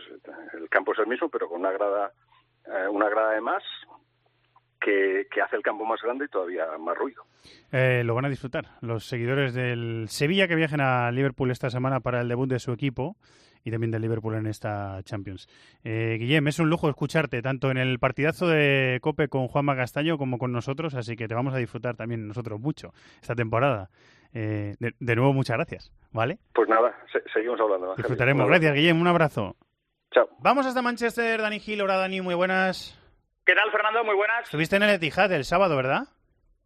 el 0.55 0.69
campo 0.69 0.93
es 0.93 0.99
el 0.99 1.07
mismo 1.07 1.31
pero 1.31 1.49
con 1.49 1.61
una 1.61 1.73
grada 1.73 2.13
eh, 2.67 2.89
una 2.89 3.09
grada 3.09 3.33
de 3.33 3.41
más 3.41 3.63
que, 4.87 5.27
que, 5.29 5.43
hace 5.43 5.57
el 5.57 5.63
campo 5.63 5.85
más 5.85 6.01
grande 6.01 6.27
y 6.27 6.29
todavía 6.29 6.65
más 6.79 6.97
ruido. 6.97 7.25
Eh, 7.73 8.03
lo 8.05 8.15
van 8.15 8.25
a 8.25 8.29
disfrutar 8.29 8.67
los 8.81 9.05
seguidores 9.05 9.53
del 9.53 10.07
Sevilla 10.09 10.47
que 10.47 10.55
viajen 10.55 10.81
a 10.81 11.11
Liverpool 11.11 11.51
esta 11.51 11.71
semana 11.71 11.99
para 11.99 12.21
el 12.21 12.29
debut 12.29 12.49
de 12.49 12.61
su 12.61 12.73
equipo 12.73 13.17
y 13.65 13.73
también 13.73 13.91
del 13.91 14.03
Liverpool 14.03 14.37
en 14.37 14.47
esta 14.47 15.03
Champions. 15.03 15.49
Eh, 15.83 16.19
Guillem, 16.21 16.47
es 16.47 16.61
un 16.61 16.71
lujo 16.71 16.89
escucharte 16.89 17.43
tanto 17.43 17.73
en 17.73 17.79
el 17.79 17.99
partidazo 17.99 18.47
de 18.47 19.01
Cope 19.03 19.27
con 19.27 19.49
Juanma 19.49 19.75
Castaño 19.75 20.19
como 20.19 20.39
con 20.39 20.53
nosotros, 20.53 20.95
así 20.95 21.17
que 21.17 21.27
te 21.27 21.35
vamos 21.35 21.53
a 21.53 21.59
disfrutar 21.59 21.97
también 21.97 22.29
nosotros 22.29 22.61
mucho 22.61 22.93
esta 23.21 23.35
temporada. 23.35 23.91
Eh, 24.33 24.77
de, 24.79 24.95
de, 25.01 25.17
nuevo, 25.17 25.33
muchas 25.33 25.57
gracias, 25.57 25.93
¿vale? 26.13 26.39
Pues 26.55 26.69
nada, 26.69 26.95
se 27.13 27.21
seguimos 27.33 27.59
hablando. 27.59 27.97
Disfrutaremos. 27.97 28.47
Gracias, 28.47 28.75
Guillem, 28.75 29.01
un 29.01 29.09
abrazo. 29.09 29.57
Chao. 30.13 30.29
Vamos 30.39 30.65
hasta 30.65 30.81
Manchester, 30.81 31.41
Dani 31.41 31.59
Gil, 31.59 31.83
hola 31.83 31.97
Dani, 31.97 32.21
muy 32.21 32.35
buenas. 32.35 32.97
¿Qué 33.47 33.55
tal, 33.55 33.71
Fernando? 33.71 34.03
Muy 34.03 34.17
buenas. 34.17 34.43
Estuviste 34.43 34.75
en 34.75 34.83
el 34.83 34.91
Etihad 34.91 35.31
el 35.31 35.45
sábado, 35.45 35.77
¿verdad? 35.77 36.09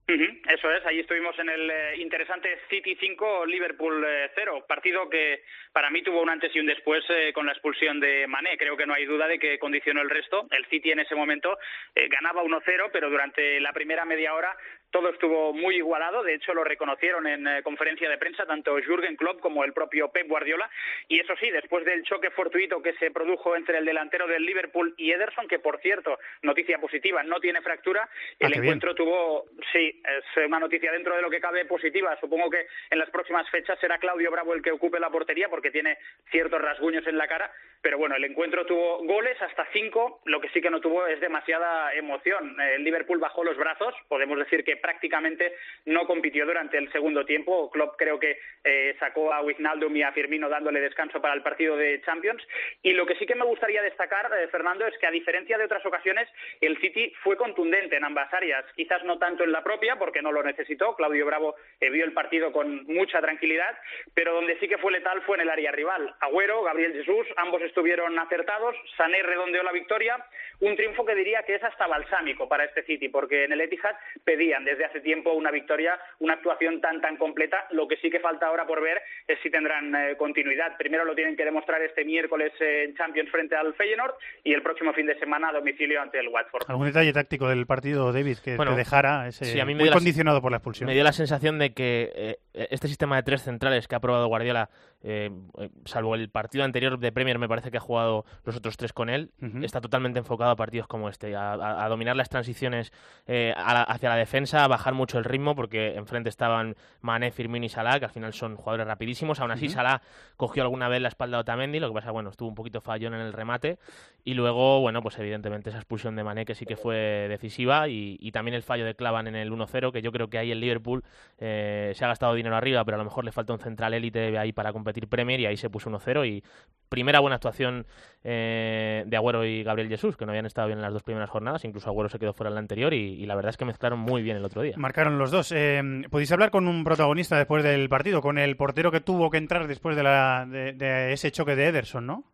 Uh 0.08 0.12
-huh, 0.12 0.40
eso 0.48 0.72
es, 0.72 0.84
ahí 0.86 0.98
estuvimos 0.98 1.38
en 1.38 1.50
el 1.50 1.70
eh, 1.70 1.96
interesante 1.98 2.58
City 2.70 2.96
5, 2.98 3.44
Liverpool 3.44 4.02
eh, 4.04 4.30
0, 4.34 4.64
partido 4.66 5.08
que 5.10 5.42
para 5.72 5.90
mí 5.90 6.02
tuvo 6.02 6.22
un 6.22 6.30
antes 6.30 6.50
y 6.56 6.58
un 6.58 6.66
después 6.66 7.04
eh, 7.10 7.32
con 7.34 7.44
la 7.44 7.52
expulsión 7.52 8.00
de 8.00 8.26
Mané. 8.26 8.56
Creo 8.56 8.78
que 8.78 8.86
no 8.86 8.94
hay 8.94 9.04
duda 9.04 9.28
de 9.28 9.38
que 9.38 9.58
condicionó 9.58 10.00
el 10.00 10.08
resto. 10.08 10.48
El 10.50 10.66
City 10.66 10.90
en 10.90 11.00
ese 11.00 11.14
momento 11.14 11.58
eh, 11.94 12.08
ganaba 12.08 12.42
1-0, 12.42 12.88
pero 12.92 13.10
durante 13.10 13.60
la 13.60 13.72
primera 13.74 14.06
media 14.06 14.34
hora 14.34 14.56
todo 14.90 15.10
estuvo 15.10 15.52
muy 15.52 15.76
igualado, 15.76 16.22
de 16.22 16.34
hecho 16.34 16.54
lo 16.54 16.64
reconocieron 16.64 17.26
en 17.26 17.46
eh, 17.46 17.62
conferencia 17.62 18.08
de 18.08 18.18
prensa 18.18 18.44
tanto 18.46 18.76
Jürgen 18.80 19.16
Klopp 19.16 19.40
como 19.40 19.64
el 19.64 19.72
propio 19.72 20.08
Pep 20.08 20.28
Guardiola. 20.28 20.68
Y 21.08 21.20
eso 21.20 21.34
sí, 21.38 21.50
después 21.50 21.84
del 21.84 22.02
choque 22.02 22.30
fortuito 22.30 22.82
que 22.82 22.92
se 22.94 23.10
produjo 23.10 23.56
entre 23.56 23.78
el 23.78 23.84
delantero 23.84 24.26
del 24.26 24.44
Liverpool 24.44 24.94
y 24.96 25.12
Ederson, 25.12 25.48
que 25.48 25.58
por 25.58 25.80
cierto, 25.80 26.18
noticia 26.42 26.78
positiva, 26.78 27.22
no 27.22 27.40
tiene 27.40 27.60
fractura, 27.62 28.08
el 28.38 28.52
ah, 28.52 28.56
encuentro 28.56 28.94
bien. 28.94 29.06
tuvo, 29.06 29.46
sí, 29.72 30.02
es 30.04 30.46
una 30.46 30.58
noticia 30.58 30.92
dentro 30.92 31.14
de 31.14 31.22
lo 31.22 31.30
que 31.30 31.40
cabe 31.40 31.64
positiva, 31.64 32.18
supongo 32.20 32.50
que 32.50 32.66
en 32.90 32.98
las 32.98 33.10
próximas 33.10 33.48
fechas 33.50 33.78
será 33.80 33.98
Claudio 33.98 34.30
Bravo 34.30 34.54
el 34.54 34.62
que 34.62 34.72
ocupe 34.72 34.98
la 34.98 35.10
portería 35.10 35.48
porque 35.48 35.70
tiene 35.70 35.98
ciertos 36.30 36.60
rasguños 36.60 37.06
en 37.06 37.16
la 37.16 37.28
cara, 37.28 37.50
pero 37.82 37.98
bueno, 37.98 38.16
el 38.16 38.24
encuentro 38.24 38.66
tuvo 38.66 38.98
goles 39.04 39.40
hasta 39.40 39.66
cinco, 39.72 40.20
lo 40.24 40.40
que 40.40 40.48
sí 40.50 40.60
que 40.60 40.70
no 40.70 40.80
tuvo 40.80 41.06
es 41.06 41.20
demasiada 41.20 41.94
emoción, 41.94 42.60
el 42.60 42.84
Liverpool 42.84 43.18
bajó 43.18 43.44
los 43.44 43.56
brazos, 43.56 43.94
podemos 44.08 44.38
decir 44.38 44.64
que 44.64 44.76
prácticamente 44.76 45.54
no 45.86 46.06
compitió 46.06 46.46
durante 46.46 46.78
el 46.78 46.90
segundo 46.92 47.24
tiempo. 47.24 47.70
Klopp 47.70 47.96
creo 47.96 48.18
que 48.18 48.38
eh, 48.64 48.96
sacó 48.98 49.32
a 49.32 49.42
Wijnaldum 49.42 49.94
y 49.96 50.02
a 50.02 50.12
Firmino 50.12 50.48
dándole 50.48 50.80
descanso 50.80 51.20
para 51.20 51.34
el 51.34 51.42
partido 51.42 51.76
de 51.76 52.00
Champions. 52.02 52.42
Y 52.82 52.92
lo 52.92 53.06
que 53.06 53.16
sí 53.16 53.26
que 53.26 53.34
me 53.34 53.44
gustaría 53.44 53.82
destacar, 53.82 54.30
eh, 54.38 54.48
Fernando, 54.48 54.86
es 54.86 54.96
que 54.98 55.06
a 55.06 55.10
diferencia 55.10 55.58
de 55.58 55.64
otras 55.64 55.84
ocasiones, 55.86 56.28
el 56.60 56.78
City 56.80 57.12
fue 57.22 57.36
contundente 57.36 57.96
en 57.96 58.04
ambas 58.04 58.32
áreas. 58.32 58.64
Quizás 58.76 59.04
no 59.04 59.18
tanto 59.18 59.44
en 59.44 59.52
la 59.52 59.62
propia, 59.62 59.96
porque 59.96 60.22
no 60.22 60.32
lo 60.32 60.42
necesitó. 60.42 60.94
Claudio 60.96 61.26
Bravo 61.26 61.54
eh, 61.80 61.90
vio 61.90 62.04
el 62.04 62.12
partido 62.12 62.52
con 62.52 62.84
mucha 62.86 63.20
tranquilidad, 63.20 63.76
pero 64.14 64.34
donde 64.34 64.58
sí 64.58 64.68
que 64.68 64.78
fue 64.78 64.92
letal 64.92 65.22
fue 65.22 65.36
en 65.36 65.42
el 65.42 65.50
área 65.50 65.72
rival. 65.72 66.14
Agüero, 66.20 66.62
Gabriel 66.62 66.92
Jesús, 66.92 67.26
ambos 67.36 67.62
estuvieron 67.70 68.18
acertados, 68.18 68.74
Sané 68.96 69.22
redondeó 69.22 69.62
la 69.62 69.72
victoria, 69.72 70.16
un 70.60 70.76
triunfo 70.76 71.06
que 71.06 71.14
diría 71.14 71.42
que 71.44 71.54
es 71.54 71.62
hasta 71.64 71.86
balsámico 71.86 72.48
para 72.48 72.64
este 72.64 72.82
City, 72.84 73.08
porque 73.08 73.44
en 73.44 73.52
el 73.52 73.60
Etihad 73.62 73.94
pedían 74.24 74.64
desde 74.64 74.84
hace 74.84 75.00
tiempo 75.00 75.32
una 75.32 75.50
victoria, 75.50 75.98
una 76.18 76.34
actuación 76.34 76.80
tan 76.80 77.00
tan 77.00 77.16
completa. 77.16 77.66
Lo 77.70 77.88
que 77.88 77.96
sí 77.96 78.10
que 78.10 78.20
falta 78.20 78.46
ahora 78.46 78.66
por 78.66 78.82
ver 78.82 79.00
es 79.26 79.38
si 79.42 79.50
tendrán 79.50 79.94
eh, 79.94 80.16
continuidad. 80.16 80.76
Primero 80.76 81.04
lo 81.04 81.14
tienen 81.14 81.36
que 81.36 81.44
demostrar 81.44 81.80
este 81.82 82.04
miércoles 82.04 82.52
en 82.60 82.94
Champions 82.96 83.30
frente 83.30 83.56
al 83.56 83.72
Feyenoord 83.74 84.14
y 84.44 84.52
el 84.52 84.62
próximo 84.62 84.92
fin 84.92 85.06
de 85.06 85.18
semana 85.18 85.48
a 85.48 85.52
domicilio 85.52 86.00
ante 86.02 86.18
el 86.18 86.28
Watford. 86.28 86.64
¿Algún 86.68 86.86
detalle 86.86 87.12
táctico 87.12 87.48
del 87.48 87.66
partido, 87.66 88.12
David, 88.12 88.38
que 88.44 88.56
Bueno, 88.56 88.72
te 88.72 88.78
dejara 88.78 89.28
ese, 89.28 89.44
sí, 89.46 89.60
a 89.60 89.64
mí 89.64 89.72
me 89.74 89.78
muy 89.80 89.84
dio 89.84 89.90
la- 89.92 89.96
condicionado 89.96 90.42
por 90.42 90.50
la 90.50 90.58
expulsión? 90.58 90.86
Me 90.88 90.94
dio 90.94 91.04
la 91.04 91.12
sensación 91.12 91.58
de 91.58 91.72
que 91.72 92.10
eh, 92.14 92.36
este 92.70 92.88
sistema 92.88 93.16
de 93.16 93.22
tres 93.22 93.42
centrales 93.42 93.86
que 93.88 93.94
ha 93.94 94.00
probado 94.00 94.26
Guardiola, 94.26 94.68
eh, 95.02 95.30
eh, 95.58 95.68
salvo 95.84 96.14
el 96.14 96.28
partido 96.30 96.64
anterior 96.64 96.98
de 96.98 97.12
Premier, 97.12 97.38
me 97.38 97.48
parece 97.48 97.59
que 97.68 97.78
ha 97.78 97.80
jugado 97.80 98.24
los 98.44 98.56
otros 98.56 98.76
tres 98.76 98.92
con 98.92 99.10
él, 99.10 99.32
está 99.64 99.80
totalmente 99.80 100.20
enfocado 100.20 100.52
a 100.52 100.56
partidos 100.56 100.86
como 100.86 101.08
este, 101.08 101.34
a, 101.34 101.54
a- 101.54 101.84
a 101.84 101.88
dominar 101.88 102.14
las 102.14 102.28
transiciones 102.28 102.92
eh, 103.26 103.52
la- 103.56 103.82
hacia 103.82 104.08
la 104.08 104.14
defensa, 104.16 104.62
a 104.62 104.68
bajar 104.68 104.94
mucho 104.94 105.18
el 105.18 105.24
ritmo, 105.24 105.56
porque 105.56 105.96
enfrente 105.96 106.28
estaban 106.28 106.76
Mané, 107.00 107.32
Firmino 107.32 107.66
y 107.66 107.68
Salah, 107.68 107.98
que 107.98 108.04
al 108.04 108.12
final 108.12 108.32
son 108.32 108.54
jugadores 108.54 108.86
rapidísimos. 108.86 109.40
Aún 109.40 109.50
así, 109.50 109.66
Ujú. 109.66 109.74
Salah 109.74 110.00
cogió 110.36 110.62
alguna 110.62 110.88
vez 110.88 111.02
la 111.02 111.08
espalda 111.08 111.38
de 111.38 111.40
Otamendi, 111.40 111.80
lo 111.80 111.88
que 111.88 111.94
pasa, 111.94 112.12
bueno, 112.12 112.30
estuvo 112.30 112.48
un 112.48 112.54
poquito 112.54 112.80
fallón 112.80 113.14
en 113.14 113.20
el 113.22 113.32
remate. 113.32 113.78
Y 114.22 114.34
luego, 114.34 114.80
bueno, 114.80 115.02
pues 115.02 115.18
evidentemente 115.18 115.70
esa 115.70 115.78
expulsión 115.78 116.14
de 116.14 116.22
Mané 116.22 116.44
que 116.44 116.54
sí 116.54 116.66
que 116.66 116.76
fue 116.76 117.26
decisiva 117.28 117.88
y, 117.88 118.18
y 118.20 118.32
también 118.32 118.54
el 118.54 118.62
fallo 118.62 118.84
de 118.84 118.94
Clavan 118.94 119.26
en 119.26 119.34
el 119.34 119.50
1-0, 119.50 119.90
que 119.92 120.02
yo 120.02 120.12
creo 120.12 120.28
que 120.28 120.36
ahí 120.38 120.50
el 120.52 120.60
Liverpool 120.60 121.02
eh, 121.38 121.92
se 121.94 122.04
ha 122.04 122.08
gastado 122.08 122.34
dinero 122.34 122.54
arriba, 122.54 122.84
pero 122.84 122.96
a 122.96 122.98
lo 122.98 123.04
mejor 123.04 123.24
le 123.24 123.32
falta 123.32 123.52
un 123.54 123.58
central 123.58 123.94
élite 123.94 124.36
ahí 124.38 124.52
para 124.52 124.72
competir 124.74 125.08
Premier 125.08 125.40
y 125.40 125.46
ahí 125.46 125.56
se 125.56 125.70
puso 125.70 125.88
1-0 125.90 126.26
y 126.28 126.44
primera 126.90 127.20
buena 127.20 127.36
actuación 127.36 127.86
eh, 128.24 129.04
de 129.06 129.16
Agüero 129.16 129.46
y 129.46 129.62
Gabriel 129.62 129.88
Jesús, 129.88 130.18
que 130.18 130.26
no 130.26 130.32
habían 130.32 130.44
estado 130.44 130.66
bien 130.66 130.78
en 130.78 130.82
las 130.82 130.92
dos 130.92 131.02
primeras 131.02 131.30
jornadas, 131.30 131.64
incluso 131.64 131.88
Agüero 131.88 132.10
se 132.10 132.18
quedó 132.18 132.34
fuera 132.34 132.48
en 132.48 132.54
la 132.56 132.60
anterior 132.60 132.92
y, 132.92 133.24
la 133.24 133.34
verdad 133.34 133.50
es 133.50 133.56
que 133.56 133.64
mezclaron 133.64 134.00
muy 134.00 134.22
bien 134.22 134.36
el 134.36 134.44
otro 134.44 134.60
día. 134.60 134.74
Marcaron 134.76 135.16
los 135.16 135.30
dos. 135.30 135.52
Eh, 135.52 136.02
¿Podéis 136.10 136.32
hablar 136.32 136.50
con 136.50 136.68
un 136.68 136.84
protagonista 136.84 137.38
después 137.38 137.64
del 137.64 137.88
partido? 137.88 138.20
Con 138.20 138.36
el 138.36 138.56
portero 138.56 138.90
que 138.90 139.00
tuvo 139.00 139.30
que 139.30 139.38
entrar 139.38 139.68
después 139.68 139.96
de, 139.96 140.02
la, 140.02 140.46
de 140.46 141.12
ese 141.12 141.30
choque 141.30 141.56
de 141.56 141.68
Ederson, 141.68 142.06
¿no? 142.06 142.24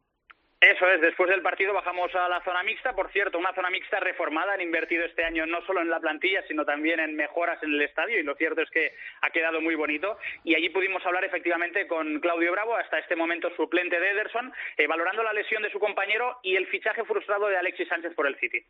Eso 0.61 0.89
es, 0.89 1.03
después 1.03 1.29
del 1.29 1.43
partido 1.43 1.75
bajamos 1.75 2.15
a 2.15 2.31
la 2.31 2.43
zona 2.43 2.63
mixta, 2.63 2.95
por 2.95 3.13
cierto, 3.13 3.39
una 3.39 3.53
zona 3.55 3.69
mixta 3.69 4.01
reformada, 4.01 4.55
han 4.55 4.63
invertido 4.63 5.05
este 5.05 5.23
año 5.23 5.45
no 5.45 5.61
solo 5.67 5.83
en 5.83 5.91
la 5.91 6.01
plantilla, 6.01 6.43
sino 6.49 6.65
también 6.65 6.99
en 6.99 7.15
mejoras 7.15 7.63
en 7.63 7.75
el 7.75 7.83
estadio 7.83 8.19
y 8.19 8.23
lo 8.23 8.35
cierto 8.37 8.63
es 8.63 8.71
que 8.71 8.95
ha 9.21 9.29
quedado 9.29 9.61
muy 9.61 9.75
bonito 9.75 10.17
y 10.45 10.55
allí 10.55 10.71
pudimos 10.71 11.05
hablar 11.05 11.25
efectivamente 11.25 11.87
con 11.87 12.21
Claudio 12.21 12.53
Bravo, 12.53 12.75
hasta 12.75 12.99
este 12.99 13.17
momento 13.17 13.51
suplente 13.55 14.01
de 14.01 14.11
Ederson, 14.13 14.51
eh, 14.79 14.87
valorando 14.87 15.23
la 15.23 15.35
lesión 15.35 15.63
de 15.63 15.71
su 15.71 15.79
compañero 15.79 16.39
y 16.43 16.57
el 16.57 16.67
fichaje 16.69 17.05
frustrado 17.05 17.49
de 17.49 17.59
Alexis 17.59 17.89
Sánchez 17.89 18.15
por 18.15 18.27
el 18.27 18.37
City. 18.37 18.65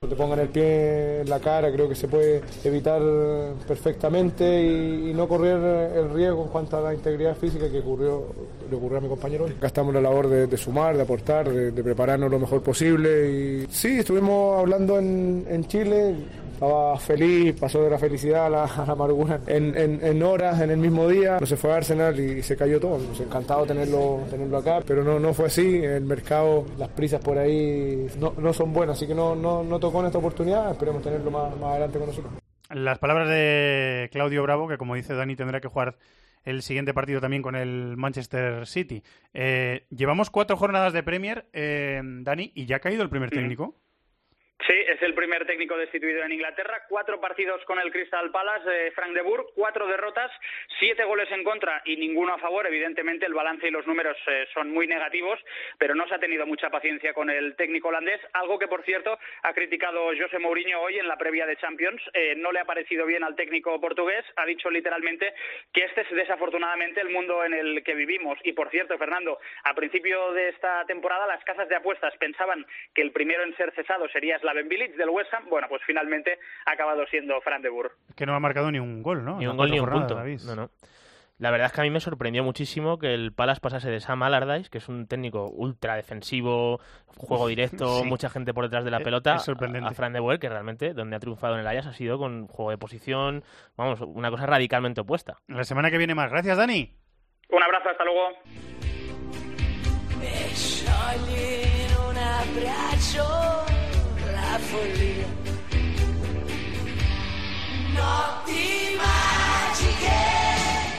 te 0.00 0.14
pongan 0.14 0.38
el 0.38 0.48
pie 0.48 1.22
en 1.22 1.28
la 1.28 1.40
cara, 1.40 1.72
creo 1.72 1.88
que 1.88 1.96
se 1.96 2.06
puede 2.06 2.40
evitar 2.64 3.00
perfectamente 3.66 4.44
y, 4.44 5.10
y 5.10 5.12
no 5.12 5.26
correr 5.26 5.58
el 5.96 6.14
riesgo 6.14 6.44
en 6.44 6.52
cuanto 6.52 6.76
a 6.76 6.82
la 6.82 6.94
integridad 6.94 7.34
física 7.34 7.68
que 7.68 7.80
ocurrió, 7.80 8.28
le 8.72 8.78
ocurrió 8.78 8.98
a 8.98 9.00
mi 9.00 9.08
compañero 9.08 9.46
en 9.46 9.94
la 9.94 10.00
labor 10.00 10.28
de, 10.28 10.46
de 10.48 10.56
sumar, 10.56 10.96
de 10.96 11.02
aportar, 11.02 11.48
de, 11.48 11.70
de 11.70 11.84
prepararnos 11.84 12.30
lo 12.30 12.38
mejor 12.40 12.62
posible. 12.62 13.30
Y 13.30 13.66
sí, 13.70 13.98
estuvimos 14.00 14.58
hablando 14.58 14.98
en, 14.98 15.44
en 15.48 15.64
Chile, 15.66 16.14
estaba 16.54 16.98
feliz, 16.98 17.54
pasó 17.58 17.82
de 17.82 17.90
la 17.90 17.98
felicidad 17.98 18.46
a 18.46 18.50
la, 18.50 18.64
a 18.64 18.86
la 18.86 18.92
amargura 18.92 19.40
en, 19.46 19.76
en- 19.76 20.04
en 20.04 20.22
horas, 20.22 20.60
en 20.60 20.70
el 20.70 20.78
mismo 20.78 21.08
día. 21.08 21.38
No 21.40 21.46
se 21.46 21.56
fue 21.56 21.72
a 21.72 21.76
Arsenal 21.76 22.18
y, 22.18 22.42
se 22.42 22.56
cayó 22.56 22.78
todo. 22.80 22.98
Nos 22.98 23.20
encantado 23.20 23.64
tenerlo, 23.66 24.20
tenerlo 24.30 24.58
acá, 24.58 24.80
pero 24.86 25.02
no, 25.04 25.18
no 25.20 25.32
fue 25.34 25.46
así. 25.46 25.82
El 25.84 26.04
mercado, 26.04 26.64
las 26.78 26.88
prisas 26.90 27.20
por 27.20 27.38
ahí 27.38 28.06
no, 28.18 28.34
no 28.38 28.52
son 28.52 28.72
buenas, 28.72 28.96
así 28.96 29.06
que 29.06 29.14
no, 29.14 29.34
no, 29.34 29.62
no 29.62 29.78
tocó 29.78 30.00
en 30.00 30.06
esta 30.06 30.18
oportunidad. 30.18 30.70
Esperemos 30.72 31.02
tenerlo 31.02 31.30
más, 31.30 31.56
más 31.58 31.70
adelante 31.72 31.98
con 31.98 32.08
nosotros. 32.08 32.32
Las 32.70 32.98
palabras 32.98 33.28
de 33.28 34.08
Claudio 34.12 34.42
Bravo, 34.42 34.66
que 34.66 34.78
como 34.78 34.94
dice 34.94 35.14
Dani, 35.14 35.36
tendrá 35.36 35.60
que 35.60 35.68
jugar 35.68 35.96
el 36.44 36.62
siguiente 36.62 36.94
partido 36.94 37.20
también 37.20 37.42
con 37.42 37.54
el 37.54 37.96
Manchester 37.96 38.66
City. 38.66 39.02
Eh, 39.32 39.86
llevamos 39.90 40.30
cuatro 40.30 40.56
jornadas 40.56 40.92
de 40.92 41.02
Premier, 41.02 41.48
eh, 41.52 42.00
Dani, 42.02 42.52
y 42.54 42.66
ya 42.66 42.76
ha 42.76 42.80
caído 42.80 43.02
el 43.02 43.10
primer 43.10 43.30
técnico. 43.30 43.76
Sí, 44.66 44.74
es 44.74 45.02
el 45.02 45.14
primer 45.14 45.44
técnico 45.44 45.76
destituido 45.76 46.22
en 46.22 46.30
Inglaterra. 46.30 46.84
Cuatro 46.88 47.20
partidos 47.20 47.64
con 47.64 47.80
el 47.80 47.90
Crystal 47.90 48.30
Palace, 48.30 48.86
eh, 48.86 48.90
Frank 48.92 49.12
de 49.12 49.22
Boer, 49.22 49.42
cuatro 49.56 49.88
derrotas, 49.88 50.30
siete 50.78 51.02
goles 51.02 51.28
en 51.32 51.42
contra 51.42 51.82
y 51.84 51.96
ninguno 51.96 52.34
a 52.34 52.38
favor. 52.38 52.64
Evidentemente, 52.68 53.26
el 53.26 53.34
balance 53.34 53.66
y 53.66 53.72
los 53.72 53.86
números 53.88 54.16
eh, 54.28 54.46
son 54.54 54.70
muy 54.70 54.86
negativos, 54.86 55.40
pero 55.78 55.96
no 55.96 56.06
se 56.06 56.14
ha 56.14 56.20
tenido 56.20 56.46
mucha 56.46 56.70
paciencia 56.70 57.12
con 57.12 57.28
el 57.28 57.56
técnico 57.56 57.88
holandés. 57.88 58.20
Algo 58.34 58.56
que, 58.56 58.68
por 58.68 58.84
cierto, 58.84 59.18
ha 59.42 59.52
criticado 59.52 60.10
José 60.16 60.38
Mourinho 60.38 60.80
hoy 60.80 60.98
en 60.98 61.08
la 61.08 61.16
previa 61.16 61.44
de 61.44 61.56
Champions. 61.56 62.00
Eh, 62.14 62.34
no 62.36 62.52
le 62.52 62.60
ha 62.60 62.64
parecido 62.64 63.04
bien 63.04 63.24
al 63.24 63.34
técnico 63.34 63.80
portugués. 63.80 64.24
Ha 64.36 64.46
dicho 64.46 64.70
literalmente 64.70 65.34
que 65.72 65.84
este 65.86 66.02
es 66.02 66.10
desafortunadamente 66.10 67.00
el 67.00 67.10
mundo 67.10 67.44
en 67.44 67.54
el 67.54 67.82
que 67.82 67.94
vivimos. 67.94 68.38
Y, 68.44 68.52
por 68.52 68.70
cierto, 68.70 68.96
Fernando, 68.96 69.40
a 69.64 69.74
principio 69.74 70.32
de 70.34 70.50
esta 70.50 70.84
temporada, 70.86 71.26
las 71.26 71.42
casas 71.42 71.68
de 71.68 71.74
apuestas 71.74 72.16
pensaban 72.18 72.64
que 72.94 73.02
el 73.02 73.10
primero 73.10 73.42
en 73.42 73.56
ser 73.56 73.72
cesado 73.72 74.08
sería 74.10 74.36
Slaven 74.52 74.68
Bilic 74.68 74.94
del 74.96 75.10
West 75.10 75.32
Ham. 75.34 75.44
Bueno, 75.48 75.66
pues 75.68 75.82
finalmente 75.86 76.38
ha 76.66 76.72
acabado 76.72 77.04
siendo 77.06 77.40
Fran 77.40 77.62
de 77.62 77.68
Boer. 77.70 77.90
Que 78.16 78.26
no 78.26 78.34
ha 78.34 78.40
marcado 78.40 78.70
ni 78.70 78.78
un 78.78 79.02
gol, 79.02 79.24
¿no? 79.24 79.38
Ni 79.38 79.46
un 79.46 79.56
gol 79.56 79.70
ni 79.70 79.80
un 79.80 79.86
punto. 79.88 80.14
jornadas, 80.14 80.16
David. 80.16 80.40
No, 80.46 80.54
no. 80.62 80.70
La 81.38 81.50
verdad 81.50 81.66
es 81.68 81.72
que 81.72 81.80
a 81.80 81.84
mí 81.84 81.90
me 81.90 81.98
sorprendió 81.98 82.44
muchísimo 82.44 82.98
que 82.98 83.14
el 83.14 83.32
Palace 83.32 83.60
pasase 83.60 83.90
de 83.90 83.98
Sam 83.98 84.22
Allardyce, 84.22 84.70
que 84.70 84.78
es 84.78 84.88
un 84.88 85.08
técnico 85.08 85.48
ultra 85.48 85.96
defensivo, 85.96 86.78
juego 87.16 87.48
directo, 87.48 87.86
Sí. 88.02 88.04
mucha 88.04 88.28
gente 88.30 88.54
por 88.54 88.64
detrás 88.64 88.84
de 88.84 88.92
la 88.92 88.98
Es- 88.98 89.04
pelota, 89.04 89.34
es 89.36 89.42
sorprendente. 89.42 89.88
a 89.88 89.92
Fran 89.92 90.12
de 90.12 90.20
Boer, 90.20 90.38
que 90.38 90.48
realmente 90.48 90.94
donde 90.94 91.16
ha 91.16 91.20
triunfado 91.20 91.54
en 91.54 91.60
el 91.60 91.66
Ajax 91.66 91.86
ha 91.88 91.92
sido 91.94 92.16
con 92.18 92.46
juego 92.46 92.70
de 92.70 92.78
posición, 92.78 93.42
vamos, 93.76 94.00
una 94.02 94.30
cosa 94.30 94.46
radicalmente 94.46 95.00
opuesta. 95.00 95.38
La 95.48 95.64
semana 95.64 95.90
que 95.90 95.98
viene 95.98 96.14
más. 96.14 96.30
Gracias, 96.30 96.56
Dani. 96.56 96.94
Un 97.48 97.62
abrazo, 97.62 97.88
hasta 97.88 98.04
luego. 98.04 98.28
Un 102.08 103.81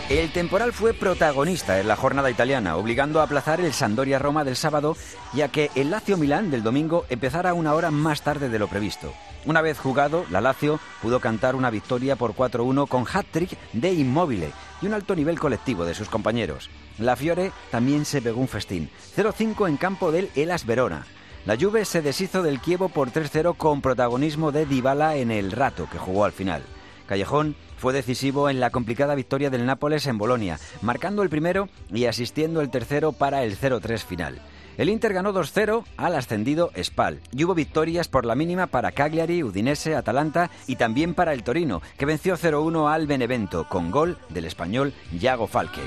El 0.09 0.31
temporal 0.31 0.73
fue 0.73 0.93
protagonista 0.93 1.79
en 1.79 1.87
la 1.87 1.95
jornada 1.95 2.29
italiana, 2.29 2.77
obligando 2.77 3.19
a 3.19 3.23
aplazar 3.23 3.61
el 3.61 3.73
Sampdoria-Roma 3.73 4.43
del 4.43 4.55
sábado, 4.55 4.95
ya 5.33 5.47
que 5.47 5.71
el 5.73 5.89
Lazio-Milán 5.89 6.51
del 6.51 6.61
domingo 6.61 7.05
empezara 7.09 7.55
una 7.55 7.73
hora 7.73 7.89
más 7.89 8.21
tarde 8.21 8.49
de 8.49 8.59
lo 8.59 8.67
previsto. 8.67 9.11
Una 9.45 9.61
vez 9.61 9.79
jugado, 9.79 10.25
la 10.29 10.39
Lazio 10.39 10.79
pudo 11.01 11.19
cantar 11.19 11.55
una 11.55 11.71
victoria 11.71 12.15
por 12.15 12.35
4-1 12.35 12.87
con 12.87 13.05
hat-trick 13.11 13.57
de 13.73 13.91
Immobile 13.91 14.51
y 14.83 14.85
un 14.85 14.93
alto 14.93 15.15
nivel 15.15 15.39
colectivo 15.39 15.83
de 15.83 15.95
sus 15.95 16.09
compañeros. 16.09 16.69
La 16.99 17.15
Fiore 17.15 17.51
también 17.71 18.05
se 18.05 18.21
pegó 18.21 18.39
un 18.39 18.47
festín, 18.47 18.91
0-5 19.15 19.67
en 19.67 19.77
campo 19.77 20.11
del 20.11 20.29
Elas 20.35 20.65
Verona. 20.65 21.07
La 21.45 21.57
Juve 21.57 21.83
se 21.83 22.01
deshizo 22.01 22.41
del 22.41 22.61
Kievo 22.61 22.87
por 22.87 23.11
3-0 23.11 23.57
con 23.57 23.81
protagonismo 23.81 24.53
de 24.53 24.65
Dybala 24.65 25.17
en 25.17 25.29
el 25.29 25.51
rato 25.51 25.89
que 25.91 25.97
jugó 25.97 26.23
al 26.23 26.31
final. 26.31 26.63
Callejón 27.05 27.57
fue 27.75 27.91
decisivo 27.91 28.49
en 28.49 28.61
la 28.61 28.69
complicada 28.69 29.13
victoria 29.13 29.49
del 29.49 29.65
Nápoles 29.65 30.07
en 30.07 30.17
Bolonia, 30.17 30.57
marcando 30.81 31.21
el 31.21 31.29
primero 31.29 31.67
y 31.91 32.05
asistiendo 32.05 32.61
el 32.61 32.69
tercero 32.69 33.11
para 33.11 33.43
el 33.43 33.57
0-3 33.57 34.05
final. 34.05 34.41
El 34.77 34.87
Inter 34.87 35.11
ganó 35.11 35.33
2-0 35.33 35.83
al 35.97 36.15
ascendido 36.15 36.71
Spal 36.81 37.19
y 37.33 37.43
hubo 37.43 37.53
victorias 37.53 38.07
por 38.07 38.25
la 38.25 38.35
mínima 38.35 38.67
para 38.67 38.93
Cagliari, 38.93 39.43
Udinese, 39.43 39.97
Atalanta 39.97 40.49
y 40.65 40.77
también 40.77 41.13
para 41.13 41.33
el 41.33 41.43
Torino, 41.43 41.81
que 41.97 42.05
venció 42.05 42.37
0-1 42.37 42.89
al 42.89 43.05
Benevento 43.05 43.67
con 43.67 43.91
gol 43.91 44.17
del 44.29 44.45
español 44.45 44.93
Iago 45.11 45.47
Falque. 45.47 45.81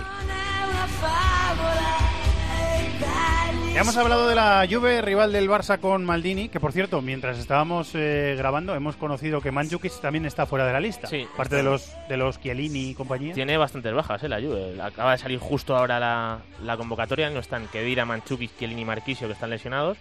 Ya 3.76 3.82
hemos 3.82 3.98
hablado 3.98 4.26
de 4.26 4.34
la 4.34 4.66
Juve, 4.66 5.02
rival 5.02 5.32
del 5.32 5.50
Barça 5.50 5.78
con 5.78 6.02
Maldini, 6.02 6.48
que 6.48 6.58
por 6.58 6.72
cierto, 6.72 7.02
mientras 7.02 7.38
estábamos 7.38 7.90
eh, 7.92 8.34
grabando, 8.38 8.74
hemos 8.74 8.96
conocido 8.96 9.42
que 9.42 9.52
Mandzukic 9.52 10.00
también 10.00 10.24
está 10.24 10.46
fuera 10.46 10.66
de 10.66 10.72
la 10.72 10.80
lista. 10.80 11.06
Sí. 11.08 11.28
Parte 11.36 11.56
de 11.56 11.62
los 11.62 11.92
de 12.08 12.16
los 12.16 12.40
Chiellini 12.40 12.88
y 12.88 12.94
compañía. 12.94 13.34
Tiene 13.34 13.58
bastantes 13.58 13.92
bajas, 13.92 14.22
¿eh? 14.22 14.30
La 14.30 14.40
Juve. 14.40 14.80
Acaba 14.80 15.12
de 15.12 15.18
salir 15.18 15.38
justo 15.38 15.76
ahora 15.76 16.00
la, 16.00 16.38
la 16.62 16.78
convocatoria. 16.78 17.28
No 17.28 17.40
están 17.40 17.66
Kedira, 17.66 18.06
Manchukis, 18.06 18.56
Chiellini 18.56 18.80
y 18.80 18.84
Marquisio, 18.86 19.26
que 19.26 19.34
están 19.34 19.50
lesionados. 19.50 19.98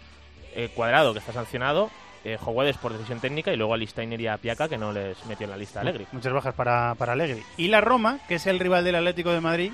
Eh, 0.56 0.70
Cuadrado, 0.74 1.12
que 1.12 1.20
está 1.20 1.34
sancionado. 1.34 1.92
Eh, 2.24 2.38
Joguedes 2.40 2.78
por 2.78 2.94
decisión 2.94 3.20
técnica. 3.20 3.52
Y 3.52 3.58
luego 3.58 3.74
a 3.74 3.78
Listainer 3.78 4.22
y 4.22 4.28
a 4.28 4.38
Piaca, 4.38 4.70
que 4.70 4.78
no 4.78 4.94
les 4.94 5.26
metió 5.26 5.44
en 5.44 5.52
la 5.52 5.58
lista 5.58 5.82
Allegri. 5.82 6.08
Muchas 6.14 6.32
bajas 6.32 6.54
para, 6.54 6.96
para 6.96 7.12
Allegri. 7.12 7.44
Y 7.58 7.68
la 7.68 7.82
Roma, 7.82 8.20
que 8.30 8.36
es 8.36 8.48
el 8.48 8.58
rival 8.58 8.86
del 8.86 8.96
Atlético 8.96 9.32
de 9.32 9.42
Madrid, 9.42 9.74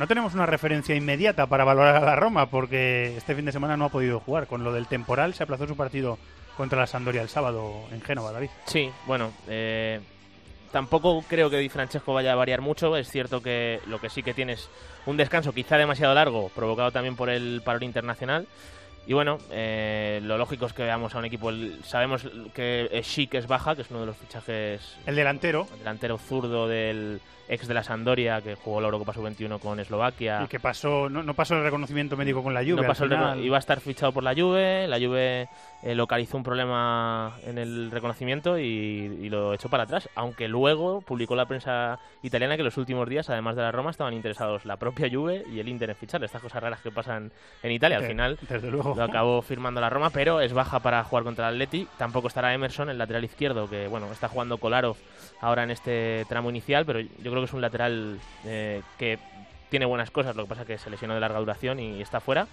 no 0.00 0.06
tenemos 0.06 0.32
una 0.32 0.46
referencia 0.46 0.94
inmediata 0.94 1.46
para 1.46 1.62
valorar 1.62 1.96
a 1.96 2.00
la 2.00 2.16
Roma, 2.16 2.46
porque 2.46 3.18
este 3.18 3.34
fin 3.34 3.44
de 3.44 3.52
semana 3.52 3.76
no 3.76 3.84
ha 3.84 3.88
podido 3.90 4.18
jugar. 4.18 4.46
Con 4.46 4.64
lo 4.64 4.72
del 4.72 4.86
temporal 4.86 5.34
se 5.34 5.42
aplazó 5.42 5.66
su 5.66 5.76
partido 5.76 6.18
contra 6.56 6.78
la 6.80 6.86
Sampdoria 6.86 7.20
el 7.20 7.28
sábado 7.28 7.84
en 7.92 8.00
Génova, 8.00 8.32
David. 8.32 8.48
Sí, 8.64 8.90
bueno, 9.06 9.30
eh, 9.46 10.00
tampoco 10.72 11.22
creo 11.28 11.50
que 11.50 11.58
Di 11.58 11.68
Francesco 11.68 12.14
vaya 12.14 12.32
a 12.32 12.34
variar 12.34 12.62
mucho. 12.62 12.96
Es 12.96 13.10
cierto 13.10 13.42
que 13.42 13.80
lo 13.88 14.00
que 14.00 14.08
sí 14.08 14.22
que 14.22 14.32
tiene 14.32 14.54
es 14.54 14.70
un 15.04 15.18
descanso 15.18 15.52
quizá 15.52 15.76
demasiado 15.76 16.14
largo, 16.14 16.48
provocado 16.48 16.90
también 16.92 17.14
por 17.14 17.28
el 17.28 17.60
parón 17.62 17.82
internacional. 17.82 18.46
Y 19.06 19.12
bueno, 19.12 19.36
eh, 19.50 20.20
lo 20.22 20.38
lógico 20.38 20.64
es 20.64 20.72
que 20.72 20.82
veamos 20.82 21.14
a 21.14 21.18
un 21.18 21.26
equipo. 21.26 21.50
Sabemos 21.84 22.26
que 22.54 23.02
Chic 23.02 23.34
es 23.34 23.46
baja, 23.46 23.76
que 23.76 23.82
es 23.82 23.90
uno 23.90 24.00
de 24.00 24.06
los 24.06 24.16
fichajes. 24.16 24.96
El 25.04 25.16
delantero. 25.16 25.66
El 25.74 25.80
delantero 25.80 26.16
zurdo 26.16 26.68
del 26.68 27.20
ex 27.50 27.66
de 27.66 27.74
la 27.74 27.82
Sandoria, 27.82 28.40
que 28.40 28.54
jugó 28.54 28.80
la 28.80 28.86
Eurocopa 28.86 29.12
Sub-21 29.12 29.58
con 29.58 29.80
Eslovaquia. 29.80 30.42
Y 30.44 30.46
que 30.46 30.60
pasó, 30.60 31.10
no, 31.10 31.34
pasó 31.34 31.56
el 31.56 31.64
reconocimiento 31.64 32.16
médico 32.16 32.42
con 32.42 32.54
la 32.54 32.60
Juve. 32.60 32.82
No 32.82 32.86
pasó 32.86 33.04
el 33.04 33.44
iba 33.44 33.56
a 33.56 33.58
estar 33.58 33.80
fichado 33.80 34.12
por 34.12 34.22
la 34.22 34.34
Juve, 34.34 34.86
la 34.86 34.98
Juve 34.98 35.48
eh, 35.82 35.94
localizó 35.94 36.36
un 36.36 36.42
problema 36.42 37.38
en 37.44 37.56
el 37.58 37.90
reconocimiento 37.90 38.58
y, 38.58 39.28
lo 39.30 39.54
echó 39.54 39.68
para 39.68 39.84
atrás, 39.84 40.08
aunque 40.14 40.48
luego 40.48 41.02
publicó 41.02 41.36
la 41.36 41.46
prensa 41.46 42.00
italiana 42.22 42.56
que 42.56 42.64
los 42.64 42.76
últimos 42.76 43.08
días, 43.08 43.30
además 43.30 43.54
de 43.54 43.62
la 43.62 43.70
Roma, 43.70 43.90
estaban 43.90 44.12
interesados 44.12 44.64
la 44.64 44.76
propia 44.76 45.08
Juve 45.10 45.44
y 45.52 45.60
el 45.60 45.68
Inter 45.68 45.90
en 45.90 45.96
ficharle. 45.96 46.26
Estas 46.26 46.42
cosas 46.42 46.60
raras 46.62 46.80
que 46.80 46.90
pasan 46.90 47.30
en 47.62 47.70
Italia. 47.70 47.98
Al 47.98 48.04
final 48.04 48.38
Desde 48.48 48.70
luego. 48.70 48.94
lo 48.96 49.04
acabó 49.04 49.40
firmando 49.40 49.80
la 49.80 49.88
Roma, 49.88 50.10
pero 50.10 50.40
es 50.40 50.52
baja 50.52 50.80
para 50.80 51.04
jugar 51.04 51.24
contra 51.24 51.48
el 51.48 51.54
Atleti. 51.54 51.86
Tampoco 51.96 52.28
estará 52.28 52.52
Emerson, 52.52 52.90
el 52.90 52.98
lateral 52.98 53.24
izquierdo, 53.24 53.70
que 53.70 53.86
bueno, 53.86 54.10
está 54.12 54.28
jugando 54.28 54.58
Kolarov 54.58 54.96
ahora 55.40 55.62
en 55.62 55.70
este 55.70 56.26
tramo 56.28 56.50
inicial, 56.50 56.84
pero 56.84 57.00
yo 57.00 57.08
creo 57.16 57.36
que 57.36 57.44
es 57.44 57.52
un 57.52 57.60
lateral 57.60 58.18
eh, 58.44 58.82
que 58.98 59.18
tiene 59.70 59.86
buenas 59.86 60.10
cosas, 60.10 60.36
lo 60.36 60.42
que 60.42 60.48
pasa 60.48 60.62
es 60.62 60.66
que 60.66 60.78
se 60.78 60.90
lesionó 60.90 61.14
de 61.14 61.20
larga 61.20 61.38
duración 61.38 61.80
y 61.80 62.02
está 62.02 62.20
fuera. 62.20 62.46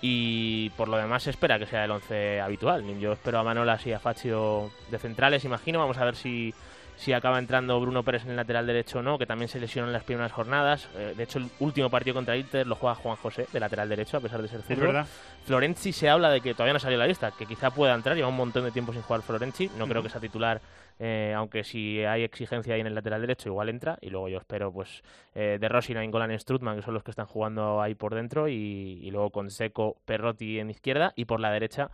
Y 0.00 0.70
por 0.70 0.88
lo 0.88 0.96
demás 0.98 1.22
se 1.22 1.30
espera 1.30 1.58
que 1.58 1.66
sea 1.66 1.84
el 1.84 1.90
11 1.90 2.40
habitual. 2.40 2.84
Yo 2.98 3.12
espero 3.12 3.38
a 3.38 3.44
Manolas 3.44 3.86
y 3.86 3.92
a 3.92 3.98
Faccio 3.98 4.70
de 4.90 4.98
centrales, 4.98 5.44
imagino. 5.44 5.78
Vamos 5.78 5.98
a 5.98 6.04
ver 6.04 6.16
si 6.16 6.54
si 6.96 7.12
acaba 7.12 7.38
entrando 7.38 7.78
Bruno 7.80 8.02
Pérez 8.02 8.24
en 8.24 8.30
el 8.30 8.36
lateral 8.36 8.66
derecho 8.66 8.98
o 8.98 9.02
no, 9.02 9.18
que 9.18 9.26
también 9.26 9.48
se 9.48 9.60
lesionó 9.60 9.86
en 9.86 9.92
las 9.92 10.04
primeras 10.04 10.32
jornadas. 10.32 10.88
Eh, 10.96 11.14
de 11.16 11.22
hecho, 11.22 11.38
el 11.38 11.48
último 11.60 11.90
partido 11.90 12.14
contra 12.14 12.36
Inter 12.36 12.66
lo 12.66 12.74
juega 12.74 12.94
Juan 12.94 13.16
José, 13.16 13.46
de 13.52 13.60
lateral 13.60 13.88
derecho, 13.88 14.16
a 14.16 14.20
pesar 14.20 14.42
de 14.42 14.48
ser 14.48 14.62
zurdo. 14.62 15.04
Florenzi 15.44 15.92
se 15.92 16.08
habla 16.08 16.30
de 16.30 16.40
que 16.40 16.54
todavía 16.54 16.72
no 16.72 16.78
salió 16.78 16.98
la 16.98 17.06
lista, 17.06 17.30
que 17.38 17.46
quizá 17.46 17.70
pueda 17.70 17.94
entrar, 17.94 18.16
lleva 18.16 18.28
un 18.28 18.36
montón 18.36 18.64
de 18.64 18.72
tiempo 18.72 18.92
sin 18.92 19.02
jugar 19.02 19.22
Florenzi, 19.22 19.70
no 19.78 19.86
creo 19.86 20.02
que 20.02 20.08
sea 20.08 20.20
titular, 20.20 20.60
eh, 20.98 21.34
aunque 21.36 21.62
si 21.62 22.02
hay 22.02 22.24
exigencia 22.24 22.74
ahí 22.74 22.80
en 22.80 22.88
el 22.88 22.94
lateral 22.94 23.20
derecho, 23.20 23.50
igual 23.50 23.68
entra, 23.68 23.98
y 24.00 24.10
luego 24.10 24.28
yo 24.28 24.38
espero 24.38 24.72
pues 24.72 25.02
eh, 25.34 25.58
de 25.60 25.68
Rosina, 25.68 26.02
Ingolan 26.02 26.32
y 26.32 26.38
Strutman, 26.38 26.76
que 26.76 26.82
son 26.82 26.94
los 26.94 27.04
que 27.04 27.12
están 27.12 27.26
jugando 27.26 27.80
ahí 27.80 27.94
por 27.94 28.14
dentro, 28.14 28.48
y, 28.48 29.00
y 29.02 29.10
luego 29.10 29.30
con 29.30 29.50
Seco, 29.50 29.98
Perrotti 30.04 30.58
en 30.58 30.70
izquierda, 30.70 31.12
y 31.14 31.26
por 31.26 31.38
la 31.38 31.52
derecha 31.52 31.90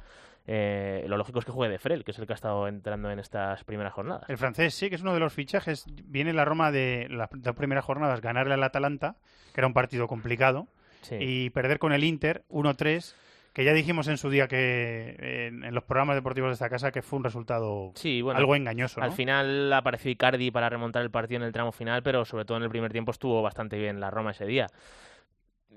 eh, 0.46 1.04
lo 1.08 1.16
lógico 1.16 1.38
es 1.38 1.44
que 1.44 1.52
juegue 1.52 1.72
de 1.72 1.78
Frel, 1.78 2.04
que 2.04 2.10
es 2.10 2.18
el 2.18 2.26
que 2.26 2.32
ha 2.32 2.34
estado 2.34 2.66
entrando 2.66 3.10
en 3.10 3.18
estas 3.18 3.62
primeras 3.64 3.92
jornadas. 3.92 4.28
El 4.28 4.38
francés 4.38 4.74
sí, 4.74 4.88
que 4.88 4.96
es 4.96 5.02
uno 5.02 5.14
de 5.14 5.20
los 5.20 5.32
fichajes. 5.32 5.86
Viene 6.04 6.32
la 6.32 6.44
Roma 6.44 6.72
de 6.72 7.06
las 7.10 7.28
dos 7.32 7.54
primeras 7.54 7.84
jornadas 7.84 8.20
ganarle 8.20 8.54
al 8.54 8.62
Atalanta, 8.62 9.16
que 9.54 9.60
era 9.60 9.66
un 9.66 9.74
partido 9.74 10.08
complicado, 10.08 10.68
y 11.10 11.50
perder 11.50 11.78
con 11.78 11.92
el 11.92 12.04
Inter 12.04 12.44
1-3 12.48 13.14
que 13.52 13.64
ya 13.64 13.74
dijimos 13.74 14.08
en 14.08 14.16
su 14.16 14.30
día 14.30 14.48
que 14.48 15.48
en, 15.48 15.74
los 15.74 15.84
programas 15.84 16.16
deportivos 16.16 16.48
de 16.48 16.54
esta 16.54 16.70
casa 16.70 16.90
que 16.90 17.02
fue 17.02 17.18
un 17.18 17.24
resultado 17.24 17.92
algo 18.34 18.56
engañoso. 18.56 19.02
Al 19.02 19.12
final 19.12 19.70
apareció 19.72 20.10
Icardi 20.10 20.50
para 20.50 20.70
remontar 20.70 21.02
el 21.02 21.10
partido 21.10 21.42
en 21.42 21.46
el 21.46 21.52
tramo 21.52 21.70
final, 21.70 22.02
pero 22.02 22.24
sobre 22.24 22.46
todo 22.46 22.56
en 22.56 22.62
el 22.62 22.70
primer 22.70 22.92
tiempo 22.92 23.10
estuvo 23.10 23.42
bastante 23.42 23.78
bien 23.78 24.00
la 24.00 24.10
Roma 24.10 24.30
ese 24.30 24.46
día 24.46 24.68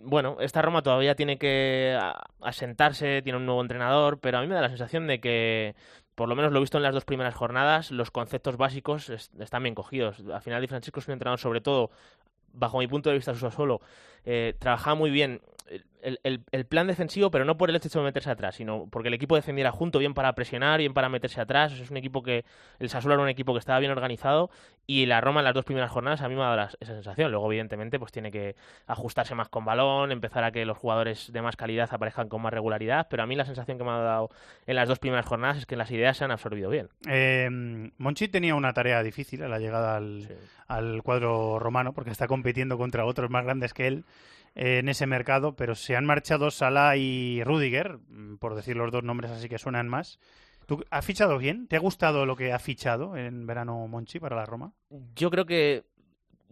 bueno, 0.04 0.38
esta 0.40 0.62
Roma 0.62 0.82
todavía 0.82 1.16
tiene 1.16 1.38
que 1.38 1.98
asentarse, 2.42 3.22
tiene 3.22 3.38
un 3.38 3.46
nuevo 3.46 3.62
entrenador, 3.62 4.20
pero 4.20 4.38
a 4.38 4.42
mí 4.42 4.48
me 4.48 4.56
da 4.56 4.62
la 4.62 4.70
sensación 4.70 5.08
de 5.08 5.20
que, 5.20 5.76
por 6.16 6.30
lo 6.30 6.36
menos 6.36 6.52
lo 6.52 6.62
visto 6.62 6.78
en 6.78 6.84
las 6.84 6.94
dos 6.94 7.06
primeras 7.06 7.36
jornadas, 7.36 7.92
los 7.92 8.12
conceptos 8.12 8.58
básicos 8.58 9.10
están 9.10 9.64
bien 9.64 9.76
cogidos. 9.76 10.22
Al 10.32 10.42
final 10.42 10.62
Di 10.62 10.68
Francisco 10.68 11.00
es 11.00 11.08
un 11.08 11.14
entrenador, 11.14 11.40
sobre 11.40 11.62
todo, 11.62 11.92
bajo 12.54 12.80
mi 12.80 12.88
punto 12.88 13.10
de 13.10 13.16
vista, 13.16 13.34
su 13.34 13.52
solo, 13.52 13.82
eh, 14.26 14.56
trabajaba 14.60 14.96
muy 14.96 15.12
bien 15.12 15.42
el, 16.06 16.66
plan 16.66 16.88
defensivo, 16.88 17.32
pero 17.32 17.46
no 17.46 17.58
por 17.58 17.70
el 17.70 17.76
hecho 17.76 18.00
de 18.00 18.06
meterse 18.06 18.30
atrás, 18.30 18.56
sino 18.56 18.88
porque 18.92 19.08
el 19.08 19.14
equipo 19.14 19.36
defendiera 19.36 19.72
junto, 19.72 20.00
bien 20.00 20.14
para 20.14 20.34
presionar, 20.34 20.80
bien 20.80 20.94
para 20.94 21.10
meterse 21.10 21.42
atrás. 21.42 21.74
Es 21.74 21.90
un 21.90 21.98
equipo 21.98 22.22
que. 22.22 22.46
El 22.80 22.90
Sassuolo 22.90 23.16
era 23.16 23.24
un 23.24 23.30
equipo 23.30 23.54
que 23.54 23.60
estaba 23.60 23.80
bien 23.80 23.92
organizado 23.92 24.50
y 24.88 25.08
la 25.08 25.22
Roma 25.22 25.40
en 25.40 25.46
las 25.46 25.54
dos 25.54 25.66
primeras 25.66 25.90
jornadas 25.90 26.22
a 26.22 26.30
mí 26.30 26.36
me 26.36 26.44
ha 26.44 26.56
dado 26.56 26.70
esa 26.80 26.94
sensación. 26.94 27.32
Luego, 27.32 27.48
evidentemente, 27.48 27.98
pues 27.98 28.12
tiene 28.12 28.32
que 28.32 28.56
ajustarse 28.86 29.34
más 29.34 29.50
con 29.50 29.66
balón, 29.66 30.12
empezar 30.12 30.44
a 30.44 30.52
que 30.52 30.66
los 30.66 30.78
jugadores 30.78 31.32
de 31.32 31.42
más 31.42 31.56
calidad 31.56 31.90
aparezcan 31.92 32.30
con 32.30 32.42
más 32.42 32.54
regularidad, 32.54 33.08
pero 33.10 33.24
a 33.24 33.26
mí 33.26 33.36
la 33.36 33.46
sensación 33.46 33.78
que 33.78 33.84
me 33.84 33.92
ha 33.92 33.98
dado 33.98 34.30
en 34.68 34.76
las 34.76 34.88
dos 34.88 35.00
primeras 35.00 35.26
jornadas 35.26 35.58
es 35.58 35.66
que 35.66 35.76
las 35.76 35.90
ideas 35.90 36.18
se 36.18 36.26
han 36.26 36.32
absorbido 36.32 36.70
bien. 36.70 36.90
Eh, 37.10 37.50
Monchi 37.98 38.28
tenía 38.28 38.54
una 38.56 38.74
tarea 38.74 39.02
difícil 39.02 39.42
a 39.42 39.48
la 39.48 39.60
llegada 39.60 39.96
al, 39.96 40.28
al 40.68 41.02
cuadro 41.02 41.58
romano 41.58 41.94
porque 41.94 42.12
está 42.12 42.28
compitiendo 42.28 42.78
contra 42.78 43.06
otros 43.06 43.30
más 43.30 43.44
grandes 43.44 43.74
que 43.74 43.88
él 43.88 44.06
en 44.56 44.90
ese 44.90 45.06
mercado, 45.06 45.56
pero 45.56 45.76
se 45.76 45.96
han 45.96 46.06
marchado 46.06 46.50
Salah 46.50 46.96
y 46.96 47.44
Rudiger, 47.44 48.00
mm, 48.08 48.38
por 48.38 48.56
decir 48.56 48.78
los 48.78 48.92
dos 48.92 49.04
nombres 49.04 49.32
así 49.32 49.50
que 49.50 49.60
suenan 49.60 49.88
más. 49.88 50.20
¿Tú 50.66 50.84
has 50.90 51.06
fichado 51.06 51.38
bien? 51.38 51.68
¿Te 51.68 51.76
ha 51.76 51.80
gustado 51.80 52.26
lo 52.26 52.36
que 52.36 52.52
ha 52.52 52.60
fichado 52.60 53.16
en 53.18 53.46
verano 53.46 53.88
Monchi 53.88 54.20
para 54.20 54.36
la 54.36 54.46
Roma? 54.46 54.74
Yo 55.16 55.30
creo 55.30 55.46
que 55.46 55.84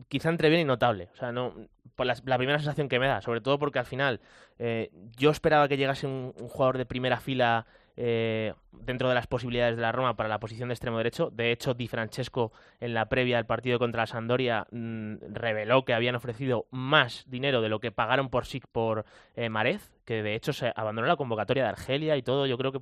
quizá 0.07 0.29
entre 0.29 0.49
bien 0.49 0.61
y 0.61 0.65
notable. 0.65 1.09
O 1.13 1.15
sea, 1.15 1.31
no, 1.31 1.53
por 1.95 2.05
la, 2.05 2.37
primera 2.37 2.59
sensación 2.59 2.89
que 2.89 2.99
me 2.99 3.07
da, 3.07 3.21
sobre 3.21 3.41
todo 3.41 3.57
porque 3.57 3.79
al 3.79 3.85
final 3.85 4.19
eh, 4.59 4.91
yo 5.17 5.31
esperaba 5.31 5.67
que 5.67 5.77
llegase 5.77 6.07
un, 6.07 6.33
jugador 6.33 6.77
de 6.77 6.85
primera 6.85 7.19
fila 7.19 7.65
eh, 7.95 8.53
dentro 8.71 9.09
de 9.09 9.15
las 9.15 9.27
posibilidades 9.27 9.75
de 9.75 9.81
la 9.81 9.91
Roma 9.91 10.15
para 10.15 10.29
la 10.29 10.39
posición 10.39 10.69
de 10.69 10.73
extremo 10.73 10.97
derecho. 10.97 11.29
De 11.31 11.51
hecho, 11.51 11.73
Di 11.73 11.87
Francesco 11.87 12.51
en 12.79 12.93
la 12.93 13.07
previa 13.07 13.37
del 13.37 13.45
partido 13.45 13.79
contra 13.79 14.03
la 14.03 14.07
Sandoria 14.07 14.67
mm, 14.71 15.15
reveló 15.31 15.85
que 15.85 15.93
habían 15.93 16.15
ofrecido 16.15 16.65
más 16.71 17.25
dinero 17.27 17.61
de 17.61 17.69
lo 17.69 17.79
que 17.79 17.91
pagaron 17.91 18.29
por 18.29 18.45
SIC 18.45 18.67
por 18.67 19.05
eh, 19.35 19.49
Marez, 19.49 19.91
que 20.05 20.21
de 20.21 20.35
hecho 20.35 20.53
se 20.53 20.71
abandonó 20.75 21.07
la 21.07 21.15
convocatoria 21.15 21.63
de 21.63 21.69
Argelia 21.69 22.17
y 22.17 22.21
todo. 22.21 22.45
Yo 22.45 22.57
creo 22.57 22.71
que 22.71 22.79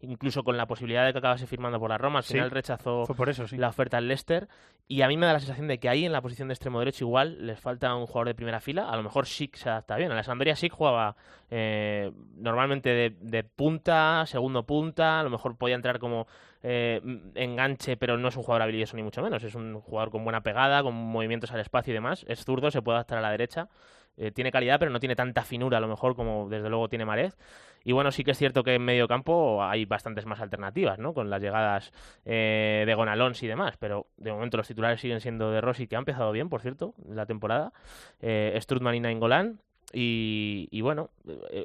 incluso 0.00 0.44
con 0.44 0.56
la 0.56 0.66
posibilidad 0.66 1.04
de 1.04 1.12
que 1.12 1.18
acabase 1.18 1.46
firmando 1.46 1.78
por 1.78 1.90
la 1.90 1.98
Roma, 1.98 2.18
al 2.18 2.24
final 2.24 2.50
rechazó 2.50 3.04
por 3.06 3.28
eso, 3.28 3.44
la 3.52 3.68
oferta 3.68 3.98
al 3.98 4.08
Leicester. 4.08 4.48
Y 4.88 5.02
a 5.02 5.08
mí 5.08 5.16
me 5.16 5.26
da 5.26 5.32
la 5.32 5.40
sensación 5.40 5.68
de 5.68 5.78
que 5.78 5.88
ahí 5.88 6.04
en 6.04 6.12
la 6.12 6.20
posición 6.20 6.48
de 6.48 6.54
extremo 6.54 6.78
derecho 6.78 7.04
igual 7.04 7.46
les 7.46 7.58
falta 7.58 7.94
un 7.94 8.06
jugador 8.06 8.28
de 8.28 8.34
primera 8.34 8.60
fila. 8.60 8.90
A 8.90 8.96
lo 8.96 9.02
mejor 9.02 9.26
SIC 9.26 9.56
se 9.56 9.68
adapta 9.68 9.96
bien. 9.96 10.12
A 10.12 10.14
la 10.14 10.22
Sandoria 10.22 10.56
SIC 10.56 10.72
jugaba 10.72 11.16
eh, 11.50 12.10
normalmente 12.36 12.90
de, 12.90 13.16
de 13.20 13.44
punta, 13.44 14.24
segundo 14.26 14.64
punta, 14.64 15.20
a 15.20 15.22
lo 15.22 15.30
mejor 15.30 15.56
podía 15.56 15.76
entrar 15.76 15.98
como 15.98 16.26
eh, 16.62 17.00
enganche, 17.34 17.96
pero 17.96 18.16
no 18.16 18.28
es 18.28 18.36
un 18.36 18.42
jugador 18.42 18.62
habilidoso 18.62 18.96
ni 18.96 19.02
mucho 19.02 19.22
menos. 19.22 19.42
Es 19.42 19.54
un 19.54 19.80
jugador 19.80 20.10
con 20.10 20.24
buena 20.24 20.42
pegada, 20.42 20.82
con 20.82 20.94
movimientos 20.94 21.50
al 21.52 21.60
espacio 21.60 21.92
y 21.92 21.94
demás. 21.94 22.24
Es 22.28 22.44
zurdo, 22.44 22.70
se 22.70 22.82
puede 22.82 22.96
adaptar 22.96 23.18
a 23.18 23.22
la 23.22 23.30
derecha. 23.30 23.68
Eh, 24.16 24.30
tiene 24.30 24.52
calidad, 24.52 24.78
pero 24.78 24.90
no 24.90 25.00
tiene 25.00 25.16
tanta 25.16 25.42
finura 25.42 25.78
a 25.78 25.80
lo 25.80 25.88
mejor 25.88 26.14
como 26.14 26.48
desde 26.48 26.68
luego 26.68 26.88
tiene 26.88 27.04
Marez. 27.04 27.36
Y 27.84 27.92
bueno, 27.92 28.12
sí 28.12 28.22
que 28.24 28.32
es 28.32 28.38
cierto 28.38 28.62
que 28.62 28.74
en 28.74 28.82
medio 28.82 29.08
campo 29.08 29.64
hay 29.64 29.84
bastantes 29.86 30.26
más 30.26 30.40
alternativas, 30.40 30.98
¿no? 30.98 31.14
Con 31.14 31.30
las 31.30 31.40
llegadas 31.42 31.92
eh, 32.24 32.84
de 32.86 32.94
Gonalons 32.94 33.42
y 33.42 33.48
demás, 33.48 33.76
pero 33.78 34.06
de 34.18 34.32
momento 34.32 34.56
los 34.56 34.68
titulares 34.68 35.00
siguen 35.00 35.20
siendo 35.20 35.50
de 35.50 35.60
Rossi, 35.60 35.86
que 35.88 35.96
ha 35.96 35.98
empezado 35.98 36.30
bien, 36.32 36.48
por 36.48 36.60
cierto, 36.60 36.94
la 37.08 37.26
temporada. 37.26 37.72
Eh, 38.20 38.56
Strutman 38.60 38.94
y 38.94 39.00
Nainggolan. 39.00 39.58
Y, 39.94 40.68
y 40.70 40.80
bueno, 40.80 41.10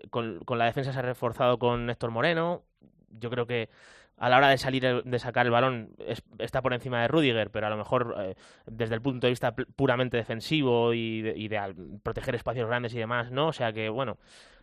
con, 0.10 0.40
con 0.40 0.58
la 0.58 0.66
defensa 0.66 0.92
se 0.92 1.00
ha 1.00 1.02
reforzado 1.02 1.60
con 1.60 1.86
Néstor 1.86 2.12
Moreno. 2.12 2.64
Yo 3.20 3.30
creo 3.30 3.46
que 3.46 3.70
a 4.18 4.30
la 4.30 4.38
hora 4.38 4.50
de 4.50 4.58
salir 4.58 5.04
de 5.04 5.20
sacar 5.20 5.46
el 5.46 5.52
balón 5.52 5.90
está 6.40 6.62
por 6.62 6.74
encima 6.74 7.02
de 7.02 7.08
Rudiger, 7.08 7.52
pero 7.52 7.68
a 7.68 7.70
lo 7.70 7.78
mejor 7.78 8.16
eh, 8.18 8.36
desde 8.66 8.96
el 8.96 9.02
punto 9.02 9.28
de 9.28 9.32
vista 9.32 9.54
puramente 9.56 10.18
defensivo 10.18 10.94
y 10.94 11.22
de, 11.22 11.76
proteger 12.04 12.36
espacios 12.36 12.68
grandes 12.68 12.94
y 12.94 12.98
demás, 12.98 13.32
¿no? 13.32 13.48
O 13.48 13.54
sea 13.54 13.72
que, 13.74 13.90
bueno, 13.90 14.18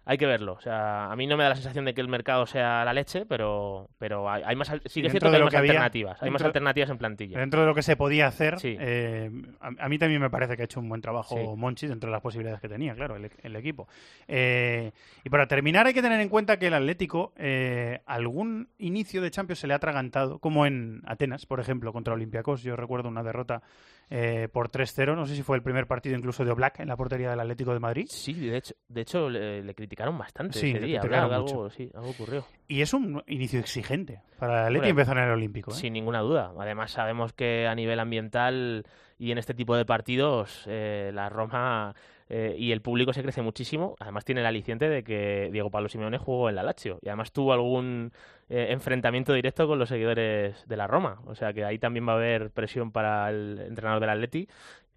hay 0.06 0.18
que 0.18 0.26
verlo. 0.26 0.52
O 0.52 0.60
sea, 0.60 1.10
a 1.10 1.16
mí 1.16 1.26
no 1.26 1.36
me 1.36 1.44
da 1.44 1.50
la 1.50 1.54
sensación 1.54 1.84
de 1.84 1.94
que 1.94 2.00
el 2.00 2.08
mercado 2.08 2.46
sea 2.46 2.84
la 2.84 2.92
leche, 2.92 3.24
pero, 3.26 3.88
pero 3.98 4.30
hay, 4.30 4.54
más, 4.56 4.70
sí 4.86 5.00
que 5.00 5.06
es 5.06 5.12
cierto 5.12 5.30
que 5.30 5.36
hay 5.36 5.42
más 5.42 5.54
alternativas. 5.54 6.22
hay 6.22 6.30
más 6.30 6.42
alternativas 6.42 6.90
en 6.90 6.98
plantilla. 6.98 7.38
Dentro 7.38 7.60
de 7.60 7.66
lo 7.66 7.74
que 7.74 7.82
se 7.82 7.96
podía 7.96 8.26
hacer, 8.26 8.56
eh, 8.62 9.30
a, 9.60 9.88
mí 9.88 9.98
también 9.98 10.20
me 10.20 10.30
parece 10.30 10.56
que 10.56 10.62
ha 10.62 10.64
hecho 10.66 10.80
un 10.80 10.88
buen 10.88 11.00
trabajo 11.00 11.56
Monchi 11.56 11.86
dentro 11.86 12.08
de 12.08 12.12
las 12.12 12.22
posibilidades 12.22 12.60
que 12.60 12.68
tenía, 12.68 12.94
claro, 12.94 13.16
el, 13.16 13.56
equipo. 13.56 13.88
Eh, 14.28 14.92
y 15.22 15.30
para 15.30 15.46
terminar, 15.46 15.86
hay 15.86 15.94
que 15.94 16.02
tener 16.02 16.20
en 16.20 16.28
cuenta 16.28 16.58
que 16.58 16.66
el 16.66 16.74
Atlético, 16.74 17.32
eh, 17.36 18.00
algún 18.06 18.68
inicio 18.78 19.22
de 19.22 19.30
Champions 19.30 19.60
se 19.60 19.66
le 19.66 19.72
ha 19.72 19.76
atragantado, 19.76 20.38
como 20.38 20.66
en 20.66 21.02
Atenas, 21.06 21.46
por 21.46 21.60
ejemplo, 21.60 21.92
contra 21.92 22.14
Olympiacos. 22.14 22.62
Yo 22.62 22.76
recuerdo 22.76 23.08
una 23.08 23.22
derrota 23.22 23.62
eh, 24.10 24.48
por 24.52 24.70
3-0. 24.70 25.14
No 25.14 25.26
sé 25.26 25.34
si 25.34 25.42
fue 25.42 25.56
el 25.56 25.62
primer 25.62 25.86
partido 25.86 26.16
incluso 26.16 26.44
de 26.44 26.50
Oblak 26.50 26.80
en 26.80 26.88
la 26.88 26.96
portería 26.96 27.30
del 27.30 27.40
Atlético 27.40 27.72
de 27.72 27.80
Madrid. 27.80 28.06
Sí, 28.08 28.34
de 28.34 28.58
hecho, 28.58 28.74
de 28.88 29.00
hecho 29.00 29.28
le, 29.30 29.74
criticaron 29.74 30.16
bastante 30.18 30.58
ese 30.58 30.78
día. 30.78 31.00
Algo, 31.00 31.70
sí, 31.70 31.90
algo 31.94 32.10
ocurrió. 32.10 32.44
Y 32.68 32.80
es 32.80 32.92
un 32.94 33.22
inicio 33.26 33.60
exigente 33.60 34.20
para 34.38 34.62
el 34.62 34.66
Atlético 34.66 34.90
empezar 34.90 35.18
en 35.18 35.24
el 35.24 35.30
Olímpico. 35.30 35.70
¿eh? 35.70 35.74
Sin 35.74 35.92
ninguna 35.92 36.20
duda. 36.20 36.52
Además, 36.58 36.90
sabemos 36.90 37.32
que 37.32 37.66
a 37.66 37.74
nivel 37.74 38.00
ambiental 38.00 38.86
y 39.24 39.32
en 39.32 39.38
este 39.38 39.54
tipo 39.54 39.74
de 39.74 39.86
partidos, 39.86 40.64
eh, 40.66 41.10
la 41.14 41.30
Roma 41.30 41.94
eh, 42.28 42.54
y 42.58 42.72
el 42.72 42.82
público 42.82 43.14
se 43.14 43.22
crece 43.22 43.40
muchísimo. 43.40 43.96
Además 43.98 44.26
tiene 44.26 44.42
el 44.42 44.46
aliciente 44.46 44.86
de 44.86 45.02
que 45.02 45.48
Diego 45.50 45.70
Pablo 45.70 45.88
Simeone 45.88 46.18
jugó 46.18 46.50
en 46.50 46.56
la 46.56 46.62
Lazio 46.62 46.98
y 47.00 47.08
además 47.08 47.32
tuvo 47.32 47.54
algún 47.54 48.12
eh, 48.50 48.66
enfrentamiento 48.68 49.32
directo 49.32 49.66
con 49.66 49.78
los 49.78 49.88
seguidores 49.88 50.68
de 50.68 50.76
la 50.76 50.86
Roma. 50.86 51.22
O 51.24 51.34
sea 51.34 51.54
que 51.54 51.64
ahí 51.64 51.78
también 51.78 52.06
va 52.06 52.12
a 52.12 52.16
haber 52.16 52.50
presión 52.50 52.92
para 52.92 53.30
el 53.30 53.60
entrenador 53.66 54.00
del 54.00 54.10
Atleti 54.10 54.46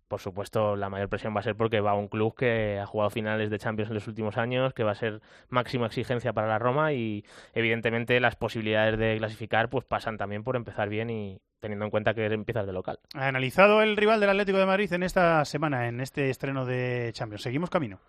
por 0.07 0.21
supuesto, 0.21 0.75
la 0.77 0.89
mayor 0.89 1.09
presión 1.09 1.35
va 1.35 1.41
a 1.41 1.43
ser 1.43 1.55
porque 1.55 1.81
va 1.81 1.91
a 1.91 1.95
un 1.95 2.07
club 2.07 2.33
que 2.35 2.79
ha 2.79 2.85
jugado 2.85 3.09
finales 3.09 3.49
de 3.49 3.59
Champions 3.59 3.89
en 3.89 3.95
los 3.95 4.07
últimos 4.07 4.37
años, 4.37 4.73
que 4.73 4.83
va 4.83 4.91
a 4.91 4.95
ser 4.95 5.21
máxima 5.49 5.87
exigencia 5.87 6.31
para 6.33 6.47
la 6.47 6.59
Roma 6.59 6.93
y 6.93 7.25
evidentemente 7.53 8.19
las 8.21 8.35
posibilidades 8.37 8.97
de 8.97 9.17
clasificar 9.17 9.69
pues 9.69 9.85
pasan 9.85 10.17
también 10.17 10.43
por 10.43 10.55
empezar 10.55 10.87
bien 10.89 11.09
y 11.09 11.41
teniendo 11.59 11.85
en 11.85 11.91
cuenta 11.91 12.13
que 12.13 12.25
empiezas 12.25 12.65
de 12.65 12.73
local. 12.73 12.99
Ha 13.15 13.27
analizado 13.27 13.81
el 13.81 13.97
rival 13.97 14.19
del 14.19 14.29
Atlético 14.29 14.57
de 14.57 14.65
Madrid 14.65 14.91
en 14.93 15.03
esta 15.03 15.43
semana, 15.45 15.87
en 15.87 16.01
este 16.01 16.29
estreno 16.29 16.65
de 16.65 17.11
Champions. 17.13 17.41
Seguimos 17.41 17.69
camino. 17.69 17.99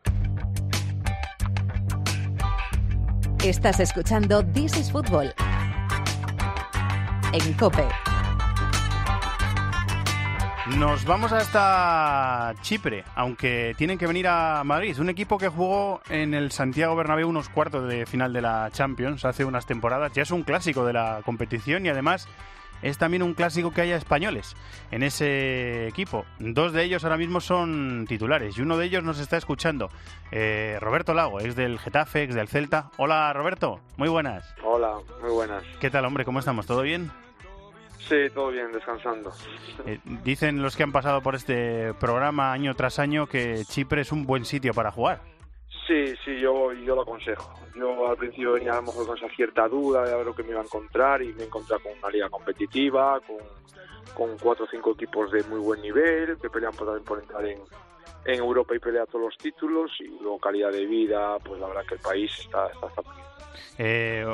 Estás 3.44 3.80
escuchando 3.80 4.44
This 4.44 4.76
is 4.76 4.92
Football 4.92 5.32
en 7.32 7.52
Cope. 7.54 7.86
Nos 10.76 11.06
vamos 11.06 11.32
hasta 11.32 12.52
Chipre, 12.60 13.04
aunque 13.14 13.74
tienen 13.78 13.96
que 13.96 14.06
venir 14.06 14.28
a 14.28 14.62
Madrid. 14.64 14.98
Un 15.00 15.08
equipo 15.08 15.38
que 15.38 15.48
jugó 15.48 16.02
en 16.10 16.34
el 16.34 16.52
Santiago 16.52 16.94
Bernabéu 16.94 17.28
unos 17.28 17.48
cuartos 17.48 17.88
de 17.88 18.04
final 18.04 18.34
de 18.34 18.42
la 18.42 18.68
Champions 18.70 19.24
hace 19.24 19.46
unas 19.46 19.64
temporadas. 19.64 20.12
Ya 20.12 20.22
es 20.22 20.30
un 20.30 20.42
clásico 20.42 20.84
de 20.84 20.92
la 20.92 21.22
competición 21.24 21.86
y 21.86 21.88
además 21.88 22.28
es 22.82 22.98
también 22.98 23.22
un 23.22 23.34
clásico 23.34 23.72
que 23.72 23.80
haya 23.80 23.96
españoles 23.96 24.56
en 24.90 25.02
ese 25.02 25.88
equipo. 25.88 26.24
Dos 26.38 26.72
de 26.72 26.84
ellos 26.84 27.04
ahora 27.04 27.16
mismo 27.16 27.40
son 27.40 28.06
titulares 28.08 28.56
y 28.58 28.62
uno 28.62 28.76
de 28.76 28.86
ellos 28.86 29.04
nos 29.04 29.18
está 29.18 29.36
escuchando. 29.36 29.90
Eh, 30.30 30.78
Roberto 30.80 31.14
Lago, 31.14 31.40
ex 31.40 31.56
del 31.56 31.78
Getafe, 31.78 32.22
ex 32.22 32.34
del 32.34 32.48
Celta. 32.48 32.90
Hola 32.96 33.32
Roberto, 33.32 33.80
muy 33.96 34.08
buenas. 34.08 34.54
Hola, 34.62 34.96
muy 35.20 35.30
buenas. 35.30 35.62
¿Qué 35.80 35.90
tal 35.90 36.04
hombre? 36.04 36.24
¿Cómo 36.24 36.38
estamos? 36.38 36.66
¿Todo 36.66 36.82
bien? 36.82 37.10
Sí, 37.98 38.16
todo 38.32 38.50
bien, 38.50 38.72
descansando. 38.72 39.32
Eh, 39.84 39.98
dicen 40.24 40.62
los 40.62 40.76
que 40.76 40.82
han 40.82 40.92
pasado 40.92 41.20
por 41.20 41.34
este 41.34 41.92
programa 41.94 42.52
año 42.52 42.74
tras 42.74 42.98
año 42.98 43.26
que 43.26 43.64
Chipre 43.66 44.00
es 44.00 44.12
un 44.12 44.24
buen 44.24 44.46
sitio 44.46 44.72
para 44.72 44.90
jugar. 44.90 45.20
Sí, 45.88 46.14
sí, 46.22 46.38
yo, 46.38 46.74
yo 46.74 46.94
lo 46.94 47.00
aconsejo. 47.00 47.50
Yo 47.74 48.10
al 48.10 48.16
principio 48.18 48.52
venía 48.52 48.72
a 48.72 48.76
lo 48.76 48.82
mejor 48.82 49.06
con 49.06 49.16
esa 49.16 49.28
cierta 49.34 49.66
duda 49.66 50.04
de 50.04 50.12
a 50.12 50.16
ver 50.16 50.26
lo 50.26 50.34
que 50.34 50.42
me 50.42 50.50
iba 50.50 50.60
a 50.60 50.64
encontrar 50.64 51.22
y 51.22 51.32
me 51.32 51.44
encontré 51.44 51.78
con 51.80 51.92
una 51.98 52.10
liga 52.10 52.28
competitiva, 52.28 53.18
con, 53.26 53.38
con 54.14 54.36
cuatro 54.36 54.66
o 54.66 54.68
cinco 54.70 54.92
equipos 54.92 55.32
de 55.32 55.42
muy 55.44 55.60
buen 55.60 55.80
nivel 55.80 56.36
que 56.36 56.50
pelean 56.50 56.74
por, 56.74 57.02
por 57.04 57.20
entrar 57.20 57.42
en, 57.46 57.58
en 58.26 58.38
Europa 58.38 58.76
y 58.76 58.78
pelear 58.80 59.06
todos 59.06 59.24
los 59.24 59.38
títulos 59.38 59.90
y 60.00 60.08
luego 60.20 60.38
calidad 60.38 60.70
de 60.72 60.84
vida, 60.84 61.38
pues 61.38 61.58
la 61.58 61.68
verdad 61.68 61.86
que 61.88 61.94
el 61.94 62.00
país 62.00 62.38
está, 62.38 62.66
está. 62.66 62.88
Eh, 63.78 64.26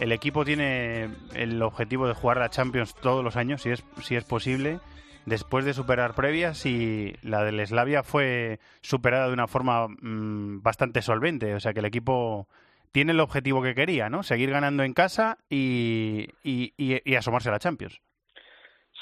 el 0.00 0.12
equipo 0.12 0.46
tiene 0.46 1.10
el 1.34 1.60
objetivo 1.60 2.08
de 2.08 2.14
jugar 2.14 2.38
la 2.38 2.48
Champions 2.48 2.94
todos 2.94 3.22
los 3.22 3.36
años, 3.36 3.60
si 3.60 3.70
es, 3.70 3.84
si 4.00 4.16
es 4.16 4.24
posible, 4.24 4.80
después 5.26 5.64
de 5.64 5.74
superar 5.74 6.14
previas 6.14 6.66
y 6.66 7.14
la 7.22 7.44
del 7.44 7.64
Slavia 7.66 8.02
fue 8.02 8.58
superada 8.80 9.28
de 9.28 9.32
una 9.32 9.48
forma 9.48 9.88
mmm, 9.88 10.62
bastante 10.62 11.02
solvente. 11.02 11.54
O 11.54 11.60
sea 11.60 11.72
que 11.72 11.80
el 11.80 11.86
equipo 11.86 12.46
tiene 12.92 13.12
el 13.12 13.20
objetivo 13.20 13.62
que 13.62 13.74
quería, 13.74 14.08
¿no? 14.08 14.22
Seguir 14.22 14.50
ganando 14.50 14.82
en 14.82 14.94
casa 14.94 15.38
y, 15.48 16.28
y, 16.42 16.74
y, 16.76 17.00
y 17.04 17.14
asomarse 17.16 17.48
a 17.48 17.52
la 17.52 17.58
Champions. 17.58 18.00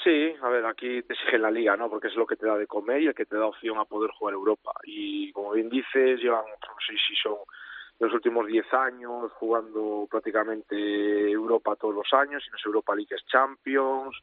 Sí, 0.03 0.33
a 0.41 0.49
ver, 0.49 0.65
aquí 0.65 1.03
te 1.03 1.13
exige 1.13 1.37
la 1.37 1.51
liga, 1.51 1.77
¿no? 1.77 1.87
Porque 1.89 2.07
es 2.07 2.15
lo 2.15 2.25
que 2.25 2.35
te 2.35 2.47
da 2.47 2.57
de 2.57 2.65
comer 2.65 3.01
y 3.01 3.07
el 3.07 3.13
que 3.13 3.25
te 3.25 3.35
da 3.35 3.45
opción 3.45 3.77
a 3.77 3.85
poder 3.85 4.09
jugar 4.11 4.33
Europa. 4.33 4.73
Y 4.83 5.31
como 5.31 5.51
bien 5.51 5.69
dices, 5.69 6.19
llevan, 6.19 6.45
no 6.45 6.75
sé 6.87 6.93
si 7.07 7.15
son 7.21 7.35
los 7.99 8.11
últimos 8.13 8.47
10 8.47 8.73
años 8.73 9.31
jugando 9.33 10.07
prácticamente 10.09 10.75
Europa 11.29 11.75
todos 11.75 11.93
los 11.93 12.11
años, 12.13 12.43
si 12.43 12.49
no 12.49 12.57
es 12.57 12.65
Europa 12.65 12.95
League 12.95 13.13
es 13.15 13.23
Champions, 13.27 14.17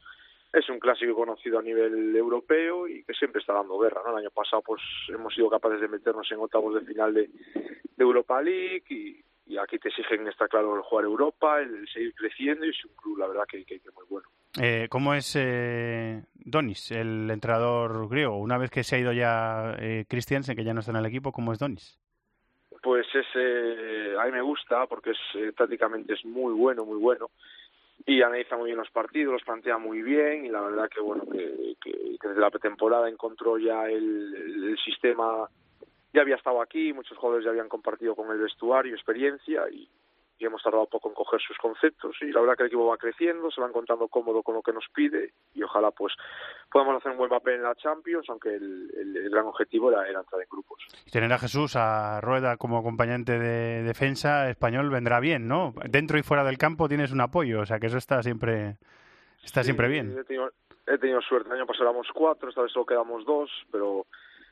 es 0.52 0.68
un 0.68 0.78
clásico 0.78 1.14
conocido 1.14 1.58
a 1.58 1.62
nivel 1.62 2.14
europeo 2.16 2.88
y 2.88 3.04
que 3.04 3.12
siempre 3.14 3.40
está 3.40 3.52
dando 3.52 3.78
guerra, 3.78 4.00
¿no? 4.04 4.12
El 4.12 4.24
año 4.24 4.30
pasado 4.30 4.62
pues 4.62 4.80
hemos 5.08 5.34
sido 5.34 5.50
capaces 5.50 5.80
de 5.80 5.88
meternos 5.88 6.30
en 6.32 6.38
octavos 6.38 6.74
de 6.74 6.80
final 6.82 7.12
de, 7.14 7.28
de 7.28 8.04
Europa 8.04 8.40
League 8.40 8.84
y, 8.88 9.22
y, 9.46 9.58
aquí 9.58 9.78
te 9.78 9.88
exigen, 9.88 10.26
está 10.26 10.48
claro, 10.48 10.74
el 10.76 10.82
jugar 10.82 11.04
Europa, 11.04 11.60
el, 11.60 11.74
el 11.74 11.88
seguir 11.88 12.14
creciendo 12.14 12.64
y 12.64 12.70
es 12.70 12.84
un 12.84 12.94
club, 12.96 13.18
la 13.18 13.28
verdad, 13.28 13.44
que, 13.48 13.64
que, 13.64 13.80
que 13.80 13.90
muy 13.90 14.04
bueno. 14.08 14.28
Eh, 14.60 14.88
¿Cómo 14.90 15.14
es 15.14 15.36
eh, 15.36 16.22
Donis, 16.34 16.90
el 16.92 17.30
entrenador 17.30 18.08
griego? 18.08 18.38
Una 18.38 18.56
vez 18.56 18.70
que 18.70 18.82
se 18.82 18.96
ha 18.96 18.98
ido 18.98 19.12
ya 19.12 19.76
eh, 19.78 20.06
Christiansen, 20.08 20.56
que 20.56 20.64
ya 20.64 20.72
no 20.72 20.80
está 20.80 20.92
en 20.92 20.98
el 20.98 21.06
equipo, 21.06 21.32
¿cómo 21.32 21.52
es 21.52 21.58
Donis? 21.58 21.98
pues 22.82 23.06
ese 23.14 24.16
a 24.18 24.24
mí 24.26 24.32
me 24.32 24.42
gusta 24.42 24.86
porque 24.86 25.10
es 25.10 25.18
eh, 25.34 25.52
tácticamente 25.56 26.14
es 26.14 26.24
muy 26.24 26.52
bueno 26.52 26.84
muy 26.84 26.98
bueno 26.98 27.30
y 28.06 28.22
analiza 28.22 28.56
muy 28.56 28.66
bien 28.66 28.78
los 28.78 28.90
partidos 28.90 29.32
los 29.32 29.42
plantea 29.42 29.78
muy 29.78 30.02
bien 30.02 30.46
y 30.46 30.48
la 30.48 30.60
verdad 30.60 30.88
que 30.88 31.00
bueno 31.00 31.24
que, 31.30 31.76
desde 32.22 32.40
la 32.40 32.50
pretemporada 32.50 33.08
encontró 33.08 33.58
ya 33.58 33.86
el, 33.86 34.34
el, 34.34 34.64
el, 34.70 34.78
sistema 34.78 35.48
ya 36.12 36.22
había 36.22 36.36
estado 36.36 36.60
aquí 36.60 36.92
muchos 36.92 37.16
jugadores 37.16 37.44
ya 37.44 37.50
habían 37.50 37.68
compartido 37.68 38.14
con 38.14 38.30
el 38.30 38.38
vestuario 38.38 38.94
experiencia 38.94 39.68
y, 39.70 39.88
y 40.38 40.46
hemos 40.46 40.62
tardado 40.62 40.86
poco 40.86 41.08
en 41.08 41.14
coger 41.14 41.40
sus 41.40 41.56
conceptos 41.58 42.16
y 42.20 42.26
la 42.26 42.40
verdad 42.40 42.56
que 42.56 42.62
el 42.62 42.68
equipo 42.68 42.86
va 42.86 42.96
creciendo, 42.96 43.50
se 43.50 43.60
va 43.60 43.68
encontrando 43.68 44.08
cómodo 44.08 44.42
con 44.42 44.54
lo 44.54 44.62
que 44.62 44.72
nos 44.72 44.86
pide 44.94 45.32
y 45.54 45.62
ojalá 45.62 45.90
pues 45.90 46.14
podamos 46.70 46.96
hacer 46.96 47.12
un 47.12 47.18
buen 47.18 47.30
papel 47.30 47.54
en 47.54 47.62
la 47.62 47.74
Champions, 47.74 48.26
aunque 48.28 48.54
el, 48.54 48.90
el, 48.96 49.16
el 49.16 49.30
gran 49.30 49.46
objetivo 49.46 49.90
era, 49.90 50.08
era, 50.08 50.20
entrar 50.20 50.40
en 50.40 50.48
grupos. 50.50 50.78
Y 51.06 51.10
tener 51.10 51.32
a 51.32 51.38
Jesús 51.38 51.74
a 51.76 52.20
Rueda 52.20 52.56
como 52.56 52.78
acompañante 52.78 53.38
de 53.38 53.82
defensa 53.82 54.48
español 54.48 54.90
vendrá 54.90 55.20
bien, 55.20 55.48
¿no? 55.48 55.74
Dentro 55.88 56.18
y 56.18 56.22
fuera 56.22 56.44
del 56.44 56.58
campo 56.58 56.88
tienes 56.88 57.12
un 57.12 57.20
apoyo, 57.20 57.60
o 57.60 57.66
sea 57.66 57.80
que 57.80 57.86
eso 57.86 57.98
está 57.98 58.22
siempre 58.22 58.76
está 59.42 59.62
sí, 59.62 59.66
siempre 59.66 59.88
bien. 59.88 60.16
He 60.18 60.24
tenido, 60.24 60.52
he 60.86 60.98
tenido 60.98 61.20
suerte, 61.22 61.48
el 61.48 61.56
año 61.56 61.66
pasado 61.66 61.90
éramos 61.90 62.06
cuatro, 62.14 62.48
esta 62.48 62.62
vez 62.62 62.72
solo 62.72 62.86
quedamos 62.86 63.24
dos, 63.24 63.50
pero 63.72 64.06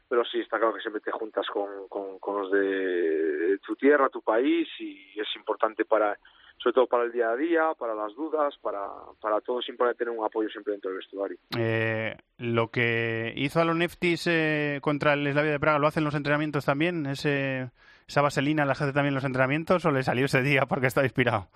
pero 0.09 0.25
sí 0.25 0.41
está 0.41 0.59
claro 0.59 0.75
que 0.75 0.81
siempre 0.81 1.01
te 1.01 1.11
juntas 1.11 1.47
con, 1.53 1.89
con, 1.89 2.19
con 2.19 2.43
los 2.43 2.51
de 2.51 3.59
tu 3.65 3.77
tierra, 3.77 4.09
tu 4.09 4.23
país 4.23 4.69
y 4.79 5.19
es 5.19 5.29
importante 5.37 5.85
para 5.85 6.17
sobre 6.59 6.75
todo 6.75 6.87
para 6.87 7.05
el 7.05 7.13
día 7.13 7.31
a 7.31 7.37
día, 7.37 7.63
para 7.79 7.95
las 7.95 8.15
dudas, 8.15 8.55
para, 8.63 8.81
para 9.21 9.41
todo, 9.41 9.61
siempre 9.61 9.95
tener 9.95 10.17
un 10.17 10.25
apoyo 10.25 10.49
siempre 10.49 10.73
dentro 10.73 10.91
del 10.91 10.99
vestuario. 10.99 11.37
Eh, 11.57 12.17
lo 12.39 12.71
que 12.71 13.33
hizo 13.37 13.61
a 13.61 13.65
los 13.65 13.77
Neftis 13.77 14.27
eh, 14.27 14.79
contra 14.83 15.13
el 15.13 15.31
Slavia 15.31 15.53
de 15.53 15.61
Praga, 15.61 15.79
¿lo 15.79 15.87
hacen 15.87 16.05
los 16.05 16.15
entrenamientos 16.15 16.65
también? 16.65 17.07
¿Ese, 17.07 17.71
¿Esa 18.09 18.23
vaselina 18.23 18.65
la 18.65 18.73
hace 18.73 18.93
también 18.93 19.15
los 19.15 19.25
entrenamientos 19.25 19.85
o 19.85 19.91
le 19.91 20.03
salió 20.03 20.25
ese 20.25 20.43
día 20.43 20.67
porque 20.67 20.87
está 20.87 21.03
inspirado? 21.03 21.49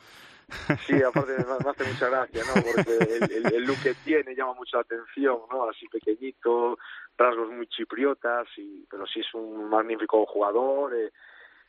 Sí, 0.86 1.02
aparte 1.02 1.32
me 1.32 1.70
hace 1.70 1.84
mucha 1.84 2.08
gracia, 2.08 2.42
¿no? 2.44 2.62
Porque 2.62 3.54
el, 3.56 3.64
look 3.64 3.78
que 3.82 3.94
tiene 4.04 4.34
llama 4.34 4.54
mucha 4.54 4.80
atención, 4.80 5.38
¿no? 5.50 5.68
Así 5.68 5.86
pequeñito, 5.88 6.78
rasgos 7.16 7.50
muy 7.50 7.66
chipriotas, 7.68 8.46
y, 8.56 8.86
pero 8.90 9.06
sí 9.06 9.20
es 9.20 9.34
un 9.34 9.68
magnífico 9.68 10.24
jugador. 10.26 10.94
Eh, 10.94 11.12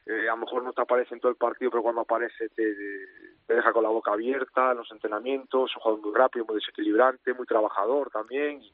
eh, 0.06 0.28
a 0.28 0.32
lo 0.34 0.38
mejor 0.38 0.64
no 0.64 0.74
te 0.74 0.82
aparece 0.82 1.14
en 1.14 1.20
todo 1.20 1.32
el 1.32 1.38
partido, 1.38 1.70
pero 1.72 1.84
cuando 1.84 2.02
aparece 2.02 2.50
te, 2.50 2.76
te 3.46 3.54
deja 3.54 3.72
con 3.72 3.84
la 3.84 3.90
boca 3.90 4.14
abierta 4.14 4.72
en 4.72 4.78
los 4.78 4.92
entrenamientos. 4.92 5.70
Es 5.70 5.78
un 5.78 5.82
jugador 5.82 6.06
muy 6.06 6.16
rápido, 6.16 6.46
muy 6.46 6.56
desequilibrante, 6.56 7.34
muy 7.34 7.46
trabajador 7.46 8.10
también. 8.10 8.62
Y, 8.62 8.74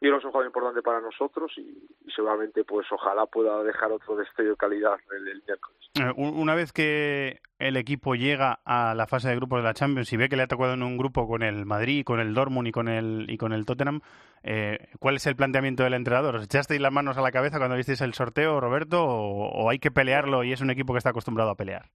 y 0.00 0.08
es 0.08 0.24
un 0.24 0.30
jugador 0.30 0.46
importante 0.46 0.82
para 0.82 1.00
nosotros 1.00 1.52
y, 1.56 1.88
seguramente 2.14 2.64
pues 2.64 2.86
ojalá 2.90 3.26
pueda 3.26 3.62
dejar 3.62 3.92
otro 3.92 4.16
destello 4.16 4.50
de 4.50 4.56
calidad 4.56 4.98
el, 5.16 5.28
el 5.28 5.42
miércoles. 5.46 5.78
Una 6.16 6.54
vez 6.54 6.72
que 6.72 7.40
el 7.58 7.76
equipo 7.76 8.14
llega 8.14 8.60
a 8.64 8.94
la 8.94 9.06
fase 9.06 9.28
de 9.28 9.36
grupos 9.36 9.60
de 9.60 9.64
la 9.64 9.74
Champions 9.74 10.12
y 10.12 10.16
ve 10.16 10.28
que 10.28 10.36
le 10.36 10.44
ha 10.44 10.48
tocado 10.48 10.74
en 10.74 10.82
un 10.82 10.96
grupo 10.96 11.26
con 11.26 11.42
el 11.42 11.66
Madrid, 11.66 12.04
con 12.04 12.20
el 12.20 12.34
Dortmund 12.34 12.68
y 12.68 12.72
con 12.72 12.88
el 12.88 13.26
y 13.28 13.36
con 13.36 13.52
el 13.52 13.66
Tottenham, 13.66 14.00
eh, 14.42 14.88
¿cuál 15.00 15.16
es 15.16 15.26
el 15.26 15.36
planteamiento 15.36 15.82
del 15.82 15.94
entrenador? 15.94 16.36
¿Os 16.36 16.44
echasteis 16.44 16.80
las 16.80 16.92
manos 16.92 17.18
a 17.18 17.22
la 17.22 17.32
cabeza 17.32 17.58
cuando 17.58 17.76
visteis 17.76 18.00
el 18.00 18.14
sorteo, 18.14 18.60
Roberto, 18.60 19.04
o 19.04 19.68
hay 19.70 19.78
que 19.78 19.90
pelearlo 19.90 20.44
y 20.44 20.52
es 20.52 20.60
un 20.60 20.70
equipo 20.70 20.92
que 20.92 20.98
está 20.98 21.10
acostumbrado 21.10 21.50
a 21.50 21.56
pelear? 21.56 21.90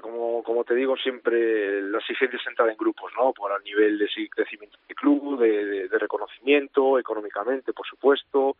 Como, 0.00 0.42
como 0.42 0.64
te 0.64 0.74
digo, 0.74 0.96
siempre 0.96 1.82
la 1.82 1.98
exigencia 1.98 2.38
es 2.38 2.46
entrar 2.46 2.68
en 2.68 2.76
grupos, 2.76 3.12
¿no? 3.16 3.32
Por 3.32 3.52
el 3.52 3.64
nivel 3.64 3.98
de 3.98 4.08
crecimiento 4.30 4.78
del 4.86 4.96
club, 4.96 5.38
de, 5.40 5.64
de, 5.64 5.88
de 5.88 5.98
reconocimiento, 5.98 6.98
económicamente, 6.98 7.72
por 7.72 7.86
supuesto, 7.86 8.56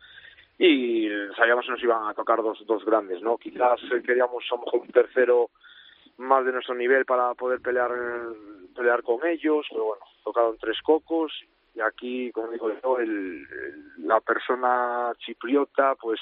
y 0.59 1.09
sabíamos 1.37 1.65
que 1.65 1.73
nos 1.73 1.83
iban 1.83 2.09
a 2.09 2.15
tocar 2.15 2.43
dos, 2.43 2.65
dos 2.67 2.85
grandes, 2.85 3.21
¿no? 3.23 3.37
Quizás 3.37 3.81
queríamos 4.07 4.45
a 4.51 4.55
lo 4.55 4.63
mejor 4.63 4.81
un 4.81 4.89
tercero 4.89 5.51
más 6.19 6.45
de 6.45 6.53
nuestro 6.53 6.75
nivel 6.75 7.05
para 7.05 7.35
poder 7.35 7.61
pelear 7.61 7.91
pelear 8.75 9.03
con 9.03 9.27
ellos, 9.27 9.67
pero 9.71 9.85
bueno, 9.85 10.05
tocaron 10.25 10.57
tres 10.59 10.81
cocos 10.83 11.33
y 11.75 11.81
aquí, 11.81 12.31
como 12.33 12.49
digo 12.49 12.71
yo, 12.83 12.99
el, 12.99 13.47
la 13.99 14.21
persona 14.21 15.13
chipriota, 15.19 15.95
pues 15.97 16.21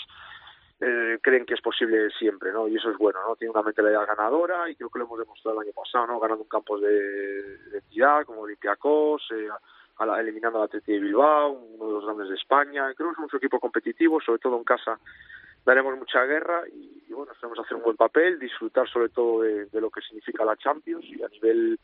eh, 0.81 1.19
creen 1.21 1.45
que 1.45 1.55
es 1.55 1.61
posible 1.61 2.09
siempre, 2.19 2.53
¿no? 2.53 2.67
Y 2.67 2.77
eso 2.77 2.91
es 2.91 2.97
bueno, 2.97 3.21
¿no? 3.27 3.37
Tiene 3.37 3.53
una 3.53 3.63
mentalidad 3.63 4.07
ganadora 4.07 4.69
y 4.71 4.75
creo 4.75 4.89
que 4.89 4.99
lo 4.99 5.05
hemos 5.05 5.19
demostrado 5.19 5.61
el 5.61 5.67
año 5.67 5.75
pasado, 5.75 6.07
¿no? 6.07 6.19
Ganando 6.19 6.43
un 6.43 6.49
campo 6.49 6.79
de, 6.79 7.57
entidad 7.75 8.25
como 8.25 8.43
Olympiacos, 8.43 9.29
eh, 9.33 9.49
a 9.99 10.07
la, 10.07 10.21
eliminando 10.21 10.59
al 10.59 10.65
Atleti 10.65 10.93
de 10.93 11.01
Bilbao, 11.01 11.51
uno 11.51 11.87
de 11.87 11.93
los 11.93 12.05
grandes 12.07 12.29
de 12.31 12.35
España. 12.35 12.95
Creo 12.95 13.11
que 13.11 13.17
somos 13.17 13.33
un 13.33 13.37
equipo 13.37 13.61
competitivo, 13.61 14.21
sobre 14.21 14.39
todo 14.39 14.57
en 14.57 14.65
casa 14.65 14.99
daremos 15.67 15.99
mucha 15.99 16.25
guerra 16.25 16.63
y, 16.73 17.05
y 17.07 17.13
bueno, 17.13 17.33
esperamos 17.33 17.59
hacer 17.59 17.77
un 17.77 17.83
buen 17.83 17.97
papel, 17.97 18.39
disfrutar 18.39 18.89
sobre 18.89 19.11
todo 19.11 19.43
de, 19.43 19.67
de 19.67 19.81
lo 19.83 19.91
que 19.91 20.01
significa 20.01 20.47
la 20.47 20.57
Champions 20.57 21.05
y 21.05 21.23
a 21.23 21.29
nivel 21.29 21.79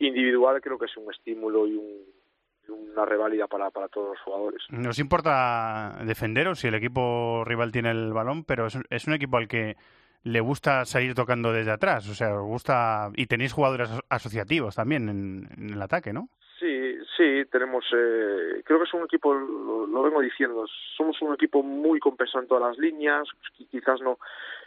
individual 0.00 0.60
creo 0.60 0.76
que 0.76 0.86
es 0.86 0.96
un 0.96 1.12
estímulo 1.12 1.68
y 1.68 1.76
un 1.76 2.21
una 2.68 3.04
reválida 3.04 3.46
para, 3.46 3.70
para 3.70 3.88
todos 3.88 4.10
los 4.10 4.20
jugadores. 4.20 4.62
Nos 4.70 4.98
importa 4.98 5.98
defenderos 6.04 6.60
si 6.60 6.68
el 6.68 6.74
equipo 6.74 7.44
rival 7.44 7.72
tiene 7.72 7.90
el 7.90 8.12
balón, 8.12 8.44
pero 8.44 8.66
es, 8.66 8.78
es 8.90 9.06
un 9.06 9.14
equipo 9.14 9.36
al 9.36 9.48
que 9.48 9.76
le 10.24 10.40
gusta 10.40 10.84
salir 10.84 11.14
tocando 11.14 11.52
desde 11.52 11.72
atrás, 11.72 12.08
o 12.08 12.14
sea, 12.14 12.34
os 12.34 12.46
gusta 12.46 13.10
y 13.16 13.26
tenéis 13.26 13.52
jugadores 13.52 13.90
asociativos 14.08 14.76
también 14.76 15.08
en, 15.08 15.48
en 15.56 15.70
el 15.74 15.82
ataque, 15.82 16.12
¿no? 16.12 16.28
Sí, 16.60 16.96
sí, 17.16 17.44
tenemos, 17.50 17.84
eh, 17.92 18.62
creo 18.64 18.78
que 18.78 18.84
es 18.84 18.94
un 18.94 19.02
equipo, 19.02 19.34
lo, 19.34 19.86
lo, 19.86 20.02
vengo 20.02 20.20
diciendo, 20.20 20.64
somos 20.96 21.20
un 21.20 21.34
equipo 21.34 21.62
muy 21.62 21.98
compensado 21.98 22.42
en 22.42 22.48
todas 22.48 22.68
las 22.68 22.78
líneas, 22.78 23.26
quizás 23.68 24.00
no, 24.00 24.18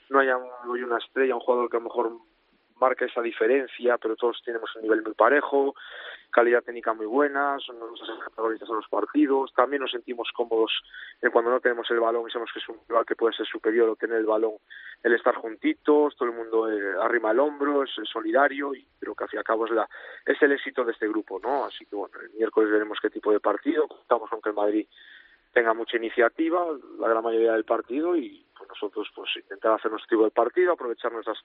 no 0.10 0.20
haya 0.20 0.38
no 0.66 0.74
hay 0.74 0.82
una 0.82 0.98
estrella, 0.98 1.36
un 1.36 1.42
jugador 1.42 1.70
que 1.70 1.78
a 1.78 1.80
lo 1.80 1.86
mejor 1.86 2.12
marca 2.80 3.06
esa 3.06 3.22
diferencia, 3.22 3.98
pero 3.98 4.16
todos 4.16 4.42
tenemos 4.44 4.74
un 4.76 4.84
nivel 4.84 5.02
muy 5.04 5.14
parejo, 5.14 5.76
calidad 6.30 6.64
técnica 6.64 6.94
muy 6.94 7.06
buena, 7.06 7.58
son 7.60 7.80
nuestras 7.80 8.18
protagonistas 8.20 8.70
en 8.70 8.76
los 8.76 8.88
partidos, 8.90 9.54
también 9.54 9.82
nos 9.82 9.92
sentimos 9.92 10.30
cómodos 10.34 10.72
en 11.22 11.32
cuando 11.32 11.52
no 11.52 11.62
tenemos 11.62 11.90
el 11.92 12.00
balón 12.00 12.28
y 12.28 12.32
sabemos 12.32 12.52
que 12.52 12.60
es 12.60 12.68
un 12.68 12.78
rival 12.90 13.06
que 13.06 13.16
puede 13.16 13.36
ser 13.36 13.46
superior 13.46 13.88
o 13.88 13.96
tener 13.96 14.18
el 14.18 14.26
balón, 14.26 14.56
el 15.04 15.14
estar 15.14 15.36
juntitos, 15.36 16.16
todo 16.18 16.30
el 16.30 16.36
mundo 16.36 16.70
eh, 16.70 16.96
arrima 17.02 17.32
el 17.32 17.40
hombro, 17.40 17.84
es, 17.84 17.92
es, 18.02 18.10
solidario 18.10 18.76
y 18.76 18.86
creo 19.00 19.16
que 19.16 19.24
al 19.24 19.30
fin 19.30 19.38
y 19.38 19.40
al 19.40 19.46
cabo 19.46 19.66
es, 19.66 19.72
la, 19.72 19.88
es 20.26 20.42
el 20.42 20.52
éxito 20.52 20.84
de 20.84 20.92
este 20.92 21.08
grupo, 21.08 21.40
¿no? 21.40 21.66
Así 21.66 21.86
que 21.86 21.96
bueno, 21.96 22.20
el 22.20 22.32
miércoles 22.32 22.70
veremos 22.70 23.00
qué 23.02 23.10
tipo 23.10 23.32
de 23.32 23.40
partido, 23.40 23.88
contamos 23.88 24.30
con 24.30 24.42
que 24.42 24.50
el 24.50 24.56
Madrid 24.56 24.88
tenga 25.54 25.74
mucha 25.74 25.96
iniciativa, 25.96 26.66
la 27.00 27.08
gran 27.08 27.24
mayoría 27.24 27.54
del 27.54 27.64
partido 27.64 28.18
y 28.18 28.46
pues 28.58 28.68
nosotros 28.68 29.08
pues 29.16 29.30
intentar 29.38 29.72
hacer 29.72 29.90
nuestro 29.90 30.10
tipo 30.10 30.26
de 30.26 30.32
partido, 30.32 30.74
aprovechar 30.74 31.14
nuestras 31.14 31.38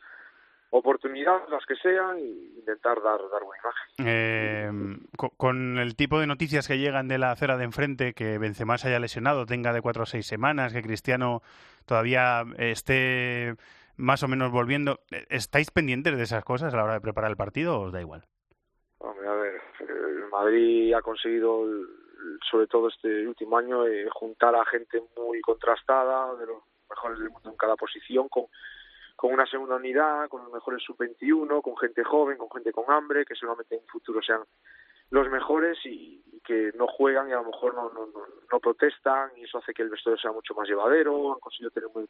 oportunidades, 0.71 1.49
las 1.51 1.65
que 1.67 1.75
sean, 1.77 2.17
e 2.19 2.59
intentar 2.59 3.03
dar, 3.03 3.21
dar 3.31 3.43
buena 3.43 3.63
imagen. 3.63 4.07
Eh, 4.07 4.99
con, 5.17 5.31
con, 5.37 5.79
el 5.79 5.97
tipo 5.97 6.21
de 6.21 6.27
noticias 6.27 6.67
que 6.69 6.79
llegan 6.79 7.09
de 7.09 7.19
la 7.19 7.33
acera 7.33 7.57
de 7.57 7.65
enfrente, 7.65 8.15
que 8.15 8.39
Benzema 8.39 8.79
se 8.79 8.89
haya 8.89 9.01
lesionado, 9.01 9.47
tenga 9.47 9.73
de 9.73 9.83
cuatro 9.83 10.05
a 10.05 10.07
seis 10.07 10.27
semanas, 10.27 10.73
que 10.73 10.83
Cristiano 10.83 11.43
todavía 11.87 12.45
esté 12.59 13.57
más 14.01 14.23
o 14.23 14.29
menos 14.29 14.51
volviendo, 14.51 15.01
¿estáis 15.29 15.71
pendientes 15.71 16.17
de 16.17 16.23
esas 16.23 16.45
cosas 16.45 16.73
a 16.73 16.77
la 16.77 16.85
hora 16.85 16.95
de 16.95 17.01
preparar 17.01 17.31
el 17.31 17.37
partido 17.37 17.79
o 17.79 17.83
os 17.87 17.93
da 17.93 18.01
igual? 18.01 18.25
Hombre, 18.99 19.29
a 19.29 19.35
ver, 19.35 19.61
el 19.81 20.29
Madrid 20.31 20.95
ha 20.95 21.03
conseguido, 21.03 21.67
sobre 22.51 22.67
todo 22.67 22.89
este 22.89 23.27
último 23.27 23.59
año, 23.59 23.87
eh, 23.87 24.09
juntar 24.11 24.55
a 24.55 24.65
gente 24.65 25.03
muy 25.17 25.41
contrastada, 25.43 26.35
de 26.37 26.47
los 26.47 26.63
mejores 26.89 27.19
del 27.19 27.31
mundo 27.31 27.51
en 27.51 27.57
cada 27.57 27.77
posición, 27.77 28.29
con 28.29 28.47
con 29.21 29.35
una 29.35 29.45
segunda 29.45 29.77
unidad, 29.77 30.31
con 30.31 30.45
los 30.45 30.51
mejores 30.51 30.83
sub-21, 30.83 31.61
con 31.61 31.77
gente 31.77 32.03
joven, 32.03 32.39
con 32.39 32.51
gente 32.51 32.73
con 32.73 32.91
hambre, 32.91 33.27
que 33.27 33.35
seguramente 33.35 33.75
en 33.75 33.87
futuro 33.87 34.23
sean 34.23 34.41
los 35.11 35.29
mejores 35.29 35.77
y, 35.85 36.23
y, 36.33 36.41
que 36.41 36.73
no 36.75 36.87
juegan 36.87 37.29
y 37.29 37.33
a 37.33 37.37
lo 37.37 37.45
mejor 37.45 37.75
no, 37.75 37.91
no, 37.91 38.07
no, 38.07 38.23
no, 38.51 38.61
protestan 38.61 39.33
y 39.37 39.45
eso 39.45 39.59
hace 39.59 39.75
que 39.75 39.83
el 39.83 39.91
vestuario 39.91 40.19
sea 40.19 40.33
mucho 40.33 40.55
más 40.55 40.67
llevadero. 40.67 41.35
Han 41.35 41.41
conseguido 41.41 41.71
tener 41.71 41.91
un, 41.93 42.09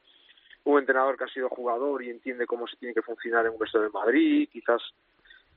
un 0.63 0.79
entrenador 0.79 1.19
que 1.19 1.25
ha 1.25 1.35
sido 1.35 1.49
jugador 1.49 2.05
y 2.05 2.11
entiende 2.11 2.47
cómo 2.47 2.69
se 2.69 2.77
tiene 2.77 2.95
que 2.95 3.03
funcionar 3.03 3.45
en 3.45 3.55
un 3.55 3.59
vestuario 3.59 3.89
de 3.89 3.99
Madrid, 3.99 4.49
quizás 4.49 4.81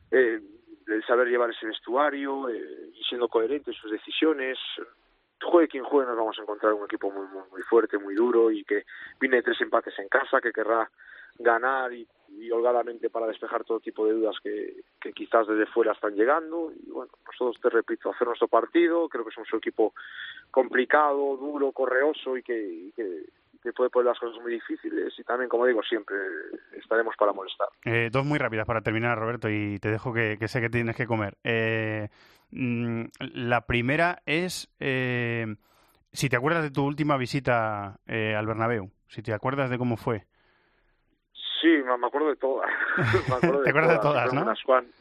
eh, 0.10 0.42
el 0.88 1.06
saber 1.06 1.28
llevar 1.28 1.52
ese 1.52 1.68
vestuario 1.68 2.50
eh, 2.50 2.90
y 2.96 3.04
siendo 3.04 3.28
coherente 3.28 3.70
en 3.70 3.78
sus 3.78 3.92
decisiones. 3.92 4.58
Juegue 5.40 5.68
quien 5.68 5.84
juegue, 5.84 6.08
nos 6.08 6.18
vamos 6.18 6.40
a 6.40 6.42
encontrar 6.42 6.74
un 6.74 6.86
equipo 6.86 7.12
muy, 7.12 7.28
muy, 7.28 7.44
muy 7.52 7.62
fuerte, 7.62 8.00
muy 8.00 8.16
duro 8.16 8.50
y 8.50 8.64
que 8.64 8.86
viene 9.20 9.36
de 9.36 9.44
tres 9.44 9.62
empates 9.62 9.94
en 10.00 10.08
casa, 10.08 10.42
que 10.42 10.52
querrá 10.52 10.90
ganar 11.40 11.94
y, 11.94 12.08
holgadamente 12.52 13.10
para 13.10 13.28
despejar 13.28 13.64
todo 13.64 13.80
tipo 13.80 14.06
de 14.06 14.14
dudas 14.14 14.36
que, 14.42 14.84
quizás 15.14 15.48
desde 15.48 15.68
fuera 15.68 15.94
están 15.94 16.16
llegando. 16.16 16.72
Y 16.72 16.90
bueno, 16.90 17.12
nosotros, 17.26 17.62
te 17.62 17.70
repito, 17.70 18.12
hacer 18.12 18.28
nuestro 18.28 18.48
partido. 18.48 19.08
Creo 19.08 19.24
que 19.24 19.32
somos 19.32 19.52
un 19.54 19.60
equipo 19.60 19.94
complicado, 20.52 21.38
duro, 21.38 21.72
correoso 21.72 22.38
y 22.38 22.44
que, 22.44 22.92
puede 23.76 23.90
poner 23.90 24.08
las 24.08 24.20
cosas 24.20 24.42
muy 24.42 24.54
difíciles. 24.54 25.14
Y 25.18 25.24
también, 25.24 25.50
como 25.50 25.66
digo, 25.66 25.82
siempre 25.84 26.16
estaremos 26.78 27.16
para 27.18 27.34
molestar. 27.34 27.70
Eh, 27.86 28.10
dos 28.12 28.26
muy 28.26 28.40
rápidas 28.40 28.66
para 28.66 28.82
terminar, 28.82 29.18
Roberto, 29.18 29.50
y 29.50 29.80
te 29.80 29.90
dejo 29.90 30.14
que, 30.14 30.38
que 30.38 30.48
sé 30.48 30.60
que 30.60 30.70
tienes 30.70 30.96
que 30.96 31.08
comer. 31.08 31.38
Eh, 31.44 32.10
mm, 32.52 33.04
la 33.20 33.66
primera 33.66 34.22
es. 34.26 34.70
Eh, 34.80 35.56
si 36.14 36.30
te 36.30 36.36
acuerdas 36.36 36.64
de 36.64 36.72
tu 36.72 36.86
última 36.86 37.18
visita 37.18 38.00
eh, 38.08 38.36
al 38.36 38.46
Bernabéu, 38.46 38.92
si 39.08 39.22
te 39.22 39.34
acuerdas 39.34 39.70
de 39.70 39.78
cómo 39.78 39.98
fue. 39.98 40.26
Sí, 41.64 41.82
me 41.82 42.08
acuerdo 42.08 42.28
de 42.28 42.36
todas. 42.36 42.70
me 43.30 43.36
acuerdo 43.36 43.60
de 43.60 43.64
¿Te 43.64 43.70
acuerdas 43.70 44.02
todas, 44.02 44.26
de 44.26 44.30
todas, 44.30 44.34
¿no? 44.34 44.42
Unas 44.42 44.62
cuantas, 44.64 44.94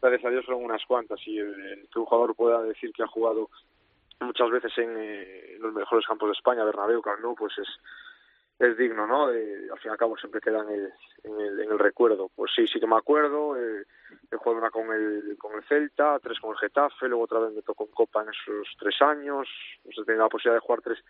gracias 0.00 0.24
a 0.24 0.30
Dios 0.30 0.46
son 0.46 0.64
unas 0.64 0.82
cuantas. 0.86 1.20
Y 1.26 1.38
el, 1.38 1.52
el, 1.52 1.88
que 1.92 1.98
un 1.98 2.06
jugador 2.06 2.34
pueda 2.34 2.62
decir 2.62 2.90
que 2.94 3.02
ha 3.02 3.06
jugado 3.06 3.50
muchas 4.20 4.50
veces 4.50 4.72
en, 4.78 4.96
eh, 4.96 5.56
en 5.56 5.62
los 5.62 5.74
mejores 5.74 6.06
campos 6.06 6.30
de 6.30 6.32
España, 6.32 6.64
Bernabéu, 6.64 7.02
Camp 7.02 7.20
Nou, 7.20 7.34
pues 7.34 7.52
es 7.58 7.68
es 8.58 8.78
digno, 8.78 9.06
¿no? 9.06 9.28
De, 9.28 9.68
al 9.70 9.78
fin 9.78 9.90
y 9.90 9.92
al 9.92 9.98
cabo 9.98 10.16
siempre 10.16 10.40
queda 10.40 10.62
en 10.62 10.70
el, 10.70 10.92
en 11.24 11.38
el, 11.38 11.60
en 11.60 11.72
el 11.72 11.78
recuerdo. 11.78 12.30
Pues 12.34 12.50
sí, 12.56 12.66
sí 12.66 12.80
que 12.80 12.86
me 12.86 12.96
acuerdo. 12.96 13.54
Eh, 13.54 13.84
he 14.32 14.36
jugado 14.36 14.62
una 14.62 14.70
con 14.70 14.90
el, 14.94 15.36
con 15.38 15.54
el 15.54 15.64
Celta, 15.64 16.18
tres 16.20 16.40
con 16.40 16.52
el 16.52 16.56
Getafe, 16.56 17.08
luego 17.08 17.24
otra 17.24 17.40
vez 17.40 17.52
me 17.52 17.60
tocó 17.60 17.84
en 17.84 17.90
Copa 17.90 18.22
en 18.22 18.30
esos 18.30 18.74
tres 18.78 19.02
años. 19.02 19.46
Pues 19.84 19.98
he 19.98 20.04
tenido 20.04 20.24
la 20.24 20.30
posibilidad 20.30 20.56
de 20.56 20.66
jugar 20.66 20.80
tres 20.80 21.04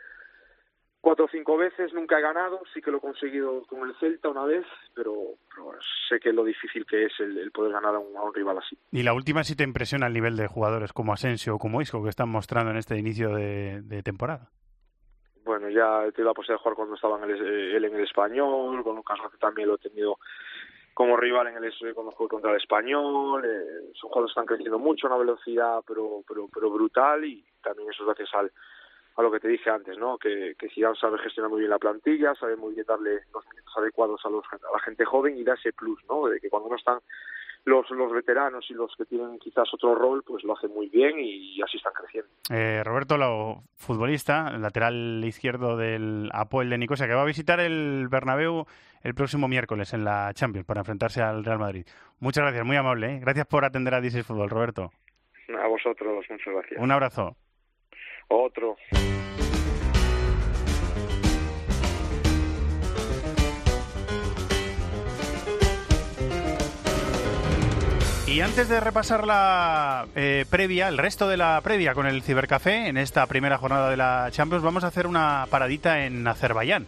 cuatro 1.07 1.27
o 1.27 1.29
cinco 1.29 1.57
veces, 1.57 1.93
nunca 1.95 2.19
he 2.19 2.21
ganado, 2.21 2.61
sí 2.75 2.83
que 2.83 2.91
lo 2.91 2.97
he 2.97 3.01
conseguido 3.01 3.63
con 3.69 3.89
el 3.89 3.95
Celta 4.01 4.29
una 4.29 4.45
vez, 4.45 4.67
pero, 4.93 5.15
pero 5.55 5.71
sé 6.09 6.19
que 6.19 6.33
lo 6.33 6.43
difícil 6.43 6.85
que 6.85 7.05
es 7.05 7.13
el, 7.21 7.39
el 7.39 7.53
poder 7.53 7.71
ganar 7.71 7.95
a 7.95 8.01
un, 8.01 8.17
a 8.17 8.23
un, 8.23 8.35
rival 8.35 8.59
así. 8.59 8.77
Y 8.91 9.05
la 9.05 9.15
última 9.15 9.45
sí 9.45 9.55
te 9.55 9.63
impresiona 9.63 10.09
el 10.09 10.15
nivel 10.15 10.37
de 10.37 10.49
jugadores 10.49 10.93
como 10.93 11.13
Asensio 11.13 11.55
o 11.55 11.59
como 11.61 11.81
Isco 11.81 12.03
que 12.03 12.09
están 12.09 12.29
mostrando 12.29 12.73
en 12.73 12.79
este 12.79 12.99
inicio 12.99 13.33
de, 13.37 13.83
de 13.83 14.03
temporada. 14.03 14.51
Bueno, 15.45 15.69
ya 15.69 16.07
he 16.07 16.11
tenido 16.11 16.31
la 16.31 16.35
posibilidad 16.35 16.59
de 16.59 16.63
jugar 16.65 16.75
cuando 16.75 16.97
estaba 16.97 17.25
en 17.25 17.31
el, 17.31 17.41
él 17.77 17.85
en 17.85 17.95
el 17.95 18.03
español, 18.03 18.83
con 18.83 18.97
Lucas 18.97 19.21
Roque 19.23 19.39
también 19.39 19.69
lo 19.69 19.77
he 19.77 19.79
tenido 19.79 20.19
como 20.93 21.17
rival 21.17 21.47
en 21.47 21.63
el 21.63 21.95
cuando 21.95 22.11
jugué 22.11 22.31
contra 22.31 22.51
el 22.51 22.57
español, 22.57 23.45
eh, 23.45 23.93
son 23.95 24.11
jugadores 24.11 24.35
que 24.35 24.41
están 24.41 24.47
creciendo 24.47 24.81
mucho 24.81 25.07
a 25.07 25.11
una 25.11 25.19
velocidad 25.19 25.83
pero, 25.87 26.25
pero, 26.27 26.49
pero 26.53 26.69
brutal 26.69 27.25
y 27.25 27.45
también 27.63 27.91
eso 27.91 28.03
es 28.03 28.07
gracias 28.07 28.35
al 28.35 28.51
a 29.17 29.23
lo 29.23 29.31
que 29.31 29.41
te 29.41 29.49
dije 29.49 29.71
antes, 29.71 29.97
¿no? 29.99 30.19
Que, 30.19 30.55
que 30.59 30.69
Zidane 30.69 30.97
sabe 30.97 31.19
gestionar 31.19 31.51
muy 31.51 31.61
bien 31.61 31.71
la 31.71 31.79
plantilla, 31.79 32.35
sabe 32.35 32.57
muy 32.57 32.75
bien 32.75 32.87
darle 32.87 33.21
los 33.33 33.45
minutos 33.49 33.75
adecuados 33.77 34.21
a, 34.25 34.29
los, 34.31 34.45
a 34.53 34.73
la 34.73 34.81
gente 34.81 35.05
joven 35.05 35.39
y 35.39 35.45
da 35.45 35.55
ese 35.55 35.73
plus, 35.73 35.99
¿no? 36.09 36.27
De 36.27 36.39
que 36.39 36.51
cuando 36.51 36.69
no 36.69 36.77
están 36.77 36.99
los, 37.65 37.91
los 37.91 38.13
veteranos 38.13 38.65
y 38.71 38.75
los 38.75 38.95
que 38.97 39.07
tienen 39.07 39.39
quizás 39.39 39.73
otro 39.73 39.95
rol, 39.95 40.23
pues 40.25 40.45
lo 40.45 40.57
hacen 40.57 40.73
muy 40.73 40.89
bien 40.89 41.19
y, 41.19 41.61
así 41.63 41.79
están 41.79 41.95
creciendo. 41.95 42.31
Eh, 42.51 42.83
Roberto 42.85 43.17
Lau, 43.17 43.63
futbolista, 43.75 44.57
lateral 44.59 45.23
izquierdo 45.25 45.77
del 45.77 46.29
Apoel 46.33 46.71
de 46.71 46.79
Nicosia, 46.79 47.09
que 47.09 47.15
va 47.15 47.23
a 47.23 47.27
visitar 47.27 47.59
el 47.59 48.09
Bernabéu 48.09 48.67
el 49.03 49.15
próximo 49.15 49.49
miércoles 49.49 49.95
en 49.95 50.05
la 50.05 50.33
Champions 50.35 50.67
para 50.67 50.81
enfrentarse 50.81 51.23
al 51.23 51.45
Real 51.45 51.59
Madrid. 51.59 51.87
Muchas 52.21 52.45
gracias, 52.45 52.65
muy 52.65 52.77
amable. 52.77 53.15
¿eh? 53.15 53.21
Gracias 53.21 53.47
por 53.47 53.65
atender 53.65 53.95
a 53.95 54.01
DC 54.01 54.23
Fútbol, 54.23 54.51
Roberto. 54.51 54.93
A 55.59 55.67
vosotros, 55.67 56.25
muchas 56.29 56.55
gracias. 56.55 56.81
Un 56.81 56.93
abrazo. 56.93 57.37
Otro. 58.29 58.77
Y 68.37 68.43
antes 68.43 68.69
de 68.69 68.81
repasar 68.81 69.27
la 69.27 70.09
eh, 70.15 70.45
previa, 70.51 70.89
el 70.89 70.99
resto 70.99 71.27
de 71.27 71.39
la 71.39 71.59
previa 71.63 71.95
con 71.95 72.07
el 72.07 72.23
Cibercafé, 72.23 72.87
en 72.87 72.99
esta 72.99 73.27
primera 73.27 73.57
jornada 73.57 73.89
de 73.89 73.97
la 73.97 74.29
Champions, 74.31 74.63
vamos 74.63 74.85
a 74.85 74.89
hacer 74.89 75.07
una 75.07 75.47
paradita 75.49 76.05
en 76.05 76.27
Azerbaiyán, 76.27 76.87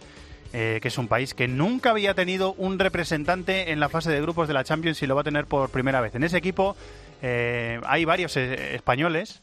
eh, 0.53 0.77
que 0.79 0.89
es 0.89 0.97
un 0.99 1.07
país 1.07 1.33
que 1.33 1.47
nunca 1.47 1.89
había 1.89 2.13
tenido 2.13 2.53
un 2.53 2.77
representante 2.77 3.71
en 3.71 3.79
la 3.79 3.89
fase 3.89 4.11
de 4.11 4.21
grupos 4.21 4.47
de 4.47 4.53
la 4.53 4.63
Champions 4.63 5.01
y 5.01 5.07
lo 5.07 5.15
va 5.15 5.21
a 5.21 5.23
tener 5.23 5.47
por 5.47 5.71
primera 5.71 6.01
vez. 6.01 6.13
En 6.13 6.23
ese 6.23 6.37
equipo 6.37 6.75
eh, 7.23 7.81
hay 7.83 8.05
varios 8.05 8.37
españoles, 8.37 9.41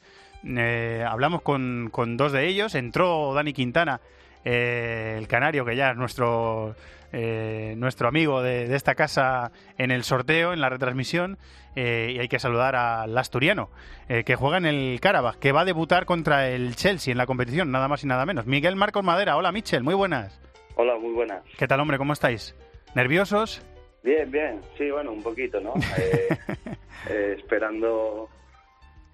hablamos 1.06 1.42
con, 1.42 1.88
con, 1.90 2.16
dos 2.16 2.32
de 2.32 2.46
ellos, 2.46 2.74
entró 2.74 3.34
Dani 3.34 3.52
Quintana, 3.52 4.00
el 4.44 5.26
canario, 5.28 5.64
que 5.64 5.76
ya 5.76 5.90
es 5.90 5.96
nuestro 5.96 6.74
eh, 7.12 7.74
nuestro 7.76 8.08
amigo 8.08 8.42
de, 8.42 8.66
de, 8.68 8.76
esta 8.76 8.94
casa 8.94 9.52
en 9.78 9.90
el 9.90 10.02
sorteo, 10.02 10.52
en 10.52 10.60
la 10.60 10.68
retransmisión, 10.68 11.38
eh, 11.74 12.12
y 12.14 12.18
hay 12.18 12.28
que 12.28 12.38
saludar 12.38 12.76
al 12.76 13.16
asturiano, 13.16 13.70
eh, 14.08 14.24
que 14.24 14.34
juega 14.34 14.58
en 14.58 14.66
el 14.66 15.00
Carabas, 15.00 15.36
que 15.36 15.52
va 15.52 15.62
a 15.62 15.64
debutar 15.64 16.04
contra 16.04 16.48
el 16.48 16.74
Chelsea 16.76 17.12
en 17.12 17.18
la 17.18 17.26
competición, 17.26 17.70
nada 17.70 17.88
más 17.88 18.02
y 18.04 18.06
nada 18.06 18.26
menos. 18.26 18.46
Miguel 18.46 18.76
Marcos 18.76 19.04
Madera, 19.04 19.36
hola 19.36 19.52
Michel, 19.52 19.82
muy 19.82 19.94
buenas. 19.94 20.40
Hola, 20.74 20.98
muy 20.98 21.12
buenas. 21.12 21.42
¿Qué 21.56 21.66
tal, 21.66 21.80
hombre? 21.80 21.96
¿Cómo 21.96 22.12
estáis? 22.12 22.54
¿Nerviosos? 22.94 23.64
Bien, 24.02 24.30
bien, 24.30 24.60
sí, 24.76 24.90
bueno, 24.90 25.12
un 25.12 25.22
poquito, 25.22 25.60
¿no? 25.60 25.74
Eh, 25.96 27.34
esperando 27.38 28.28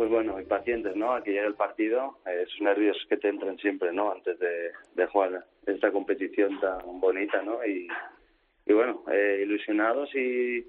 pues 0.03 0.11
bueno, 0.11 0.40
impacientes, 0.40 0.96
¿no? 0.96 1.14
A 1.14 1.22
que 1.22 1.30
llegue 1.30 1.46
el 1.46 1.55
partido, 1.55 2.18
eh, 2.26 2.42
esos 2.44 2.61
nervios 2.61 2.96
que 3.09 3.18
te 3.18 3.28
entran 3.28 3.57
siempre, 3.59 3.92
¿no? 3.92 4.11
Antes 4.11 4.36
de, 4.40 5.07
jugar 5.07 5.46
esta 5.64 5.92
competición 5.92 6.59
tan 6.59 6.98
bonita, 6.98 7.40
¿no? 7.42 7.64
Y, 7.64 7.86
bueno, 8.66 9.05
eh, 9.12 9.42
ilusionados 9.44 10.12
y, 10.16 10.66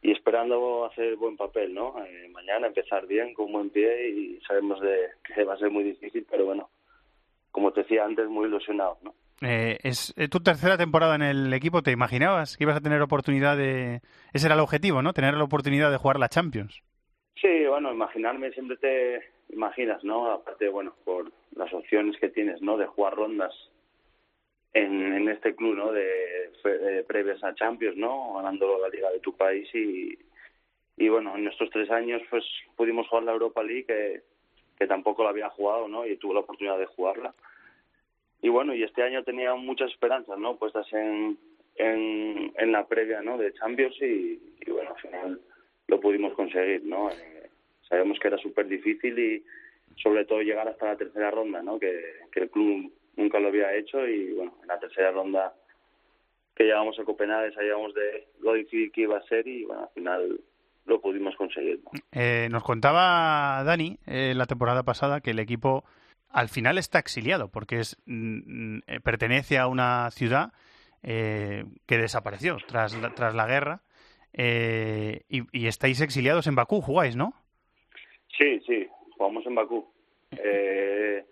y 0.00 0.12
esperando 0.12 0.84
hacer 0.84 1.16
buen 1.16 1.36
papel, 1.36 1.74
¿no? 1.74 1.96
Eh, 2.04 2.28
mañana 2.28 2.68
empezar 2.68 3.08
bien, 3.08 3.34
con 3.34 3.50
buen 3.50 3.70
pie 3.70 4.10
y 4.10 4.40
sabemos 4.46 4.80
de 4.80 5.08
que 5.24 5.42
va 5.42 5.54
a 5.54 5.58
ser 5.58 5.72
muy 5.72 5.82
difícil, 5.82 6.24
pero 6.30 6.44
bueno, 6.44 6.70
como 7.50 7.72
te 7.72 7.82
decía 7.82 8.04
antes, 8.04 8.28
muy 8.28 8.46
ilusionado, 8.46 8.96
¿no? 9.02 9.12
Eh, 9.40 9.78
es 9.82 10.14
eh, 10.16 10.28
tu 10.28 10.38
tercera 10.38 10.78
temporada 10.78 11.16
en 11.16 11.22
el 11.22 11.52
equipo. 11.52 11.82
¿Te 11.82 11.90
imaginabas 11.90 12.56
que 12.56 12.62
ibas 12.62 12.76
a 12.76 12.80
tener 12.80 13.02
oportunidad 13.02 13.56
de...? 13.56 14.02
Ese 14.32 14.46
era 14.46 14.54
el 14.54 14.60
objetivo, 14.60 15.02
¿no? 15.02 15.12
Tener 15.12 15.34
la 15.34 15.42
oportunidad 15.42 15.90
de 15.90 15.96
jugar 15.96 16.20
la 16.20 16.28
Champions. 16.28 16.82
Sí, 17.40 17.66
bueno, 17.66 17.92
imaginarme 17.92 18.52
siempre 18.52 18.76
te 18.76 19.22
imaginas, 19.50 20.02
¿no? 20.02 20.30
Aparte, 20.30 20.68
bueno, 20.68 20.94
por 21.04 21.30
las 21.54 21.72
opciones 21.72 22.18
que 22.18 22.28
tienes, 22.28 22.60
¿no? 22.62 22.76
De 22.76 22.86
jugar 22.86 23.14
rondas 23.14 23.52
en, 24.72 25.12
en 25.14 25.28
este 25.28 25.54
club, 25.54 25.76
¿no? 25.76 25.92
De, 25.92 26.50
de 26.64 27.04
previas 27.04 27.42
a 27.44 27.54
Champions, 27.54 27.96
¿no? 27.96 28.34
Ganando 28.34 28.78
la 28.78 28.88
liga 28.88 29.10
de 29.10 29.20
tu 29.20 29.36
país 29.36 29.68
y, 29.74 30.18
y 30.96 31.08
bueno, 31.08 31.36
en 31.36 31.46
estos 31.46 31.70
tres 31.70 31.90
años 31.90 32.20
pues 32.28 32.44
pudimos 32.76 33.06
jugar 33.08 33.24
la 33.24 33.32
Europa 33.32 33.62
League 33.62 34.22
que, 34.76 34.86
tampoco 34.86 35.24
la 35.24 35.30
había 35.30 35.48
jugado, 35.50 35.88
¿no? 35.88 36.06
Y 36.06 36.16
tuve 36.16 36.34
la 36.34 36.40
oportunidad 36.40 36.78
de 36.78 36.86
jugarla 36.86 37.34
y 38.40 38.48
bueno, 38.48 38.74
y 38.74 38.82
este 38.82 39.02
año 39.02 39.24
tenía 39.24 39.54
muchas 39.54 39.90
esperanzas, 39.90 40.38
¿no? 40.38 40.56
Puestas 40.56 40.86
en, 40.92 41.38
en, 41.76 42.72
la 42.72 42.86
previa, 42.86 43.20
¿no? 43.20 43.36
De 43.36 43.52
Champions 43.54 43.96
y, 44.00 44.40
bueno, 44.68 44.90
al 44.90 45.00
final 45.00 45.40
lo 45.88 46.00
pudimos 46.00 46.34
conseguir, 46.34 46.84
¿no? 46.84 47.10
Eh, 47.10 47.50
sabemos 47.88 48.18
que 48.20 48.28
era 48.28 48.38
súper 48.38 48.68
difícil 48.68 49.18
y 49.18 49.44
sobre 50.00 50.24
todo 50.24 50.42
llegar 50.42 50.68
hasta 50.68 50.86
la 50.86 50.96
tercera 50.96 51.30
ronda, 51.30 51.62
¿no? 51.62 51.78
Que, 51.78 52.18
el 52.34 52.50
club 52.50 52.92
nunca 53.16 53.40
lo 53.40 53.48
había 53.48 53.74
hecho 53.74 54.06
y 54.06 54.32
bueno, 54.32 54.54
en 54.62 54.68
la 54.68 54.78
tercera 54.78 55.10
ronda 55.10 55.52
que 56.54 56.62
llegamos 56.62 56.96
a 57.00 57.04
Copenhague 57.04 57.52
sabíamos 57.52 57.92
de 57.94 58.28
lo 58.40 58.54
difícil 58.54 58.92
que 58.92 59.00
iba 59.00 59.18
a 59.18 59.22
ser 59.22 59.48
y 59.48 59.64
bueno, 59.64 59.82
al 59.82 59.88
final 59.88 60.40
lo 60.86 61.00
pudimos 61.00 61.34
conseguir. 61.34 61.80
Eh, 62.12 62.46
nos 62.48 62.62
contaba 62.62 63.64
Dani 63.64 63.98
eh, 64.06 64.34
la 64.36 64.46
temporada 64.46 64.84
pasada 64.84 65.20
que 65.20 65.32
el 65.32 65.40
equipo 65.40 65.84
al 66.30 66.48
final 66.48 66.78
está 66.78 67.00
exiliado 67.00 67.48
porque 67.48 67.80
es 67.80 67.96
mm, 68.06 68.78
eh, 68.86 69.00
pertenece 69.00 69.58
a 69.58 69.66
una 69.66 70.10
ciudad 70.12 70.52
eh, 71.02 71.64
que 71.86 71.98
desapareció 71.98 72.56
tras 72.68 72.96
la, 73.00 73.14
tras 73.14 73.34
la 73.34 73.46
guerra 73.46 73.82
eh, 74.32 75.22
y, 75.28 75.66
estáis 75.66 76.00
exiliados 76.00 76.46
en 76.46 76.54
Bakú, 76.54 76.80
jugáis, 76.80 77.16
¿no? 77.16 77.32
Sí, 78.36 78.60
sí, 78.66 78.86
jugamos 79.16 79.46
en 79.46 79.54
Bakú. 79.54 79.86
Eh, 80.32 81.24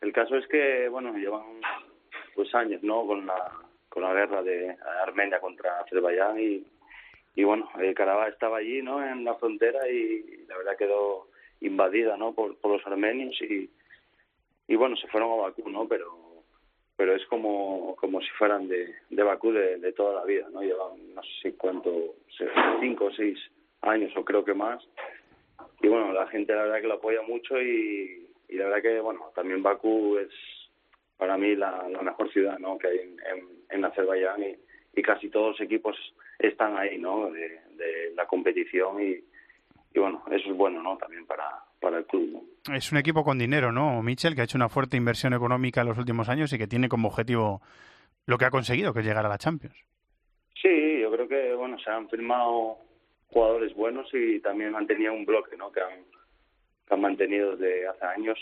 el 0.00 0.12
caso 0.12 0.36
es 0.36 0.46
que, 0.48 0.88
bueno, 0.88 1.12
llevan 1.14 1.60
pues 2.34 2.54
años, 2.54 2.82
¿no? 2.82 3.06
Con 3.06 3.26
la 3.26 3.52
con 3.88 4.04
la 4.04 4.14
guerra 4.14 4.42
de 4.42 4.76
Armenia 5.04 5.40
contra 5.40 5.80
Azerbaiyán 5.80 6.38
y, 6.38 6.64
y 7.34 7.42
bueno, 7.42 7.68
eh, 7.80 7.92
Karabaj 7.92 8.28
estaba 8.28 8.58
allí, 8.58 8.82
¿no? 8.82 9.04
En 9.04 9.24
la 9.24 9.34
frontera 9.34 9.88
y 9.88 10.44
la 10.46 10.56
verdad 10.58 10.76
quedó 10.78 11.26
invadida, 11.60 12.16
¿no? 12.16 12.32
Por, 12.32 12.56
por 12.58 12.70
los 12.70 12.86
armenios 12.86 13.36
y 13.42 13.68
y 14.70 14.76
bueno, 14.76 14.94
se 14.94 15.08
fueron 15.08 15.32
a 15.32 15.42
Bakú, 15.42 15.68
¿no? 15.68 15.88
Pero 15.88 16.06
pero 17.00 17.14
es 17.14 17.24
como 17.28 17.96
como 17.96 18.20
si 18.20 18.28
fueran 18.36 18.68
de, 18.68 18.94
de 19.08 19.22
Bakú 19.22 19.52
de, 19.52 19.90
toda 19.94 20.20
la 20.20 20.26
vida, 20.26 20.50
¿no? 20.52 20.60
Llevan 20.60 21.14
no 21.14 21.22
sé 21.40 21.54
cuánto, 21.56 22.16
cinco 22.78 23.06
o 23.06 23.12
seis 23.12 23.38
años 23.80 24.14
o 24.16 24.22
creo 24.22 24.44
que 24.44 24.52
más. 24.52 24.86
Y 25.80 25.88
bueno, 25.88 26.12
la 26.12 26.26
gente 26.26 26.54
la 26.54 26.64
verdad 26.64 26.82
que 26.82 26.88
lo 26.88 26.94
apoya 26.96 27.22
mucho 27.22 27.58
y, 27.58 28.28
y 28.50 28.56
la 28.56 28.66
verdad 28.66 28.82
que, 28.82 29.00
bueno, 29.00 29.32
también 29.34 29.62
Bakú 29.62 30.18
es 30.18 30.28
para 31.16 31.38
mí 31.38 31.56
la, 31.56 31.88
mejor 32.02 32.30
ciudad, 32.30 32.58
¿no? 32.58 32.76
Que 32.76 32.88
hay 32.88 32.98
en, 32.98 33.16
en, 33.32 33.48
en 33.70 33.84
Azerbaiyán 33.86 34.42
y, 34.42 34.56
y 34.94 35.00
casi 35.00 35.30
todos 35.30 35.52
los 35.52 35.60
equipos 35.62 35.96
están 36.38 36.76
ahí, 36.76 36.98
¿no? 36.98 37.30
De, 37.30 37.62
de 37.76 38.12
la 38.14 38.26
competición 38.26 39.02
y, 39.02 39.24
y 39.94 39.98
bueno, 39.98 40.22
eso 40.30 40.50
es 40.50 40.54
bueno, 40.54 40.82
¿no? 40.82 40.98
También 40.98 41.24
para, 41.24 41.64
para 41.80 41.98
el 41.98 42.06
club. 42.06 42.46
¿no? 42.68 42.74
Es 42.74 42.92
un 42.92 42.98
equipo 42.98 43.24
con 43.24 43.38
dinero, 43.38 43.72
¿no, 43.72 44.02
Michel? 44.02 44.34
Que 44.34 44.42
ha 44.42 44.44
hecho 44.44 44.58
una 44.58 44.68
fuerte 44.68 44.96
inversión 44.96 45.32
económica 45.34 45.80
en 45.80 45.88
los 45.88 45.98
últimos 45.98 46.28
años 46.28 46.52
y 46.52 46.58
que 46.58 46.66
tiene 46.66 46.88
como 46.88 47.08
objetivo 47.08 47.60
lo 48.26 48.38
que 48.38 48.44
ha 48.44 48.50
conseguido, 48.50 48.92
que 48.92 49.00
es 49.00 49.06
llegar 49.06 49.26
a 49.26 49.28
la 49.28 49.38
Champions. 49.38 49.76
Sí, 50.60 51.00
yo 51.00 51.10
creo 51.10 51.26
que, 51.26 51.54
bueno, 51.54 51.78
se 51.78 51.90
han 51.90 52.08
firmado 52.08 52.78
jugadores 53.28 53.74
buenos 53.74 54.08
y 54.12 54.40
también 54.40 54.74
han 54.74 54.86
tenido 54.86 55.12
un 55.14 55.24
bloque, 55.24 55.56
¿no? 55.56 55.72
Que 55.72 55.80
han, 55.80 56.04
que 56.86 56.94
han 56.94 57.00
mantenido 57.00 57.56
desde 57.56 57.88
hace 57.88 58.04
años, 58.04 58.38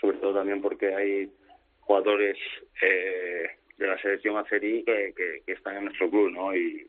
sobre 0.00 0.18
todo 0.18 0.34
también 0.34 0.60
porque 0.60 0.94
hay 0.94 1.32
jugadores 1.80 2.36
eh, 2.82 3.46
de 3.78 3.86
la 3.86 3.98
selección 4.00 4.36
azerí 4.36 4.84
que, 4.84 5.14
que, 5.16 5.42
que 5.46 5.52
están 5.52 5.76
en 5.76 5.86
nuestro 5.86 6.10
club, 6.10 6.30
¿no? 6.30 6.54
Y, 6.54 6.86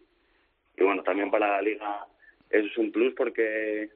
y 0.78 0.84
bueno, 0.84 1.01
también 1.04 1.32
para 1.32 1.47
la 1.47 1.62
liga 1.62 2.08
eso 2.54 2.68
es 2.68 2.78
un 2.78 2.91
plus 2.91 3.14
porque 3.16 3.89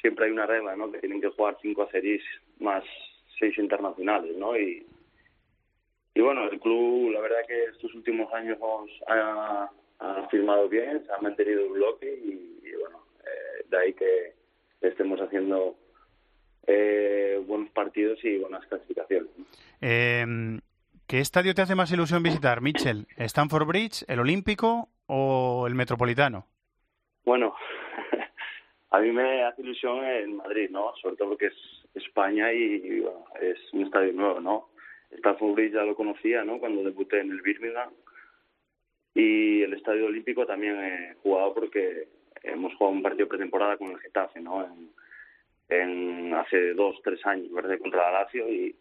siempre 0.00 0.26
hay 0.26 0.32
una 0.32 0.46
regla, 0.46 0.76
¿no? 0.76 0.90
Que 0.90 0.98
tienen 0.98 1.20
que 1.20 1.28
jugar 1.28 1.56
cinco 1.60 1.82
acerís 1.82 2.22
más 2.58 2.84
seis 3.38 3.56
internacionales, 3.58 4.36
¿no? 4.36 4.56
Y, 4.56 4.86
y 6.14 6.20
bueno, 6.20 6.48
el 6.48 6.58
club, 6.58 7.12
la 7.12 7.20
verdad 7.20 7.46
que 7.46 7.64
estos 7.64 7.94
últimos 7.94 8.32
años 8.32 8.58
ha, 9.06 9.70
ha 10.00 10.28
firmado 10.28 10.68
bien, 10.68 11.04
se 11.04 11.12
ha 11.12 11.18
mantenido 11.18 11.62
el 11.62 11.72
bloque 11.72 12.06
y, 12.06 12.68
y 12.68 12.72
bueno, 12.80 13.04
eh, 13.20 13.66
de 13.68 13.78
ahí 13.78 13.92
que 13.94 14.34
estemos 14.80 15.20
haciendo 15.20 15.76
eh, 16.66 17.42
buenos 17.46 17.70
partidos 17.70 18.18
y 18.24 18.38
buenas 18.38 18.66
clasificaciones. 18.66 19.30
Eh, 19.80 20.60
¿Qué 21.06 21.20
estadio 21.20 21.54
te 21.54 21.62
hace 21.62 21.74
más 21.74 21.90
ilusión 21.90 22.22
visitar, 22.22 22.60
Mitchell? 22.60 23.06
¿Stanford 23.16 23.66
Bridge, 23.66 24.04
el 24.08 24.20
Olímpico 24.20 24.90
o 25.06 25.66
el 25.66 25.74
Metropolitano? 25.74 26.46
Bueno, 27.24 27.54
a 28.90 29.00
mí 29.00 29.12
me 29.12 29.44
hace 29.44 29.62
ilusión 29.62 30.04
en 30.04 30.36
Madrid, 30.36 30.70
¿no? 30.70 30.94
Sobre 30.96 31.16
todo 31.16 31.30
porque 31.30 31.46
es 31.46 31.54
España 31.94 32.52
y, 32.52 32.58
y 32.58 33.06
es 33.40 33.58
un 33.72 33.82
estadio 33.82 34.12
nuevo, 34.12 34.40
¿no? 34.40 34.68
Stanford 35.10 35.54
Bridge 35.54 35.74
ya 35.74 35.82
lo 35.82 35.94
conocía, 35.94 36.44
¿no? 36.44 36.58
Cuando 36.58 36.82
debuté 36.82 37.20
en 37.20 37.30
el 37.30 37.42
Birmingham. 37.42 37.90
Y 39.14 39.62
el 39.62 39.72
Estadio 39.74 40.06
Olímpico 40.06 40.46
también 40.46 40.78
he 40.78 41.14
jugado 41.22 41.54
porque 41.54 42.08
hemos 42.42 42.74
jugado 42.74 42.96
un 42.96 43.02
partido 43.02 43.28
pretemporada 43.28 43.76
con 43.76 43.90
el 43.90 43.98
Getafe, 43.98 44.40
¿no? 44.40 44.66
En, 45.68 46.32
hace 46.34 46.72
dos, 46.74 46.96
tres 47.02 47.24
años, 47.26 47.52
¿verdad? 47.52 47.78
Contra 47.78 48.10
la 48.10 48.22
Lazio 48.22 48.48
y, 48.48 48.74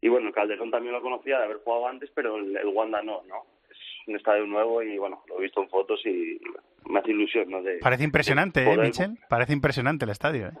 y 0.00 0.08
bueno, 0.08 0.28
el 0.28 0.34
Calderón 0.34 0.70
también 0.70 0.92
lo 0.92 1.02
conocía 1.02 1.38
de 1.38 1.44
haber 1.44 1.58
jugado 1.58 1.88
antes, 1.88 2.10
pero 2.14 2.36
el, 2.36 2.56
el 2.56 2.66
Wanda 2.68 3.02
no, 3.02 3.22
¿no? 3.26 3.46
Es 3.70 3.78
un 4.06 4.16
estadio 4.16 4.46
nuevo 4.46 4.82
y 4.82 4.98
bueno, 4.98 5.22
lo 5.28 5.38
he 5.38 5.42
visto 5.42 5.62
en 5.62 5.68
fotos 5.68 6.04
y, 6.04 6.38
hace 6.96 7.10
ilusión, 7.10 7.50
¿no? 7.50 7.62
De, 7.62 7.78
Parece 7.78 8.04
impresionante, 8.04 8.62
¿eh, 8.62 8.76
Michel? 8.76 9.18
Parece 9.28 9.52
impresionante 9.52 10.04
el 10.04 10.10
estadio, 10.10 10.48
¿eh? 10.48 10.52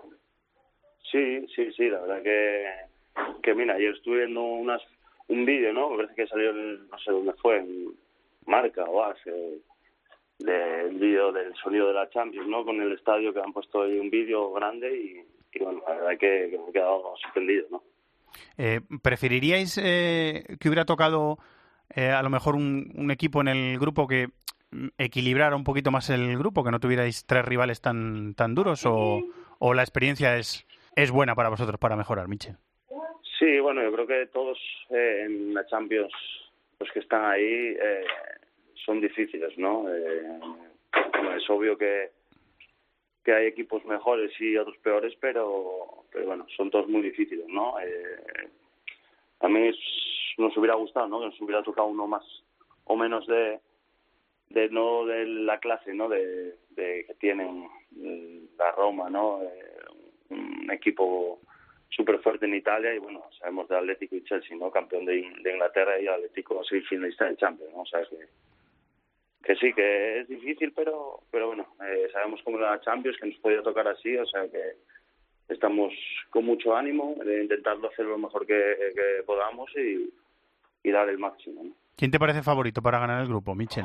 Sí, 1.10 1.46
sí, 1.54 1.70
sí, 1.76 1.88
la 1.88 2.00
verdad 2.00 2.22
que, 2.22 2.66
que 3.42 3.54
mira, 3.54 3.74
ayer 3.74 3.94
estuve 3.94 4.18
viendo 4.18 4.42
unas, 4.42 4.80
un 5.28 5.44
vídeo, 5.44 5.72
¿no? 5.72 5.90
Me 5.90 5.96
parece 5.96 6.14
que 6.14 6.26
salió, 6.26 6.50
en, 6.50 6.88
no 6.88 6.98
sé 6.98 7.10
dónde 7.10 7.34
fue, 7.34 7.58
en 7.58 7.88
Marca 8.46 8.84
o 8.84 9.04
AS, 9.04 9.18
eh, 9.26 9.58
del 10.38 10.98
vídeo 10.98 11.32
del 11.32 11.54
sonido 11.56 11.88
de 11.88 11.94
la 11.94 12.08
Champions, 12.10 12.48
¿no? 12.48 12.64
Con 12.64 12.80
el 12.80 12.92
estadio 12.92 13.32
que 13.32 13.40
han 13.40 13.52
puesto 13.52 13.82
ahí 13.82 13.98
un 13.98 14.10
vídeo 14.10 14.52
grande 14.52 14.96
y, 14.96 15.58
y 15.58 15.62
bueno, 15.62 15.82
la 15.86 15.94
verdad 15.94 16.18
que, 16.18 16.48
que 16.50 16.58
me 16.58 16.70
he 16.70 16.72
quedado 16.72 17.14
sorprendido, 17.22 17.66
¿no? 17.70 17.82
Eh, 18.56 18.80
¿Preferiríais 19.02 19.78
eh, 19.82 20.44
que 20.58 20.68
hubiera 20.68 20.84
tocado 20.84 21.38
eh, 21.94 22.08
a 22.08 22.22
lo 22.22 22.30
mejor 22.30 22.54
un, 22.54 22.92
un 22.94 23.10
equipo 23.10 23.40
en 23.40 23.48
el 23.48 23.78
grupo 23.78 24.06
que 24.06 24.28
equilibrara 24.98 25.56
un 25.56 25.64
poquito 25.64 25.90
más 25.90 26.10
el 26.10 26.36
grupo, 26.38 26.64
que 26.64 26.70
no 26.70 26.80
tuvierais 26.80 27.26
tres 27.26 27.44
rivales 27.44 27.80
tan, 27.80 28.34
tan 28.34 28.54
duros? 28.54 28.84
O, 28.86 29.22
o 29.58 29.74
la 29.74 29.82
experiencia 29.82 30.36
es, 30.36 30.66
es 30.96 31.10
buena 31.10 31.34
para 31.34 31.48
vosotros 31.48 31.78
para 31.78 31.96
mejorar, 31.96 32.28
Michel? 32.28 32.56
Sí, 33.38 33.58
bueno, 33.60 33.82
yo 33.82 33.92
creo 33.92 34.06
que 34.06 34.26
todos 34.26 34.58
eh, 34.90 35.24
en 35.26 35.54
la 35.54 35.66
Champions, 35.66 36.12
los 36.78 36.90
que 36.92 37.00
están 37.00 37.24
ahí, 37.24 37.44
eh, 37.44 38.04
son 38.84 39.00
difíciles, 39.00 39.56
¿no? 39.58 39.84
Eh, 39.88 40.40
es 41.36 41.50
obvio 41.50 41.76
que, 41.76 42.10
que 43.24 43.32
hay 43.32 43.46
equipos 43.46 43.84
mejores 43.84 44.32
y 44.40 44.56
otros 44.56 44.76
peores, 44.78 45.14
pero, 45.20 46.04
pero 46.10 46.26
bueno, 46.26 46.46
son 46.56 46.70
todos 46.70 46.88
muy 46.88 47.02
difíciles, 47.02 47.46
¿no? 47.48 47.78
Eh, 47.80 48.48
a 49.40 49.48
mí 49.48 49.70
nos 50.38 50.56
hubiera 50.56 50.74
gustado, 50.74 51.08
¿no? 51.08 51.20
Que 51.20 51.26
nos 51.26 51.40
hubiera 51.40 51.62
tocado 51.62 51.88
uno 51.88 52.06
más 52.06 52.24
o 52.84 52.96
menos 52.96 53.26
de, 53.26 53.60
de 54.52 54.68
no 54.70 55.04
de 55.06 55.26
la 55.26 55.58
clase, 55.58 55.92
¿no? 55.94 56.08
De, 56.08 56.56
que 56.76 57.14
tienen 57.20 57.68
mm, 57.90 58.56
la 58.58 58.70
Roma, 58.72 59.08
¿no? 59.10 59.42
Eh, 59.42 59.80
un 60.30 60.70
equipo 60.70 61.40
súper 61.90 62.18
fuerte 62.20 62.46
en 62.46 62.54
Italia 62.54 62.94
y 62.94 62.98
bueno, 62.98 63.22
sabemos 63.38 63.68
de 63.68 63.76
Atlético 63.76 64.16
y 64.16 64.24
Chelsea, 64.24 64.56
¿no? 64.56 64.70
Campeón 64.70 65.04
de, 65.04 65.18
In- 65.18 65.42
de 65.42 65.52
Inglaterra 65.52 66.00
y 66.00 66.06
Atlético 66.06 66.64
semifinalista 66.64 67.26
de 67.26 67.36
Champions, 67.36 67.72
¿no? 67.74 67.82
O 67.82 67.86
sea 67.86 68.00
que, 68.08 68.16
que 69.44 69.56
sí, 69.56 69.72
que 69.74 70.20
es 70.20 70.28
difícil, 70.28 70.72
pero 70.74 71.20
pero 71.30 71.48
bueno, 71.48 71.66
eh, 71.86 72.08
sabemos 72.12 72.40
cómo 72.44 72.58
era 72.58 72.70
la 72.70 72.80
Champions, 72.80 73.18
que 73.20 73.26
nos 73.28 73.38
podía 73.40 73.62
tocar 73.62 73.86
así, 73.88 74.16
o 74.16 74.24
sea 74.26 74.48
que 74.50 74.76
estamos 75.48 75.92
con 76.30 76.46
mucho 76.46 76.74
ánimo 76.74 77.14
de 77.22 77.42
intentarlo 77.42 77.88
hacer 77.88 78.06
lo 78.06 78.16
mejor 78.16 78.46
que, 78.46 78.54
que 78.94 79.22
podamos 79.26 79.70
y, 79.76 80.10
y 80.82 80.90
dar 80.90 81.08
el 81.10 81.18
máximo, 81.18 81.62
¿no? 81.64 81.72
¿Quién 81.96 82.10
te 82.10 82.18
parece 82.18 82.42
favorito 82.42 82.80
para 82.80 82.98
ganar 82.98 83.20
el 83.20 83.28
grupo, 83.28 83.54
Michel? 83.54 83.84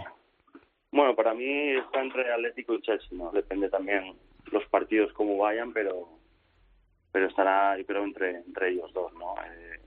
Bueno, 0.97 1.15
para 1.15 1.35
mí 1.35 1.75
está 1.77 2.01
entre 2.01 2.33
Atlético 2.33 2.73
y 2.73 2.81
Chelsea, 2.81 3.09
¿no? 3.11 3.31
Depende 3.31 3.69
también 3.69 4.15
los 4.51 4.65
partidos 4.65 5.13
cómo 5.13 5.37
vayan, 5.37 5.71
pero 5.71 6.09
pero 7.11 7.27
estará, 7.27 7.77
yo 7.77 7.85
creo, 7.85 8.03
entre, 8.03 8.37
entre 8.37 8.69
ellos 8.69 8.91
dos, 8.93 9.13
¿no? 9.13 9.35
Eh, 9.45 9.79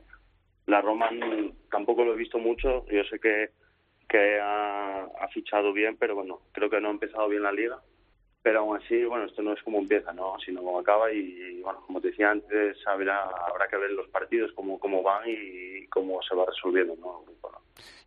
la 0.66 0.80
Roma 0.80 1.10
tampoco 1.68 2.04
lo 2.04 2.14
he 2.14 2.16
visto 2.16 2.38
mucho, 2.38 2.86
yo 2.86 3.02
sé 3.10 3.18
que, 3.18 3.50
que 4.08 4.38
ha, 4.38 5.02
ha 5.02 5.28
fichado 5.34 5.72
bien, 5.72 5.96
pero 5.96 6.14
bueno, 6.14 6.42
creo 6.52 6.70
que 6.70 6.80
no 6.80 6.86
ha 6.86 6.92
empezado 6.92 7.28
bien 7.28 7.42
la 7.42 7.50
liga 7.50 7.80
pero 8.42 8.60
aún 8.60 8.78
así, 8.78 9.04
bueno, 9.04 9.26
esto 9.26 9.42
no 9.42 9.52
es 9.52 9.62
como 9.62 9.78
empieza, 9.78 10.12
¿no? 10.12 10.34
Sino 10.44 10.62
como 10.62 10.80
acaba 10.80 11.12
y, 11.12 11.60
bueno, 11.62 11.80
como 11.86 12.00
te 12.00 12.08
decía 12.08 12.30
antes, 12.30 12.76
habrá, 12.86 13.22
habrá 13.22 13.68
que 13.68 13.76
ver 13.76 13.90
los 13.90 14.08
partidos, 14.08 14.50
cómo, 14.54 14.78
cómo 14.78 15.02
van 15.02 15.22
y 15.26 15.86
cómo 15.88 16.20
se 16.22 16.34
va 16.34 16.46
resolviendo, 16.46 16.96
¿no? 16.96 17.24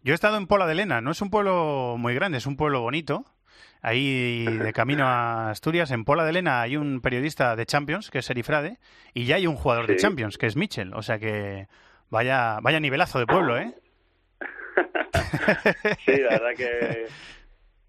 Yo 0.04 0.12
he 0.12 0.16
estado 0.16 0.36
en 0.38 0.48
Pola 0.48 0.68
de 0.68 0.76
Lena, 0.76 1.00
no 1.00 1.12
es 1.12 1.22
un 1.22 1.30
pueblo 1.30 1.96
muy 1.98 2.14
grande, 2.14 2.38
es 2.38 2.46
un 2.46 2.58
pueblo 2.58 2.82
bonito. 2.82 3.24
Ahí 3.82 4.46
de 4.46 4.74
camino 4.74 5.06
a 5.06 5.50
Asturias, 5.50 5.92
en 5.92 6.04
Pola 6.04 6.26
de 6.26 6.34
Lena 6.34 6.62
hay 6.62 6.76
un 6.76 7.02
periodista 7.02 7.56
de 7.56 7.66
Champions, 7.66 8.12
que 8.12 8.20
es 8.20 8.26
Serifrade, 8.26 8.80
y 9.14 9.26
ya 9.26 9.36
hay 9.36 9.48
un 9.48 9.56
jugador 9.56 9.88
de. 9.88 9.96
Champions, 9.96 10.38
que 10.38 10.46
es 10.46 10.56
Mitchell. 10.56 10.94
O 10.94 11.02
sea 11.02 11.20
que 11.20 11.68
vaya, 12.10 12.60
vaya 12.62 12.80
nivelazo 12.80 13.20
de 13.20 13.28
pueblo, 13.28 13.58
¿eh? 13.58 13.74
Sí, 16.06 16.18
la 16.18 16.30
verdad 16.30 16.56
que, 16.58 17.08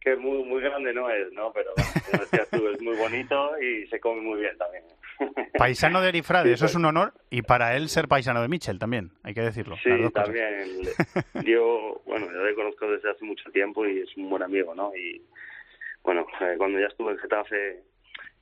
que 0.05 0.16
muy, 0.16 0.44
muy 0.44 0.61
grande 0.61 0.92
no 0.92 1.09
es, 1.09 1.32
¿no? 1.32 1.50
Pero 1.52 1.70
bueno, 1.76 2.24
tú, 2.50 2.68
es 2.68 2.82
muy 2.82 2.96
bonito 2.96 3.59
y 3.59 3.86
se 3.86 3.98
come 3.98 4.20
muy 4.20 4.40
bien 4.40 4.57
también. 4.59 4.84
Paisano 5.59 6.02
de 6.02 6.11
Erifrade, 6.11 6.52
eso 6.52 6.66
es 6.66 6.74
un 6.74 6.84
honor, 6.84 7.14
y 7.30 7.42
para 7.42 7.74
él 7.76 7.88
ser 7.88 8.07
paisano 8.07 8.42
de 8.42 8.48
Mitchell 8.48 8.78
también, 8.78 9.12
hay 9.22 9.32
que 9.32 9.40
decirlo. 9.40 9.76
Sí, 9.82 9.90
también. 10.12 10.82
Yo, 11.46 12.02
bueno, 12.05 12.26
yo 12.30 12.44
le 12.44 12.55
conozco 12.55 12.90
desde 12.90 13.11
hace 13.11 13.24
mucho 13.24 13.50
tiempo 13.50 13.86
y 13.86 14.00
es 14.00 14.16
un 14.16 14.28
buen 14.28 14.42
amigo, 14.42 14.74
¿no? 14.74 14.94
Y 14.94 15.22
bueno, 16.02 16.26
eh, 16.40 16.55
cuando 16.59 16.78
ya 16.78 16.86
estuve 16.86 17.12
en 17.12 17.18
Getafe 17.18 17.82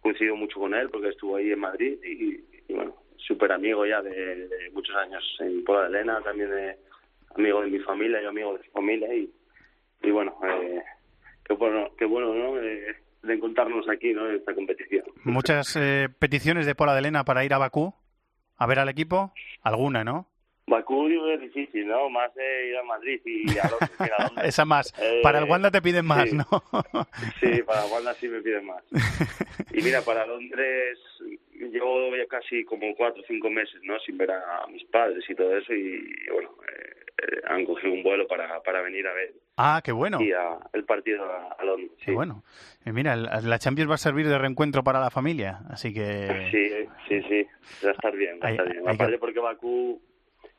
coincido 0.00 0.34
mucho 0.34 0.58
con 0.58 0.74
él 0.74 0.90
porque 0.90 1.10
estuvo 1.10 1.36
ahí 1.36 1.52
en 1.52 1.60
Madrid 1.60 1.98
y, 2.02 2.44
y, 2.68 2.74
bueno, 2.74 2.96
súper 3.16 3.52
amigo 3.52 3.86
ya 3.86 4.02
de, 4.02 4.48
de 4.48 4.70
muchos 4.72 4.96
años 4.96 5.22
en 5.40 5.62
Pola 5.64 5.82
de 5.82 5.88
Elena, 5.88 6.20
también 6.22 6.50
de, 6.50 6.76
amigo 7.36 7.62
de 7.62 7.70
mi 7.70 7.78
familia, 7.80 8.20
yo 8.20 8.30
amigo 8.30 8.56
de 8.56 8.64
su 8.64 8.70
familia 8.72 9.14
y, 9.14 9.32
y 10.02 10.10
bueno, 10.10 10.36
eh, 10.44 10.82
qué 11.44 11.54
bueno, 11.54 11.90
qué 11.98 12.04
bueno, 12.04 12.34
¿no? 12.34 12.60
Eh, 12.60 12.96
de 13.22 13.34
encontrarnos 13.34 13.88
aquí, 13.88 14.12
¿no? 14.12 14.28
En 14.28 14.36
esta 14.36 14.54
competición. 14.54 15.04
Muchas 15.24 15.76
eh, 15.76 16.08
peticiones 16.18 16.66
de 16.66 16.74
Pola 16.74 16.94
de 16.94 17.02
Lena 17.02 17.24
para 17.24 17.44
ir 17.44 17.54
a 17.54 17.58
Bakú 17.58 17.94
a 18.56 18.66
ver 18.66 18.78
al 18.78 18.88
equipo, 18.88 19.32
alguna, 19.62 20.04
¿no? 20.04 20.28
Bakú 20.66 21.08
es 21.08 21.40
difícil, 21.40 21.86
¿no? 21.88 22.08
Más 22.08 22.32
de 22.34 22.68
ir 22.68 22.76
a 22.76 22.84
Madrid 22.84 23.20
y 23.24 23.58
a 23.58 23.68
Londres. 23.68 23.90
mira, 23.98 24.16
a 24.16 24.22
Londres. 24.26 24.48
Esa 24.48 24.64
más. 24.64 24.94
Eh, 25.00 25.20
Para 25.22 25.38
el 25.38 25.44
Wanda 25.44 25.70
te 25.70 25.82
piden 25.82 26.06
más, 26.06 26.30
sí. 26.30 26.36
¿no? 26.36 26.46
Sí, 27.40 27.62
para 27.62 27.84
Wanda 27.86 28.14
sí 28.14 28.28
me 28.28 28.40
piden 28.40 28.66
más. 28.66 28.82
Y 29.72 29.82
mira, 29.82 30.02
para 30.02 30.26
Londres 30.26 30.98
llevo 31.70 32.16
ya 32.16 32.26
casi 32.26 32.64
como 32.64 32.94
cuatro 32.96 33.22
o 33.22 33.26
cinco 33.26 33.50
meses, 33.50 33.80
¿no? 33.82 33.98
Sin 34.00 34.16
ver 34.18 34.30
a 34.30 34.66
mis 34.68 34.84
padres 34.84 35.24
y 35.28 35.34
todo 35.34 35.56
eso 35.56 35.72
y, 35.72 36.14
bueno, 36.32 36.50
eh, 36.68 36.90
eh, 37.00 37.01
han 37.46 37.64
cogido 37.64 37.92
un 37.92 38.02
vuelo 38.02 38.26
para, 38.26 38.60
para 38.62 38.82
venir 38.82 39.06
a 39.06 39.12
ver 39.12 39.32
Ah, 39.56 39.80
qué 39.84 39.92
bueno. 39.92 40.20
y 40.20 40.32
a, 40.32 40.58
el 40.72 40.84
partido 40.84 41.24
a, 41.24 41.52
a 41.58 41.64
Londres. 41.64 41.90
Qué 42.04 42.12
bueno. 42.12 42.42
Eh, 42.84 42.92
mira, 42.92 43.14
la 43.16 43.58
Champions 43.58 43.90
va 43.90 43.94
a 43.94 43.98
servir 43.98 44.26
de 44.28 44.38
reencuentro 44.38 44.82
para 44.82 45.00
la 45.00 45.10
familia, 45.10 45.60
así 45.70 45.92
que... 45.94 46.48
Sí, 46.50 46.88
sí, 47.08 47.22
sí, 47.28 47.46
va 47.84 47.90
a 47.90 47.92
estar 47.92 48.16
bien, 48.16 48.38
va 48.42 48.48
a 48.48 48.50
estar 48.52 48.70
bien. 48.70 48.88
hay 48.88 48.94
Aparte 48.94 49.18
porque 49.18 49.40
Bakú 49.40 50.00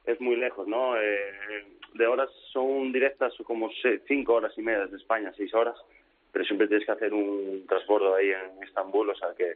es 0.06 0.20
muy 0.22 0.36
lejos, 0.36 0.68
¿no? 0.68 0.96
Eh, 0.98 1.66
de 1.96 2.08
horas 2.08 2.30
son 2.52 2.92
directas 2.92 3.34
como 3.46 3.70
se- 3.82 4.00
cinco 4.08 4.34
horas 4.36 4.52
y 4.58 4.62
media 4.62 4.82
desde 4.86 4.98
España, 4.98 5.32
seis 5.38 5.54
horas, 5.54 5.76
pero 6.32 6.44
siempre 6.46 6.68
tienes 6.68 6.86
que 6.86 6.92
hacer 6.92 7.14
un 7.14 7.66
transbordo 7.68 8.16
ahí 8.16 8.30
en 8.32 8.64
Estambul, 8.64 9.10
o 9.10 9.16
sea 9.16 9.30
que, 9.38 9.54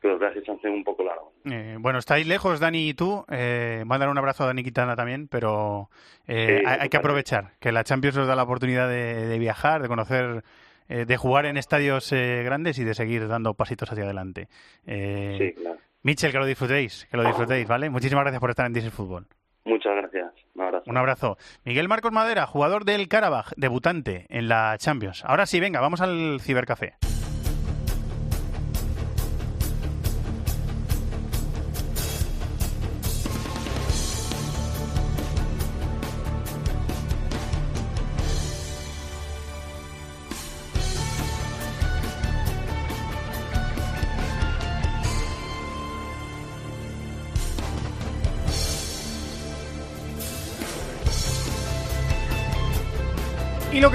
que 0.00 0.08
los 0.08 0.18
viajes 0.20 0.44
se 0.44 0.68
un 0.68 0.84
poco 0.84 1.02
largos. 1.04 1.32
Eh, 1.44 1.76
bueno, 1.78 1.98
estáis 1.98 2.26
lejos, 2.26 2.60
Dani 2.60 2.88
y 2.88 2.94
tú. 2.94 3.24
Eh, 3.30 3.82
mandar 3.86 4.08
un 4.08 4.18
abrazo 4.18 4.44
a 4.44 4.46
Dani 4.46 4.62
Quintana 4.62 4.94
también, 4.96 5.28
pero 5.28 5.90
eh, 6.26 6.60
Sí, 6.60 6.66
hay, 6.66 6.78
hay 6.82 6.88
que 6.88 6.96
aprovechar 6.96 7.52
que 7.60 7.72
la 7.72 7.84
Champions 7.84 8.16
os 8.16 8.26
da 8.26 8.36
la 8.36 8.42
oportunidad 8.44 8.88
de, 8.88 9.26
de 9.26 9.38
viajar, 9.38 9.82
de 9.82 9.88
conocer, 9.88 10.44
eh, 10.88 11.04
de 11.04 11.16
jugar 11.16 11.46
en 11.46 11.56
estadios 11.56 12.12
eh, 12.12 12.42
grandes 12.44 12.78
y 12.78 12.84
de 12.84 12.94
seguir 12.94 13.26
dando 13.28 13.54
pasitos 13.54 13.90
hacia 13.90 14.04
adelante. 14.04 14.48
Eh, 14.86 15.36
Sí, 15.54 15.60
claro. 15.60 15.78
Mitchell, 16.02 16.30
que 16.32 16.38
lo 16.38 16.46
disfrutéis, 16.46 17.06
que 17.10 17.16
lo 17.16 17.24
disfrutéis, 17.24 17.66
¿vale? 17.66 17.90
Muchísimas 17.90 18.22
gracias 18.22 18.40
por 18.40 18.50
estar 18.50 18.66
en 18.66 18.72
Diesel 18.72 18.92
Fútbol. 18.92 19.26
Muchas 19.64 19.94
gracias. 19.96 20.32
Un 20.54 20.62
abrazo. 20.62 20.84
Un 20.90 20.96
abrazo. 20.96 21.36
Miguel 21.64 21.88
Marcos 21.88 22.12
Madera, 22.12 22.46
jugador 22.46 22.84
del 22.84 23.08
Karabaj, 23.08 23.50
debutante 23.56 24.24
en 24.30 24.48
la 24.48 24.76
Champions. 24.78 25.24
Ahora 25.26 25.44
sí, 25.44 25.60
venga, 25.60 25.80
vamos 25.80 26.00
al 26.00 26.38
cibercafé. 26.40 26.94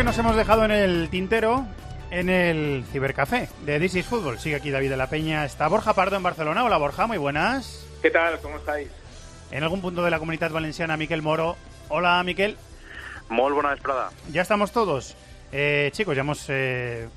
Que 0.03 0.07
nos 0.07 0.17
hemos 0.17 0.35
dejado 0.35 0.65
en 0.65 0.71
el 0.71 1.07
tintero 1.09 1.65
en 2.11 2.27
el 2.27 2.83
cibercafé 2.91 3.47
de 3.65 3.79
This 3.79 3.95
is 3.95 4.05
Fútbol. 4.05 4.37
Sigue 4.37 4.57
aquí 4.57 4.69
David 4.69 4.89
de 4.89 4.97
la 4.97 5.07
Peña. 5.07 5.45
Está 5.45 5.69
Borja 5.69 5.93
Pardo 5.93 6.17
en 6.17 6.23
Barcelona. 6.23 6.65
Hola 6.65 6.75
Borja, 6.75 7.07
muy 7.07 7.17
buenas. 7.17 7.87
¿Qué 8.01 8.11
tal? 8.11 8.37
¿Cómo 8.41 8.57
estáis? 8.57 8.89
En 9.49 9.63
algún 9.63 9.79
punto 9.79 10.03
de 10.03 10.11
la 10.11 10.19
comunidad 10.19 10.51
valenciana, 10.51 10.97
Miquel 10.97 11.21
Moro. 11.21 11.55
Hola 11.87 12.21
Miquel. 12.25 12.57
Molt 13.29 13.55
bona 13.55 13.69
vesprada. 13.69 14.09
Ya 14.29 14.41
estamos 14.41 14.73
todos. 14.73 15.15
Eh, 15.53 15.89
chicos, 15.93 16.17
ya 16.17 16.21
hemos 16.21 16.47
eh, 16.49 17.07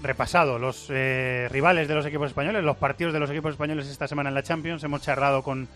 repasado 0.00 0.60
los 0.60 0.86
eh, 0.90 1.48
rivales 1.50 1.88
de 1.88 1.96
los 1.96 2.06
equipos 2.06 2.28
españoles, 2.28 2.62
los 2.62 2.76
partidos 2.76 3.12
de 3.12 3.18
los 3.18 3.30
equipos 3.30 3.54
españoles 3.54 3.88
esta 3.88 4.06
semana 4.06 4.28
en 4.28 4.36
la 4.36 4.44
Champions. 4.44 4.84
Hemos 4.84 5.02
charlado 5.02 5.42
con 5.42 5.66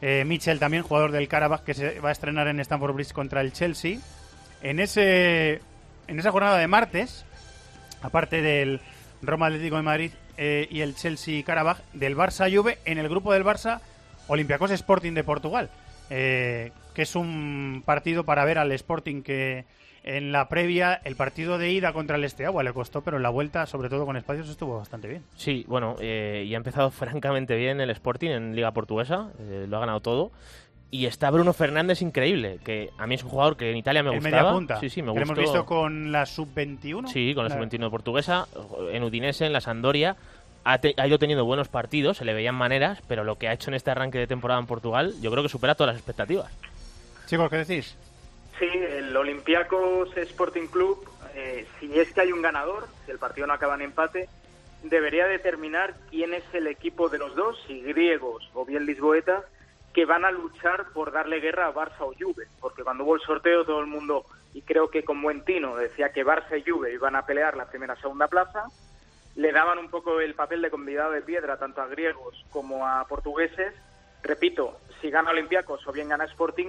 eh, 0.00 0.22
Mitchell 0.24 0.60
también, 0.60 0.84
jugador 0.84 1.10
del 1.10 1.26
Karabakh, 1.26 1.64
que 1.64 1.74
se 1.74 1.98
va 1.98 2.10
a 2.10 2.12
estrenar 2.12 2.46
en 2.46 2.60
Stamford 2.60 2.94
Bridge 2.94 3.12
contra 3.12 3.40
el 3.40 3.52
Chelsea. 3.52 3.98
En, 4.62 4.80
ese, 4.80 5.60
en 6.08 6.18
esa 6.18 6.32
jornada 6.32 6.58
de 6.58 6.66
martes, 6.66 7.24
aparte 8.02 8.42
del 8.42 8.80
Roma 9.22 9.46
Atlético 9.46 9.76
de 9.76 9.82
Madrid 9.82 10.10
eh, 10.36 10.66
y 10.70 10.80
el 10.80 10.94
Chelsea 10.96 11.44
Karabakh, 11.44 11.82
del 11.92 12.16
Barça 12.16 12.52
Juve, 12.52 12.78
en 12.84 12.98
el 12.98 13.08
grupo 13.08 13.32
del 13.32 13.44
Barça 13.44 13.80
Olympiacos 14.26 14.70
Sporting 14.70 15.12
de 15.12 15.24
Portugal, 15.24 15.70
eh, 16.10 16.72
que 16.94 17.02
es 17.02 17.14
un 17.14 17.82
partido 17.84 18.24
para 18.24 18.44
ver 18.44 18.58
al 18.58 18.72
Sporting 18.72 19.22
que 19.22 19.64
en 20.04 20.32
la 20.32 20.48
previa 20.48 21.00
el 21.04 21.16
partido 21.16 21.58
de 21.58 21.70
ida 21.70 21.92
contra 21.92 22.16
el 22.16 22.24
Esteagua 22.24 22.62
le 22.62 22.72
costó, 22.72 23.02
pero 23.02 23.18
en 23.18 23.22
la 23.22 23.28
vuelta, 23.28 23.66
sobre 23.66 23.88
todo 23.88 24.06
con 24.06 24.16
espacios, 24.16 24.48
estuvo 24.48 24.78
bastante 24.78 25.06
bien. 25.06 25.22
Sí, 25.36 25.64
bueno, 25.68 25.96
eh, 26.00 26.44
y 26.46 26.54
ha 26.54 26.56
empezado 26.56 26.90
francamente 26.92 27.56
bien 27.56 27.80
el 27.80 27.90
Sporting 27.90 28.30
en 28.30 28.56
Liga 28.56 28.72
Portuguesa, 28.72 29.30
eh, 29.38 29.66
lo 29.68 29.76
ha 29.76 29.80
ganado 29.80 30.00
todo. 30.00 30.30
Y 30.90 31.04
está 31.04 31.30
Bruno 31.30 31.52
Fernández 31.52 32.00
increíble, 32.00 32.60
que 32.64 32.90
a 32.96 33.06
mí 33.06 33.14
es 33.16 33.22
un 33.22 33.28
jugador 33.28 33.58
que 33.58 33.70
en 33.70 33.76
Italia 33.76 34.02
me 34.02 34.08
el 34.10 34.16
gustaba. 34.20 34.42
media 34.42 34.52
punta, 34.52 34.80
Sí, 34.80 34.88
sí, 34.88 35.02
me 35.02 35.08
lo 35.08 35.16
hemos 35.16 35.28
gustó. 35.36 35.40
visto 35.42 35.66
con 35.66 36.12
la 36.12 36.24
sub-21. 36.24 37.08
Sí, 37.08 37.34
con 37.34 37.44
la 37.44 37.50
Claro. 37.50 37.62
sub-21 37.64 37.90
portuguesa, 37.90 38.46
en 38.90 39.02
Udinese, 39.02 39.44
en 39.44 39.52
la 39.52 39.60
Sandoria. 39.60 40.16
Ha, 40.64 40.78
te- 40.78 40.94
ha 40.96 41.06
ido 41.06 41.18
teniendo 41.18 41.44
buenos 41.44 41.68
partidos, 41.68 42.16
se 42.16 42.24
le 42.24 42.32
veían 42.32 42.54
maneras, 42.54 43.02
pero 43.06 43.22
lo 43.22 43.36
que 43.36 43.48
ha 43.48 43.52
hecho 43.52 43.70
en 43.70 43.74
este 43.74 43.90
arranque 43.90 44.18
de 44.18 44.26
temporada 44.26 44.60
en 44.60 44.66
Portugal, 44.66 45.14
yo 45.20 45.30
creo 45.30 45.42
que 45.42 45.48
supera 45.50 45.74
todas 45.74 45.92
las 45.94 45.98
expectativas. 46.00 46.50
Chicos, 47.26 47.50
¿qué 47.50 47.56
decís? 47.58 47.96
Sí, 48.58 48.66
el 48.66 49.14
Olympiacos 49.16 50.16
Sporting 50.16 50.66
Club, 50.68 51.06
eh, 51.34 51.66
si 51.78 51.98
es 51.98 52.12
que 52.12 52.22
hay 52.22 52.32
un 52.32 52.40
ganador, 52.42 52.88
si 53.04 53.10
el 53.12 53.18
partido 53.18 53.46
no 53.46 53.52
acaba 53.52 53.74
en 53.74 53.82
empate, 53.82 54.28
debería 54.82 55.26
determinar 55.26 55.94
quién 56.10 56.32
es 56.34 56.42
el 56.54 56.66
equipo 56.66 57.08
de 57.10 57.18
los 57.18 57.36
dos, 57.36 57.56
si 57.66 57.80
griegos 57.82 58.48
o 58.54 58.64
bien 58.64 58.84
lisboetas, 58.86 59.44
que 59.92 60.04
van 60.04 60.24
a 60.24 60.30
luchar 60.30 60.86
por 60.92 61.12
darle 61.12 61.40
guerra 61.40 61.66
a 61.66 61.74
Barça 61.74 62.00
o 62.00 62.14
Juve. 62.18 62.46
Porque 62.60 62.84
cuando 62.84 63.04
hubo 63.04 63.14
el 63.14 63.20
sorteo 63.22 63.64
todo 63.64 63.80
el 63.80 63.86
mundo, 63.86 64.24
y 64.54 64.62
creo 64.62 64.90
que 64.90 65.04
con 65.04 65.20
buen 65.22 65.44
tino, 65.44 65.76
decía 65.76 66.12
que 66.12 66.24
Barça 66.24 66.58
y 66.58 66.68
Juve 66.68 66.92
iban 66.92 67.16
a 67.16 67.26
pelear 67.26 67.56
la 67.56 67.66
primera 67.66 67.96
segunda 67.96 68.28
plaza, 68.28 68.64
le 69.34 69.52
daban 69.52 69.78
un 69.78 69.88
poco 69.88 70.20
el 70.20 70.34
papel 70.34 70.62
de 70.62 70.70
convidado 70.70 71.12
de 71.12 71.22
piedra 71.22 71.58
tanto 71.58 71.80
a 71.80 71.86
griegos 71.86 72.44
como 72.50 72.86
a 72.86 73.06
portugueses. 73.06 73.72
Repito, 74.22 74.78
si 75.00 75.10
gana 75.10 75.30
Olympiacos 75.30 75.86
o 75.86 75.92
bien 75.92 76.08
gana 76.08 76.24
Sporting, 76.24 76.68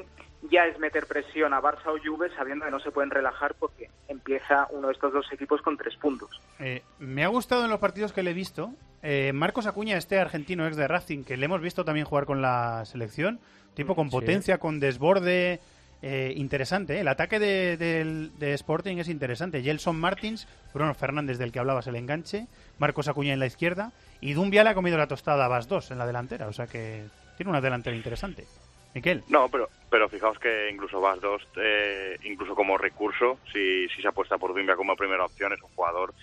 ya 0.52 0.66
es 0.66 0.80
meter 0.80 1.06
presión 1.08 1.54
a 1.54 1.62
Barça 1.62 1.88
o 1.88 1.98
Juve 2.04 2.30
sabiendo 2.36 2.66
que 2.66 2.72
no 2.72 2.80
se 2.80 2.92
pueden 2.92 3.10
relajar 3.10 3.56
porque 3.56 3.90
empieza 4.08 4.68
uno 4.72 4.88
de 4.88 4.94
estos 4.94 5.12
dos 5.12 5.26
equipos 5.34 5.62
con 5.62 5.76
tres 5.78 5.96
puntos. 5.98 6.30
Eh, 6.60 6.84
me 7.00 7.24
ha 7.24 7.28
gustado 7.28 7.64
en 7.66 7.70
los 7.72 7.80
partidos 7.80 8.14
que 8.14 8.24
le 8.24 8.32
he 8.32 8.34
visto. 8.36 8.72
eh, 9.02 9.32
Marcos 9.34 9.66
Acuña, 9.66 9.98
este 9.98 10.20
argentino 10.20 10.68
ex 10.68 10.76
de 10.76 10.88
Racing, 10.88 11.24
que 11.24 11.38
le 11.38 11.46
hemos 11.46 11.62
visto 11.62 11.84
también 11.86 12.06
jugar 12.06 12.26
con 12.26 12.42
la 12.42 12.84
selección. 12.86 13.40
Tipo 13.74 13.96
con 13.96 14.08
Sí. 14.10 14.12
potencia, 14.12 14.58
con 14.58 14.80
desborde. 14.80 15.60
eh, 16.02 16.32
interesante. 16.38 16.96
¿eh? 16.96 17.00
El 17.02 17.10
ataque 17.10 17.40
de, 17.40 17.76
de 17.76 18.54
Sporting 18.54 19.00
es 19.00 19.10
interesante. 19.10 19.62
Gelson 19.62 20.00
Martins, 20.00 20.48
Bruno 20.74 20.94
Fernández, 20.96 21.38
del 21.38 21.52
que 21.52 21.60
hablabas, 21.60 21.88
el 21.88 21.98
enganche, 21.98 22.48
Marcos 22.78 23.10
Acuña 23.10 23.34
en 23.34 23.40
la 23.40 23.48
izquierda 23.48 23.92
y 24.22 24.32
Dumbia 24.32 24.64
le 24.64 24.70
ha 24.70 24.76
comido 24.76 24.98
la 24.98 25.08
tostada 25.08 25.44
a 25.44 25.48
Bas 25.50 25.68
2 25.68 25.92
en 25.92 25.98
la 25.98 26.08
delantera. 26.08 26.48
O 26.48 26.54
sea 26.54 26.68
que 26.68 27.04
tiene 27.40 27.52
una 27.52 27.62
delantera 27.62 27.96
interesante. 27.96 28.46
Miquel. 28.94 29.24
No, 29.30 29.48
pero 29.48 29.70
pero 29.90 30.10
fijaos 30.10 30.38
que 30.40 30.70
incluso 30.70 31.00
Vas 31.00 31.22
2, 31.22 31.48
eh, 31.56 32.18
incluso 32.24 32.54
como 32.54 32.78
recurso, 32.78 33.40
si, 33.54 33.88
si 33.88 34.02
se 34.02 34.10
apuesta 34.10 34.38
por 34.38 34.54
Dumbia 34.54 34.76
como 34.76 34.98
primera 34.98 35.24
opción, 35.24 35.54
es 35.54 35.62
un 35.62 35.70
jugador 35.70 36.14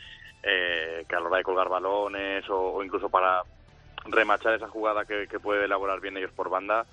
eh, 0.43 1.07
que 1.09 1.17
a 1.17 1.21
la 1.21 1.29
hora 1.29 1.39
de 1.39 1.43
colgar 1.43 1.71
balones 1.71 2.45
o, 2.51 2.85
incluso 2.85 3.09
para 3.09 3.41
remachar 4.05 4.53
esa 4.53 4.69
jugada 4.69 5.07
que, 5.07 5.27
que 5.27 5.41
puede 5.41 5.65
elaborar 5.65 6.01
bien 6.01 6.19
ellos 6.19 6.33
por 6.37 6.51
banda, 6.51 6.85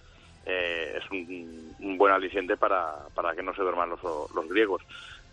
eh, 0.46 0.98
es 0.98 1.12
un, 1.12 1.76
un 1.80 1.98
buen 1.98 2.14
aliciente 2.14 2.56
para, 2.56 2.96
para 3.14 3.36
que 3.36 3.44
no 3.44 3.54
se 3.54 3.62
duerman 3.62 3.90
los, 3.90 4.02
los 4.02 4.48
griegos. 4.48 4.84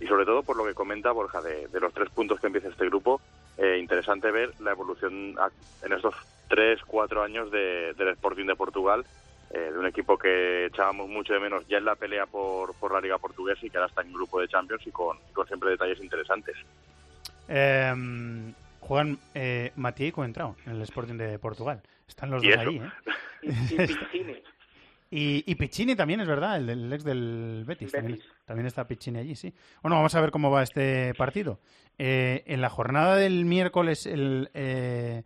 Y 0.01 0.09
sobre 0.09 0.25
todo 0.25 0.43
por 0.43 0.57
lo 0.57 0.65
que 0.65 0.75
comenta 0.75 1.13
Borja 1.13 1.41
de 1.41 1.81
los 1.81 1.95
tres 1.95 2.11
puntos 2.11 2.41
que 2.41 2.49
empieza 2.49 2.71
este 2.71 2.87
grupo, 2.87 3.21
eh, 3.59 3.79
interesante 3.79 4.31
ver 4.31 4.53
la 4.61 4.71
evolución 4.73 5.35
en 5.83 5.93
estos 5.93 6.15
tres, 6.49 6.81
cuatro 6.87 7.23
años 7.23 7.51
de- 7.51 7.95
del 7.95 8.09
Sporting 8.09 8.47
de 8.47 8.57
Portugal, 8.57 9.05
eh, 9.53 9.59
de 9.73 9.79
un 9.79 9.87
equipo 9.87 10.17
que 10.19 10.67
echábamos 10.67 11.09
mucho 11.09 11.33
de 11.35 11.41
menos 11.41 11.67
ya 11.69 11.79
en 11.79 11.85
la 11.85 11.95
pelea 11.97 12.27
por, 12.27 12.75
por 12.75 12.93
la 12.93 13.01
Liga 13.01 13.19
Portuguesa 13.19 13.65
y 13.67 13.71
que 13.71 13.77
ahora 13.79 13.89
está 13.89 14.01
en 14.03 14.09
un 14.09 14.15
grupo 14.15 14.41
de 14.41 14.49
Champions 14.49 14.87
y 14.87 14.91
con, 14.91 15.17
con 15.33 15.47
siempre 15.47 15.71
detalles 15.71 16.01
interesantes. 16.01 16.57
Eh, 17.49 18.53
juegan 18.81 19.19
eh, 19.35 19.73
Matías 19.77 20.09
y 20.09 20.13
Coentrao 20.13 20.57
en 20.67 20.73
el 20.73 20.83
Sporting 20.83 21.15
de 21.17 21.39
Portugal. 21.39 21.81
Están 22.09 22.31
los 22.31 22.43
Y 22.43 22.51
dos 22.51 22.61
eso. 22.61 22.71
ahí, 22.71 22.77
¿eh? 22.77 22.91
Y, 23.43 23.49
y 23.75 23.87
Piccini. 23.87 24.43
Y, 25.13 25.43
y 25.45 25.55
Piccini 25.57 25.97
también 25.97 26.21
es 26.21 26.29
verdad, 26.29 26.57
el, 26.59 26.67
del 26.69 26.93
ex 26.93 27.03
del 27.03 27.65
Betis. 27.67 27.91
También, 27.91 28.19
Betis. 28.21 28.33
También 28.51 28.67
está 28.67 28.89
Piccini 28.89 29.21
allí, 29.21 29.37
sí. 29.37 29.55
Bueno, 29.81 29.95
vamos 29.95 30.13
a 30.17 30.21
ver 30.21 30.33
cómo 30.33 30.51
va 30.51 30.65
este 30.65 31.15
partido. 31.15 31.61
Eh, 31.99 32.43
en 32.47 32.61
la 32.61 32.69
jornada 32.69 33.15
del 33.15 33.45
miércoles, 33.45 34.07
el, 34.07 34.51
eh, 34.55 35.23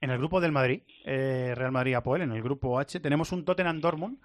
en 0.00 0.10
el 0.10 0.18
grupo 0.18 0.40
del 0.40 0.52
Madrid, 0.52 0.82
eh, 1.04 1.52
Real 1.56 1.72
Madrid 1.72 1.94
Apoel, 1.94 2.22
en 2.22 2.30
el 2.30 2.40
grupo 2.44 2.78
H, 2.78 3.00
tenemos 3.00 3.32
un 3.32 3.44
Tottenham 3.44 3.80
Dortmund 3.80 4.18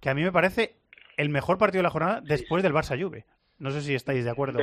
que 0.00 0.10
a 0.10 0.14
mí 0.14 0.24
me 0.24 0.32
parece 0.32 0.74
el 1.16 1.28
mejor 1.28 1.56
partido 1.56 1.78
de 1.78 1.82
la 1.84 1.90
jornada 1.90 2.20
después 2.20 2.64
del 2.64 2.72
Barça 2.72 3.00
Juve. 3.00 3.26
No 3.64 3.70
sé 3.70 3.80
si 3.80 3.94
estáis 3.94 4.26
de 4.26 4.30
acuerdo. 4.30 4.58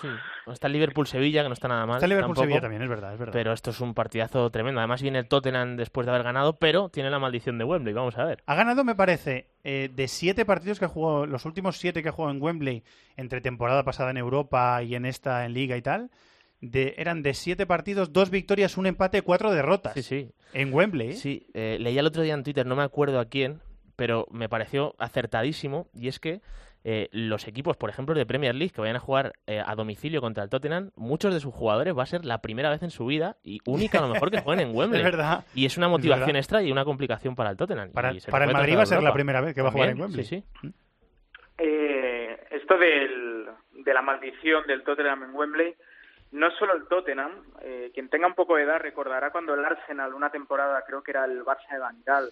Sí. 0.00 0.06
Está 0.46 0.68
el 0.68 0.74
Liverpool-Sevilla, 0.74 1.42
que 1.42 1.48
no 1.48 1.54
está 1.54 1.66
nada 1.66 1.84
mal. 1.84 1.96
Está 1.96 2.06
el 2.06 2.10
Liverpool 2.10 2.36
tampoco, 2.36 2.44
Sevilla 2.44 2.60
también, 2.60 2.80
es 2.80 2.88
verdad, 2.88 3.12
es 3.12 3.18
verdad. 3.18 3.32
Pero 3.32 3.52
esto 3.52 3.70
es 3.70 3.80
un 3.80 3.92
partidazo 3.92 4.48
tremendo. 4.50 4.78
Además 4.78 5.02
viene 5.02 5.18
el 5.18 5.26
Tottenham 5.26 5.76
después 5.76 6.06
de 6.06 6.12
haber 6.12 6.22
ganado, 6.22 6.56
pero 6.60 6.88
tiene 6.88 7.10
la 7.10 7.18
maldición 7.18 7.58
de 7.58 7.64
Wembley. 7.64 7.92
Vamos 7.92 8.16
a 8.16 8.24
ver. 8.24 8.44
Ha 8.46 8.54
ganado, 8.54 8.84
me 8.84 8.94
parece, 8.94 9.48
eh, 9.64 9.90
de 9.92 10.06
siete 10.06 10.44
partidos 10.44 10.78
que 10.78 10.84
ha 10.84 10.88
jugado, 10.88 11.26
los 11.26 11.44
últimos 11.44 11.78
siete 11.78 12.04
que 12.04 12.10
ha 12.10 12.12
jugado 12.12 12.36
en 12.36 12.40
Wembley, 12.40 12.84
entre 13.16 13.40
temporada 13.40 13.82
pasada 13.82 14.12
en 14.12 14.16
Europa 14.16 14.80
y 14.80 14.94
en 14.94 15.06
esta 15.06 15.44
en 15.44 15.52
Liga 15.52 15.76
y 15.76 15.82
tal, 15.82 16.12
de, 16.60 16.94
eran 16.98 17.24
de 17.24 17.34
siete 17.34 17.66
partidos, 17.66 18.12
dos 18.12 18.30
victorias, 18.30 18.76
un 18.76 18.86
empate, 18.86 19.22
cuatro 19.22 19.50
derrotas. 19.50 19.94
Sí, 19.94 20.04
sí. 20.04 20.30
En 20.52 20.72
Wembley. 20.72 21.08
¿eh? 21.08 21.14
Sí, 21.14 21.48
eh, 21.52 21.78
leía 21.80 21.98
el 21.98 22.06
otro 22.06 22.22
día 22.22 22.34
en 22.34 22.44
Twitter, 22.44 22.64
no 22.64 22.76
me 22.76 22.84
acuerdo 22.84 23.18
a 23.18 23.24
quién, 23.24 23.60
pero 23.96 24.28
me 24.30 24.48
pareció 24.48 24.94
acertadísimo. 25.00 25.88
Y 25.92 26.06
es 26.06 26.20
que 26.20 26.42
eh, 26.88 27.08
los 27.10 27.48
equipos, 27.48 27.76
por 27.76 27.90
ejemplo, 27.90 28.14
de 28.14 28.24
Premier 28.26 28.54
League 28.54 28.72
que 28.72 28.80
vayan 28.80 28.94
a 28.94 29.00
jugar 29.00 29.32
eh, 29.48 29.60
a 29.60 29.74
domicilio 29.74 30.20
contra 30.20 30.44
el 30.44 30.50
Tottenham, 30.50 30.92
muchos 30.94 31.34
de 31.34 31.40
sus 31.40 31.52
jugadores 31.52 31.98
va 31.98 32.04
a 32.04 32.06
ser 32.06 32.24
la 32.24 32.40
primera 32.40 32.70
vez 32.70 32.80
en 32.84 32.90
su 32.90 33.06
vida 33.06 33.38
y 33.42 33.58
única 33.66 33.98
a 33.98 34.02
lo 34.02 34.08
mejor 34.08 34.30
que 34.30 34.40
jueguen 34.40 34.68
en 34.68 34.76
Wembley. 34.76 35.00
Es 35.00 35.04
verdad. 35.04 35.44
Y 35.52 35.66
es 35.66 35.76
una 35.76 35.88
motivación 35.88 36.36
extra 36.36 36.62
y 36.62 36.70
una 36.70 36.84
complicación 36.84 37.34
para 37.34 37.50
el 37.50 37.56
Tottenham. 37.56 37.90
Para, 37.90 38.12
para 38.30 38.44
el 38.44 38.52
Madrid 38.52 38.76
va 38.76 38.82
a 38.82 38.86
ser 38.86 39.02
la 39.02 39.12
primera 39.12 39.40
vez 39.40 39.52
que 39.52 39.62
va 39.62 39.70
a 39.70 39.72
jugar 39.72 39.88
en 39.88 40.00
Wembley. 40.00 40.24
Sí, 40.24 40.44
sí. 40.62 40.72
Eh, 41.58 42.38
esto 42.52 42.78
del, 42.78 43.48
de 43.72 43.92
la 43.92 44.02
maldición 44.02 44.64
del 44.68 44.84
Tottenham 44.84 45.24
en 45.24 45.34
Wembley, 45.34 45.74
no 46.30 46.52
solo 46.52 46.76
el 46.76 46.86
Tottenham, 46.86 47.32
eh, 47.62 47.90
quien 47.94 48.08
tenga 48.08 48.28
un 48.28 48.34
poco 48.34 48.54
de 48.54 48.62
edad 48.62 48.78
recordará 48.78 49.32
cuando 49.32 49.54
el 49.54 49.64
Arsenal, 49.64 50.14
una 50.14 50.30
temporada, 50.30 50.84
creo 50.86 51.02
que 51.02 51.10
era 51.10 51.24
el 51.24 51.44
Barça 51.44 51.68
de 51.72 51.80
Van 51.80 52.00
Gaal, 52.06 52.30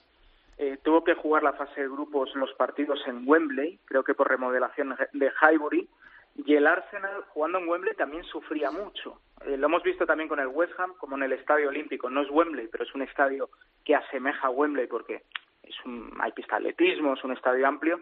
eh, 0.58 0.78
tuvo 0.82 1.02
que 1.04 1.14
jugar 1.14 1.42
la 1.42 1.54
fase 1.54 1.82
de 1.82 1.88
grupos 1.88 2.34
los 2.34 2.52
partidos 2.54 3.00
en 3.06 3.22
Wembley, 3.26 3.80
creo 3.84 4.04
que 4.04 4.14
por 4.14 4.28
remodelación 4.28 4.96
de 5.12 5.32
Highbury, 5.40 5.88
y 6.36 6.54
el 6.54 6.66
Arsenal 6.66 7.24
jugando 7.28 7.58
en 7.58 7.68
Wembley 7.68 7.94
también 7.94 8.24
sufría 8.24 8.70
mucho. 8.70 9.20
Eh, 9.46 9.56
lo 9.56 9.66
hemos 9.66 9.82
visto 9.82 10.04
también 10.04 10.28
con 10.28 10.40
el 10.40 10.48
West 10.48 10.72
Ham, 10.78 10.94
como 10.98 11.16
en 11.16 11.22
el 11.22 11.32
Estadio 11.32 11.68
Olímpico. 11.68 12.10
No 12.10 12.22
es 12.22 12.30
Wembley, 12.30 12.68
pero 12.68 12.84
es 12.84 12.94
un 12.94 13.02
estadio 13.02 13.50
que 13.84 13.94
asemeja 13.94 14.48
a 14.48 14.50
Wembley 14.50 14.86
porque 14.86 15.22
es 15.62 15.74
un, 15.84 16.12
hay 16.20 16.32
pista 16.32 16.56
atletismo, 16.56 17.14
es 17.14 17.22
un 17.22 17.32
estadio 17.32 17.66
amplio. 17.66 18.00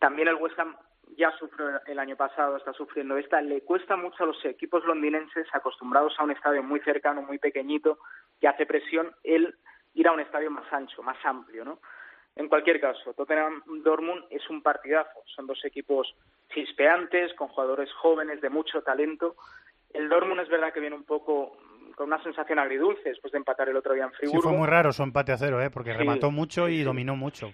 También 0.00 0.28
el 0.28 0.34
West 0.36 0.58
Ham 0.58 0.76
ya 1.16 1.30
sufrió 1.38 1.80
el 1.86 1.98
año 1.98 2.16
pasado, 2.16 2.56
está 2.56 2.72
sufriendo 2.72 3.16
esta. 3.16 3.40
Le 3.40 3.62
cuesta 3.62 3.96
mucho 3.96 4.24
a 4.24 4.26
los 4.26 4.44
equipos 4.44 4.84
londinenses, 4.84 5.46
acostumbrados 5.52 6.14
a 6.18 6.24
un 6.24 6.32
estadio 6.32 6.62
muy 6.62 6.80
cercano, 6.80 7.22
muy 7.22 7.38
pequeñito, 7.38 7.98
que 8.40 8.48
hace 8.48 8.66
presión, 8.66 9.14
el 9.22 9.54
ir 10.00 10.08
a 10.08 10.12
un 10.12 10.20
estadio 10.20 10.50
más 10.50 10.70
ancho, 10.72 11.02
más 11.02 11.16
amplio, 11.24 11.64
¿no? 11.64 11.80
En 12.36 12.48
cualquier 12.48 12.80
caso, 12.80 13.12
Tottenham 13.14 13.62
Dortmund 13.82 14.24
es 14.30 14.48
un 14.48 14.62
partidazo. 14.62 15.22
Son 15.34 15.46
dos 15.46 15.64
equipos 15.64 16.14
chispeantes, 16.54 17.34
con 17.34 17.48
jugadores 17.48 17.90
jóvenes 17.94 18.40
de 18.40 18.48
mucho 18.50 18.82
talento. 18.82 19.36
El 19.92 20.08
Dortmund 20.08 20.40
es 20.40 20.48
verdad 20.48 20.72
que 20.72 20.80
viene 20.80 20.94
un 20.96 21.04
poco 21.04 21.56
con 21.96 22.06
una 22.06 22.22
sensación 22.22 22.58
agridulce 22.60 23.08
después 23.08 23.32
de 23.32 23.38
empatar 23.38 23.68
el 23.68 23.76
otro 23.76 23.92
día 23.94 24.04
en 24.04 24.10
Sí, 24.10 24.16
Friburgo. 24.18 24.42
fue 24.42 24.52
muy 24.52 24.68
raro 24.68 24.92
su 24.92 25.02
empate 25.02 25.32
a 25.32 25.38
cero, 25.38 25.60
¿eh? 25.60 25.70
porque 25.70 25.92
Sí, 25.92 25.98
remató 25.98 26.30
mucho 26.30 26.68
y 26.68 26.82
dominó 26.84 27.16
mucho. 27.16 27.52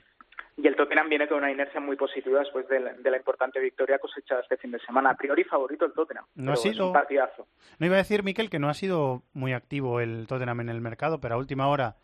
Y 0.56 0.66
el 0.68 0.76
Tottenham 0.76 1.08
viene 1.08 1.26
con 1.26 1.38
una 1.38 1.50
inercia 1.50 1.80
muy 1.80 1.96
positiva 1.96 2.40
después 2.40 2.68
de 2.68 2.78
la, 2.78 2.92
de 2.92 3.10
la 3.10 3.16
importante 3.16 3.58
victoria 3.60 3.98
cosechada 3.98 4.42
este 4.42 4.56
fin 4.58 4.70
de 4.70 4.78
semana. 4.80 5.10
A 5.10 5.16
priori 5.16 5.44
favorito 5.44 5.84
el 5.86 5.92
Tottenham. 5.94 6.26
No 6.34 6.52
ha 6.52 6.54
pero 6.54 6.54
es 6.54 6.60
sido- 6.60 6.86
un 6.88 6.92
partidazo. 6.92 7.46
No 7.78 7.86
iba 7.86 7.94
a 7.96 7.98
decir, 7.98 8.22
Miquel, 8.22 8.50
que 8.50 8.58
no 8.58 8.68
ha 8.68 8.74
sido 8.74 9.22
muy 9.32 9.52
activo 9.54 10.00
el 10.00 10.26
Tottenham 10.28 10.60
en 10.60 10.68
el 10.68 10.80
mercado, 10.82 11.20
pero 11.20 11.34
a 11.36 11.38
última 11.38 11.68
hora 11.68 11.96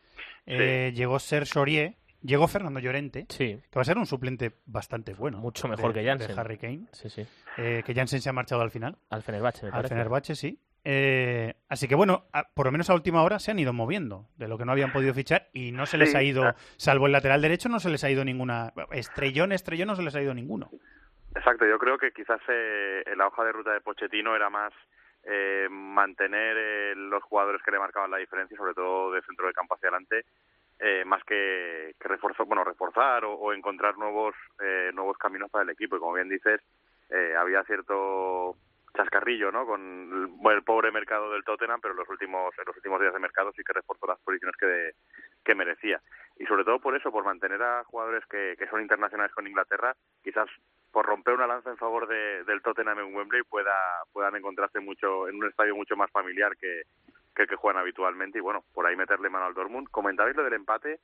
eh, 0.47 0.93
llegó 0.95 1.19
Serge 1.19 1.59
Aurier, 1.59 1.95
llegó 2.23 2.49
Fernando 2.49 2.81
Llorente, 2.81 3.27
que 3.29 3.61
va 3.77 3.83
a 3.83 3.85
ser 3.85 3.99
un 3.99 4.07
suplente 4.07 4.53
bastante 4.67 5.15
bueno. 5.15 5.39
Mucho 5.39 5.69
mejor 5.69 5.93
de- 5.93 6.01
que 6.01 6.07
Jansen. 6.07 6.35
De 6.35 6.41
Harry 6.41 6.59
Kane. 6.59 6.87
Sí, 6.93 7.09
sí. 7.11 7.27
Eh, 7.57 7.83
que 7.85 7.95
Jansen 7.95 8.21
se 8.21 8.29
ha 8.29 8.33
marchado 8.33 8.63
al 8.63 8.71
final. 8.71 8.97
Al 9.11 9.23
Fenerbahce, 9.23 9.63
me 9.65 9.69
Al 9.69 9.73
parece. 9.73 9.95
Fenerbahce, 9.95 10.35
sí. 10.35 10.61
Eh, 10.83 11.55
así 11.69 11.87
que 11.89 11.95
bueno, 11.95 12.25
a- 12.33 12.49
por 12.55 12.65
lo 12.67 12.73
menos 12.73 12.89
a 12.89 12.95
última 12.95 13.23
hora 13.23 13.39
se 13.39 13.51
han 13.51 13.59
ido 13.59 13.73
moviendo 13.75 14.29
de 14.37 14.49
lo 14.49 14.57
que 14.57 14.65
no 14.65 14.73
habían 14.73 14.93
podido 14.93 15.13
fichar 15.13 15.49
y 15.53 15.73
no 15.73 15.85
se 15.85 15.99
les 15.99 16.13
Sí, 16.13 16.17
ha 16.17 16.23
ido, 16.23 16.55
salvo 16.79 17.05
el 17.07 17.13
lateral 17.13 17.43
derecho, 17.43 17.69
no 17.69 17.81
se 17.81 17.91
les 17.91 18.03
ha 18.03 18.11
ido 18.11 18.25
ninguna. 18.25 18.73
Estrellón, 18.93 19.53
estrellón, 19.53 19.89
no 19.89 19.97
se 19.97 20.03
les 20.03 20.15
ha 20.15 20.23
ido 20.23 20.33
ninguno. 20.33 20.71
Exacto, 21.37 21.67
yo 21.67 21.79
creo 21.79 21.99
que 21.99 22.13
quizás 22.13 22.41
eh, 22.49 23.03
la 23.15 23.27
hoja 23.27 23.45
de 23.45 23.53
ruta 23.53 23.73
de 23.75 23.81
Pochettino 23.83 24.35
era 24.35 24.49
más 24.49 24.73
eh, 25.25 25.69
mantener 25.71 26.57
eh, 26.59 26.95
los 26.97 27.23
jugadores 27.23 27.63
que 27.63 27.71
le 27.71 27.79
marcaban 27.79 28.11
la 28.11 28.17
diferencia, 28.19 28.57
sobre 28.57 28.75
todo 28.75 29.13
de 29.13 29.23
centro 29.23 29.47
de 29.47 29.53
campo 29.53 29.75
hacia 29.75 29.89
adelante, 29.89 30.25
eh, 30.79 31.05
más 31.05 31.23
que, 31.25 31.95
que 32.01 32.09
reforzar, 32.09 32.47
bueno, 32.47 32.65
reforzar 32.65 33.25
o, 33.25 33.35
o 33.35 33.53
encontrar 33.53 33.99
nuevos 33.99 34.35
eh, 34.61 34.91
nuevos 34.95 35.19
caminos 35.19 35.51
para 35.51 35.65
el 35.65 35.71
equipo. 35.71 35.97
Y 35.97 36.01
como 36.01 36.15
bien 36.15 36.29
dices, 36.29 36.61
eh, 37.11 37.35
había 37.37 37.63
cierto 37.65 38.57
chascarrillo, 38.97 39.53
¿no? 39.53 39.67
Con 39.67 39.81
el, 40.43 40.53
el 40.53 40.63
pobre 40.65 40.91
mercado 40.91 41.31
del 41.31 41.45
Tottenham, 41.45 41.81
pero 41.81 41.93
en 41.93 41.99
los 41.99 42.09
últimos 42.09 42.53
en 42.59 42.65
los 42.67 42.77
últimos 42.77 43.01
días 43.01 43.13
de 43.13 43.21
mercado 43.21 43.53
sí 43.53 43.63
que 43.63 43.73
reforzó 43.75 44.07
las 44.07 44.19
posiciones 44.21 44.57
que 44.57 44.67
de- 44.67 44.95
que 45.45 45.55
merecía. 45.55 46.01
Y 46.39 46.47
sobre 46.47 46.65
todo 46.65 46.81
por 46.81 46.97
eso, 46.97 47.13
por 47.13 47.25
mantener 47.25 47.63
a 47.63 47.85
jugadores 47.85 48.25
que, 48.27 48.57
que 48.59 48.67
son 48.69 48.81
internacionales 48.81 49.35
con 49.35 49.47
Inglaterra, 49.47 49.95
quizás 50.25 50.49
por 50.93 51.07
romper 51.07 51.35
una 51.35 51.47
lanza 51.47 51.71
en 51.71 51.77
favor 51.77 52.07
de- 52.09 52.45
del 52.45 52.63
Tottenham 52.63 52.99
en 52.99 53.15
Wembley 53.15 53.43
pueda 53.43 53.73
puedan 54.13 54.35
encontrarse 54.37 54.81
mucho 54.81 55.29
en 55.29 55.37
un 55.37 55.47
estadio 55.49 55.77
mucho 55.77 55.97
más 55.97 56.11
familiar 56.11 56.57
que, 56.57 56.83
que 57.35 57.43
el 57.43 57.49
que 57.49 57.57
juegan 57.57 57.81
habitualmente 57.81 58.39
y 58.39 58.43
bueno, 58.43 58.65
por 58.75 58.87
ahí 58.87 58.97
meterle 58.97 59.31
mano 59.31 59.47
al 59.47 59.55
Dortmund. 59.55 59.89
Comentabais 59.91 60.37
lo 60.37 60.45
del 60.45 60.55
empate 60.55 60.99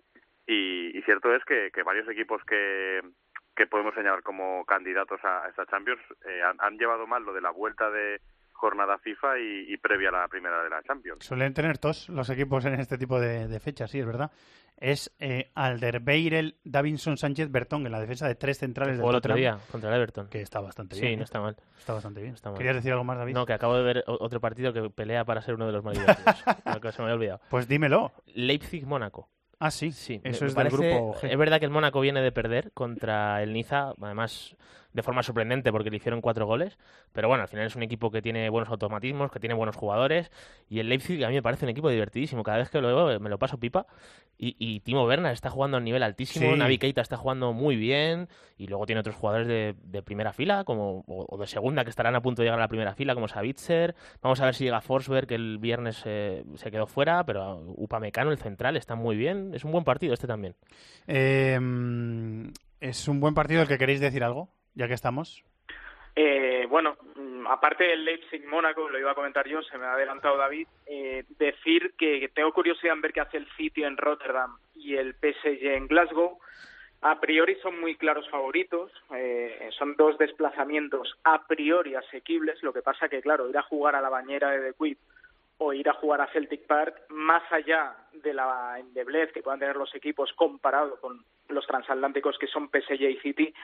y, 0.47 1.01
cierto 1.03 1.35
es 1.35 1.45
que, 1.45 1.71
que 1.73 1.83
varios 1.83 2.09
equipos 2.09 2.43
que, 2.45 3.01
que 3.55 3.67
podemos 3.67 3.95
señalar 3.95 4.23
como 4.23 4.65
candidatos 4.65 5.21
a, 5.25 5.49
esta 5.49 5.67
Champions 5.67 6.01
eh, 6.25 6.41
han, 6.59 6.79
llevado 6.79 7.07
mal 7.07 7.25
lo 7.25 7.33
de 7.33 7.41
la 7.41 7.51
vuelta 7.51 7.91
de 7.91 8.21
jornada 8.53 8.99
FIFA 8.99 9.39
y, 9.39 9.73
y 9.73 9.77
previa 9.77 10.09
a 10.09 10.13
la 10.13 10.29
primera 10.29 10.63
de 10.63 10.71
la 10.71 10.83
Champions. 10.83 11.25
Suelen 11.25 11.53
tener 11.53 11.79
todos 11.79 12.09
los 12.09 12.31
equipos 12.31 12.65
en 12.65 12.75
este 12.75 12.97
tipo 12.97 13.21
de, 13.21 13.49
de 13.49 13.61
fechas, 13.61 13.91
sí, 13.91 13.99
es 14.01 14.07
verdad. 14.07 14.31
Es 14.79 15.15
eh, 15.21 15.51
Alderweireld, 15.55 16.55
Davinson, 16.65 17.17
Sánchez, 17.17 17.51
Bertón 17.51 17.87
en 17.87 17.93
la 17.93 18.01
defensa 18.01 18.29
de 18.29 18.35
tres 18.35 18.59
centrales 18.59 18.97
del 18.99 19.07
otro 19.07 19.21
Tottenham, 19.21 19.39
día 19.39 19.59
contra 19.73 19.91
el 19.91 19.97
Everton. 19.97 20.29
Que 20.29 20.43
está 20.43 20.61
bastante 20.61 20.97
Sí, 20.97 21.03
bien. 21.03 21.17
no 21.19 21.23
¿eh? 21.23 21.25
está 21.25 21.41
mal. 21.41 21.57
Está 21.79 21.95
bastante 21.95 22.21
bien. 22.21 22.35
Está 22.35 22.51
mal. 22.51 22.59
¿Querías 22.59 22.77
decir 22.77 22.93
algo 22.93 23.05
más, 23.05 23.17
David? 23.19 23.33
No, 23.35 23.47
que 23.47 23.55
acabo 23.55 23.75
de 23.77 23.83
ver 23.83 24.05
otro 24.07 24.41
partido 24.41 24.73
que 24.75 24.91
pelea 24.91 25.25
para 25.25 25.41
ser 25.41 25.55
uno 25.55 25.67
de 25.67 25.73
los 25.73 25.83
más 25.83 25.95
divertidos. 25.99 26.43
Que 26.83 26.93
se 26.93 26.99
me 26.99 27.05
había 27.05 27.15
olvidado. 27.15 27.41
Pues 27.49 27.67
dímelo. 27.69 28.13
Leipzig-Mónaco. 28.35 29.29
Ah, 29.59 29.71
sí. 29.71 29.91
Sí, 29.93 30.21
Eso 30.23 30.45
me 30.45 30.49
es 30.51 30.55
del 30.55 30.55
parece- 30.55 30.77
grupo 30.77 31.15
G. 31.15 31.31
Es 31.31 31.39
verdad 31.39 31.59
que 31.59 31.65
el 31.65 31.71
Mónaco 31.71 32.01
viene 32.01 32.21
de 32.21 32.31
perder 32.33 32.73
contra 32.73 33.43
el 33.43 33.53
Niza, 33.55 33.93
además 34.03 34.55
de 34.97 35.03
forma 35.03 35.23
sorprendente 35.23 35.71
porque 35.71 35.91
le 35.91 35.99
hicieron 35.99 36.23
cuatro 36.23 36.47
goles. 36.47 36.79
Pero 37.13 37.29
bueno, 37.29 37.43
al 37.43 37.49
final 37.49 37.67
es 37.67 37.77
un 37.77 37.83
equipo 37.83 38.11
que 38.11 38.23
tiene 38.23 38.49
buenos 38.49 38.71
automatismos, 38.71 39.31
que 39.31 39.39
tiene 39.39 39.55
buenos 39.55 39.77
jugadores. 39.77 40.33
Y 40.71 40.81
el 40.81 40.89
Leipzig 40.89 41.23
a 41.23 41.29
mí 41.29 41.35
me 41.35 41.43
parece 41.43 41.67
un 41.67 41.69
equipo 41.69 41.91
divertidísimo. 41.91 42.43
Cada 42.43 42.59
vez 42.59 42.71
que 42.71 42.81
lo 42.81 42.89
veo 42.89 43.21
me 43.21 43.29
lo 43.29 43.39
paso 43.39 43.59
pipa. 43.59 43.87
Y, 44.39 44.57
y 44.59 44.81
Timo 44.81 45.05
Werner 45.05 45.33
está 45.33 45.51
jugando 45.51 45.77
a 45.77 45.79
un 45.79 45.85
nivel 45.85 46.03
altísimo. 46.03 46.51
Sí. 46.51 46.59
Navi 46.59 46.79
Keita 46.79 47.03
está 47.03 47.19
jugando 47.19 47.53
muy 47.53 47.77
bien. 47.77 48.29
Y 48.57 48.67
luego 48.69 48.87
tiene 48.87 49.01
otros 49.01 49.17
jugadores 49.17 49.47
de, 49.47 49.75
de 49.83 50.03
primera 50.03 50.33
fila 50.33 50.65
como 50.65 51.05
o, 51.07 51.27
o 51.29 51.39
de 51.39 51.47
segunda 51.47 51.85
que 51.85 51.91
estarán 51.91 52.17
a 52.17 52.23
punto 52.23 52.41
de 52.41 52.47
llegar 52.47 52.59
a 52.59 52.63
la 52.63 52.69
primera 52.69 52.95
fila, 52.95 53.15
como 53.15 53.29
Savitzer. 53.29 53.95
Vamos 54.23 54.41
a 54.41 54.47
ver 54.47 54.55
si 54.55 54.65
llega 54.65 54.81
Forsberg, 54.81 55.27
que 55.27 55.35
el 55.35 55.59
viernes 55.59 56.03
eh, 56.07 56.43
se 56.55 56.71
quedó 56.71 56.87
fuera. 56.87 57.25
Pero 57.27 57.63
Upamecano, 57.77 58.31
el 58.31 58.39
central, 58.39 58.79
está 58.79 58.95
muy 58.95 59.15
bien. 59.17 59.53
Es 59.55 59.63
un 59.63 59.73
buen 59.73 59.85
partido 59.85 60.15
este 60.15 60.27
también. 60.27 60.55
Eh, 61.07 61.59
es 62.81 63.09
un 63.09 63.21
buen 63.21 63.35
partido 63.35 63.63
el 63.63 63.69
que 63.69 63.79
queréis 63.79 64.01
decir 64.01 64.23
algo, 64.23 64.51
ya 64.77 64.87
que 64.87 64.95
estamos. 64.95 65.43
Eh, 66.15 66.67
bueno, 66.71 66.97
mm, 67.17 67.47
aparte 67.47 67.85
del 67.85 68.05
Leipzig-Mónaco, 68.05 68.89
lo 68.89 68.99
iba 68.99 69.11
a 69.11 69.15
comentar 69.15 69.47
yo, 69.47 69.63
se 69.63 69.77
me 69.77 69.85
ha 69.85 69.95
adelantado 69.95 70.37
David, 70.37 70.67
eh, 70.87 71.25
decir 71.39 71.95
que 71.99 72.31
tengo 72.33 72.53
curiosidad 72.53 72.95
en 72.95 73.03
ver 73.03 73.13
qué 73.13 73.21
hace 73.21 73.37
el 73.37 73.49
City 73.57 73.85
en 73.85 73.97
Rotterdam 73.97 74.57
y 74.75 74.95
el 74.95 75.15
PSG 75.15 75.75
en 75.75 75.89
Glasgow. 75.89 76.39
A 77.03 77.21
priori 77.21 77.57
son 77.57 77.79
muy 77.81 77.97
claros 77.97 78.29
favoritos, 78.31 78.91
eh, 79.15 79.69
son 79.79 79.97
dos 79.97 80.17
desplazamientos 80.17 81.19
a 81.25 81.47
priori 81.47 81.95
asequibles, 81.95 82.63
lo 82.63 82.73
que 82.73 82.83
pasa 82.83 83.09
que, 83.09 83.21
claro, 83.21 83.49
ir 83.51 83.59
a 83.59 83.63
jugar 83.63 83.95
a 83.95 84.01
la 84.01 84.09
bañera 84.09 84.51
de 84.51 84.73
The 84.73 84.77
Quip 84.79 84.99
o 85.59 85.73
ir 85.73 85.89
a 85.89 85.95
jugar 85.95 86.21
a 86.21 86.33
Celtic 86.33 86.67
Park, 86.67 86.95
más 87.11 87.43
allá 87.51 87.95
de 88.13 88.35
la 88.35 88.79
endeblez 88.79 89.33
que 89.33 89.43
puedan 89.43 89.61
tener 89.61 89.77
los 89.77 89.95
equipos 89.95 90.33
comparado 90.35 90.99
con 91.01 91.25
los 91.49 91.67
transatlánticos 91.67 92.39
que 92.39 92.47
son 92.47 92.69
PSG 92.71 93.03
y 93.03 93.17
City, 93.19 93.55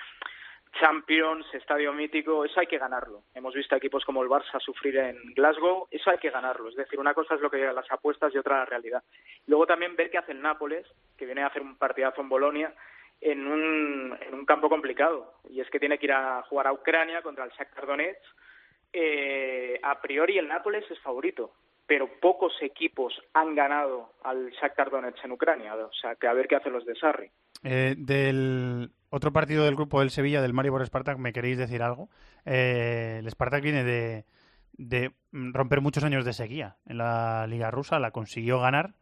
Champions, 0.78 1.46
Estadio 1.52 1.92
Mítico, 1.92 2.44
eso 2.44 2.58
hay 2.60 2.66
que 2.66 2.78
ganarlo. 2.78 3.24
Hemos 3.34 3.54
visto 3.54 3.76
equipos 3.76 4.04
como 4.04 4.22
el 4.22 4.28
Barça 4.28 4.58
sufrir 4.60 4.96
en 4.96 5.16
Glasgow, 5.34 5.86
eso 5.90 6.10
hay 6.10 6.18
que 6.18 6.30
ganarlo. 6.30 6.68
Es 6.68 6.76
decir, 6.76 6.98
una 6.98 7.14
cosa 7.14 7.34
es 7.34 7.40
lo 7.40 7.50
que 7.50 7.58
llegan 7.58 7.74
las 7.74 7.90
apuestas 7.90 8.34
y 8.34 8.38
otra 8.38 8.58
la 8.58 8.64
realidad. 8.64 9.02
Luego 9.46 9.66
también 9.66 9.96
ver 9.96 10.10
qué 10.10 10.18
hace 10.18 10.32
el 10.32 10.40
Nápoles, 10.40 10.86
que 11.16 11.26
viene 11.26 11.42
a 11.42 11.48
hacer 11.48 11.62
un 11.62 11.76
partidazo 11.76 12.22
en 12.22 12.28
Bolonia, 12.28 12.74
en 13.20 13.46
un, 13.46 14.18
en 14.20 14.34
un 14.34 14.44
campo 14.46 14.68
complicado. 14.68 15.34
Y 15.48 15.60
es 15.60 15.70
que 15.70 15.78
tiene 15.78 15.98
que 15.98 16.06
ir 16.06 16.12
a 16.12 16.42
jugar 16.42 16.66
a 16.66 16.72
Ucrania 16.72 17.22
contra 17.22 17.44
el 17.44 17.50
Shakhtar 17.50 17.86
Donetsk. 17.86 18.24
Eh, 18.92 19.78
a 19.82 20.00
priori 20.00 20.38
el 20.38 20.48
Nápoles 20.48 20.90
es 20.90 20.98
favorito, 21.00 21.54
pero 21.86 22.08
pocos 22.20 22.54
equipos 22.62 23.14
han 23.34 23.54
ganado 23.54 24.12
al 24.24 24.50
Shakhtar 24.50 24.90
Donetsk 24.90 25.24
en 25.24 25.32
Ucrania. 25.32 25.74
O 25.76 25.92
sea, 25.92 26.16
que 26.16 26.26
a 26.26 26.32
ver 26.32 26.48
qué 26.48 26.56
hacen 26.56 26.72
los 26.72 26.86
de 26.86 26.94
Sarri. 26.94 27.30
Eh, 27.62 27.94
del 27.96 28.90
otro 29.12 29.30
partido 29.30 29.66
del 29.66 29.76
grupo 29.76 30.00
del 30.00 30.10
Sevilla, 30.10 30.40
del 30.40 30.54
Maribor 30.54 30.84
Spartak, 30.86 31.18
¿me 31.18 31.34
queréis 31.34 31.58
decir 31.58 31.82
algo? 31.82 32.08
Eh, 32.46 33.18
el 33.20 33.30
Spartak 33.30 33.62
viene 33.62 33.84
de, 33.84 34.24
de 34.72 35.12
romper 35.30 35.82
muchos 35.82 36.02
años 36.02 36.24
de 36.24 36.32
sequía 36.32 36.76
en 36.86 36.96
la 36.96 37.46
Liga 37.46 37.70
Rusa, 37.70 37.98
la 37.98 38.10
consiguió 38.10 38.58
ganar. 38.58 38.94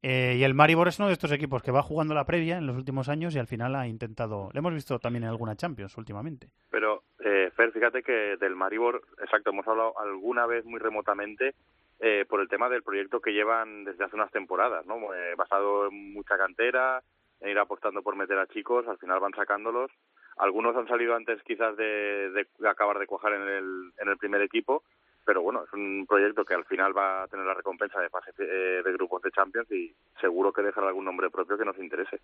Eh, 0.00 0.36
y 0.38 0.44
el 0.44 0.54
Maribor 0.54 0.86
es 0.86 1.00
uno 1.00 1.08
de 1.08 1.14
estos 1.14 1.32
equipos 1.32 1.60
que 1.60 1.72
va 1.72 1.82
jugando 1.82 2.14
la 2.14 2.24
previa 2.24 2.56
en 2.56 2.68
los 2.68 2.76
últimos 2.76 3.08
años 3.08 3.34
y 3.34 3.40
al 3.40 3.48
final 3.48 3.74
ha 3.74 3.88
intentado. 3.88 4.48
Le 4.52 4.60
hemos 4.60 4.72
visto 4.72 5.00
también 5.00 5.24
en 5.24 5.30
alguna 5.30 5.56
Champions 5.56 5.96
últimamente. 5.98 6.50
Pero, 6.70 7.02
eh, 7.18 7.50
Fer, 7.56 7.72
fíjate 7.72 8.04
que 8.04 8.36
del 8.36 8.54
Maribor, 8.54 9.02
exacto, 9.20 9.50
hemos 9.50 9.66
hablado 9.66 9.98
alguna 9.98 10.46
vez 10.46 10.64
muy 10.64 10.78
remotamente 10.78 11.56
eh, 11.98 12.24
por 12.28 12.40
el 12.40 12.48
tema 12.48 12.68
del 12.68 12.84
proyecto 12.84 13.20
que 13.20 13.32
llevan 13.32 13.82
desde 13.82 14.04
hace 14.04 14.14
unas 14.14 14.30
temporadas, 14.30 14.86
¿no? 14.86 15.12
Eh, 15.12 15.34
basado 15.36 15.88
en 15.88 16.12
mucha 16.12 16.38
cantera, 16.38 17.02
ir 17.42 17.58
apostando 17.58 18.02
por 18.02 18.16
meter 18.16 18.38
a 18.38 18.46
chicos, 18.46 18.86
al 18.88 18.98
final 18.98 19.20
van 19.20 19.32
sacándolos. 19.34 19.90
Algunos 20.38 20.76
han 20.76 20.88
salido 20.88 21.14
antes 21.14 21.42
quizás 21.42 21.76
de, 21.76 22.30
de- 22.30 22.68
acabar 22.68 22.98
de 22.98 23.06
cuajar 23.06 23.32
en 23.34 23.42
el, 23.42 23.92
en 23.98 24.08
el 24.08 24.16
primer 24.18 24.40
equipo, 24.42 24.82
pero 25.24 25.42
bueno, 25.42 25.62
es 25.64 25.72
un 25.74 26.06
proyecto 26.08 26.44
que 26.44 26.54
al 26.54 26.64
final 26.64 26.96
va 26.96 27.22
a 27.24 27.28
tener 27.28 27.44
la 27.44 27.52
recompensa 27.54 28.00
de 28.00 28.08
fase 28.08 28.30
eh, 28.38 28.82
de 28.84 28.92
grupos 28.92 29.20
de 29.22 29.30
Champions 29.30 29.70
y 29.70 29.94
seguro 30.20 30.52
que 30.52 30.62
dejará 30.62 30.88
algún 30.88 31.04
nombre 31.04 31.28
propio 31.30 31.58
que 31.58 31.64
nos 31.66 31.76
interese. 31.78 32.20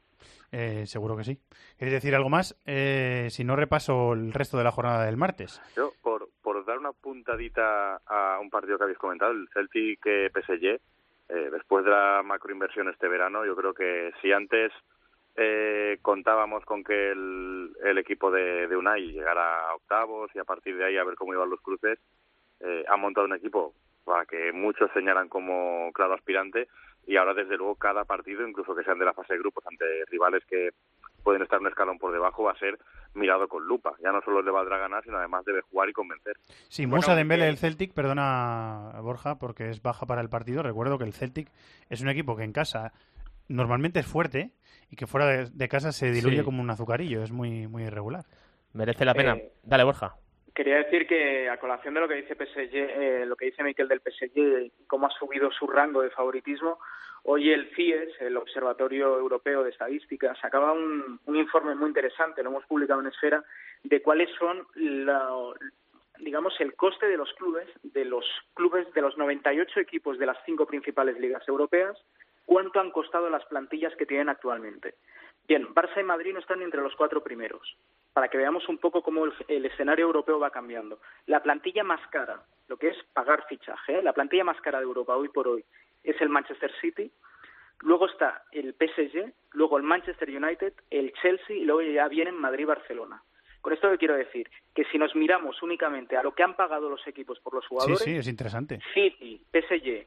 Eh, 0.50 0.86
seguro 0.86 1.16
que 1.16 1.24
sí. 1.24 1.38
¿Queréis 1.76 1.94
decir 1.96 2.14
algo 2.14 2.30
más? 2.30 2.58
Eh, 2.64 3.26
si 3.30 3.44
no, 3.44 3.56
repaso 3.56 4.14
el 4.14 4.32
resto 4.32 4.56
de 4.56 4.64
la 4.64 4.70
jornada 4.72 5.04
del 5.04 5.16
martes. 5.18 5.60
Yo, 5.76 5.92
por, 6.02 6.28
por 6.42 6.64
dar 6.64 6.78
una 6.78 6.92
puntadita 6.92 7.96
a 8.06 8.38
un 8.40 8.48
partido 8.48 8.78
que 8.78 8.84
habéis 8.84 8.98
comentado, 8.98 9.32
el 9.32 9.48
Celtic 9.52 10.00
eh, 10.06 10.30
PSG, 10.32 10.64
eh, 11.28 11.48
después 11.50 11.84
de 11.84 11.90
la 11.90 12.22
macroinversión 12.24 12.88
este 12.88 13.08
verano, 13.08 13.44
yo 13.44 13.54
creo 13.56 13.74
que 13.74 14.12
si 14.22 14.32
antes 14.32 14.72
eh, 15.36 15.98
contábamos 16.02 16.64
con 16.64 16.84
que 16.84 17.10
el, 17.12 17.72
el 17.84 17.98
equipo 17.98 18.30
de, 18.30 18.68
de 18.68 18.76
Unai 18.76 19.12
llegara 19.12 19.68
a 19.68 19.74
octavos 19.74 20.30
y 20.34 20.38
a 20.38 20.44
partir 20.44 20.76
de 20.76 20.84
ahí 20.84 20.96
a 20.96 21.04
ver 21.04 21.16
cómo 21.16 21.34
iban 21.34 21.50
los 21.50 21.60
cruces, 21.60 21.98
eh, 22.60 22.84
ha 22.88 22.96
montado 22.96 23.26
un 23.26 23.34
equipo 23.34 23.74
para 24.04 24.26
que 24.26 24.52
muchos 24.52 24.90
señalan 24.92 25.28
como 25.28 25.90
claro 25.92 26.14
aspirante 26.14 26.68
y 27.06 27.16
ahora 27.16 27.34
desde 27.34 27.56
luego 27.56 27.74
cada 27.74 28.04
partido, 28.04 28.46
incluso 28.46 28.74
que 28.74 28.84
sean 28.84 28.98
de 28.98 29.04
la 29.04 29.12
fase 29.12 29.34
de 29.34 29.40
grupos 29.40 29.64
ante 29.66 29.84
rivales 30.06 30.44
que 30.46 30.70
pueden 31.22 31.42
estar 31.42 31.60
un 31.60 31.66
escalón 31.66 31.98
por 31.98 32.12
debajo, 32.12 32.44
va 32.44 32.52
a 32.52 32.58
ser 32.58 32.78
mirado 33.14 33.48
con 33.48 33.66
lupa. 33.66 33.94
Ya 34.02 34.12
no 34.12 34.20
solo 34.22 34.42
le 34.42 34.50
valdrá 34.50 34.78
ganar, 34.78 35.02
sino 35.04 35.18
además 35.18 35.44
debe 35.44 35.62
jugar 35.62 35.88
y 35.88 35.92
convencer. 35.92 36.36
Sí, 36.68 36.84
Bueno, 36.84 36.96
Musa 36.96 37.14
Dembele 37.14 37.46
del 37.46 37.56
Celtic, 37.56 37.92
perdona 37.92 38.92
Borja, 39.00 39.38
porque 39.38 39.70
es 39.70 39.82
baja 39.82 40.06
para 40.06 40.20
el 40.20 40.28
partido. 40.28 40.62
Recuerdo 40.62 40.98
que 40.98 41.04
el 41.04 41.12
Celtic 41.12 41.48
es 41.88 42.02
un 42.02 42.08
equipo 42.08 42.36
que 42.36 42.44
en 42.44 42.52
casa 42.52 42.92
normalmente 43.48 44.00
es 44.00 44.06
fuerte 44.06 44.52
y 44.90 44.96
que 44.96 45.06
fuera 45.06 45.26
de, 45.26 45.50
de 45.52 45.68
casa 45.68 45.92
se 45.92 46.10
diluye 46.12 46.38
Sí. 46.38 46.44
como 46.44 46.62
un 46.62 46.70
azucarillo. 46.70 47.22
Es 47.22 47.32
muy, 47.32 47.66
muy 47.68 47.84
irregular. 47.84 48.24
Merece 48.72 49.04
la 49.04 49.14
pena. 49.14 49.34
Eh, 49.36 49.52
Dale, 49.62 49.84
Borja. 49.84 50.14
Quería 50.54 50.76
decir 50.76 51.06
que 51.08 51.48
a 51.48 51.58
colación 51.58 51.94
de 51.94 52.00
lo 52.00 52.08
que 52.08 52.14
dice 52.14 52.36
PSG, 52.36 52.74
eh, 52.74 53.24
lo 53.26 53.34
que 53.34 53.46
dice 53.46 53.62
Miquel 53.64 53.88
del 53.88 54.00
PSG 54.00 54.36
y 54.36 54.72
cómo 54.86 55.06
ha 55.06 55.10
subido 55.10 55.50
su 55.50 55.66
rango 55.66 56.00
de 56.02 56.10
favoritismo, 56.10 56.78
hoy 57.24 57.50
el 57.50 57.74
CIES, 57.74 58.20
el 58.20 58.36
Observatorio 58.36 59.18
Europeo 59.18 59.64
de 59.64 59.70
Estadística, 59.70 60.32
sacaba 60.40 60.72
un, 60.72 61.18
un 61.26 61.36
informe 61.36 61.74
muy 61.74 61.88
interesante, 61.88 62.42
lo 62.44 62.50
hemos 62.50 62.66
publicado 62.66 63.00
en 63.00 63.08
Esfera, 63.08 63.42
de 63.82 64.00
cuáles 64.00 64.28
son 64.38 64.64
la- 64.76 65.28
digamos 66.20 66.54
el 66.60 66.74
coste 66.76 67.06
de 67.08 67.16
los 67.16 67.32
clubes, 67.34 67.66
de 67.82 68.04
los 68.04 68.24
clubes 68.54 68.86
de 68.94 69.00
los 69.00 69.18
98 69.18 69.80
equipos 69.80 70.18
de 70.18 70.26
las 70.26 70.38
cinco 70.46 70.66
principales 70.66 71.18
ligas 71.18 71.42
europeas, 71.48 71.96
cuánto 72.44 72.80
han 72.80 72.90
costado 72.90 73.28
las 73.30 73.44
plantillas 73.46 73.94
que 73.96 74.06
tienen 74.06 74.28
actualmente. 74.28 74.94
Bien, 75.46 75.74
Barça 75.74 76.00
y 76.00 76.04
Madrid 76.04 76.32
no 76.32 76.40
están 76.40 76.62
entre 76.62 76.80
los 76.80 76.96
cuatro 76.96 77.22
primeros, 77.22 77.76
para 78.14 78.28
que 78.28 78.38
veamos 78.38 78.66
un 78.68 78.78
poco 78.78 79.02
cómo 79.02 79.26
el, 79.26 79.32
el 79.48 79.66
escenario 79.66 80.06
europeo 80.06 80.38
va 80.38 80.50
cambiando. 80.50 81.00
La 81.26 81.42
plantilla 81.42 81.84
más 81.84 82.00
cara, 82.08 82.42
lo 82.68 82.78
que 82.78 82.88
es 82.88 82.96
pagar 83.12 83.44
fichaje, 83.46 83.98
¿eh? 83.98 84.02
la 84.02 84.14
plantilla 84.14 84.44
más 84.44 84.60
cara 84.62 84.78
de 84.78 84.84
Europa 84.84 85.14
hoy 85.16 85.28
por 85.28 85.46
hoy 85.48 85.64
es 86.02 86.18
el 86.22 86.30
Manchester 86.30 86.72
City, 86.80 87.10
luego 87.80 88.06
está 88.06 88.44
el 88.52 88.74
PSG, 88.74 89.32
luego 89.52 89.76
el 89.76 89.82
Manchester 89.82 90.30
United, 90.30 90.72
el 90.90 91.12
Chelsea 91.20 91.56
y 91.56 91.64
luego 91.64 91.82
ya 91.82 92.08
vienen 92.08 92.36
Madrid 92.36 92.62
y 92.62 92.66
Barcelona. 92.66 93.22
Con 93.60 93.72
esto 93.72 93.90
que 93.90 93.98
quiero 93.98 94.14
decir, 94.14 94.48
que 94.74 94.84
si 94.84 94.98
nos 94.98 95.14
miramos 95.14 95.62
únicamente 95.62 96.16
a 96.18 96.22
lo 96.22 96.34
que 96.34 96.42
han 96.42 96.54
pagado 96.54 96.90
los 96.90 97.06
equipos 97.06 97.40
por 97.40 97.54
los 97.54 97.64
Sí, 97.64 97.68
jugadores, 97.68 97.98
sí, 98.00 98.16
es 98.16 98.28
interesante. 98.28 98.78
City, 98.92 99.42
PSG, 99.52 100.06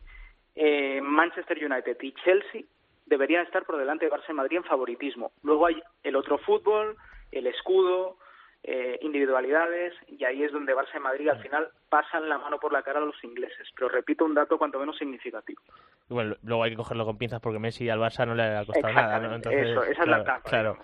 eh, 0.57 0.99
Manchester 1.01 1.57
United 1.63 1.97
y 2.01 2.13
Chelsea 2.13 2.63
deberían 3.05 3.45
estar 3.45 3.63
por 3.63 3.77
delante 3.77 4.05
de 4.05 4.11
Barça 4.11 4.29
y 4.29 4.33
Madrid 4.33 4.57
en 4.57 4.63
favoritismo. 4.63 5.31
Luego 5.43 5.67
hay 5.67 5.81
el 6.03 6.15
otro 6.15 6.37
fútbol, 6.39 6.97
el 7.31 7.47
escudo, 7.47 8.17
eh, 8.63 8.97
individualidades, 9.01 9.93
y 10.07 10.25
ahí 10.25 10.43
es 10.43 10.51
donde 10.51 10.75
Barça 10.75 10.97
y 10.97 10.99
Madrid 10.99 11.29
al 11.29 11.41
final 11.41 11.69
pasan 11.89 12.27
la 12.27 12.39
mano 12.39 12.59
por 12.59 12.73
la 12.73 12.81
cara 12.81 12.99
a 12.99 13.03
los 13.03 13.23
ingleses. 13.23 13.69
Pero 13.75 13.87
repito 13.87 14.25
un 14.25 14.33
dato 14.33 14.57
cuanto 14.57 14.79
menos 14.79 14.97
significativo. 14.97 15.61
Y 16.09 16.13
bueno, 16.13 16.35
luego 16.43 16.63
hay 16.63 16.71
que 16.71 16.77
cogerlo 16.77 17.05
con 17.05 17.17
pinzas 17.17 17.39
porque 17.39 17.59
Messi 17.59 17.87
al 17.89 17.99
Barça 17.99 18.25
no 18.25 18.35
le 18.35 18.43
ha 18.43 18.65
costado 18.65 18.93
nada, 18.93 19.19
¿no? 19.19 19.35
Eso, 19.35 19.83
esa 19.83 19.91
es 19.91 19.97
la 19.99 20.05
claro, 20.05 20.23
trampa, 20.23 20.49
Claro. 20.49 20.77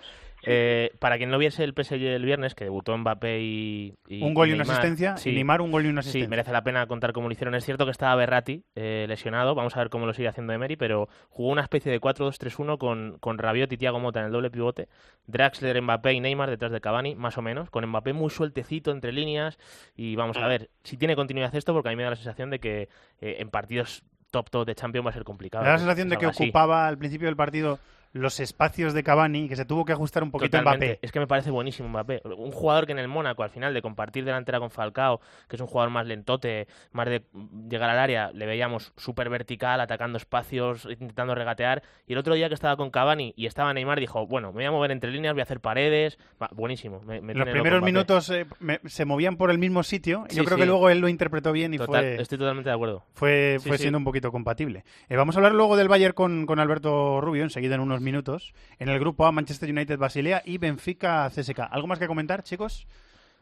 Eh, 0.46 0.92
para 1.00 1.18
quien 1.18 1.30
no 1.30 1.38
viese 1.38 1.64
el 1.64 1.74
PSG 1.74 1.94
el 2.04 2.26
viernes, 2.26 2.54
que 2.56 2.66
debutó 2.66 2.98
Mbappé 2.98 3.40
y, 3.42 3.96
y 4.08 4.22
Un 4.22 4.34
gol 4.34 4.50
y 4.50 4.54
una 4.54 4.64
Neymar, 4.64 4.80
asistencia, 4.86 5.16
y 5.32 5.34
Neymar 5.34 5.62
un 5.62 5.72
gol 5.72 5.86
y 5.86 5.90
una 5.90 6.02
Sí, 6.02 6.10
asistencia. 6.10 6.30
merece 6.30 6.52
la 6.52 6.64
pena 6.64 6.86
contar 6.88 7.14
cómo 7.14 7.28
lo 7.28 7.34
hicieron. 7.34 7.56
Es 7.56 7.64
cierto 7.66 7.86
que 7.86 7.92
estaba 7.92 8.16
Berratti 8.16 8.64
eh, 8.76 9.06
lesionado, 9.08 9.56
vamos 9.56 9.76
a 9.76 9.80
ver 9.80 9.90
cómo 9.90 10.06
lo 10.06 10.14
sigue 10.14 10.28
haciendo 10.28 10.54
Emery, 10.54 10.76
pero 10.76 11.08
jugó 11.30 11.50
una 11.52 11.62
especie 11.62 11.92
de 11.92 12.02
4-2-3-1 12.02 12.78
con, 12.78 13.18
con 13.20 13.38
Rabiot 13.38 13.72
y 13.72 13.78
Thiago 13.78 14.00
Mota 14.00 14.20
en 14.20 14.26
el 14.28 14.32
doble 14.32 14.50
pivote, 14.52 14.90
Draxler, 15.28 15.82
Mbappé 15.82 16.14
y 16.14 16.20
Neymar 16.20 16.50
detrás 16.50 16.72
de 16.72 16.82
Cavani, 16.82 17.16
más 17.16 17.38
o 17.38 17.42
menos, 17.42 17.70
con 17.70 17.86
Mbappé 17.86 18.14
muy 18.14 18.30
sueltecito 18.30 18.92
entre 18.92 19.12
líneas 19.14 19.58
y 19.96 20.16
vamos 20.16 20.38
a 20.38 20.48
ver 20.48 20.70
si 20.84 20.98
tiene 20.98 21.16
continuidad 21.16 21.56
esto, 21.56 21.74
porque 21.74 21.90
a 21.90 21.92
mí 21.92 21.96
me 21.96 22.04
da 22.04 22.10
la 22.12 22.16
sensación 22.16 22.50
de 22.50 22.60
que 22.60 22.90
eh, 23.22 23.38
en 23.40 23.50
partidos 23.50 24.04
top 24.32 24.50
top 24.50 24.66
de 24.66 24.74
Champions 24.76 25.06
va 25.06 25.12
a 25.12 25.14
ser 25.14 25.24
complicado. 25.24 25.64
Me 25.64 25.68
da 25.70 25.74
la 25.76 25.80
sensación 25.80 26.10
de 26.10 26.18
que 26.18 26.26
así. 26.26 26.44
ocupaba 26.46 26.88
al 26.88 26.98
principio 26.98 27.28
del 27.28 27.36
partido 27.36 27.80
los 28.14 28.40
espacios 28.40 28.94
de 28.94 29.02
Cavani, 29.04 29.50
que 29.50 29.56
se 29.56 29.66
tuvo 29.66 29.86
que 29.86 29.92
ajustar 29.92 30.22
un 30.22 30.30
poquito 30.30 30.56
Totalmente. 30.58 30.86
Mbappé. 30.86 31.00
Es 31.02 31.12
que 31.12 31.20
me 31.20 31.26
parece 31.26 31.50
buenísimo 31.50 31.90
Mbappé. 31.90 32.22
Un 32.38 32.52
jugador 32.52 32.86
que 32.86 32.92
en 32.92 33.00
el 33.00 33.08
Mónaco, 33.08 33.42
al 33.42 33.50
final, 33.50 33.74
de 33.74 33.82
compartir 33.82 34.24
delantera 34.24 34.60
con 34.60 34.70
Falcao, 34.70 35.20
que 35.50 35.56
es 35.56 35.62
un 35.62 35.68
jugador 35.68 35.90
más 35.92 36.06
lentote, 36.06 36.68
más 36.92 37.08
de 37.08 37.24
llegar 37.68 37.90
al 37.90 37.98
área, 37.98 38.32
le 38.32 38.46
veíamos 38.46 38.94
súper 38.98 39.30
vertical, 39.30 39.82
atacando 39.82 40.18
espacios, 40.18 40.86
intentando 40.90 41.34
regatear. 41.34 41.82
Y 42.06 42.14
el 42.14 42.20
otro 42.20 42.36
día 42.36 42.50
que 42.50 42.54
estaba 42.54 42.78
con 42.78 42.92
Cavani 42.92 43.34
y 43.36 43.48
estaba 43.48 43.74
Neymar, 43.74 44.00
dijo, 44.00 44.28
bueno, 44.28 44.50
me 44.50 44.58
voy 44.58 44.66
a 44.66 44.72
mover 44.72 44.92
entre 44.92 45.10
líneas, 45.12 45.34
voy 45.34 45.42
a 45.42 45.44
hacer 45.44 45.60
paredes. 45.60 46.20
Va, 46.42 46.50
buenísimo. 46.54 47.02
Me, 47.02 47.20
me 47.20 47.34
Los 47.34 47.50
primeros 47.50 47.82
minutos 47.82 48.30
eh, 48.30 48.46
me- 48.60 48.80
se 48.86 49.06
movían 49.06 49.38
por 49.38 49.50
el 49.50 49.58
mismo 49.58 49.82
sitio. 49.82 50.26
y 50.30 50.36
Yo 50.36 50.44
creo 50.46 50.58
sí. 50.58 50.62
que 50.62 50.68
luego 50.68 50.90
él 50.92 51.00
lo 51.00 51.08
interpretó 51.08 51.52
bien 51.52 51.74
y 51.74 51.78
Total, 51.80 52.04
fue, 52.04 52.22
Estoy 52.22 52.38
totalmente 52.38 52.70
de 52.70 52.76
acuerdo. 52.76 53.04
fue, 53.14 53.58
Sí, 53.60 53.70
fue 53.70 53.80
siendo 53.80 53.98
un 53.98 54.04
poquito 54.04 54.32
compatible. 54.32 54.84
Eh, 55.10 55.16
vamos 55.16 55.36
a 55.36 55.40
hablar 55.40 55.54
luego 55.56 55.78
del 55.78 55.88
Bayern 55.88 56.14
con, 56.14 56.46
con 56.46 56.60
Alberto 56.60 57.20
Rubio, 57.20 57.42
enseguida 57.42 57.74
en 57.74 57.82
unos 57.82 58.03
minutos. 58.04 58.54
En 58.80 58.90
el 58.90 59.00
grupo 59.00 59.26
A, 59.26 59.32
Manchester 59.32 59.70
United, 59.70 59.98
Basilea 59.98 60.42
y 60.46 60.58
Benfica, 60.58 61.30
CSK. 61.30 61.60
¿Algo 61.72 61.88
más 61.88 62.00
que 62.00 62.08
comentar, 62.08 62.44
chicos? 62.44 62.88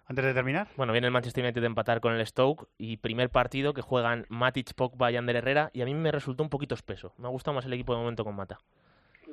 Antes 0.08 0.26
de 0.26 0.34
terminar. 0.34 0.68
Bueno, 0.76 0.92
viene 0.92 1.08
el 1.08 1.14
Manchester 1.14 1.44
United 1.44 1.62
de 1.62 1.68
empatar 1.68 2.02
con 2.02 2.14
el 2.14 2.26
Stoke 2.26 2.68
y 2.78 2.98
primer 2.98 3.30
partido 3.30 3.74
que 3.74 3.82
juegan 3.82 4.26
Matic, 4.30 4.74
Pogba 4.74 5.12
y 5.12 5.16
Ander 5.16 5.38
Herrera 5.38 5.70
y 5.74 5.82
a 5.82 5.86
mí 5.86 5.94
me 5.94 6.12
resultó 6.12 6.44
un 6.44 6.50
poquito 6.50 6.76
espeso. 6.76 7.14
Me 7.18 7.28
ha 7.28 7.32
gustado 7.32 7.56
más 7.56 7.66
el 7.66 7.74
equipo 7.74 7.94
de 7.94 8.00
momento 8.00 8.24
con 8.24 8.36
Mata. 8.36 8.60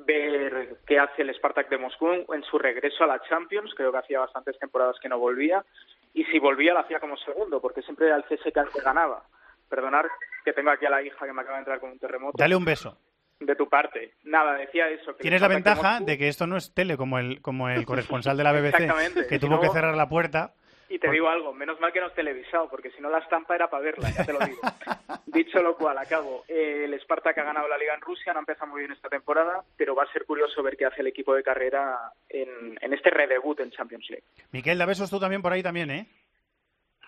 ver 0.07 0.77
qué 0.87 0.99
hace 0.99 1.23
el 1.23 1.33
Spartak 1.35 1.69
de 1.69 1.77
Moscú 1.77 2.07
en 2.33 2.43
su 2.43 2.57
regreso 2.57 3.03
a 3.03 3.07
la 3.07 3.21
Champions. 3.27 3.73
Creo 3.75 3.91
que 3.91 3.97
hacía 3.97 4.19
bastantes 4.19 4.57
temporadas 4.57 4.95
que 5.01 5.09
no 5.09 5.19
volvía. 5.19 5.65
Y 6.13 6.23
si 6.25 6.39
volvía, 6.39 6.73
lo 6.73 6.79
hacía 6.79 6.99
como 6.99 7.17
segundo, 7.17 7.59
porque 7.61 7.81
siempre 7.81 8.07
era 8.07 8.15
el 8.15 8.23
CSK 8.23 8.57
el 8.57 8.69
que 8.69 8.81
ganaba. 8.81 9.23
Perdonar 9.67 10.07
que 10.43 10.53
tengo 10.53 10.71
aquí 10.71 10.85
a 10.85 10.89
la 10.89 11.03
hija 11.03 11.25
que 11.25 11.33
me 11.33 11.41
acaba 11.41 11.57
de 11.57 11.61
entrar 11.61 11.79
con 11.79 11.91
un 11.91 11.99
terremoto. 11.99 12.37
Dale 12.37 12.55
un 12.55 12.65
beso. 12.65 12.97
De 13.39 13.55
tu 13.55 13.69
parte. 13.69 14.13
Nada, 14.23 14.53
decía 14.55 14.89
eso. 14.89 15.15
que 15.15 15.21
Tienes 15.21 15.41
la 15.41 15.47
ventaja 15.47 15.99
de 16.01 16.17
que 16.17 16.27
esto 16.27 16.45
no 16.45 16.57
es 16.57 16.73
tele 16.73 16.97
como 16.97 17.19
el, 17.19 17.41
como 17.41 17.69
el 17.69 17.85
corresponsal 17.87 18.35
de 18.37 18.43
la 18.43 18.51
BBC, 18.51 19.27
que 19.29 19.39
tuvo 19.39 19.55
no- 19.55 19.61
que 19.61 19.69
cerrar 19.69 19.95
la 19.95 20.09
puerta. 20.09 20.53
Y 20.91 20.97
te 20.97 21.11
digo 21.11 21.29
algo, 21.29 21.53
menos 21.53 21.79
mal 21.79 21.93
que 21.93 21.99
no 21.99 22.07
es 22.07 22.15
televisado, 22.15 22.67
porque 22.67 22.89
si 22.89 22.99
no 22.99 23.11
la 23.11 23.19
estampa 23.19 23.53
era 23.53 23.69
para 23.69 23.83
verla, 23.83 24.09
ya 24.09 24.25
te 24.25 24.33
lo 24.33 24.39
digo. 24.39 24.59
Dicho 25.27 25.61
lo 25.61 25.77
cual, 25.77 25.95
acabo. 25.99 26.43
Eh, 26.47 26.85
el 26.85 26.99
Spartak 26.99 27.37
ha 27.37 27.43
ganado 27.43 27.67
la 27.67 27.77
liga 27.77 27.93
en 27.93 28.01
Rusia, 28.01 28.33
no 28.33 28.39
ha 28.39 28.41
empezado 28.41 28.71
muy 28.71 28.79
bien 28.79 28.91
esta 28.91 29.07
temporada, 29.07 29.63
pero 29.77 29.93
va 29.93 30.01
a 30.03 30.11
ser 30.11 30.25
curioso 30.25 30.63
ver 30.63 30.75
qué 30.75 30.85
hace 30.87 31.01
el 31.01 31.07
equipo 31.07 31.35
de 31.35 31.43
carrera 31.43 31.95
en, 32.27 32.75
en 32.81 32.93
este 32.93 33.11
redebut 33.11 33.59
en 33.59 33.69
Champions 33.69 34.09
League. 34.09 34.23
Miquel, 34.51 34.79
da 34.79 34.87
besos 34.87 35.11
tú 35.11 35.19
también 35.19 35.43
por 35.43 35.53
ahí 35.53 35.61
también, 35.61 35.91
¿eh? 35.91 36.07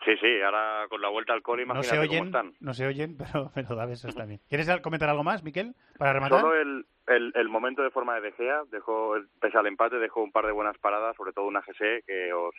Sí, 0.03 0.17
sí, 0.19 0.41
ahora 0.41 0.87
con 0.89 0.99
la 0.99 1.09
vuelta 1.09 1.33
al 1.33 1.43
cole, 1.43 1.63
No 1.65 1.73
imagínate 1.75 1.87
se 1.89 1.95
cómo 1.95 2.09
oyen, 2.09 2.25
están. 2.25 2.53
no 2.59 2.73
se 2.73 2.87
oyen, 2.87 3.17
pero, 3.17 3.51
pero 3.53 3.75
da 3.75 3.85
besos 3.85 4.15
también. 4.15 4.39
¿Quieres 4.49 4.67
comentar 4.81 5.09
algo 5.09 5.23
más, 5.23 5.43
Miquel, 5.43 5.75
para 5.97 6.13
rematar? 6.13 6.41
Solo 6.41 6.55
el, 6.55 6.85
el, 7.07 7.31
el 7.35 7.49
momento 7.49 7.83
de 7.83 7.91
forma 7.91 8.15
de 8.15 8.21
De 8.21 8.31
Gea, 8.31 8.63
dejó, 8.71 9.13
pese 9.39 9.57
al 9.57 9.67
empate, 9.67 9.97
dejó 9.97 10.23
un 10.23 10.31
par 10.31 10.45
de 10.47 10.51
buenas 10.53 10.77
paradas, 10.79 11.15
sobre 11.15 11.33
todo 11.33 11.45
una 11.45 11.61
GC, 11.61 12.03
que 12.07 12.33
os 12.33 12.55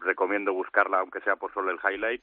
recomiendo 0.00 0.52
buscarla, 0.52 1.00
aunque 1.00 1.20
sea 1.22 1.36
por 1.36 1.52
solo 1.52 1.70
el 1.72 1.78
highlight. 1.82 2.22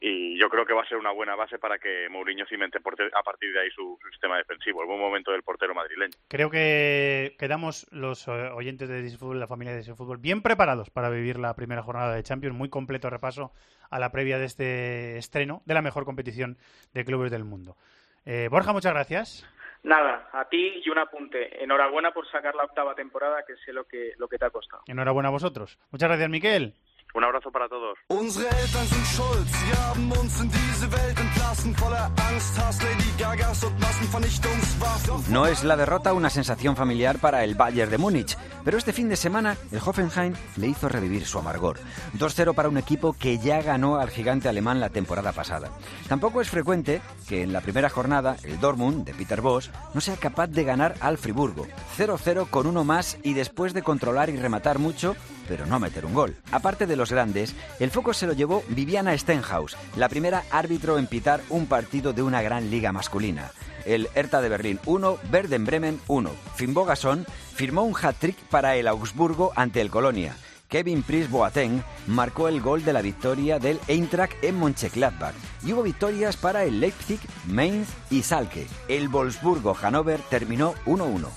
Y 0.00 0.38
yo 0.38 0.48
creo 0.48 0.64
que 0.64 0.72
va 0.72 0.82
a 0.82 0.88
ser 0.88 0.96
una 0.96 1.10
buena 1.10 1.34
base 1.34 1.58
para 1.58 1.78
que 1.78 2.08
Mourinho 2.08 2.46
cimente 2.46 2.78
a 2.78 3.22
partir 3.22 3.52
de 3.52 3.60
ahí 3.60 3.70
su, 3.70 3.98
su 4.00 4.08
sistema 4.10 4.36
defensivo. 4.36 4.80
El 4.80 4.86
buen 4.86 5.00
momento 5.00 5.32
del 5.32 5.42
portero 5.42 5.74
madrileño. 5.74 6.12
Creo 6.28 6.50
que 6.50 7.34
quedamos 7.38 7.86
los 7.90 8.28
eh, 8.28 8.30
oyentes 8.54 8.88
de 8.88 9.02
Disfútbol, 9.02 9.40
la 9.40 9.48
familia 9.48 9.72
de 9.72 9.78
Disfútbol, 9.78 10.18
bien 10.18 10.40
preparados 10.40 10.90
para 10.90 11.10
vivir 11.10 11.38
la 11.38 11.54
primera 11.54 11.82
jornada 11.82 12.14
de 12.14 12.22
Champions. 12.22 12.56
Muy 12.56 12.70
completo 12.70 13.10
repaso 13.10 13.50
a 13.90 13.98
la 13.98 14.12
previa 14.12 14.38
de 14.38 14.44
este 14.44 15.18
estreno 15.18 15.62
de 15.66 15.74
la 15.74 15.82
mejor 15.82 16.04
competición 16.04 16.58
de 16.94 17.04
clubes 17.04 17.32
del 17.32 17.44
mundo. 17.44 17.76
Eh, 18.24 18.48
Borja, 18.50 18.72
muchas 18.72 18.92
gracias. 18.92 19.46
Nada, 19.82 20.28
a 20.32 20.44
ti 20.48 20.82
y 20.84 20.90
un 20.90 20.98
apunte. 20.98 21.62
Enhorabuena 21.62 22.12
por 22.12 22.28
sacar 22.30 22.54
la 22.54 22.64
octava 22.64 22.94
temporada, 22.94 23.44
que 23.46 23.56
sé 23.64 23.72
lo 23.72 23.84
que, 23.84 24.12
lo 24.18 24.28
que 24.28 24.38
te 24.38 24.44
ha 24.44 24.50
costado. 24.50 24.82
Enhorabuena 24.86 25.28
a 25.28 25.32
vosotros. 25.32 25.78
Muchas 25.90 26.08
gracias, 26.08 26.28
Miquel. 26.28 26.74
Un 27.14 27.24
abrazo 27.24 27.50
para 27.50 27.68
todos. 27.68 27.98
Unsere 28.08 28.48
Eltern 28.48 28.86
sind 28.86 29.06
schuld, 29.06 29.46
sie 29.48 29.72
haben 29.76 30.12
uns 30.12 30.40
in 30.40 30.50
diese 30.50 30.92
Welt 30.92 31.18
entlassen, 31.18 31.74
voller 31.74 32.10
Angst, 32.30 32.58
Hass, 32.58 32.82
Lady 32.82 33.12
Gagas 33.18 33.64
und 33.64 33.80
Massenvernichtungswaffen. 33.80 35.32
No 35.32 35.46
es 35.46 35.64
la 35.64 35.76
derrota 35.76 36.12
una 36.12 36.30
sensación 36.30 36.76
familiar 36.76 37.18
para 37.18 37.44
el 37.44 37.54
Bayern 37.54 37.90
de 37.90 37.98
Múnich, 37.98 38.36
pero 38.64 38.76
este 38.76 38.92
fin 38.92 39.08
de 39.08 39.16
semana 39.16 39.56
el 39.72 39.80
Hoffenheim 39.84 40.34
le 40.56 40.66
hizo 40.68 40.88
revivir 40.88 41.24
su 41.26 41.38
amargor. 41.38 41.78
2-0 42.18 42.54
para 42.54 42.68
un 42.68 42.76
equipo 42.76 43.14
que 43.14 43.38
ya 43.38 43.62
ganó 43.62 43.96
al 43.96 44.10
gigante 44.10 44.48
alemán 44.48 44.78
la 44.78 44.90
temporada 44.90 45.32
pasada. 45.32 45.70
Tampoco 46.08 46.40
es 46.40 46.50
frecuente 46.50 47.00
que 47.26 47.42
en 47.42 47.52
la 47.52 47.62
primera 47.62 47.88
jornada 47.88 48.36
el 48.44 48.60
Dortmund 48.60 49.04
de 49.04 49.14
Peter 49.14 49.40
Bosch 49.40 49.70
no 49.94 50.00
sea 50.00 50.16
capaz 50.16 50.48
de 50.48 50.64
ganar 50.64 50.94
al 51.00 51.16
Friburgo. 51.18 51.66
0-0 51.96 52.48
con 52.50 52.66
uno 52.66 52.84
más 52.84 53.18
y 53.22 53.32
después 53.32 53.72
de 53.72 53.82
controlar 53.82 54.28
y 54.28 54.36
rematar 54.36 54.78
mucho, 54.78 55.16
pero 55.48 55.64
no 55.64 55.80
meter 55.80 56.04
un 56.04 56.12
gol. 56.12 56.36
Aparte 56.52 56.86
de 56.86 56.97
los 56.98 57.10
grandes, 57.10 57.54
el 57.80 57.90
foco 57.90 58.12
se 58.12 58.26
lo 58.26 58.34
llevó 58.34 58.62
Viviana 58.68 59.16
Stenhouse, 59.16 59.76
la 59.96 60.10
primera 60.10 60.44
árbitro 60.50 60.98
en 60.98 61.06
pitar 61.06 61.40
un 61.48 61.66
partido 61.66 62.12
de 62.12 62.22
una 62.22 62.42
gran 62.42 62.70
liga 62.70 62.92
masculina. 62.92 63.50
El 63.86 64.08
Hertha 64.14 64.42
de 64.42 64.50
Berlín 64.50 64.80
1, 64.84 65.18
Verden 65.30 65.64
Bremen 65.64 66.00
1. 66.08 66.30
Finn 66.56 66.74
Bogason 66.74 67.24
firmó 67.54 67.84
un 67.84 67.94
hat-trick 67.96 68.36
para 68.50 68.76
el 68.76 68.86
Augsburgo 68.86 69.52
ante 69.56 69.80
el 69.80 69.88
Colonia. 69.88 70.36
Kevin 70.68 71.02
Prince 71.02 71.30
Boateng 71.30 71.82
marcó 72.06 72.48
el 72.48 72.60
gol 72.60 72.84
de 72.84 72.92
la 72.92 73.00
victoria 73.00 73.58
del 73.58 73.80
Eintracht 73.88 74.34
en 74.42 74.58
Mönchengladbach. 74.58 75.34
Y 75.64 75.72
hubo 75.72 75.82
victorias 75.82 76.36
para 76.36 76.64
el 76.64 76.80
Leipzig, 76.80 77.20
Mainz 77.46 77.88
y 78.10 78.22
Salke. 78.22 78.66
El 78.88 79.08
Wolfsburgo-Hannover 79.08 80.20
terminó 80.28 80.74
1-1. 80.84 81.28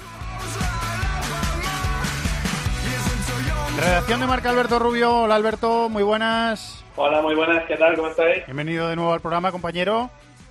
Redacción 3.77 4.19
de 4.19 4.27
Marca 4.27 4.49
Alberto 4.49 4.79
Rubio. 4.79 5.21
Hola, 5.23 5.35
Alberto. 5.35 5.89
Muy 5.89 6.03
buenas. 6.03 6.83
Hola, 6.95 7.21
muy 7.21 7.35
buenas, 7.35 7.65
¿qué 7.65 7.77
tal? 7.77 7.95
¿Cómo 7.95 8.09
estáis? 8.09 8.45
Bienvenido 8.45 8.89
de 8.89 8.95
nuevo 8.95 9.13
al 9.13 9.21
programa, 9.21 9.51
compañero. 9.51 10.09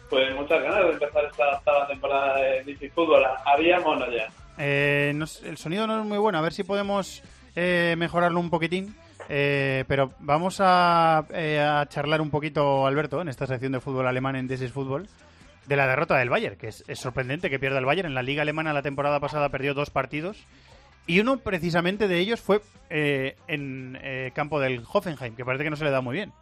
Pues 0.09 0.35
muchas 0.35 0.63
ganas 0.63 0.85
de 0.85 0.93
empezar 0.93 1.25
esta 1.25 1.87
temporada 1.87 2.39
de 2.39 2.65
DC 2.65 2.91
Fútbol. 2.91 3.23
Había 3.45 3.79
mono 3.81 4.07
ya. 4.11 4.29
Eh, 4.59 5.13
no 5.15 5.27
el 5.45 5.57
sonido 5.57 5.87
no 5.87 6.01
es 6.01 6.07
muy 6.07 6.19
bueno, 6.19 6.39
a 6.39 6.41
ver 6.41 6.53
si 6.53 6.65
podemos 6.65 7.23
eh, 7.55 7.95
mejorarlo 7.99 8.41
un 8.41 8.51
poquitín. 8.51 8.97
Eh, 9.29 9.85
pero 9.87 10.13
vamos 10.19 10.57
a, 10.61 11.25
eh, 11.31 11.61
a 11.61 11.87
charlar 11.87 12.21
un 12.21 12.31
poquito, 12.31 12.85
Alberto, 12.87 13.21
en 13.21 13.29
esta 13.29 13.47
sección 13.47 13.71
de 13.71 13.81
fútbol 13.81 14.09
alemán 14.09 14.35
en 14.35 14.51
is 14.51 14.73
Fútbol, 14.73 15.07
de 15.67 15.77
la 15.77 15.87
derrota 15.87 16.17
del 16.17 16.31
Bayern, 16.31 16.57
que 16.57 16.67
es, 16.67 16.83
es 16.89 16.99
sorprendente 16.99 17.49
que 17.49 17.61
pierda 17.61 17.79
el 17.79 17.85
Bayern. 17.85 18.09
En 18.09 18.15
la 18.15 18.25
Liga 18.25 18.43
Alemana 18.43 18.73
la 18.73 18.83
temporada 18.83 19.21
pasada 19.21 19.51
perdió 19.51 19.73
dos 19.73 19.91
partidos 19.91 20.47
y 21.07 21.21
uno 21.21 21.39
precisamente 21.39 22.09
de 22.09 22.19
ellos 22.19 22.41
fue 22.41 22.61
eh, 22.89 23.35
en 23.49 23.99
eh, 24.03 24.31
campo 24.35 24.61
del 24.61 24.83
Hoffenheim, 24.93 25.37
que 25.37 25.45
parece 25.45 25.65
que 25.65 25.71
no 25.71 25.77
se 25.77 25.85
le 25.85 25.91
da 25.91 26.01
muy 26.01 26.17
bien. 26.17 26.33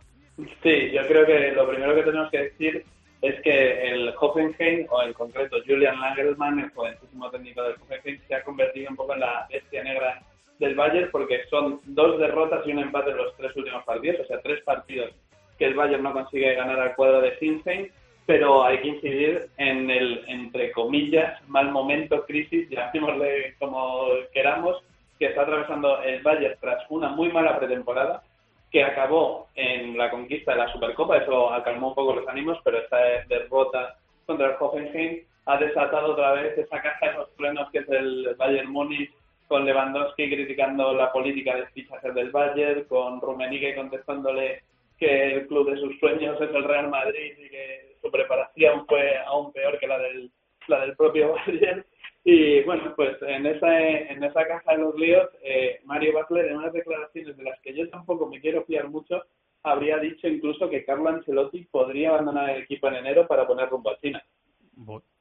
Sí, 0.62 0.90
yo 0.92 1.06
creo 1.06 1.26
que 1.26 1.52
lo 1.52 1.68
primero 1.68 1.94
que 1.94 2.02
tenemos 2.02 2.30
que 2.30 2.38
decir 2.44 2.84
es 3.20 3.40
que 3.42 3.90
el 3.90 4.14
Hoffenheim, 4.18 4.86
o 4.90 5.02
en 5.02 5.12
concreto 5.12 5.56
Julian 5.66 6.00
Lagerman, 6.00 6.60
el 6.60 6.70
jovencísimo 6.70 7.30
técnico 7.30 7.62
del 7.62 7.74
Hoffenheim, 7.74 8.20
se 8.28 8.34
ha 8.34 8.42
convertido 8.42 8.90
un 8.90 8.96
poco 8.96 9.14
en 9.14 9.20
la 9.20 9.46
bestia 9.50 9.82
negra 9.82 10.22
del 10.58 10.74
Bayern 10.74 11.10
porque 11.10 11.44
son 11.50 11.80
dos 11.84 12.18
derrotas 12.18 12.66
y 12.66 12.72
un 12.72 12.80
empate 12.80 13.10
en 13.10 13.16
los 13.16 13.36
tres 13.36 13.54
últimos 13.56 13.84
partidos, 13.84 14.20
o 14.20 14.26
sea, 14.26 14.40
tres 14.40 14.62
partidos 14.62 15.10
que 15.58 15.66
el 15.66 15.74
Bayern 15.74 16.02
no 16.02 16.12
consigue 16.12 16.54
ganar 16.54 16.78
al 16.78 16.94
cuadro 16.94 17.20
de 17.20 17.36
Sinheim, 17.38 17.88
pero 18.28 18.62
hay 18.62 18.82
que 18.82 18.88
incidir 18.88 19.48
en 19.56 19.90
el, 19.90 20.22
entre 20.28 20.70
comillas, 20.72 21.40
mal 21.48 21.70
momento, 21.70 22.26
crisis, 22.26 22.68
llamémosle 22.68 23.54
como 23.58 24.08
queramos, 24.34 24.84
que 25.18 25.28
está 25.28 25.40
atravesando 25.42 26.02
el 26.02 26.22
Bayern 26.22 26.58
tras 26.60 26.84
una 26.90 27.08
muy 27.08 27.32
mala 27.32 27.58
pretemporada, 27.58 28.22
que 28.70 28.84
acabó 28.84 29.48
en 29.54 29.96
la 29.96 30.10
conquista 30.10 30.52
de 30.52 30.58
la 30.58 30.70
Supercopa, 30.70 31.16
eso 31.16 31.50
acalmó 31.50 31.88
un 31.88 31.94
poco 31.94 32.16
los 32.16 32.28
ánimos, 32.28 32.58
pero 32.64 32.80
esta 32.80 32.98
derrota 33.30 33.96
contra 34.26 34.48
el 34.48 34.56
Hoffenheim 34.60 35.22
ha 35.46 35.56
desatado 35.56 36.12
otra 36.12 36.32
vez 36.32 36.58
esa 36.58 36.82
caja 36.82 37.06
de 37.06 37.12
los 37.14 37.30
frenos 37.30 37.70
que 37.70 37.78
es 37.78 37.88
el 37.88 38.34
Bayern 38.36 38.70
Múnich, 38.70 39.10
con 39.46 39.64
Lewandowski 39.64 40.28
criticando 40.28 40.92
la 40.92 41.10
política 41.12 41.56
de 41.56 41.66
fichajes 41.68 42.14
del 42.14 42.30
Bayern, 42.30 42.84
con 42.84 43.22
Rummenigge 43.22 43.74
contestándole 43.74 44.60
que 44.98 45.32
el 45.34 45.46
club 45.46 45.70
de 45.70 45.80
sus 45.80 45.98
sueños 45.98 46.40
es 46.40 46.50
el 46.50 46.64
Real 46.64 46.88
Madrid 46.88 47.34
y 47.38 47.48
que 47.48 47.96
su 48.00 48.10
preparación 48.10 48.86
fue 48.86 49.16
aún 49.26 49.52
peor 49.52 49.78
que 49.78 49.86
la 49.86 49.98
del, 49.98 50.30
la 50.66 50.80
del 50.80 50.96
propio 50.96 51.34
Bayern. 51.46 51.84
Y 52.24 52.60
bueno, 52.62 52.92
pues 52.94 53.16
en 53.22 53.46
esa, 53.46 53.80
en 53.80 54.22
esa 54.22 54.46
caja 54.46 54.72
de 54.72 54.78
los 54.78 54.94
líos, 54.96 55.28
eh, 55.42 55.80
Mario 55.84 56.12
Butler, 56.12 56.46
en 56.46 56.58
unas 56.58 56.72
declaraciones 56.72 57.36
de 57.36 57.42
las 57.42 57.58
que 57.60 57.74
yo 57.74 57.88
tampoco 57.88 58.26
me 58.26 58.40
quiero 58.40 58.64
fiar 58.64 58.88
mucho, 58.88 59.22
habría 59.62 59.98
dicho 59.98 60.28
incluso 60.28 60.68
que 60.68 60.84
Carlo 60.84 61.08
Ancelotti 61.08 61.64
podría 61.70 62.10
abandonar 62.10 62.50
el 62.50 62.62
equipo 62.62 62.88
en 62.88 62.96
enero 62.96 63.26
para 63.26 63.46
poner 63.46 63.68
rumbo 63.68 63.90
a 63.90 63.98
China. 63.98 64.22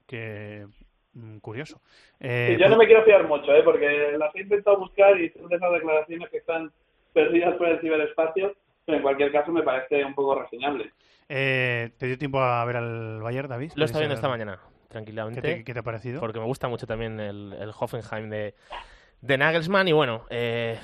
Que 0.05 0.65
mm, 1.13 1.37
curioso. 1.37 1.81
Eh, 2.19 2.57
yo 2.59 2.67
no 2.67 2.77
me 2.77 2.85
quiero 2.85 3.03
fiar 3.03 3.27
mucho, 3.27 3.53
¿eh? 3.53 3.63
porque 3.63 4.15
las 4.17 4.35
he 4.35 4.41
intentado 4.41 4.77
buscar 4.77 5.19
y 5.19 5.29
son 5.29 5.47
de 5.47 5.55
esas 5.55 5.71
declaraciones 5.71 6.29
que 6.29 6.37
están 6.37 6.71
perdidas 7.13 7.55
por 7.55 7.67
el 7.67 7.79
ciberespacio, 7.79 8.55
pero 8.87 8.97
en 8.97 9.03
cualquier 9.03 9.31
caso 9.33 9.51
me 9.51 9.61
parece 9.63 10.03
un 10.03 10.15
poco 10.15 10.33
reseñable. 10.41 10.91
eh, 11.29 11.91
¿Te 11.97 12.07
dio 12.07 12.17
tiempo 12.17 12.39
a 12.39 12.63
ver 12.65 12.77
al 12.77 13.21
Bayern, 13.21 13.49
David? 13.49 13.73
Lo 13.75 13.83
está 13.85 13.97
¿Pudiste 13.97 13.99
viendo 13.99 14.15
esta 14.15 14.29
mañana. 14.29 14.59
tranquilamente. 14.87 15.41
¿Qué 15.41 15.55
te, 15.57 15.63
qué 15.65 15.73
te 15.73 15.79
ha 15.79 15.83
parecido? 15.83 16.21
Porque 16.21 16.39
me 16.39 16.45
gusta 16.45 16.69
mucho 16.69 16.87
también 16.87 17.19
el, 17.19 17.53
el 17.59 17.71
Hoffenheim 17.77 18.29
de, 18.29 18.55
de 19.21 19.37
Nagelsmann 19.37 19.89
y 19.89 19.91
bueno, 19.91 20.23
eh, 20.29 20.79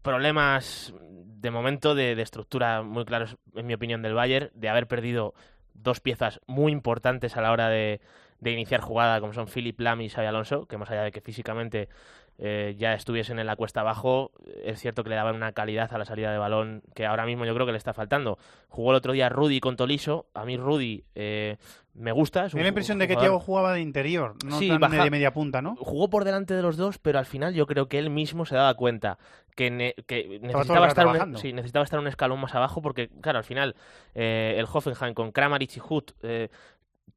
problemas 0.00 0.94
de 1.00 1.50
momento 1.50 1.96
de, 1.96 2.14
de 2.14 2.22
estructura 2.22 2.82
muy 2.82 3.04
claros, 3.04 3.36
en 3.56 3.66
mi 3.66 3.74
opinión, 3.74 4.00
del 4.02 4.14
Bayern, 4.14 4.50
de 4.54 4.68
haber 4.68 4.86
perdido 4.86 5.34
dos 5.74 5.98
piezas 6.00 6.40
muy 6.46 6.70
importantes 6.70 7.36
a 7.36 7.40
la 7.40 7.50
hora 7.50 7.68
de, 7.68 8.00
de 8.38 8.50
iniciar 8.52 8.80
jugada, 8.80 9.20
como 9.20 9.32
son 9.32 9.48
Philip 9.48 9.80
Lam 9.80 10.02
y 10.02 10.08
Xavi 10.08 10.26
Alonso, 10.28 10.66
que 10.66 10.78
más 10.78 10.90
allá 10.90 11.02
de 11.02 11.10
que 11.10 11.20
físicamente 11.20 11.88
eh, 12.42 12.74
ya 12.78 12.94
estuviesen 12.94 13.38
en 13.38 13.46
la 13.46 13.54
cuesta 13.54 13.80
abajo, 13.82 14.32
es 14.64 14.80
cierto 14.80 15.04
que 15.04 15.10
le 15.10 15.16
daban 15.16 15.36
una 15.36 15.52
calidad 15.52 15.92
a 15.92 15.98
la 15.98 16.06
salida 16.06 16.32
de 16.32 16.38
balón 16.38 16.82
que 16.94 17.04
ahora 17.04 17.26
mismo 17.26 17.44
yo 17.44 17.52
creo 17.54 17.66
que 17.66 17.72
le 17.72 17.78
está 17.78 17.92
faltando. 17.92 18.38
Jugó 18.68 18.92
el 18.92 18.96
otro 18.96 19.12
día 19.12 19.28
Rudy 19.28 19.60
con 19.60 19.76
Toliso, 19.76 20.26
a 20.32 20.46
mí 20.46 20.56
Rudy 20.56 21.04
eh, 21.14 21.58
me 21.92 22.12
gusta. 22.12 22.46
Es 22.46 22.54
un 22.54 22.62
la 22.62 22.68
impresión 22.68 22.98
de 22.98 23.06
que 23.08 23.14
Thiago 23.16 23.40
jugaba 23.40 23.74
de 23.74 23.80
interior, 23.82 24.34
no 24.46 24.58
Sí, 24.58 24.68
tan 24.68 24.80
baja- 24.80 25.04
de 25.04 25.10
media 25.10 25.34
punta, 25.34 25.60
¿no? 25.60 25.76
Jugó 25.76 26.08
por 26.08 26.24
delante 26.24 26.54
de 26.54 26.62
los 26.62 26.78
dos, 26.78 26.96
pero 26.98 27.18
al 27.18 27.26
final 27.26 27.52
yo 27.52 27.66
creo 27.66 27.88
que 27.88 27.98
él 27.98 28.08
mismo 28.08 28.46
se 28.46 28.54
daba 28.54 28.72
cuenta 28.74 29.18
que, 29.54 29.70
ne- 29.70 29.94
necesitaba, 30.40 30.86
estar 30.88 31.06
un, 31.06 31.12
sí, 31.36 31.52
necesitaba 31.52 31.84
estar 31.84 31.98
un 32.00 32.06
escalón 32.06 32.40
más 32.40 32.54
abajo 32.54 32.80
porque, 32.80 33.08
claro, 33.20 33.36
al 33.38 33.44
final 33.44 33.76
eh, 34.14 34.54
el 34.56 34.64
Hoffenheim 34.72 35.12
con 35.12 35.30
Kramaric 35.32 35.76
y 35.76 35.80
Hut 35.86 36.12
eh, 36.22 36.48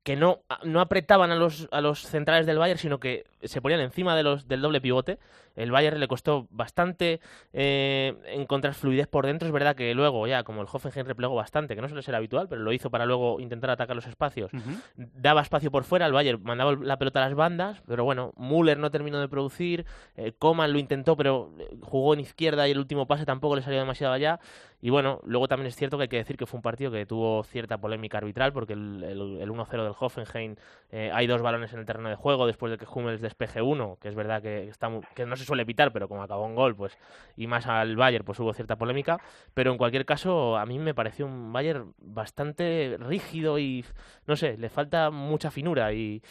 que 0.04 0.18
no, 0.18 0.40
no 0.66 0.82
apretaban 0.82 1.32
a 1.32 1.36
los, 1.36 1.70
a 1.72 1.80
los 1.80 2.02
centrales 2.02 2.46
del 2.46 2.58
Bayern, 2.58 2.78
sino 2.80 3.00
que 3.00 3.24
se 3.46 3.62
ponían 3.62 3.80
encima 3.82 4.16
de 4.16 4.24
los, 4.24 4.48
del 4.48 4.62
doble 4.62 4.82
pivote. 4.82 5.20
El 5.56 5.72
Bayern 5.72 6.00
le 6.00 6.08
costó 6.08 6.48
bastante 6.50 7.20
eh, 7.54 8.16
encontrar 8.28 8.74
fluidez 8.74 9.08
por 9.08 9.26
dentro. 9.26 9.48
Es 9.48 9.54
verdad 9.54 9.76
que 9.76 9.94
luego, 9.94 10.26
ya 10.28 10.44
como 10.44 10.62
el 10.62 10.68
Hoffenheim 10.72 11.06
replegó 11.06 11.36
bastante, 11.36 11.76
que 11.76 11.82
no 11.82 11.88
suele 11.88 12.02
ser 12.02 12.16
habitual, 12.16 12.48
pero 12.50 12.62
lo 12.62 12.74
hizo 12.74 12.90
para 12.90 13.06
luego 13.06 13.40
intentar 13.40 13.70
atacar 13.70 13.96
los 13.96 14.08
espacios, 14.08 14.52
daba 14.96 15.42
espacio 15.42 15.70
por 15.72 15.84
fuera, 15.84 16.06
el 16.08 16.14
Bayern 16.14 16.42
mandaba 16.44 16.74
la 16.74 16.98
pelota 16.98 17.24
a 17.24 17.28
las 17.28 17.36
bandas, 17.36 17.82
pero 17.88 18.04
bueno, 18.04 18.34
Müller 18.38 18.80
no 18.80 18.90
terminó 18.92 19.20
de 19.20 19.28
producir, 19.28 19.86
eh, 20.16 20.34
Coman 20.38 20.74
lo 20.74 20.80
intentó, 20.80 21.16
pero 21.16 21.52
eh, 21.60 21.78
jugó 21.82 22.14
en 22.14 22.22
izquierda 22.22 22.68
y 22.68 22.72
el 22.72 22.80
último 22.80 23.06
pase 23.06 23.26
tampoco 23.26 23.56
le 23.56 23.62
salió 23.62 23.80
demasiado 23.80 24.14
allá. 24.14 24.40
Y 24.82 24.90
bueno, 24.90 25.22
luego 25.24 25.48
también 25.48 25.68
es 25.68 25.78
cierto 25.78 25.98
que 25.98 26.04
hay 26.04 26.10
que 26.10 26.18
decir 26.18 26.36
que 26.36 26.46
fue 26.46 26.58
un 26.58 26.62
partido 26.62 26.92
que 26.92 27.06
tuvo 27.06 27.44
cierta 27.46 27.78
polémica 27.78 28.18
arbitral, 28.18 28.52
porque 28.52 28.74
el, 28.74 29.02
el- 29.04 29.38
el 29.42 29.50
1-0 29.50 29.84
del 29.84 29.94
Hoffenheim 29.98 30.56
eh, 30.92 31.10
hay 31.14 31.26
dos 31.26 31.42
balones 31.42 31.72
en 31.72 31.80
el 31.80 31.86
terreno 31.86 32.10
de 32.10 32.16
juego 32.16 32.46
después 32.48 32.70
de 32.72 32.78
que 32.78 32.86
Hummels 32.94 33.22
despeje 33.34 33.62
uno, 33.62 33.98
que 34.00 34.08
es 34.08 34.16
verdad 34.16 34.42
que, 34.42 34.68
está 34.68 34.90
que 35.16 35.26
no 35.26 35.36
se 35.36 35.46
suele 35.46 35.66
pitar, 35.66 35.92
pero 35.92 36.08
como 36.08 36.24
acabó 36.24 36.46
en 36.48 36.56
gol, 36.56 36.76
pues 36.76 36.98
y 37.36 37.48
más 37.48 37.68
al 37.68 37.96
Bayern, 37.96 38.24
pues 38.24 38.40
hubo 38.40 38.54
cierta 38.54 38.78
polémica. 38.78 39.20
Pero 39.54 39.72
en 39.72 39.78
cualquier 39.78 40.06
caso, 40.06 40.58
a 40.58 40.66
mí 40.66 40.80
me 40.80 40.94
pareció 40.94 41.26
un 41.26 41.52
Bayern 41.52 41.94
bastante 41.98 42.98
rígido 43.00 43.60
y, 43.60 43.84
no 44.28 44.36
sé, 44.36 44.58
le 44.58 44.70
falta 44.70 45.10
mucha 45.10 45.52
finura 45.52 45.94
y... 45.94 46.22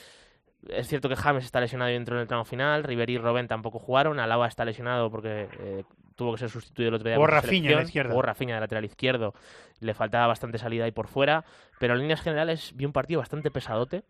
Es 0.69 0.87
cierto 0.87 1.09
que 1.09 1.17
James 1.17 1.45
está 1.45 1.61
lesionado 1.61 1.91
y 1.91 1.97
entró 1.97 2.15
en 2.15 2.23
el 2.23 2.29
tramo 2.29 2.45
final, 2.45 2.85
Ribery 2.85 3.15
y 3.15 3.19
Robben 3.19 3.49
tampoco 3.49 3.81
jugaron, 3.81 4.21
Alaba 4.21 4.47
está 4.47 4.65
lesionado 4.65 5.11
porque 5.11 5.49
eh, 5.59 5.83
tuvo 6.15 6.35
que 6.35 6.39
ser 6.39 6.51
sustituido 6.51 6.91
el 6.91 6.95
otro 6.95 7.09
día. 7.09 7.19
Rafinha 7.27 7.71
en 7.73 7.77
la 7.79 7.83
izquierda. 7.83 8.23
Rafinha 8.23 8.55
de 8.55 8.61
lateral 8.61 8.85
izquierdo, 8.85 9.35
le 9.81 9.93
faltaba 9.93 10.29
bastante 10.29 10.59
salida 10.59 10.85
ahí 10.85 10.93
por 10.93 11.09
fuera, 11.09 11.45
pero 11.81 11.95
en 11.95 12.01
líneas 12.03 12.21
generales 12.21 12.75
vi 12.77 12.85
un 12.85 12.93
partido 12.93 13.19
bastante 13.19 13.51
pesadote 13.51 14.05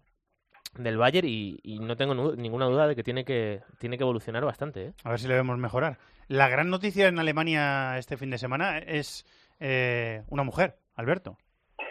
del 0.74 0.97
Bayern 0.99 1.28
y, 1.28 1.59
y 1.62 1.78
no 1.78 1.97
tengo 1.97 2.15
nu- 2.15 2.35
ninguna 2.36 2.66
duda 2.66 2.86
de 2.89 2.97
que 2.97 3.03
tiene 3.03 3.24
que, 3.24 3.61
tiene 3.78 3.97
que 3.99 4.05
evolucionar 4.05 4.44
bastante. 4.44 4.86
¿eh? 4.86 4.93
A 5.05 5.11
ver 5.11 5.19
si 5.19 5.28
le 5.28 5.35
vemos 5.35 5.59
mejorar. 5.59 5.99
La 6.28 6.49
gran 6.49 6.70
noticia 6.70 7.09
en 7.09 7.19
Alemania 7.19 7.99
este 7.99 8.16
fin 8.16 8.31
de 8.31 8.39
semana 8.39 8.78
es 8.78 9.27
eh, 9.61 10.23
una 10.31 10.43
mujer, 10.44 10.74
Alberto. 10.97 11.36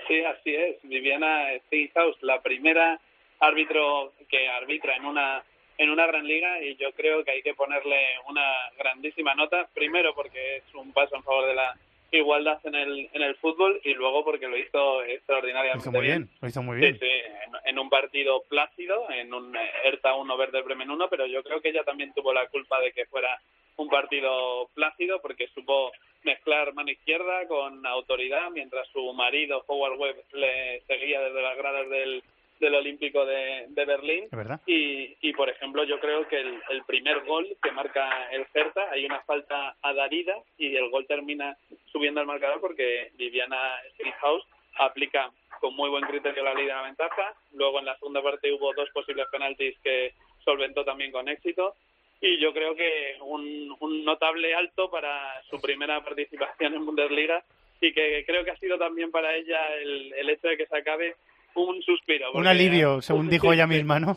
Sí, 0.08 0.24
así 0.24 0.56
es. 0.56 0.78
Viviana 0.84 1.48
Steinhaus, 1.68 2.18
la 2.22 2.42
primera 2.42 3.00
árbitro 3.40 4.14
que 4.30 4.48
arbitra 4.50 4.96
en 4.96 5.06
una 5.06 5.44
en 5.78 5.90
una 5.90 6.06
gran 6.06 6.28
liga 6.28 6.62
y 6.62 6.76
yo 6.76 6.92
creo 6.92 7.24
que 7.24 7.32
hay 7.32 7.42
que 7.42 7.56
ponerle 7.56 7.98
una 8.30 8.44
grandísima 8.78 9.34
nota. 9.34 9.68
Primero 9.74 10.14
porque 10.14 10.58
es 10.58 10.76
un 10.76 10.92
paso 10.94 11.16
en 11.16 11.24
favor 11.24 11.48
de 11.48 11.56
la 11.56 11.76
igualdad 12.12 12.60
en 12.66 12.76
el 12.76 13.10
en 13.14 13.22
el 13.22 13.36
fútbol 13.36 13.80
y 13.84 13.94
luego 13.94 14.24
porque 14.24 14.48
lo 14.48 14.58
hizo 14.58 15.02
Lo 15.02 15.04
extraordinariamente 15.06 15.90
hizo 15.90 15.92
muy 15.92 16.02
bien, 16.02 16.30
lo 16.42 16.48
hizo 16.48 16.64
muy 16.64 16.78
bien. 16.78 17.00
sí, 17.00 17.06
en, 17.06 17.70
en 17.70 17.80
un 17.80 17.90
partido 17.90 18.44
plácido, 18.50 19.10
en 19.10 19.34
un 19.34 19.56
eh, 19.56 19.72
Hertha 19.84 20.16
1 20.16 20.36
Werder 20.36 20.64
Bremen 20.64 20.92
1, 20.92 21.08
pero 21.10 21.26
yo 21.26 21.44
creo 21.44 21.62
que 21.62 21.70
ella 21.70 21.84
también 21.84 22.14
tuvo 22.14 22.34
la 22.34 22.48
culpa 22.48 22.80
de 22.82 22.92
que 22.92 23.06
fuera 23.06 23.40
un 23.78 23.90
partido 23.90 24.70
plácido 24.74 25.22
porque 25.22 25.48
supo 25.48 25.92
mezclar 26.24 26.74
mano 26.74 26.92
izquierda 26.92 27.48
con 27.48 27.86
autoridad 27.86 28.50
mientras 28.52 28.88
su 28.90 29.14
marido 29.14 29.64
Howard 29.68 29.98
Webb 29.98 30.24
le 30.34 30.82
seguía 30.82 31.22
desde 31.22 31.42
las 31.42 31.58
gradas 31.58 31.90
del, 31.90 32.24
del 32.62 32.76
Olímpico 32.76 33.26
de, 33.26 33.66
de 33.68 33.86
Berlín. 33.86 34.30
Y, 34.66 35.18
y, 35.20 35.34
por 35.34 35.50
ejemplo, 35.50 35.84
yo 35.84 36.00
creo 36.00 36.28
que 36.28 36.40
el, 36.40 36.62
el 36.70 36.84
primer 36.84 37.26
gol 37.26 37.46
que 37.62 37.72
marca 37.72 38.30
el 38.32 38.46
Hertha, 38.54 38.90
hay 38.92 39.04
una 39.06 39.20
falta 39.22 39.76
a 39.82 39.94
Darida 39.94 40.36
y 40.58 40.76
el 40.76 40.90
gol 40.90 41.06
termina 41.08 41.58
subiendo 41.92 42.22
al 42.22 42.28
marcador 42.28 42.62
porque 42.62 43.12
Viviana 43.16 43.58
Steinhaus 43.96 44.46
aplica 44.78 45.32
con 45.60 45.76
muy 45.76 45.90
buen 45.90 46.06
criterio 46.06 46.44
la 46.44 46.54
ley 46.54 46.66
de 46.66 46.74
la 46.74 46.84
ventaja. 46.84 47.34
Luego 47.54 47.80
en 47.80 47.86
la 47.86 47.98
segunda 47.98 48.22
parte 48.22 48.54
hubo 48.54 48.74
dos 48.74 48.90
posibles 48.92 49.28
penaltis 49.32 49.78
que 49.84 50.14
solventó 50.46 50.86
también 50.86 51.12
con 51.12 51.28
éxito. 51.28 51.76
Y 52.22 52.40
yo 52.40 52.54
creo 52.54 52.76
que 52.76 53.18
un, 53.22 53.76
un 53.80 54.06
notable 54.06 54.54
alto 54.54 54.92
para 54.92 55.42
su 55.50 55.60
primera 55.60 56.04
participación 56.04 56.76
en 56.76 56.86
Bundesliga 56.86 57.44
y 57.82 57.92
que 57.94 58.24
creo 58.28 58.46
que 58.46 58.52
ha 58.52 58.58
sido 58.58 58.78
también 58.78 59.10
para 59.10 59.36
ella 59.36 59.76
el, 59.78 60.14
el 60.14 60.30
hecho 60.30 60.48
de 60.48 60.58
que 60.58 60.68
se 60.68 60.78
acabe 60.78 61.16
un 61.56 61.82
suspiro. 61.82 62.32
Un 62.34 62.48
alivio, 62.48 63.02
según 63.02 63.30
dijo 63.30 63.48
Sí, 63.48 63.54
ella 63.54 63.68
misma, 63.68 64.00
¿no? 64.00 64.16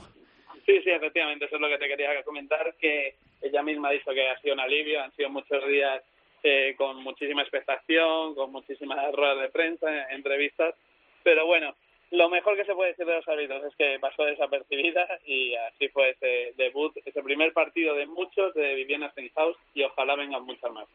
Sí, 0.67 0.81
sí, 0.83 0.91
efectivamente, 0.91 1.45
eso 1.45 1.57
es 1.57 1.61
lo 1.61 1.69
que 1.69 1.79
te 1.79 1.89
quería 1.89 2.23
comentar, 2.23 2.75
que 2.81 3.17
ella 3.43 3.63
misma 3.63 3.89
ha 3.89 3.93
dicho 3.93 4.13
que 4.13 4.29
ha 4.29 4.41
sido 4.41 4.55
un 4.55 4.61
alivio, 4.61 5.03
han 5.03 5.13
sido 5.13 5.29
muchos 5.29 5.67
días 5.69 6.03
eh, 6.43 6.75
con 6.77 7.03
muchísima 7.03 7.43
expectación, 7.43 8.35
con 8.35 8.51
muchísimas 8.51 9.13
ruedas 9.15 9.41
de 9.41 9.49
prensa, 9.51 10.11
entrevistas, 10.11 10.75
pero 11.23 11.47
bueno, 11.47 11.75
lo 12.11 12.29
mejor 12.29 12.57
que 12.57 12.65
se 12.65 12.75
puede 12.75 12.91
decir 12.91 13.07
de 13.07 13.17
los 13.17 13.29
árbitros 13.29 13.65
es 13.65 13.75
que 13.77 13.99
pasó 13.99 14.25
desapercibida 14.25 15.07
y 15.27 15.55
así 15.55 15.89
fue 15.89 16.11
ese 16.11 16.55
debut, 16.57 16.97
ese 17.05 17.23
primer 17.23 17.53
partido 17.53 17.95
de 17.95 18.07
muchos 18.07 18.55
de 18.55 18.75
Viviana 18.75 19.11
Steinhaus 19.11 19.57
y 19.75 19.83
ojalá 19.83 20.15
vengan 20.15 20.45
muchas 20.45 20.71
más. 20.71 20.87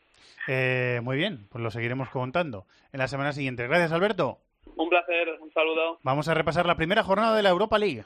Eh, 0.47 0.99
muy 1.03 1.17
bien, 1.17 1.47
pues 1.51 1.63
lo 1.63 1.71
seguiremos 1.71 2.09
contando 2.09 2.65
en 2.93 2.99
la 2.99 3.07
semana 3.07 3.33
siguiente. 3.33 3.67
Gracias, 3.67 3.91
Alberto. 3.91 4.39
Un 4.79 4.87
placer, 4.87 5.27
un 5.41 5.51
saludo. 5.51 5.99
Vamos 6.03 6.29
a 6.29 6.33
repasar 6.33 6.65
la 6.65 6.75
primera 6.75 7.03
jornada 7.03 7.35
de 7.35 7.43
la 7.43 7.49
Europa 7.49 7.77
League. 7.77 8.05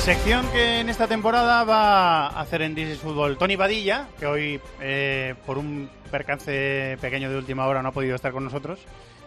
Sección 0.00 0.50
que 0.50 0.80
en 0.80 0.88
esta 0.88 1.06
temporada 1.06 1.62
va 1.62 2.26
a 2.26 2.40
hacer 2.40 2.62
en 2.62 2.74
This 2.74 2.88
is 2.88 2.98
Fútbol 2.98 3.38
Tony 3.38 3.54
Badilla, 3.54 4.08
que 4.18 4.26
hoy 4.26 4.60
eh, 4.80 5.36
por 5.46 5.56
un 5.56 5.88
percance 6.10 6.96
pequeño 7.00 7.30
de 7.30 7.36
última 7.36 7.68
hora 7.68 7.80
no 7.80 7.90
ha 7.90 7.92
podido 7.92 8.16
estar 8.16 8.32
con 8.32 8.42
nosotros, 8.42 8.80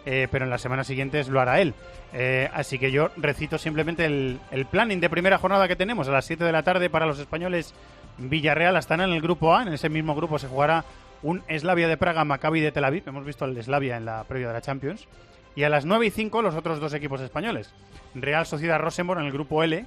eh, 0.06 0.28
pero 0.32 0.46
en 0.46 0.52
las 0.52 0.62
semanas 0.62 0.88
siguientes 0.88 1.28
lo 1.28 1.40
hará 1.40 1.62
él. 1.62 1.74
Eh, 2.14 2.50
así 2.54 2.80
que 2.80 2.92
yo 2.92 3.10
recito 3.18 3.58
simplemente 3.58 4.06
el, 4.06 4.40
el 4.52 4.66
planning 4.66 5.00
de 5.00 5.10
primera 5.10 5.38
jornada 5.38 5.68
que 5.68 5.76
tenemos 5.76 6.08
a 6.08 6.12
las 6.12 6.26
7 6.26 6.44
de 6.44 6.52
la 6.52 6.64
tarde 6.64 6.90
para 6.90 7.06
los 7.06 7.20
españoles. 7.20 7.74
Villarreal 8.18 8.76
están 8.78 9.02
en 9.02 9.12
el 9.12 9.22
grupo 9.22 9.56
A, 9.56 9.64
en 9.64 9.74
ese 9.74 9.90
mismo 9.90 10.16
grupo 10.16 10.38
se 10.38 10.48
jugará 10.48 10.84
un 11.24 11.44
Slavia 11.50 11.88
de 11.88 11.98
Praga, 11.98 12.26
Maccabi 12.26 12.62
de 12.62 12.72
Tel 12.72 12.84
Aviv. 12.84 13.04
Hemos 13.08 13.26
visto 13.26 13.46
el 13.46 13.62
Slavia 13.62 13.98
en 13.98 14.06
la 14.06 14.24
previa 14.26 14.48
de 14.48 14.54
la 14.54 14.62
Champions. 14.62 15.08
Y 15.56 15.64
a 15.64 15.70
las 15.70 15.86
9 15.86 16.06
y 16.06 16.12
5 16.12 16.42
los 16.42 16.56
otros 16.56 16.80
dos 16.80 16.94
equipos 16.94 17.22
españoles. 17.22 17.74
Real 18.16 18.46
Sociedad 18.46 18.80
Rosenborg 18.80 19.20
en 19.20 19.26
el 19.26 19.34
grupo 19.34 19.64
L, 19.64 19.86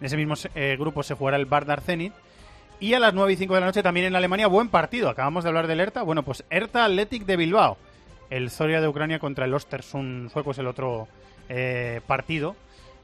en 0.00 0.06
ese 0.06 0.16
mismo 0.16 0.34
eh, 0.54 0.76
grupo 0.78 1.02
se 1.02 1.14
jugará 1.14 1.36
el 1.36 1.46
Bardar 1.46 1.80
Zenit. 1.80 2.12
Y 2.80 2.94
a 2.94 2.98
las 2.98 3.14
9 3.14 3.32
y 3.32 3.36
5 3.36 3.54
de 3.54 3.60
la 3.60 3.66
noche 3.66 3.82
también 3.82 4.06
en 4.06 4.16
Alemania, 4.16 4.48
buen 4.48 4.68
partido. 4.68 5.08
Acabamos 5.08 5.44
de 5.44 5.48
hablar 5.48 5.66
del 5.66 5.80
Hertha. 5.80 6.02
Bueno, 6.02 6.24
pues 6.24 6.44
Hertha 6.50 6.84
Athletic 6.84 7.24
de 7.24 7.36
Bilbao. 7.36 7.78
El 8.30 8.50
Zoria 8.50 8.80
de 8.80 8.88
Ucrania 8.88 9.18
contra 9.18 9.44
el 9.44 9.54
Ostersund 9.54 10.30
sueco 10.30 10.50
es 10.52 10.58
el 10.58 10.66
otro 10.66 11.08
eh, 11.48 12.00
partido. 12.06 12.56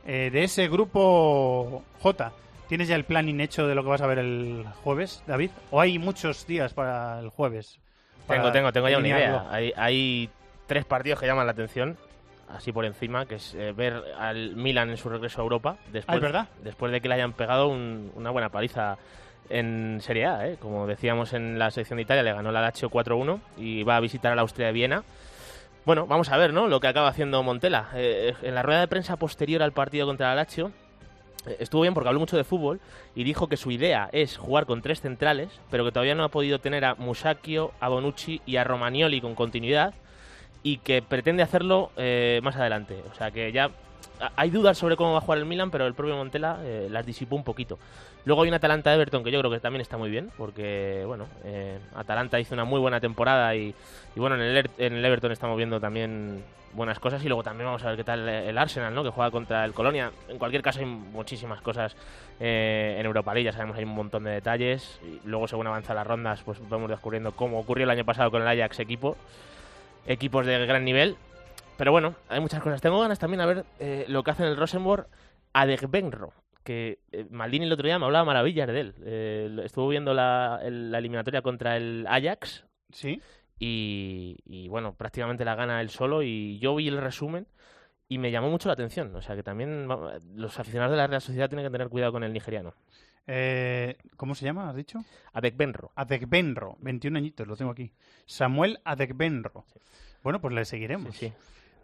Eh, 0.07 0.31
de 0.33 0.45
ese 0.45 0.69
grupo 0.69 1.83
J, 2.01 2.33
¿tienes 2.69 2.89
ya 2.89 2.97
el 2.97 3.05
planning 3.05 3.41
hecho 3.41 3.67
de 3.67 3.75
lo 3.75 3.83
que 3.83 3.91
vas 3.91 4.01
a 4.01 4.07
ver 4.07 4.19
el 4.19 4.65
jueves, 4.83 5.23
David? 5.27 5.51
¿O 5.71 5.81
hay 5.81 5.99
muchos 5.99 6.47
días 6.47 6.73
para 6.73 7.21
el 7.21 7.29
jueves? 7.29 7.79
Tengo, 8.27 8.43
Para 8.45 8.53
tengo, 8.53 8.73
tengo 8.73 8.89
ya 8.89 8.99
una 8.99 9.09
idea. 9.09 9.47
Hay, 9.51 9.73
hay 9.77 10.31
tres 10.67 10.85
partidos 10.85 11.21
que 11.21 11.27
llaman 11.27 11.47
la 11.47 11.53
atención, 11.53 11.97
así 12.49 12.73
por 12.73 12.85
encima, 12.85 13.27
que 13.27 13.35
es 13.37 13.55
eh, 13.55 13.73
ver 13.73 14.03
al 14.19 14.57
Milan 14.57 14.89
en 14.91 14.97
su 14.97 15.09
regreso 15.11 15.41
a 15.41 15.45
Europa. 15.45 15.77
Después, 15.93 16.15
Ah, 16.15 16.17
¿es 16.17 16.23
verdad? 16.23 16.49
Después 16.63 16.93
de 16.93 17.01
que 17.01 17.09
le 17.09 17.15
hayan 17.17 17.33
pegado 17.35 17.69
un- 17.69 18.11
una 18.15 18.31
buena 18.31 18.49
paliza 18.49 18.97
en 19.51 20.01
Serie 20.01 20.27
A, 20.27 20.49
¿eh? 20.49 20.57
como 20.59 20.87
decíamos 20.87 21.33
en 21.33 21.59
la 21.59 21.71
sección 21.71 21.97
de 21.97 22.03
Italia, 22.03 22.23
le 22.23 22.33
ganó 22.33 22.53
la 22.53 22.61
Lazio 22.61 22.91
4-1 22.91 23.41
y 23.59 23.83
va 23.83 23.97
a 23.97 24.01
visitar 24.01 24.33
a 24.33 24.37
la 24.37 24.43
Austria 24.43 24.69
de 24.69 24.73
Viena. 24.73 25.05
Bueno, 25.85 26.07
vamos 26.07 26.31
a 26.31 26.37
ver, 26.37 26.53
¿no? 26.53 26.69
Lo 26.69 26.81
que 26.81 26.89
acaba 26.89 27.09
haciendo 27.09 27.43
Montela. 27.43 27.89
Eh, 27.95 28.35
en 28.43 28.55
la 28.55 28.63
rueda 28.63 28.81
de 28.81 28.89
prensa 28.89 29.17
posterior 29.17 29.63
al 29.63 29.73
partido 29.73 30.07
contra 30.07 30.31
el 30.31 30.37
Lazio, 30.37 30.73
eh, 31.47 31.57
estuvo 31.59 31.83
bien 31.83 31.95
porque 31.95 32.09
habló 32.09 32.21
mucho 32.21 32.37
de 32.37 32.45
fútbol 32.45 32.81
y 33.15 33.25
dijo 33.25 33.49
que 33.49 33.57
su 33.57 33.71
idea 33.71 34.09
es 34.13 34.37
jugar 34.37 34.67
con 34.67 34.83
tres 34.83 35.01
centrales, 35.01 35.49
pero 35.71 35.85
que 35.85 35.93
todavía 35.93 36.15
no 36.15 36.25
ha 36.25 36.29
podido 36.29 36.61
tener 36.61 36.85
a 36.85 36.95
Musacchio, 36.95 37.73
a 37.81 37.89
Bonucci 37.89 38.41
y 38.47 38.57
a 38.57 38.65
Romagnoli 38.65 39.21
con 39.21 39.35
continuidad 39.35 39.95
y 40.63 40.79
que 40.79 41.03
pretende 41.03 41.43
hacerlo 41.43 41.91
más 42.43 42.57
adelante. 42.57 43.03
O 43.11 43.15
sea 43.15 43.31
que 43.31 43.51
ya 43.51 43.71
hay 44.37 44.51
dudas 44.51 44.79
sobre 44.79 44.97
cómo 44.97 45.13
va 45.13 45.19
a 45.19 45.21
jugar 45.21 45.39
el 45.39 45.47
Milan, 45.47 45.71
pero 45.71 45.87
el 45.87 45.95
propio 45.95 46.17
Montela 46.17 46.59
eh, 46.63 46.89
las 46.91 47.07
disipó 47.07 47.37
un 47.37 47.45
poquito. 47.45 47.79
Luego 48.25 48.43
hay 48.43 48.49
un 48.49 48.55
Atalanta-Everton 48.55 49.25
que 49.25 49.31
yo 49.31 49.39
creo 49.39 49.51
que 49.51 49.61
también 49.61 49.81
está 49.81 49.97
muy 49.97 50.11
bien, 50.11 50.31
porque 50.37 51.05
bueno, 51.07 51.27
eh, 51.45 51.79
Atalanta 51.95 52.39
hizo 52.39 52.55
una 52.55 52.65
muy 52.65 52.81
buena 52.81 53.01
temporada 53.01 53.55
y, 53.55 53.75
bueno, 54.17 54.37
en 54.37 54.43
el, 54.43 54.71
en 54.79 54.95
el 54.95 55.05
Everton 55.05 55.33
estamos 55.33 55.57
viendo 55.57 55.81
también 55.81 56.43
buenas 56.73 56.99
cosas 56.99 57.25
y 57.25 57.29
luego 57.29 57.43
también 57.43 57.67
vamos 57.67 57.83
a 57.83 57.89
ver 57.89 57.97
qué 57.97 58.05
tal 58.05 58.29
el 58.29 58.57
Arsenal, 58.57 58.95
¿no? 58.95 59.03
Que 59.03 59.11
juega 59.11 59.31
contra 59.31 59.65
el 59.65 59.73
Colonia. 59.73 60.13
En 60.29 60.39
cualquier 60.39 60.63
caso 60.63 60.81
hay 60.81 60.87
muchísimas 60.87 61.61
cosas 61.61 61.97
eh, 62.39 62.97
en 62.99 63.07
Europa 63.07 63.35
League, 63.35 63.47
ya 63.47 63.53
sabemos 63.53 63.77
hay 63.77 63.85
un 63.85 63.95
montón 63.95 64.25
de 64.25 64.31
detalles 64.31 65.01
y 65.03 65.27
luego 65.27 65.49
según 65.49 65.67
avanzan 65.67 65.97
las 65.97 66.07
rondas 66.07 66.43
pues 66.45 66.59
vamos 66.69 66.91
descubriendo 66.91 67.33
cómo 67.33 67.59
ocurrió 67.59 67.85
el 67.85 67.91
año 67.91 68.05
pasado 68.05 68.31
con 68.31 68.43
el 68.43 68.49
Ajax 68.49 68.81
equipo, 68.81 69.17
equipos 70.07 70.47
de 70.47 70.65
gran 70.67 70.85
nivel. 70.85 71.17
Pero 71.81 71.93
bueno, 71.93 72.15
hay 72.29 72.41
muchas 72.41 72.63
cosas. 72.63 72.83
Tengo 72.83 73.01
ganas 73.01 73.19
también 73.19 73.41
a 73.41 73.47
ver 73.47 73.65
eh, 73.79 74.05
lo 74.07 74.23
que 74.23 74.33
hace 74.33 74.43
en 74.43 74.51
el 74.51 74.57
Rosenborg 74.59 75.07
Adegbenro, 75.55 76.35
que 76.63 76.99
eh, 77.11 77.25
Maldini 77.31 77.65
el 77.65 77.73
otro 77.73 77.87
día 77.87 77.99
me 77.99 78.05
hablaba 78.05 78.27
maravillas 78.27 78.69
de 78.69 78.81
él. 78.81 78.95
Eh, 79.03 79.57
estuvo 79.65 79.89
viendo 79.89 80.13
la, 80.13 80.61
el- 80.63 80.91
la 80.91 80.99
eliminatoria 80.99 81.41
contra 81.41 81.79
el 81.79 82.07
Ajax. 82.07 82.67
Sí. 82.93 83.23
Y, 83.59 84.37
y, 84.45 84.69
bueno, 84.69 84.93
prácticamente 84.93 85.43
la 85.47 85.55
gana 85.55 85.81
él 85.81 85.89
solo. 85.89 86.23
Y 86.23 86.59
yo 86.59 86.75
vi 86.75 86.89
el 86.89 86.99
resumen 87.01 87.47
y 88.11 88.19
me 88.19 88.31
llamó 88.31 88.51
mucho 88.51 88.69
la 88.69 88.75
atención. 88.75 89.17
O 89.17 89.23
sea 89.23 89.35
que 89.35 89.43
también 89.43 89.89
los 90.35 90.59
aficionados 90.61 90.91
de 90.91 90.99
la 90.99 91.07
Real 91.07 91.23
Sociedad 91.23 91.49
tienen 91.49 91.65
que 91.65 91.71
tener 91.73 91.89
cuidado 91.89 92.13
con 92.13 92.25
el 92.25 92.33
nigeriano. 92.35 92.75
Eh, 93.27 93.97
¿Cómo 94.19 94.35
se 94.35 94.45
llama, 94.45 94.69
has 94.69 94.77
dicho? 94.77 94.99
Adekbenro. 95.33 95.93
Adekbenro, 95.95 96.77
21 96.81 97.17
añitos, 97.17 97.49
lo 97.49 97.57
tengo 97.57 97.71
aquí. 97.71 97.91
Samuel 98.27 98.81
Adekbenro. 98.85 99.65
Bueno, 100.23 100.43
pues 100.43 100.53
le 100.55 100.67
seguiremos. 100.67 101.17
Sí, 101.17 101.29
sí. 101.29 101.33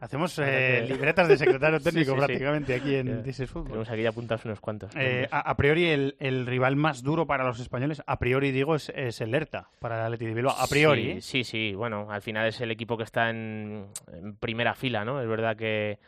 Hacemos 0.01 0.39
eh, 0.39 0.85
libretas 0.87 1.27
de 1.27 1.39
secretario 1.39 1.81
técnico 1.83 2.13
sí, 2.13 2.21
sí. 2.21 2.27
prácticamente 2.27 2.75
aquí 2.75 2.97
en 2.97 3.27
is 3.27 3.37
Football. 3.49 3.65
Tenemos 3.69 3.91
aquí 3.91 4.07
apuntados 4.07 4.45
unos 4.45 4.61
cuantos. 4.61 4.91
Eh, 4.95 5.27
a, 5.31 5.41
a 5.41 5.57
priori, 5.57 5.87
el, 5.87 6.17
el 6.19 6.47
rival 6.47 6.77
más 6.77 7.03
duro 7.03 7.27
para 7.27 7.45
los 7.45 7.61
españoles, 7.61 8.03
a 8.07 8.19
priori 8.19 8.53
digo, 8.53 8.75
es, 8.75 8.91
es 8.95 9.21
el 9.21 9.35
Hertha 9.35 9.71
para 9.81 9.97
el 9.99 10.03
Atleti 10.05 10.27
de 10.27 10.35
Bilbao. 10.35 10.55
A 10.59 10.67
priori, 10.67 11.03
Sí, 11.05 11.11
¿eh? 11.11 11.21
sí, 11.23 11.45
sí. 11.45 11.75
Bueno, 11.75 12.09
al 12.11 12.21
final 12.23 12.47
es 12.47 12.61
el 12.61 12.71
equipo 12.71 12.97
que 12.97 13.05
está 13.05 13.31
en, 13.31 13.87
en 14.13 14.37
primera 14.37 14.75
fila, 14.75 15.05
¿no? 15.05 15.21
Es 15.21 15.29
verdad 15.29 15.57
que, 15.57 15.99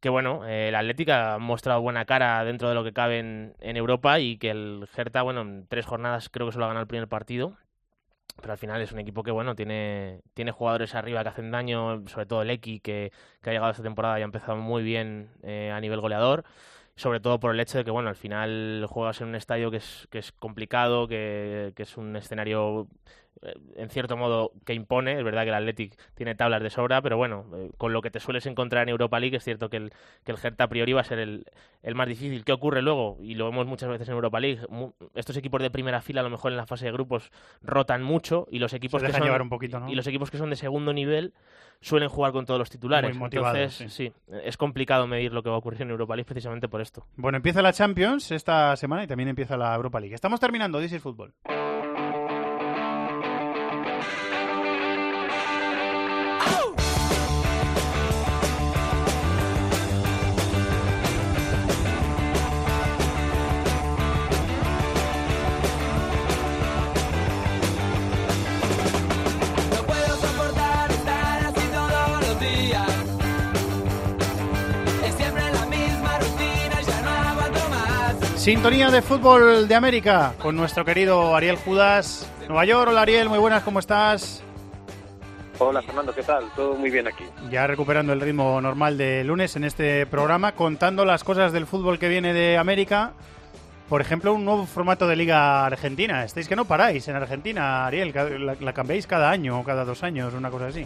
que 0.00 0.08
bueno, 0.08 0.46
eh, 0.46 0.68
el 0.68 0.74
Atlético 0.76 1.12
ha 1.12 1.38
mostrado 1.38 1.80
buena 1.80 2.04
cara 2.04 2.44
dentro 2.44 2.68
de 2.68 2.74
lo 2.76 2.84
que 2.84 2.92
cabe 2.92 3.18
en, 3.18 3.54
en 3.60 3.76
Europa 3.76 4.20
y 4.20 4.36
que 4.36 4.50
el 4.50 4.86
Hertha, 4.96 5.22
bueno, 5.22 5.40
en 5.42 5.66
tres 5.68 5.86
jornadas 5.86 6.28
creo 6.28 6.46
que 6.46 6.52
solo 6.52 6.66
ha 6.66 6.68
ganado 6.68 6.82
el 6.82 6.88
primer 6.88 7.08
partido. 7.08 7.56
Pero 8.40 8.52
al 8.52 8.58
final 8.58 8.80
es 8.80 8.92
un 8.92 8.98
equipo 8.98 9.22
que, 9.22 9.30
bueno, 9.30 9.54
tiene, 9.54 10.20
tiene 10.34 10.50
jugadores 10.52 10.94
arriba 10.94 11.22
que 11.22 11.28
hacen 11.28 11.50
daño, 11.50 12.06
sobre 12.08 12.26
todo 12.26 12.42
el 12.42 12.50
Eki, 12.50 12.80
que, 12.80 13.12
que 13.40 13.50
ha 13.50 13.52
llegado 13.52 13.70
esta 13.70 13.82
temporada 13.82 14.18
y 14.18 14.22
ha 14.22 14.24
empezado 14.24 14.56
muy 14.56 14.82
bien 14.82 15.30
eh, 15.42 15.70
a 15.72 15.80
nivel 15.80 16.00
goleador. 16.00 16.44
Sobre 16.96 17.20
todo 17.20 17.40
por 17.40 17.54
el 17.54 17.60
hecho 17.60 17.78
de 17.78 17.84
que, 17.84 17.90
bueno, 17.90 18.08
al 18.10 18.16
final 18.16 18.86
juegas 18.88 19.20
en 19.20 19.28
un 19.28 19.34
estadio 19.34 19.70
que 19.70 19.78
es, 19.78 20.08
que 20.10 20.18
es 20.18 20.32
complicado, 20.32 21.08
que, 21.08 21.72
que 21.76 21.84
es 21.84 21.96
un 21.96 22.16
escenario, 22.16 22.88
en 23.76 23.90
cierto 23.90 24.16
modo, 24.16 24.52
que 24.64 24.74
impone. 24.74 25.18
Es 25.18 25.24
verdad 25.24 25.42
que 25.42 25.48
el 25.48 25.54
Athletic 25.54 25.96
tiene 26.14 26.34
tablas 26.34 26.62
de 26.62 26.70
sobra, 26.70 27.02
pero 27.02 27.16
bueno, 27.16 27.46
eh, 27.54 27.70
con 27.76 27.92
lo 27.92 28.00
que 28.02 28.10
te 28.10 28.20
sueles 28.20 28.46
encontrar 28.46 28.84
en 28.84 28.90
Europa 28.90 29.18
League, 29.18 29.36
es 29.36 29.44
cierto 29.44 29.68
que 29.68 29.78
el, 29.78 29.92
que 30.24 30.32
el 30.32 30.38
Hertha 30.42 30.64
a 30.64 30.68
priori 30.68 30.92
va 30.92 31.00
a 31.00 31.04
ser 31.04 31.18
el, 31.18 31.44
el 31.82 31.94
más 31.94 32.08
difícil. 32.08 32.44
¿Qué 32.44 32.52
ocurre 32.52 32.82
luego? 32.82 33.18
Y 33.20 33.34
lo 33.34 33.46
vemos 33.46 33.66
muchas 33.66 33.88
veces 33.88 34.08
en 34.08 34.14
Europa 34.14 34.40
League. 34.40 34.60
Estos 35.14 35.36
equipos 35.36 35.60
de 35.60 35.70
primera 35.70 36.00
fila, 36.00 36.20
a 36.20 36.24
lo 36.24 36.30
mejor 36.30 36.52
en 36.52 36.56
la 36.56 36.66
fase 36.66 36.86
de 36.86 36.92
grupos, 36.92 37.30
rotan 37.62 38.02
mucho 38.02 38.46
y 38.50 38.58
los 38.58 38.72
equipos 38.74 39.02
que 39.02 39.12
son, 39.12 39.22
llevar 39.22 39.42
un 39.42 39.50
poquito, 39.50 39.80
¿no? 39.80 39.90
y 39.90 39.94
los 39.94 40.06
equipos 40.06 40.30
que 40.30 40.38
son 40.38 40.50
de 40.50 40.56
segundo 40.56 40.92
nivel 40.92 41.32
suelen 41.80 42.08
jugar 42.08 42.30
con 42.32 42.46
todos 42.46 42.58
los 42.58 42.70
titulares. 42.70 43.16
Entonces, 43.16 43.92
sí, 43.92 44.12
es 44.44 44.56
complicado 44.56 45.06
medir 45.08 45.32
lo 45.32 45.42
que 45.42 45.48
va 45.48 45.56
a 45.56 45.58
ocurrir 45.58 45.82
en 45.82 45.90
Europa 45.90 46.14
League 46.14 46.26
precisamente 46.26 46.68
por 46.68 46.80
esto. 46.80 47.04
Bueno, 47.16 47.36
empieza 47.36 47.60
la 47.60 47.72
Champions 47.72 48.30
esta 48.30 48.76
semana 48.76 49.02
y 49.02 49.06
también 49.08 49.28
empieza 49.28 49.56
la 49.56 49.74
Europa 49.74 49.98
League. 49.98 50.14
Estamos 50.14 50.38
terminando 50.38 50.78
This 50.78 50.92
is 50.92 51.02
Football. 51.02 51.34
Sintonía 78.42 78.90
de 78.90 79.02
fútbol 79.02 79.68
de 79.68 79.74
América 79.76 80.34
con 80.42 80.56
nuestro 80.56 80.84
querido 80.84 81.36
Ariel 81.36 81.54
Judas. 81.54 82.28
Nueva 82.48 82.64
York, 82.64 82.88
hola 82.90 83.02
Ariel, 83.02 83.28
muy 83.28 83.38
buenas, 83.38 83.62
¿cómo 83.62 83.78
estás? 83.78 84.42
Hola 85.60 85.80
Fernando, 85.80 86.12
¿qué 86.12 86.24
tal? 86.24 86.50
Todo 86.56 86.74
muy 86.74 86.90
bien 86.90 87.06
aquí. 87.06 87.22
Ya 87.52 87.68
recuperando 87.68 88.12
el 88.12 88.20
ritmo 88.20 88.60
normal 88.60 88.98
de 88.98 89.22
lunes 89.22 89.54
en 89.54 89.62
este 89.62 90.06
programa, 90.06 90.56
contando 90.56 91.04
las 91.04 91.22
cosas 91.22 91.52
del 91.52 91.66
fútbol 91.66 92.00
que 92.00 92.08
viene 92.08 92.32
de 92.32 92.58
América. 92.58 93.12
Por 93.88 94.00
ejemplo, 94.00 94.34
un 94.34 94.44
nuevo 94.44 94.66
formato 94.66 95.06
de 95.06 95.14
Liga 95.14 95.64
Argentina. 95.64 96.24
Estáis 96.24 96.48
que 96.48 96.56
no 96.56 96.64
paráis 96.64 97.06
en 97.06 97.14
Argentina, 97.14 97.86
Ariel. 97.86 98.12
La, 98.44 98.56
la 98.58 98.72
cambiáis 98.72 99.06
cada 99.06 99.30
año 99.30 99.60
o 99.60 99.62
cada 99.62 99.84
dos 99.84 100.02
años, 100.02 100.34
una 100.34 100.50
cosa 100.50 100.66
así. 100.66 100.84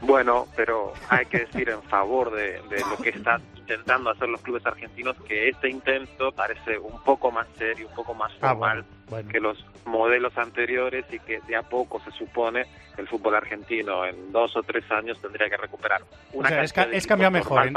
Bueno, 0.00 0.46
pero 0.56 0.94
hay 1.10 1.26
que 1.26 1.40
decir 1.40 1.68
en 1.68 1.82
favor 1.82 2.34
de, 2.34 2.62
de 2.70 2.80
lo 2.88 2.96
que 3.02 3.10
están 3.10 3.42
intentando 3.68 4.10
hacer 4.10 4.28
los 4.28 4.42
clubes 4.42 4.64
argentinos 4.66 5.16
que 5.26 5.48
este 5.48 5.70
intento 5.70 6.32
parece 6.32 6.78
un 6.78 7.02
poco 7.02 7.30
más 7.30 7.46
serio, 7.56 7.88
un 7.88 7.94
poco 7.94 8.12
más 8.14 8.30
Ah, 8.40 8.50
formal 8.50 8.82
bueno, 8.82 8.86
bueno. 9.08 9.28
que 9.30 9.40
los 9.40 9.64
modelos 9.86 10.36
anteriores 10.36 11.06
y 11.10 11.18
que 11.18 11.40
de 11.46 11.56
a 11.56 11.62
poco 11.62 11.98
se 12.04 12.10
supone 12.12 12.66
que 12.94 13.00
el 13.02 13.08
fútbol 13.08 13.34
argentino 13.34 14.04
en 14.04 14.32
dos 14.32 14.54
o 14.56 14.62
tres 14.62 14.84
años 14.90 15.18
tendría 15.20 15.48
que 15.48 15.56
recuperar 15.56 16.02
O 16.32 16.38
una 16.38 16.48
sea, 16.50 16.62
es, 16.62 16.72
ca- 16.74 16.88
es 16.92 17.06
cambio 17.06 17.30
mejor. 17.30 17.66
En, 17.66 17.74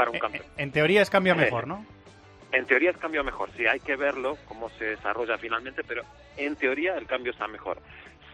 en- 0.58 0.72
teoría 0.72 1.00
es 1.02 1.08
cambio 1.10 1.34
mejor, 1.34 1.66
¿no? 1.66 1.84
En 2.52 2.64
teoría 2.66 2.90
es 2.90 2.96
cambio 2.96 3.22
mejor, 3.24 3.50
sí, 3.56 3.66
hay 3.66 3.80
que 3.80 3.96
verlo 3.96 4.36
cómo 4.46 4.70
se 4.78 4.84
desarrolla 4.84 5.36
finalmente, 5.38 5.82
pero 5.84 6.02
en 6.36 6.56
teoría 6.56 6.96
el 6.96 7.06
cambio 7.06 7.32
está 7.32 7.46
mejor. 7.48 7.78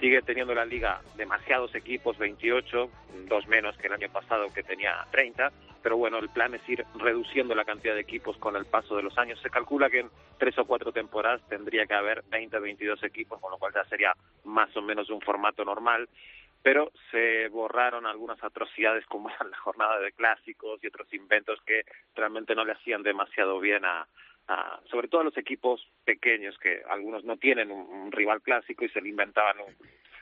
Sigue 0.01 0.23
teniendo 0.23 0.55
la 0.55 0.65
liga 0.65 1.01
demasiados 1.16 1.75
equipos, 1.75 2.19
28, 2.19 2.91
dos 3.29 3.47
menos 3.47 3.77
que 3.79 3.87
el 3.87 3.95
año 3.95 4.09
pasado 4.11 4.53
que 4.53 4.62
tenía 4.62 5.07
30, 5.11 5.53
pero 5.83 5.97
bueno, 5.97 6.19
el 6.19 6.29
plan 6.29 6.55
es 6.55 6.69
ir 6.69 6.85
reduciendo 6.97 7.55
la 7.55 7.65
cantidad 7.65 7.95
de 7.95 8.01
equipos 8.01 8.37
con 8.39 8.57
el 8.57 8.66
paso 8.66 8.97
de 8.97 9.03
los 9.03 9.16
años. 9.19 9.41
Se 9.41 9.51
calcula 9.51 9.89
que 9.89 10.01
en 10.01 10.11
tres 10.39 10.59
o 10.59 10.65
cuatro 10.65 10.93
temporadas 10.93 11.41
tendría 11.49 11.87
que 11.87 11.95
haber 11.95 12.23
20 12.31 12.59
22 12.59 13.03
equipos, 13.05 13.41
con 13.41 13.51
lo 13.51 13.59
cual 13.59 13.73
ya 13.75 13.85
sería 13.85 14.12
más 14.45 14.77
o 14.77 14.83
menos 14.83 15.11
un 15.11 15.21
formato 15.21 15.65
normal 15.65 16.09
pero 16.65 16.91
se 17.11 17.47
borraron 17.49 18.07
algunas 18.07 18.43
atrocidades 18.43 19.05
como 19.05 19.29
la 19.51 19.57
jornada 19.59 20.01
de 20.01 20.12
clásicos 20.12 20.83
y 20.83 20.87
otros 20.87 21.12
inventos 21.12 21.61
que 21.66 21.83
realmente 22.15 22.55
no 22.55 22.65
le 22.65 22.73
hacían 22.73 23.03
demasiado 23.03 23.61
bien 23.61 23.85
a, 23.85 24.09
a- 24.49 24.81
sobre 24.91 25.09
todo 25.09 25.23
a 25.23 25.25
los 25.25 25.37
equipos 25.37 25.87
pequeños 26.05 26.59
que 26.59 26.83
algunos 26.89 27.25
no 27.25 27.37
tienen 27.37 27.71
un, 27.71 28.12
rival 28.12 28.43
clásico 28.43 28.85
y 28.85 28.89
se 28.91 29.01
le 29.01 29.09
inventaban 29.09 29.57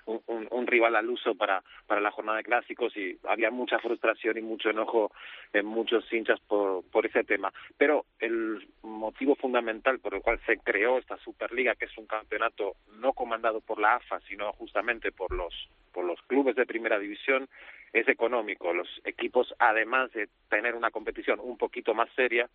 un 0.04 0.66
rival 0.66 0.96
al 0.96 1.08
uso 1.08 1.34
para, 1.34 1.62
para 1.86 2.00
la 2.00 2.10
jornada 2.10 2.38
de 2.38 2.44
clásicos 2.44 2.96
y 2.96 3.18
había 3.24 3.50
mucha 3.50 3.78
frustración 3.78 4.36
y 4.36 4.42
mucho 4.42 4.70
enojo 4.70 5.12
en 5.52 5.66
muchos 5.66 6.10
hinchas 6.12 6.40
por, 6.40 6.84
por 6.90 7.06
ese 7.06 7.22
tema. 7.24 7.52
Pero 7.76 8.06
el 8.18 8.66
motivo 8.82 9.36
fundamental 9.36 10.00
por 10.00 10.14
el 10.14 10.22
cual 10.22 10.40
se 10.46 10.58
creó 10.58 10.98
esta 10.98 11.16
Superliga, 11.18 11.74
que 11.76 11.84
es 11.84 11.96
un 11.98 12.06
campeonato 12.06 12.74
no 12.98 13.12
comandado 13.12 13.60
por 13.60 13.78
la 13.80 13.94
AFA, 13.96 14.20
sino 14.28 14.52
justamente 14.54 15.12
por 15.12 15.32
los, 15.32 15.54
por 15.92 16.04
los 16.04 16.20
clubes 16.22 16.56
de 16.56 16.66
primera 16.66 16.98
división, 16.98 17.48
es 17.92 18.08
económico. 18.08 18.72
Los 18.72 18.88
equipos, 19.04 19.54
además 19.58 20.10
de 20.12 20.28
tener 20.48 20.74
una 20.74 20.90
competición 20.90 21.38
un 21.40 21.58
poquito 21.58 21.94
más 21.94 22.08
seria, 22.16 22.48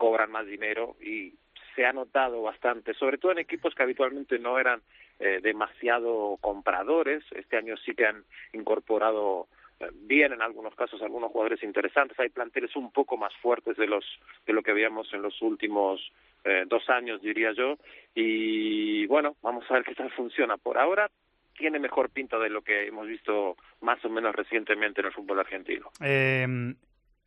cobran 0.00 0.32
más 0.32 0.46
dinero 0.46 0.96
y 0.98 1.34
se 1.76 1.84
ha 1.84 1.92
notado 1.92 2.40
bastante, 2.40 2.94
sobre 2.94 3.18
todo 3.18 3.32
en 3.32 3.38
equipos 3.38 3.74
que 3.74 3.82
habitualmente 3.82 4.38
no 4.38 4.58
eran 4.58 4.80
eh, 5.18 5.40
demasiado 5.42 6.38
compradores. 6.40 7.22
Este 7.32 7.58
año 7.58 7.76
sí 7.76 7.94
que 7.94 8.06
han 8.06 8.24
incorporado 8.54 9.46
eh, 9.78 9.88
bien 9.92 10.32
en 10.32 10.40
algunos 10.40 10.74
casos 10.74 11.02
algunos 11.02 11.30
jugadores 11.30 11.62
interesantes. 11.62 12.18
Hay 12.18 12.30
planteles 12.30 12.74
un 12.76 12.90
poco 12.90 13.18
más 13.18 13.34
fuertes 13.42 13.76
de 13.76 13.86
los 13.86 14.02
de 14.46 14.54
lo 14.54 14.62
que 14.62 14.72
veíamos 14.72 15.12
en 15.12 15.20
los 15.20 15.42
últimos 15.42 16.00
eh, 16.44 16.64
dos 16.66 16.88
años, 16.88 17.20
diría 17.20 17.52
yo. 17.52 17.76
Y 18.14 19.04
bueno, 19.06 19.36
vamos 19.42 19.66
a 19.68 19.74
ver 19.74 19.84
qué 19.84 19.94
tal 19.94 20.10
funciona. 20.12 20.56
Por 20.56 20.78
ahora 20.78 21.10
tiene 21.58 21.78
mejor 21.78 22.08
pinta 22.08 22.38
de 22.38 22.48
lo 22.48 22.62
que 22.62 22.86
hemos 22.86 23.06
visto 23.06 23.58
más 23.82 24.02
o 24.02 24.08
menos 24.08 24.34
recientemente 24.34 25.02
en 25.02 25.08
el 25.08 25.12
fútbol 25.12 25.40
argentino. 25.40 25.90
Eh, 26.02 26.46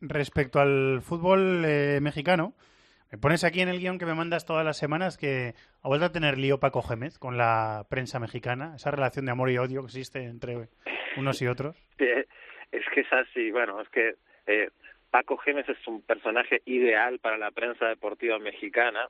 respecto 0.00 0.60
al 0.60 1.00
fútbol 1.02 1.64
eh, 1.64 1.98
mexicano, 2.00 2.54
me 3.10 3.18
pones 3.18 3.44
aquí 3.44 3.60
en 3.60 3.68
el 3.68 3.78
guion 3.78 3.98
que 3.98 4.06
me 4.06 4.14
mandas 4.14 4.44
todas 4.44 4.64
las 4.64 4.76
semanas 4.76 5.16
que 5.16 5.54
ha 5.82 5.88
vuelto 5.88 6.06
a 6.06 6.12
tener 6.12 6.36
lío 6.36 6.58
Paco 6.58 6.82
Gémez 6.82 7.18
con 7.18 7.36
la 7.36 7.86
prensa 7.88 8.18
mexicana, 8.18 8.72
esa 8.76 8.90
relación 8.90 9.24
de 9.24 9.32
amor 9.32 9.50
y 9.50 9.58
odio 9.58 9.82
que 9.82 9.86
existe 9.86 10.24
entre 10.24 10.68
unos 11.16 11.40
y 11.40 11.46
otros. 11.46 11.76
Es 11.96 12.84
que 12.92 13.02
es 13.02 13.12
así, 13.12 13.52
bueno, 13.52 13.80
es 13.80 13.88
que 13.90 14.14
eh, 14.46 14.68
Paco 15.10 15.36
Gémez 15.36 15.68
es 15.68 15.86
un 15.86 16.02
personaje 16.02 16.60
ideal 16.64 17.20
para 17.20 17.38
la 17.38 17.52
prensa 17.52 17.86
deportiva 17.86 18.40
mexicana, 18.40 19.08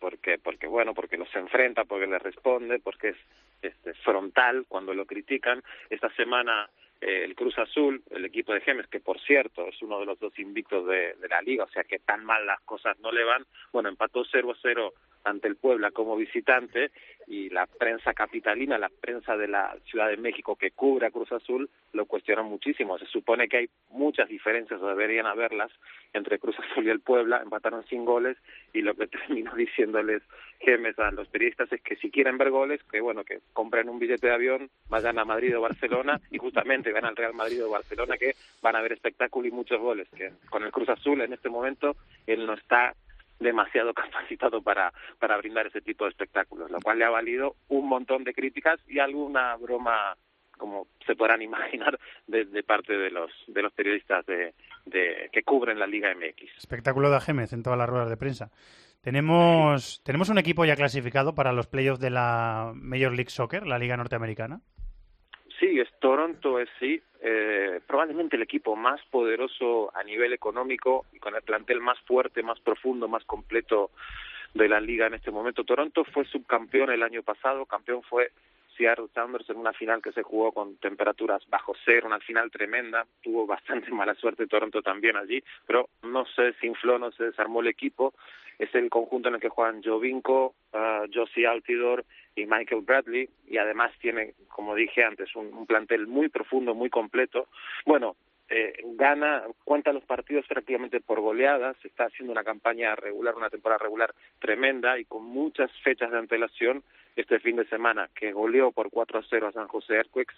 porque, 0.00 0.36
porque 0.36 0.66
bueno, 0.66 0.94
porque 0.94 1.16
los 1.16 1.32
enfrenta, 1.36 1.84
porque 1.84 2.08
le 2.08 2.18
responde, 2.18 2.80
porque 2.80 3.10
es 3.10 3.16
este, 3.62 3.94
frontal 4.02 4.64
cuando 4.66 4.94
lo 4.94 5.06
critican. 5.06 5.62
Esta 5.90 6.12
semana 6.16 6.68
eh, 7.04 7.24
el 7.24 7.34
Cruz 7.34 7.58
Azul, 7.58 8.02
el 8.10 8.24
equipo 8.24 8.54
de 8.54 8.62
Gemes, 8.62 8.86
que 8.86 8.98
por 8.98 9.20
cierto 9.20 9.68
es 9.68 9.80
uno 9.82 10.00
de 10.00 10.06
los 10.06 10.18
dos 10.18 10.38
invictos 10.38 10.86
de, 10.86 11.14
de 11.20 11.28
la 11.28 11.42
liga, 11.42 11.64
o 11.64 11.68
sea 11.68 11.84
que 11.84 11.98
tan 11.98 12.24
mal 12.24 12.46
las 12.46 12.60
cosas 12.62 12.98
no 13.00 13.12
le 13.12 13.24
van, 13.24 13.44
bueno, 13.72 13.90
empató 13.90 14.24
0-0 14.24 14.92
ante 15.24 15.48
el 15.48 15.56
Puebla 15.56 15.90
como 15.90 16.16
visitante 16.16 16.90
y 17.26 17.48
la 17.48 17.66
prensa 17.66 18.12
capitalina, 18.12 18.78
la 18.78 18.90
prensa 18.90 19.36
de 19.36 19.48
la 19.48 19.74
Ciudad 19.86 20.08
de 20.08 20.18
México 20.18 20.56
que 20.56 20.70
cubre 20.70 21.06
a 21.06 21.10
Cruz 21.10 21.32
Azul 21.32 21.70
lo 21.92 22.06
cuestiona 22.06 22.42
muchísimo. 22.42 22.98
Se 22.98 23.06
supone 23.06 23.48
que 23.48 23.56
hay 23.56 23.70
muchas 23.90 24.28
diferencias, 24.28 24.80
o 24.80 24.88
deberían 24.88 25.26
haberlas, 25.26 25.70
entre 26.12 26.38
Cruz 26.38 26.56
Azul 26.58 26.86
y 26.86 26.90
el 26.90 27.00
Puebla, 27.00 27.40
empataron 27.42 27.84
sin 27.86 28.04
goles 28.04 28.36
y 28.72 28.82
lo 28.82 28.94
que 28.94 29.06
terminó 29.08 29.54
diciéndoles 29.54 30.22
Gemes 30.60 30.98
a 30.98 31.10
los 31.10 31.28
periodistas 31.28 31.72
es 31.72 31.80
que 31.82 31.96
si 31.96 32.10
quieren 32.10 32.38
ver 32.38 32.50
goles, 32.50 32.80
que 32.90 33.00
bueno, 33.00 33.24
que 33.24 33.40
compren 33.52 33.88
un 33.88 33.98
billete 33.98 34.26
de 34.26 34.34
avión, 34.34 34.70
vayan 34.88 35.18
a 35.18 35.24
Madrid 35.24 35.56
o 35.56 35.60
Barcelona 35.60 36.20
y 36.30 36.38
justamente 36.38 36.92
van 36.92 37.04
al 37.04 37.16
Real 37.16 37.34
Madrid 37.34 37.64
o 37.64 37.70
Barcelona 37.70 38.16
que 38.16 38.34
van 38.62 38.76
a 38.76 38.82
ver 38.82 38.92
espectáculo 38.92 39.48
y 39.48 39.50
muchos 39.50 39.80
goles, 39.80 40.08
que 40.16 40.32
con 40.50 40.62
el 40.62 40.72
Cruz 40.72 40.88
Azul 40.88 41.20
en 41.20 41.32
este 41.32 41.48
momento 41.48 41.96
él 42.26 42.46
no 42.46 42.54
está 42.54 42.94
demasiado 43.38 43.92
capacitado 43.94 44.62
para, 44.62 44.92
para 45.18 45.36
brindar 45.36 45.66
ese 45.66 45.80
tipo 45.80 46.04
de 46.04 46.10
espectáculos, 46.10 46.70
lo 46.70 46.80
cual 46.80 46.98
le 46.98 47.04
ha 47.04 47.10
valido 47.10 47.56
un 47.68 47.88
montón 47.88 48.24
de 48.24 48.34
críticas 48.34 48.80
y 48.88 48.98
alguna 48.98 49.56
broma 49.56 50.16
como 50.58 50.86
se 51.06 51.16
podrán 51.16 51.42
imaginar 51.42 51.98
de, 52.26 52.44
de 52.44 52.62
parte 52.62 52.96
de 52.96 53.10
los 53.10 53.30
de 53.48 53.62
los 53.62 53.72
periodistas 53.72 54.24
de, 54.26 54.54
de 54.86 55.28
que 55.32 55.42
cubren 55.42 55.78
la 55.78 55.86
Liga 55.86 56.14
MX. 56.14 56.58
Espectáculo 56.58 57.10
de 57.10 57.20
Gémez 57.20 57.52
en 57.52 57.62
todas 57.62 57.78
las 57.78 57.88
ruedas 57.88 58.08
de 58.08 58.16
prensa. 58.16 58.50
Tenemos 59.02 60.00
tenemos 60.04 60.28
un 60.30 60.38
equipo 60.38 60.64
ya 60.64 60.76
clasificado 60.76 61.34
para 61.34 61.52
los 61.52 61.66
playoffs 61.66 62.00
de 62.00 62.10
la 62.10 62.72
Major 62.74 63.12
League 63.12 63.30
Soccer, 63.30 63.66
la 63.66 63.78
Liga 63.78 63.96
Norteamericana. 63.96 64.60
Sí, 65.58 65.78
es 65.78 65.88
Toronto, 66.00 66.58
es 66.58 66.68
sí, 66.80 67.00
eh, 67.20 67.80
probablemente 67.86 68.36
el 68.36 68.42
equipo 68.42 68.74
más 68.74 69.00
poderoso 69.10 69.90
a 69.94 70.02
nivel 70.02 70.32
económico 70.32 71.06
y 71.12 71.18
con 71.18 71.34
el 71.34 71.42
plantel 71.42 71.80
más 71.80 71.98
fuerte, 72.00 72.42
más 72.42 72.58
profundo, 72.60 73.08
más 73.08 73.24
completo 73.24 73.90
de 74.52 74.68
la 74.68 74.80
liga 74.80 75.06
en 75.06 75.14
este 75.14 75.30
momento. 75.30 75.64
Toronto 75.64 76.04
fue 76.04 76.24
subcampeón 76.24 76.90
el 76.90 77.02
año 77.02 77.22
pasado, 77.22 77.66
campeón 77.66 78.02
fue 78.02 78.30
Seattle 78.76 79.08
Sounders 79.14 79.48
en 79.50 79.56
una 79.56 79.72
final 79.72 80.02
que 80.02 80.12
se 80.12 80.22
jugó 80.22 80.52
con 80.52 80.76
temperaturas 80.76 81.42
bajo 81.48 81.74
cero, 81.84 82.06
una 82.06 82.20
final 82.20 82.50
tremenda, 82.50 83.06
tuvo 83.22 83.46
bastante 83.86 83.90
mala 83.90 84.14
suerte 84.14 84.46
Toronto 84.46 84.82
también 84.82 85.16
allí, 85.16 85.42
pero 85.66 85.88
no 86.02 86.26
se 86.26 86.42
desinfló, 86.42 86.98
no 86.98 87.12
se 87.12 87.24
desarmó 87.24 87.60
el 87.60 87.68
equipo, 87.68 88.14
es 88.58 88.74
el 88.74 88.88
conjunto 88.90 89.28
en 89.28 89.36
el 89.36 89.40
que 89.40 89.48
juegan 89.48 89.82
Jovinko, 89.82 90.54
uh, 90.72 91.06
Josie 91.12 91.46
Altidor 91.46 92.04
y 92.36 92.46
Michael 92.46 92.82
Bradley, 92.82 93.28
y 93.46 93.58
además 93.58 93.92
tiene, 94.00 94.34
como 94.48 94.74
dije 94.74 95.04
antes, 95.04 95.34
un, 95.36 95.66
plantel 95.66 96.06
muy 96.06 96.28
profundo, 96.28 96.74
muy 96.74 96.90
completo. 96.90 97.48
Bueno, 97.86 98.16
eh, 98.48 98.74
gana, 98.96 99.44
cuenta 99.64 99.92
los 99.92 100.04
partidos 100.04 100.46
prácticamente 100.46 101.00
por 101.00 101.20
goleadas, 101.20 101.76
está 101.84 102.04
haciendo 102.04 102.32
una 102.32 102.44
campaña 102.44 102.94
regular, 102.96 103.34
una 103.34 103.50
temporada 103.50 103.78
regular 103.78 104.14
tremenda 104.38 104.98
y 104.98 105.04
con 105.04 105.24
muchas 105.24 105.70
fechas 105.82 106.10
de 106.10 106.18
antelación 106.18 106.82
este 107.16 107.38
fin 107.38 107.56
de 107.56 107.66
semana, 107.66 108.08
que 108.14 108.32
goleó 108.32 108.72
por 108.72 108.90
4 108.90 109.20
a 109.20 109.24
0 109.28 109.48
a 109.48 109.52
San 109.52 109.68
José 109.68 109.94
Earthquakes, 109.94 110.34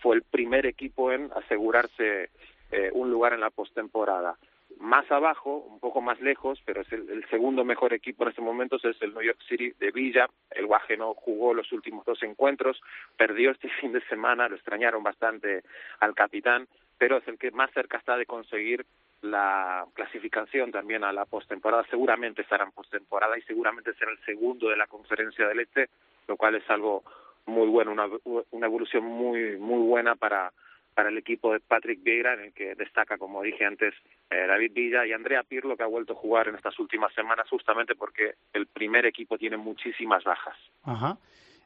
fue 0.00 0.16
el 0.16 0.22
primer 0.22 0.66
equipo 0.66 1.12
en 1.12 1.30
asegurarse 1.34 2.30
eh, 2.72 2.90
un 2.92 3.10
lugar 3.10 3.32
en 3.32 3.40
la 3.40 3.50
postemporada. 3.50 4.36
Más 4.78 5.10
abajo, 5.10 5.56
un 5.56 5.80
poco 5.80 6.02
más 6.02 6.20
lejos, 6.20 6.60
pero 6.64 6.82
es 6.82 6.92
el, 6.92 7.24
segundo 7.30 7.64
mejor 7.64 7.94
equipo 7.94 8.24
en 8.24 8.30
estos 8.30 8.44
momentos, 8.44 8.84
es 8.84 9.00
el 9.00 9.14
New 9.14 9.22
York 9.22 9.38
City 9.48 9.72
de 9.78 9.90
Villa. 9.90 10.28
El 10.50 10.66
Guaje 10.66 10.96
no 10.96 11.14
jugó 11.14 11.54
los 11.54 11.72
últimos 11.72 12.04
dos 12.04 12.22
encuentros, 12.22 12.80
perdió 13.16 13.52
este 13.52 13.68
fin 13.80 13.92
de 13.92 14.02
semana, 14.02 14.48
lo 14.48 14.56
extrañaron 14.56 15.02
bastante 15.02 15.62
al 16.00 16.14
capitán, 16.14 16.68
pero 16.98 17.18
es 17.18 17.28
el 17.28 17.38
que 17.38 17.50
más 17.50 17.70
cerca 17.72 17.98
está 17.98 18.16
de 18.16 18.26
conseguir 18.26 18.84
la 19.22 19.86
clasificación 19.94 20.70
también 20.70 21.04
a 21.04 21.12
la 21.12 21.24
postemporada. 21.24 21.84
Seguramente 21.90 22.42
estará 22.42 22.64
en 22.64 22.72
postemporada 22.72 23.38
y 23.38 23.42
seguramente 23.42 23.94
será 23.94 24.10
el 24.10 24.24
segundo 24.24 24.68
de 24.68 24.76
la 24.76 24.86
conferencia 24.86 25.48
del 25.48 25.60
Este, 25.60 25.88
lo 26.28 26.36
cual 26.36 26.54
es 26.54 26.68
algo 26.68 27.02
muy 27.46 27.68
bueno, 27.68 27.92
una, 27.92 28.08
una 28.50 28.66
evolución 28.66 29.04
muy 29.04 29.56
muy 29.56 29.86
buena 29.86 30.16
para 30.16 30.52
para 30.96 31.10
el 31.10 31.18
equipo 31.18 31.52
de 31.52 31.60
Patrick 31.60 32.02
Vieira, 32.02 32.32
en 32.32 32.40
el 32.40 32.52
que 32.54 32.74
destaca, 32.74 33.18
como 33.18 33.42
dije 33.42 33.66
antes, 33.66 33.92
eh, 34.30 34.46
David 34.48 34.72
Villa 34.74 35.06
y 35.06 35.12
Andrea 35.12 35.42
Pirlo, 35.42 35.76
que 35.76 35.82
ha 35.82 35.86
vuelto 35.86 36.14
a 36.14 36.16
jugar 36.16 36.48
en 36.48 36.54
estas 36.54 36.78
últimas 36.78 37.12
semanas 37.12 37.46
justamente 37.50 37.94
porque 37.94 38.36
el 38.54 38.66
primer 38.66 39.04
equipo 39.04 39.36
tiene 39.36 39.58
muchísimas 39.58 40.24
bajas. 40.24 40.56
Ajá. 40.84 41.18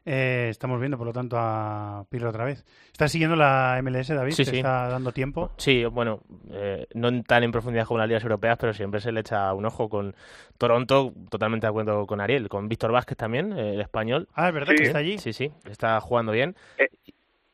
Eh, 0.03 0.47
estamos 0.49 0.79
viendo, 0.79 0.97
por 0.97 1.05
lo 1.05 1.13
tanto, 1.13 1.37
a 1.39 2.03
Pirlo 2.09 2.29
otra 2.29 2.43
vez. 2.43 2.65
¿Estás 2.91 3.11
siguiendo 3.11 3.35
la 3.35 3.79
MLS, 3.83 4.09
David? 4.09 4.31
Sí, 4.33 4.43
¿Te 4.43 4.49
sí. 4.51 4.57
está 4.57 4.89
dando 4.89 5.11
tiempo? 5.11 5.51
Sí, 5.57 5.85
bueno, 5.85 6.21
eh, 6.51 6.87
no 6.95 7.21
tan 7.23 7.43
en 7.43 7.51
profundidad 7.51 7.85
como 7.85 7.99
las 7.99 8.07
ligas 8.07 8.23
europeas, 8.23 8.57
pero 8.59 8.73
siempre 8.73 8.99
se 8.99 9.11
le 9.11 9.19
echa 9.21 9.53
un 9.53 9.63
ojo 9.63 9.87
con 9.89 10.15
Toronto, 10.57 11.13
totalmente 11.29 11.67
de 11.67 11.69
acuerdo 11.69 12.05
con 12.07 12.19
Ariel, 12.19 12.49
con 12.49 12.67
Víctor 12.67 12.91
Vázquez 12.91 13.15
también, 13.17 13.53
eh, 13.53 13.75
el 13.75 13.81
español. 13.81 14.27
Ah, 14.33 14.47
¿es 14.49 14.53
verdad 14.55 14.71
Sí. 14.71 14.77
que 14.77 14.83
está 14.87 14.97
allí? 14.97 15.17
Sí, 15.19 15.33
sí, 15.33 15.51
está 15.69 16.01
jugando 16.01 16.31
bien. 16.31 16.55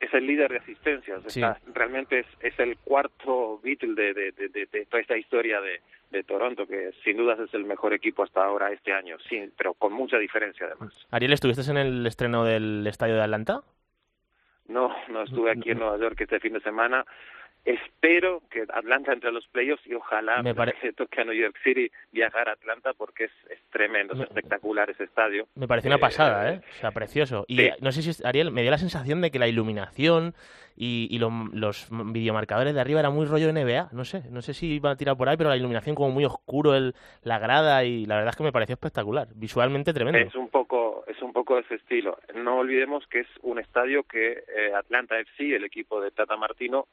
Es 0.07 0.13
el 0.13 0.27
líder 0.27 0.51
de 0.51 0.57
asistencias. 0.57 1.21
Sí. 1.27 1.39
Está, 1.39 1.59
realmente 1.73 2.19
es, 2.19 2.27
es 2.41 2.59
el 2.59 2.77
cuarto 2.77 3.59
Beatle 3.63 3.93
de, 3.93 4.13
de, 4.13 4.31
de, 4.31 4.49
de, 4.49 4.65
de 4.65 4.85
toda 4.85 5.01
esta 5.01 5.17
historia 5.17 5.61
de, 5.61 5.81
de 6.11 6.23
Toronto, 6.23 6.65
que 6.65 6.91
sin 7.03 7.17
dudas 7.17 7.39
es 7.39 7.53
el 7.53 7.65
mejor 7.65 7.93
equipo 7.93 8.23
hasta 8.23 8.43
ahora 8.43 8.71
este 8.71 8.93
año, 8.93 9.17
sí, 9.29 9.49
pero 9.57 9.73
con 9.73 9.93
mucha 9.93 10.17
diferencia 10.17 10.65
además. 10.65 10.93
Ariel, 11.11 11.33
¿estuviste 11.33 11.69
en 11.69 11.77
el 11.77 12.05
estreno 12.07 12.43
del 12.43 12.85
estadio 12.87 13.15
de 13.15 13.21
Atlanta? 13.21 13.61
No, 14.67 14.93
no 15.09 15.23
estuve 15.23 15.51
aquí 15.51 15.71
en 15.71 15.79
Nueva 15.79 15.97
York 15.97 16.19
este 16.19 16.39
fin 16.39 16.53
de 16.53 16.59
semana. 16.59 17.05
Espero 17.71 18.41
que 18.49 18.61
Atlanta 18.73 19.11
entre 19.11 19.27
a 19.27 19.31
los 19.33 19.45
playoffs 19.47 19.85
y 19.85 19.93
ojalá 19.93 20.41
Me 20.41 20.55
pare- 20.55 20.73
que 20.81 20.93
toque 20.93 21.19
a 21.19 21.25
New 21.25 21.33
York 21.33 21.55
City 21.63 21.91
viajar 22.13 22.47
a 22.47 22.53
Atlanta 22.53 22.93
porque 22.93 23.25
es, 23.25 23.31
es 23.49 23.59
tremendo, 23.71 24.13
es 24.13 24.21
espectacular 24.21 24.89
ese 24.89 25.03
estadio. 25.03 25.47
Me 25.55 25.67
pareció 25.67 25.89
una 25.89 25.97
pasada, 25.97 26.53
¿eh? 26.53 26.61
O 26.69 26.73
sea, 26.79 26.91
precioso. 26.91 27.43
Y 27.49 27.57
Sí. 27.57 27.65
eh, 27.65 27.75
no 27.81 27.91
sé 27.91 28.01
si, 28.01 28.23
Ariel, 28.25 28.51
me 28.51 28.61
dio 28.61 28.71
la 28.71 28.77
sensación 28.77 29.19
de 29.19 29.31
que 29.31 29.39
la 29.39 29.49
iluminación 29.49 30.33
y, 30.77 31.09
y 31.11 31.19
lo- 31.19 31.49
los 31.51 31.89
videomarcadores 31.91 32.73
de 32.73 32.79
arriba 32.79 33.01
era 33.01 33.09
muy 33.09 33.25
rollo 33.25 33.51
NBA. 33.51 33.89
No 33.91 34.05
sé, 34.05 34.23
no 34.31 34.41
sé 34.41 34.53
si 34.53 34.75
iba 34.75 34.91
a 34.91 34.95
tirar 34.95 35.17
por 35.17 35.27
ahí, 35.27 35.35
pero 35.35 35.49
la 35.49 35.57
iluminación 35.57 35.93
como 35.93 36.11
muy 36.11 36.23
oscuro, 36.23 36.73
el, 36.73 36.95
la 37.23 37.37
grada, 37.37 37.83
y 37.83 38.05
la 38.05 38.15
verdad 38.15 38.29
es 38.29 38.37
que 38.37 38.43
me 38.43 38.53
pareció 38.53 38.75
espectacular. 38.75 39.27
Visualmente 39.35 39.91
tremendo. 39.91 40.19
Es 40.19 40.35
un 40.35 40.47
poco, 40.47 41.03
es 41.07 41.21
un 41.21 41.33
poco 41.33 41.55
de 41.55 41.61
ese 41.63 41.75
estilo. 41.75 42.17
No 42.33 42.59
olvidemos 42.59 43.05
que 43.07 43.19
es 43.21 43.27
un 43.41 43.59
estadio 43.59 44.03
que 44.03 44.43
eh, 44.55 44.73
Atlanta 44.73 45.19
FC, 45.19 45.53
el 45.55 45.65
equipo 45.65 45.99
de 45.99 46.11
Tata 46.11 46.37
Martino, 46.37 46.87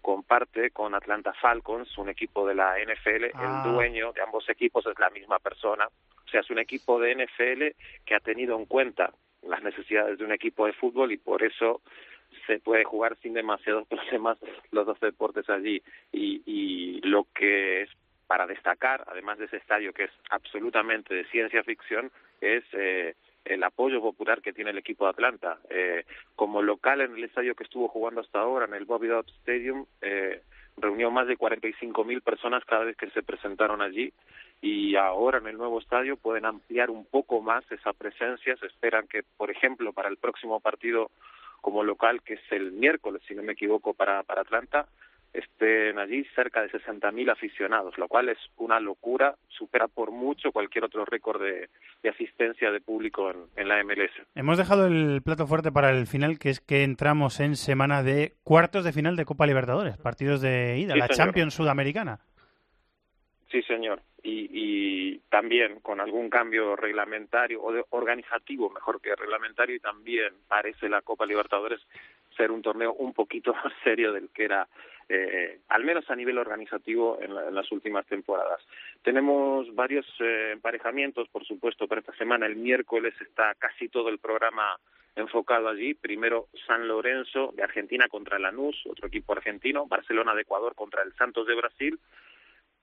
comparte 0.00 0.70
con 0.70 0.94
Atlanta 0.94 1.32
Falcons, 1.34 1.96
un 1.98 2.08
equipo 2.08 2.46
de 2.46 2.54
la 2.54 2.76
NFL. 2.78 3.26
Ah. 3.34 3.62
El 3.64 3.72
dueño 3.72 4.12
de 4.12 4.22
ambos 4.22 4.48
equipos 4.48 4.86
es 4.86 4.98
la 4.98 5.10
misma 5.10 5.38
persona. 5.38 5.86
O 5.86 6.28
sea, 6.30 6.40
es 6.40 6.50
un 6.50 6.58
equipo 6.58 7.00
de 7.00 7.14
NFL 7.14 7.76
que 8.04 8.14
ha 8.14 8.20
tenido 8.20 8.56
en 8.56 8.66
cuenta 8.66 9.12
las 9.42 9.62
necesidades 9.62 10.18
de 10.18 10.24
un 10.24 10.32
equipo 10.32 10.66
de 10.66 10.72
fútbol 10.72 11.12
y 11.12 11.16
por 11.16 11.42
eso 11.42 11.80
se 12.46 12.58
puede 12.58 12.84
jugar 12.84 13.16
sin 13.22 13.34
demasiados 13.34 13.86
problemas 13.88 14.38
los 14.70 14.86
dos 14.86 15.00
deportes 15.00 15.48
allí. 15.48 15.82
Y, 16.12 16.42
y 16.46 17.00
lo 17.02 17.26
que 17.34 17.82
es 17.82 17.90
para 18.26 18.46
destacar, 18.46 19.04
además 19.06 19.38
de 19.38 19.46
ese 19.46 19.56
estadio 19.56 19.92
que 19.92 20.04
es 20.04 20.10
absolutamente 20.30 21.14
de 21.14 21.24
ciencia 21.26 21.62
ficción, 21.62 22.12
es 22.40 22.62
eh, 22.72 23.14
el 23.48 23.64
apoyo 23.64 24.00
popular 24.00 24.42
que 24.42 24.52
tiene 24.52 24.70
el 24.70 24.78
equipo 24.78 25.04
de 25.04 25.10
Atlanta. 25.10 25.58
Eh, 25.70 26.04
como 26.36 26.62
local 26.62 27.00
en 27.00 27.14
el 27.16 27.24
estadio 27.24 27.54
que 27.54 27.64
estuvo 27.64 27.88
jugando 27.88 28.20
hasta 28.20 28.40
ahora, 28.40 28.66
en 28.66 28.74
el 28.74 28.84
Bobby 28.84 29.08
Dodd 29.08 29.28
Stadium, 29.40 29.86
eh, 30.00 30.42
reunió 30.76 31.10
más 31.10 31.26
de 31.26 31.36
45 31.36 32.04
mil 32.04 32.22
personas 32.22 32.64
cada 32.64 32.84
vez 32.84 32.96
que 32.96 33.10
se 33.10 33.22
presentaron 33.22 33.82
allí 33.82 34.12
y 34.60 34.96
ahora 34.96 35.38
en 35.38 35.46
el 35.46 35.56
nuevo 35.56 35.78
estadio 35.78 36.16
pueden 36.16 36.44
ampliar 36.44 36.90
un 36.90 37.04
poco 37.04 37.40
más 37.40 37.64
esa 37.70 37.92
presencia. 37.92 38.56
Se 38.56 38.66
esperan 38.66 39.06
que, 39.06 39.22
por 39.36 39.50
ejemplo, 39.50 39.92
para 39.92 40.08
el 40.08 40.16
próximo 40.16 40.60
partido 40.60 41.10
como 41.60 41.82
local, 41.82 42.22
que 42.22 42.34
es 42.34 42.52
el 42.52 42.72
miércoles, 42.72 43.22
si 43.26 43.34
no 43.34 43.42
me 43.42 43.52
equivoco, 43.52 43.94
para, 43.94 44.22
para 44.22 44.42
Atlanta, 44.42 44.86
estén 45.32 45.98
allí 45.98 46.24
cerca 46.34 46.62
de 46.62 46.70
60.000 46.70 47.30
aficionados, 47.30 47.96
lo 47.98 48.08
cual 48.08 48.28
es 48.28 48.38
una 48.56 48.80
locura, 48.80 49.36
supera 49.48 49.88
por 49.88 50.10
mucho 50.10 50.52
cualquier 50.52 50.84
otro 50.84 51.04
récord 51.04 51.42
de, 51.42 51.68
de 52.02 52.08
asistencia 52.08 52.70
de 52.70 52.80
público 52.80 53.30
en, 53.30 53.36
en, 53.56 53.68
la 53.68 53.82
MLS. 53.84 54.10
Hemos 54.34 54.58
dejado 54.58 54.86
el 54.86 55.20
plato 55.22 55.46
fuerte 55.46 55.70
para 55.70 55.90
el 55.90 56.06
final, 56.06 56.38
que 56.38 56.50
es 56.50 56.60
que 56.60 56.82
entramos 56.82 57.40
en 57.40 57.56
semana 57.56 58.02
de 58.02 58.34
cuartos 58.42 58.84
de 58.84 58.92
final 58.92 59.16
de 59.16 59.24
Copa 59.24 59.46
Libertadores, 59.46 59.96
partidos 59.98 60.40
de 60.40 60.78
ida, 60.78 60.94
Sí, 60.94 60.98
la 60.98 61.06
señor. 61.06 61.16
Champions 61.16 61.54
Sudamericana. 61.54 62.20
Sí, 63.50 63.62
señor. 63.62 64.02
Y, 64.22 64.48
y 64.52 65.18
también 65.30 65.80
con 65.80 66.00
algún 66.00 66.28
cambio 66.28 66.74
reglamentario 66.76 67.62
o 67.62 67.72
de 67.72 67.84
organizativo, 67.90 68.68
mejor 68.70 69.00
que 69.00 69.14
reglamentario, 69.14 69.76
y 69.76 69.80
también 69.80 70.34
parece 70.48 70.88
la 70.88 71.02
Copa 71.02 71.24
Libertadores 71.24 71.80
ser 72.36 72.50
un 72.50 72.62
torneo 72.62 72.94
un 72.94 73.12
poquito 73.12 73.52
más 73.64 73.72
serio 73.84 74.12
del 74.12 74.30
que 74.30 74.44
era, 74.44 74.66
eh, 75.08 75.60
al 75.68 75.84
menos 75.84 76.08
a 76.10 76.16
nivel 76.16 76.38
organizativo, 76.38 77.18
en, 77.20 77.34
la- 77.34 77.48
en 77.48 77.54
las 77.54 77.70
últimas 77.72 78.06
temporadas. 78.06 78.60
Tenemos 79.02 79.74
varios 79.74 80.06
eh, 80.20 80.50
emparejamientos, 80.52 81.28
por 81.28 81.44
supuesto, 81.44 81.86
para 81.88 82.00
esta 82.00 82.14
semana. 82.16 82.46
El 82.46 82.56
miércoles 82.56 83.14
está 83.20 83.54
casi 83.54 83.88
todo 83.88 84.08
el 84.10 84.18
programa 84.18 84.78
enfocado 85.16 85.68
allí. 85.68 85.94
Primero 85.94 86.48
San 86.66 86.86
Lorenzo 86.86 87.52
de 87.56 87.62
Argentina 87.62 88.08
contra 88.08 88.38
Lanús, 88.38 88.76
otro 88.86 89.08
equipo 89.08 89.32
argentino. 89.32 89.86
Barcelona 89.86 90.34
de 90.34 90.42
Ecuador 90.42 90.74
contra 90.74 91.02
el 91.02 91.12
Santos 91.14 91.46
de 91.46 91.54
Brasil 91.54 91.98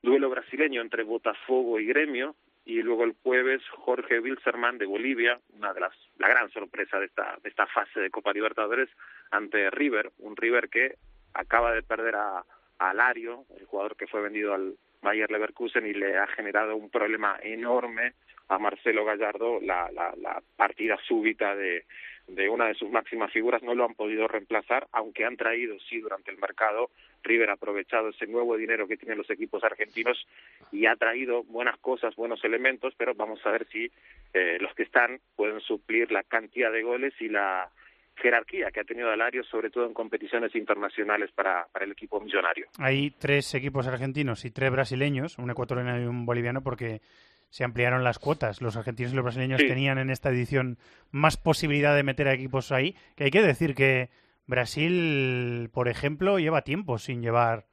duelo 0.02 0.30
brasileño 0.30 0.82
entre 0.82 1.02
Botafogo 1.04 1.80
y 1.80 1.86
Gremio 1.88 2.36
y 2.64 2.82
luego 2.84 3.06
el 3.06 3.16
jueves 3.24 3.62
Jorge 3.72 4.20
Wilserman 4.20 4.78
de 4.78 4.86
Bolivia, 4.86 5.40
una 5.58 5.74
de 5.74 5.80
las 5.80 5.94
la 6.20 6.28
gran 6.30 6.52
sorpresa 6.52 7.00
de 7.00 7.08
esta 7.08 7.38
de 7.42 7.50
esta 7.50 7.66
fase 7.66 8.00
de 8.00 8.12
Copa 8.12 8.32
Libertadores 8.32 8.88
ante 9.32 9.70
River, 9.72 10.12
un 10.20 10.36
River 10.36 10.70
que 10.70 10.96
acaba 11.36 11.72
de 11.74 11.84
perder 11.84 12.16
a, 12.16 12.44
a 12.80 12.94
Lario, 12.94 13.46
el 13.60 13.66
jugador 13.66 13.96
que 13.96 14.08
fue 14.08 14.22
vendido 14.22 14.54
al 14.54 14.76
Bayer 15.02 15.30
Leverkusen 15.30 15.86
y 15.86 15.94
le 15.94 16.18
ha 16.18 16.28
generado 16.28 16.76
un 16.76 16.90
problema 16.90 17.38
enorme 17.44 18.14
a 18.48 18.58
Marcelo 18.58 19.06
Gallardo 19.06 19.60
la, 19.62 19.92
la, 19.92 20.14
la 20.18 20.42
partida 20.56 20.98
súbita 21.08 21.56
de, 21.56 21.86
de 22.28 22.50
una 22.50 22.66
de 22.66 22.74
sus 22.74 22.90
máximas 22.90 23.32
figuras 23.32 23.62
no 23.62 23.76
lo 23.76 23.86
han 23.86 23.94
podido 23.94 24.28
reemplazar, 24.28 24.88
aunque 24.92 25.26
han 25.26 25.38
traído 25.38 25.78
sí 25.80 26.00
durante 26.00 26.32
el 26.32 26.38
mercado. 26.38 26.90
River 27.24 27.50
ha 27.50 27.54
aprovechado 27.54 28.10
ese 28.10 28.28
nuevo 28.28 28.56
dinero 28.58 28.88
que 28.88 28.98
tienen 28.98 29.18
los 29.18 29.30
equipos 29.30 29.64
argentinos 29.64 30.28
y 30.72 30.86
ha 30.86 30.96
traído 30.96 31.44
buenas 31.44 31.78
cosas, 31.80 32.16
buenos 32.16 32.44
elementos, 32.44 32.94
pero 32.98 33.14
vamos 33.16 33.44
a 33.46 33.52
ver 33.52 33.68
si 33.68 33.92
eh, 34.34 34.58
los 34.60 34.74
que 34.76 34.84
están 34.84 35.20
pueden 35.36 35.60
suplir 35.62 36.12
la 36.12 36.24
cantidad 36.24 36.72
de 36.72 36.84
goles 36.84 37.14
y 37.20 37.30
la 37.30 37.70
jerarquía 38.18 38.72
que 38.72 38.80
ha 38.80 38.84
tenido 38.84 39.10
Alario, 39.12 39.44
sobre 39.44 39.70
todo 39.70 39.86
en 39.86 39.94
competiciones 39.94 40.56
internacionales 40.56 41.30
para, 41.36 41.68
para 41.72 41.86
el 41.86 41.92
equipo 41.92 42.20
millonario. 42.20 42.68
Hay 42.80 43.12
tres 43.12 43.54
equipos 43.56 43.88
argentinos 43.88 44.46
y 44.46 44.52
tres 44.52 44.72
brasileños, 44.72 45.38
un 45.38 45.50
ecuatoriano 45.52 46.00
y 46.02 46.06
un 46.06 46.26
boliviano, 46.26 46.62
porque 46.62 47.02
se 47.50 47.64
ampliaron 47.64 48.04
las 48.04 48.20
cuotas. 48.20 48.62
Los 48.62 48.76
argentinos 48.76 49.14
y 49.14 49.16
los 49.16 49.24
brasileños 49.24 49.62
Sí. 49.62 49.68
tenían 49.68 49.98
en 49.98 50.10
esta 50.10 50.30
edición 50.30 50.78
más 51.12 51.38
posibilidad 51.38 51.96
de 51.96 52.04
meter 52.04 52.28
a 52.28 52.34
equipos 52.34 52.72
ahí. 52.72 52.96
Que 53.16 53.26
hay 53.26 53.32
que 53.32 53.42
decir 53.42 53.76
que 53.76 54.10
Brasil, 54.48 55.70
por 55.74 55.88
ejemplo, 55.88 56.40
lleva 56.40 56.62
tiempo 56.64 56.98
sin 56.98 57.22
llevar 57.22 57.66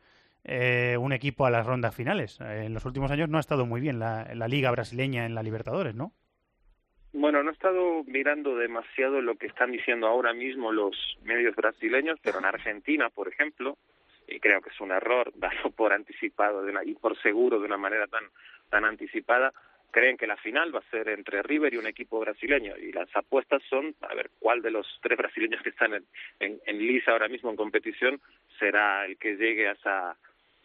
eh, 0.44 0.96
un 0.98 1.12
equipo 1.12 1.46
a 1.46 1.50
las 1.50 1.66
rondas 1.66 1.94
finales. 1.94 2.40
En 2.40 2.74
los 2.74 2.84
últimos 2.84 3.10
años 3.10 3.28
no 3.28 3.38
ha 3.38 3.40
estado 3.40 3.64
muy 3.66 3.80
bien 3.80 3.98
la, 3.98 4.28
la 4.34 4.48
liga 4.48 4.70
brasileña 4.72 5.24
en 5.24 5.34
la 5.34 5.42
Libertadores, 5.42 5.94
¿no? 5.94 6.12
Bueno, 7.12 7.42
no 7.42 7.50
he 7.50 7.52
estado 7.52 8.04
mirando 8.04 8.56
demasiado 8.56 9.20
lo 9.20 9.36
que 9.36 9.46
están 9.46 9.70
diciendo 9.70 10.06
ahora 10.06 10.32
mismo 10.32 10.72
los 10.72 10.96
medios 11.22 11.54
brasileños, 11.54 12.18
pero 12.22 12.38
en 12.38 12.46
Argentina, 12.46 13.10
por 13.10 13.28
ejemplo, 13.28 13.76
y 14.26 14.40
creo 14.40 14.62
que 14.62 14.70
es 14.70 14.80
un 14.80 14.92
error 14.92 15.30
darlo 15.36 15.70
por 15.70 15.92
anticipado 15.92 16.62
de 16.62 16.70
una, 16.70 16.84
y 16.84 16.94
por 16.94 17.20
seguro 17.20 17.60
de 17.60 17.66
una 17.66 17.76
manera 17.76 18.06
tan 18.06 18.24
tan 18.70 18.86
anticipada, 18.86 19.52
creen 19.90 20.16
que 20.16 20.26
la 20.26 20.38
final 20.38 20.74
va 20.74 20.78
a 20.78 20.90
ser 20.90 21.10
entre 21.10 21.42
River 21.42 21.74
y 21.74 21.76
un 21.76 21.86
equipo 21.86 22.18
brasileño. 22.18 22.74
Y 22.78 22.90
las 22.92 23.14
apuestas 23.14 23.62
son 23.68 23.94
a 24.00 24.14
ver 24.14 24.30
cuál 24.38 24.62
de 24.62 24.70
los 24.70 24.86
tres 25.02 25.18
brasileños 25.18 25.60
que 25.60 25.68
están 25.68 25.92
en, 25.92 26.04
en, 26.40 26.58
en 26.64 26.78
lisa 26.78 27.12
ahora 27.12 27.28
mismo 27.28 27.50
en 27.50 27.56
competición 27.56 28.18
será 28.58 29.04
el 29.04 29.18
que 29.18 29.36
llegue 29.36 29.68
a 29.68 29.72
esa 29.72 30.16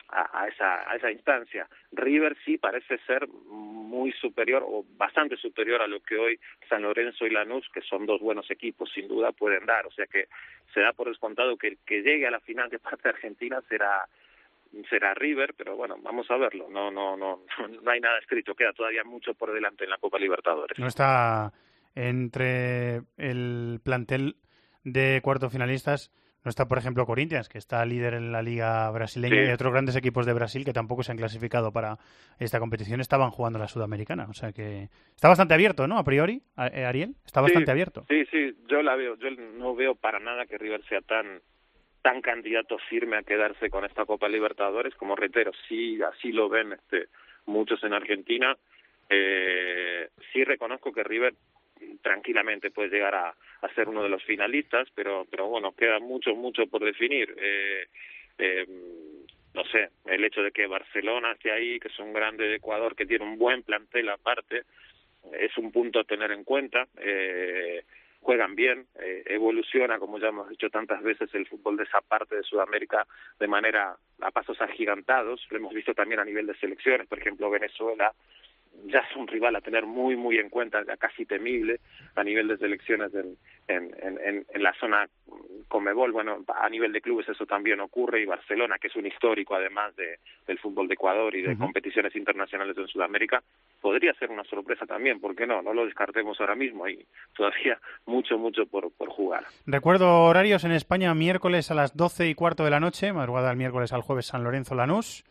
a, 0.09 0.41
a 0.41 0.47
esa 0.47 0.89
a 0.89 0.95
esa 0.95 1.11
instancia. 1.11 1.67
River 1.91 2.35
sí 2.45 2.57
parece 2.57 2.97
ser 2.99 3.27
muy 3.27 4.11
superior 4.13 4.63
o 4.65 4.85
bastante 4.97 5.37
superior 5.37 5.81
a 5.81 5.87
lo 5.87 5.99
que 6.01 6.17
hoy 6.17 6.39
San 6.69 6.83
Lorenzo 6.83 7.25
y 7.25 7.29
Lanús, 7.31 7.67
que 7.73 7.81
son 7.81 8.05
dos 8.05 8.21
buenos 8.21 8.49
equipos, 8.51 8.91
sin 8.93 9.07
duda 9.07 9.31
pueden 9.31 9.65
dar. 9.65 9.85
O 9.85 9.91
sea 9.91 10.05
que 10.07 10.27
se 10.73 10.81
da 10.81 10.93
por 10.93 11.07
descontado 11.07 11.57
que 11.57 11.67
el 11.67 11.77
que 11.85 12.01
llegue 12.01 12.27
a 12.27 12.31
la 12.31 12.39
final 12.39 12.69
de 12.69 12.79
parte 12.79 13.03
de 13.03 13.09
Argentina 13.09 13.61
será 13.69 14.07
será 14.89 15.13
River, 15.13 15.53
pero 15.57 15.75
bueno, 15.75 15.97
vamos 16.01 16.29
a 16.29 16.37
verlo. 16.37 16.67
No 16.69 16.91
no 16.91 17.17
no 17.17 17.41
no 17.83 17.91
hay 17.91 17.99
nada 17.99 18.19
escrito, 18.19 18.55
queda 18.55 18.73
todavía 18.73 19.03
mucho 19.03 19.33
por 19.33 19.53
delante 19.53 19.83
en 19.83 19.89
la 19.89 19.97
Copa 19.97 20.19
Libertadores. 20.19 20.77
No 20.77 20.87
está 20.87 21.51
entre 21.95 23.01
el 23.17 23.79
plantel 23.83 24.35
de 24.83 25.19
cuartos 25.23 25.51
finalistas. 25.51 26.11
No 26.45 26.49
está, 26.49 26.65
por 26.67 26.77
ejemplo, 26.77 27.05
Corinthians, 27.05 27.49
que 27.49 27.57
está 27.57 27.83
líder 27.85 28.13
en 28.13 28.31
la 28.31 28.41
liga 28.41 28.89
brasileña, 28.91 29.43
Sí. 29.43 29.49
y 29.49 29.53
otros 29.53 29.73
grandes 29.73 29.95
equipos 29.97 30.25
de 30.25 30.33
Brasil 30.33 30.63
que 30.63 30.71
tampoco 30.71 31.03
se 31.03 31.11
han 31.11 31.17
clasificado 31.17 31.71
para 31.73 31.97
esta 32.39 32.59
competición 32.59 33.01
estaban 33.01 33.31
jugando 33.31 33.59
la 33.59 33.67
sudamericana. 33.67 34.27
O 34.29 34.33
sea 34.33 34.51
que 34.53 34.89
está 35.15 35.27
bastante 35.27 35.53
abierto, 35.55 35.87
¿no? 35.87 35.97
A 35.97 36.03
priori, 36.03 36.41
eh, 36.71 36.85
Ariel, 36.85 37.15
está 37.25 37.41
bastante 37.41 37.65
Sí, 37.65 37.71
abierto. 37.71 38.05
Sí, 38.07 38.25
sí, 38.31 38.55
yo 38.69 38.81
la 38.81 38.95
veo. 38.95 39.15
Yo 39.17 39.29
no 39.31 39.75
veo 39.75 39.95
para 39.95 40.19
nada 40.19 40.45
que 40.45 40.57
River 40.57 40.81
sea 40.87 41.01
tan 41.01 41.41
tan 42.03 42.21
candidato 42.21 42.77
firme 42.89 43.17
a 43.17 43.23
quedarse 43.23 43.69
con 43.69 43.83
esta 43.83 44.05
Copa 44.05 44.29
Libertadores, 44.29 44.95
como 44.95 45.17
reitero, 45.17 45.51
sí, 45.67 45.99
así 46.01 46.31
lo 46.31 46.47
ven 46.47 46.71
este, 46.71 47.07
muchos 47.47 47.83
en 47.83 47.91
Argentina. 47.93 48.55
Eh, 49.09 50.07
sí 50.31 50.43
reconozco 50.45 50.93
que 50.93 51.03
River 51.03 51.33
tranquilamente 52.01 52.71
puede 52.71 52.89
llegar 52.89 53.15
a, 53.15 53.35
ser 53.75 53.89
uno 53.89 54.01
de 54.01 54.09
los 54.09 54.23
finalistas, 54.23 54.87
pero, 54.95 55.25
pero 55.29 55.47
bueno, 55.47 55.73
queda 55.73 55.99
mucho, 55.99 56.33
mucho 56.35 56.67
por 56.67 56.83
definir. 56.83 57.35
Eh, 57.37 57.87
eh, 58.37 58.65
no 59.53 59.63
sé, 59.65 59.89
el 60.05 60.23
hecho 60.23 60.41
de 60.41 60.51
que 60.51 60.67
Barcelona 60.67 61.31
esté 61.31 61.51
ahí, 61.51 61.79
que 61.79 61.87
es 61.87 61.99
un 61.99 62.13
grande 62.13 62.47
de 62.47 62.55
Ecuador, 62.55 62.95
que 62.95 63.05
tiene 63.05 63.25
un 63.25 63.37
buen 63.37 63.63
plantel 63.63 64.09
aparte, 64.09 64.63
es 65.33 65.57
un 65.57 65.71
punto 65.71 65.99
a 65.99 66.03
tener 66.03 66.31
en 66.31 66.43
cuenta. 66.43 66.87
Eh, 66.97 67.83
juegan 68.21 68.55
bien, 68.55 68.85
eh, 68.99 69.23
evoluciona, 69.27 69.99
como 69.99 70.19
ya 70.19 70.27
hemos 70.27 70.49
dicho 70.49 70.69
tantas 70.69 71.01
veces, 71.01 71.33
el 71.33 71.47
fútbol 71.47 71.77
de 71.77 71.83
esa 71.83 72.01
parte 72.01 72.35
de 72.35 72.43
Sudamérica 72.43 73.07
de 73.39 73.47
manera 73.47 73.95
a 74.21 74.31
pasos 74.31 74.59
agigantados. 74.61 75.45
Lo 75.49 75.57
hemos 75.57 75.73
visto 75.73 75.93
también 75.93 76.19
a 76.19 76.25
nivel 76.25 76.45
de 76.45 76.55
selecciones, 76.55 77.07
por 77.07 77.19
ejemplo, 77.19 77.49
Venezuela 77.49 78.13
ya 78.85 78.99
es 78.99 79.15
un 79.15 79.27
rival 79.27 79.55
a 79.55 79.61
tener 79.61 79.85
muy, 79.85 80.15
muy 80.15 80.37
en 80.37 80.49
cuenta, 80.49 80.83
ya 80.85 80.97
casi 80.97 81.25
temible 81.25 81.79
a 82.15 82.23
nivel 82.23 82.47
de 82.47 82.57
selecciones 82.57 83.13
en, 83.13 83.37
en, 83.67 83.91
en, 84.01 84.45
en 84.49 84.63
la 84.63 84.73
zona 84.79 85.07
Comebol. 85.67 86.11
Bueno, 86.11 86.43
a 86.47 86.69
nivel 86.69 86.93
de 86.93 87.01
clubes 87.01 87.27
eso 87.27 87.45
también 87.45 87.79
ocurre 87.79 88.21
y 88.21 88.25
Barcelona, 88.25 88.77
que 88.79 88.87
es 88.87 88.95
un 88.95 89.05
histórico 89.05 89.55
además 89.55 89.95
de, 89.95 90.19
del 90.45 90.59
fútbol 90.59 90.87
de 90.87 90.93
Ecuador 90.93 91.35
y 91.35 91.41
de 91.41 91.57
competiciones 91.57 92.15
internacionales 92.15 92.77
en 92.77 92.87
Sudamérica, 92.87 93.43
podría 93.81 94.13
ser 94.13 94.29
una 94.29 94.43
sorpresa 94.45 94.85
también, 94.85 95.19
¿por 95.19 95.35
qué 95.35 95.45
no? 95.45 95.61
No 95.61 95.73
lo 95.73 95.85
descartemos 95.85 96.39
ahora 96.39 96.55
mismo, 96.55 96.85
hay 96.85 97.05
todavía 97.35 97.79
mucho, 98.05 98.37
mucho 98.37 98.65
por, 98.65 98.91
por 98.93 99.09
jugar. 99.09 99.45
Recuerdo 99.65 100.23
horarios 100.23 100.63
en 100.63 100.71
España, 100.71 101.13
miércoles 101.13 101.71
a 101.71 101.75
las 101.75 101.95
12 101.95 102.29
y 102.29 102.35
cuarto 102.35 102.63
de 102.63 102.71
la 102.71 102.79
noche, 102.79 103.11
madrugada 103.11 103.49
del 103.49 103.57
miércoles 103.57 103.91
al 103.93 104.01
jueves 104.01 104.27
San 104.27 104.43
Lorenzo 104.43 104.75
Lanús. 104.75 105.23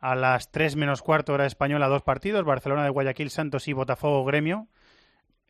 A 0.00 0.14
las 0.14 0.52
3 0.52 0.76
menos 0.76 1.02
cuarto 1.02 1.32
hora 1.32 1.46
española, 1.46 1.88
dos 1.88 2.02
partidos, 2.02 2.44
Barcelona 2.44 2.84
de 2.84 2.90
Guayaquil, 2.90 3.30
Santos 3.30 3.66
y 3.66 3.72
Botafogo 3.72 4.24
Gremio. 4.24 4.68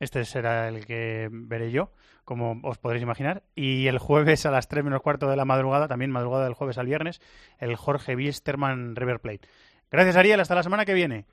Este 0.01 0.25
será 0.25 0.69
el 0.69 0.87
que 0.87 1.29
veré 1.31 1.71
yo, 1.71 1.93
como 2.25 2.61
os 2.63 2.79
podréis 2.79 3.03
imaginar. 3.03 3.43
Y 3.55 3.89
el 3.89 3.99
jueves 3.99 4.47
a 4.47 4.51
las 4.51 4.69
3 4.69 4.85
menos 4.85 5.03
cuarto 5.03 5.29
de 5.29 5.37
la 5.37 5.45
madrugada, 5.45 5.89
también 5.89 6.11
madrugada 6.11 6.45
del 6.45 6.55
jueves 6.55 6.79
al 6.79 6.87
viernes, 6.87 7.21
el 7.59 7.77
Jorge 7.77 8.17
Wiesterman 8.17 8.97
River 8.97 9.21
Plate. 9.21 9.49
Gracias, 9.91 10.17
Ariel. 10.17 10.41
Hasta 10.41 10.55
la 10.55 10.63
semana 10.63 10.85
que 10.85 10.95
viene. 10.95 11.27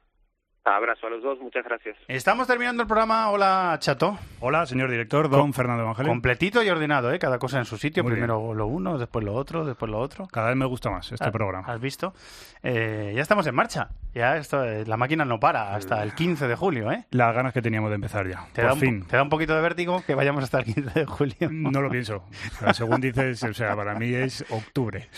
Abrazo 0.67 1.05
a 1.05 1.09
los 1.11 1.21
dos, 1.21 1.39
muchas 1.39 1.63
gracias. 1.63 1.95
Estamos 2.07 2.47
terminando 2.47 2.81
el 2.81 2.87
programa. 2.87 3.29
Hola, 3.29 3.77
Chato. 3.79 4.17
Hola, 4.39 4.65
señor 4.65 4.89
director, 4.89 5.29
don 5.29 5.53
Fernando 5.53 5.83
Evangelio. 5.83 6.11
Completito 6.11 6.63
y 6.63 6.69
ordenado, 6.69 7.13
¿eh? 7.13 7.19
Cada 7.19 7.37
cosa 7.37 7.59
en 7.59 7.65
su 7.65 7.77
sitio. 7.77 8.03
Muy 8.03 8.13
Primero 8.13 8.51
lo 8.55 8.65
uno, 8.65 8.97
después 8.97 9.23
lo 9.23 9.35
otro, 9.35 9.63
después 9.63 9.91
lo 9.91 9.99
otro. 9.99 10.25
Cada 10.25 10.47
vez 10.47 10.57
me 10.57 10.65
gusta 10.65 10.89
más 10.89 11.11
este 11.11 11.23
Ah, 11.23 11.31
programa. 11.31 11.67
¿Has 11.71 11.79
visto? 11.79 12.15
Eh, 12.63 13.13
ya 13.15 13.21
estamos 13.21 13.45
en 13.45 13.53
marcha. 13.53 13.89
Ya 14.15 14.37
esto, 14.37 14.63
eh, 14.63 14.85
la 14.87 14.97
máquina 14.97 15.23
no 15.23 15.39
para 15.39 15.75
hasta 15.75 16.01
el 16.01 16.15
15 16.15 16.47
de 16.47 16.55
julio, 16.55 16.91
¿eh? 16.91 17.05
Las 17.11 17.35
ganas 17.35 17.53
que 17.53 17.61
teníamos 17.61 17.91
de 17.91 17.95
empezar 17.95 18.27
ya. 18.27 18.47
¿Te, 18.53 18.61
por 18.61 18.65
da 18.65 18.73
un, 18.73 18.79
fin. 18.79 19.05
¿Te 19.05 19.17
da 19.17 19.21
un 19.21 19.29
poquito 19.29 19.55
de 19.55 19.61
vértigo 19.61 20.01
que 20.07 20.15
vayamos 20.15 20.43
hasta 20.43 20.57
el 20.59 20.65
15 20.65 20.99
de 20.99 21.05
julio? 21.05 21.35
No 21.51 21.81
lo 21.81 21.91
pienso. 21.91 22.23
O 22.55 22.59
sea, 22.59 22.73
según 22.73 23.01
dices, 23.01 23.43
o 23.43 23.53
sea, 23.53 23.75
para 23.75 23.93
mí 23.93 24.15
es 24.15 24.43
octubre. 24.49 25.09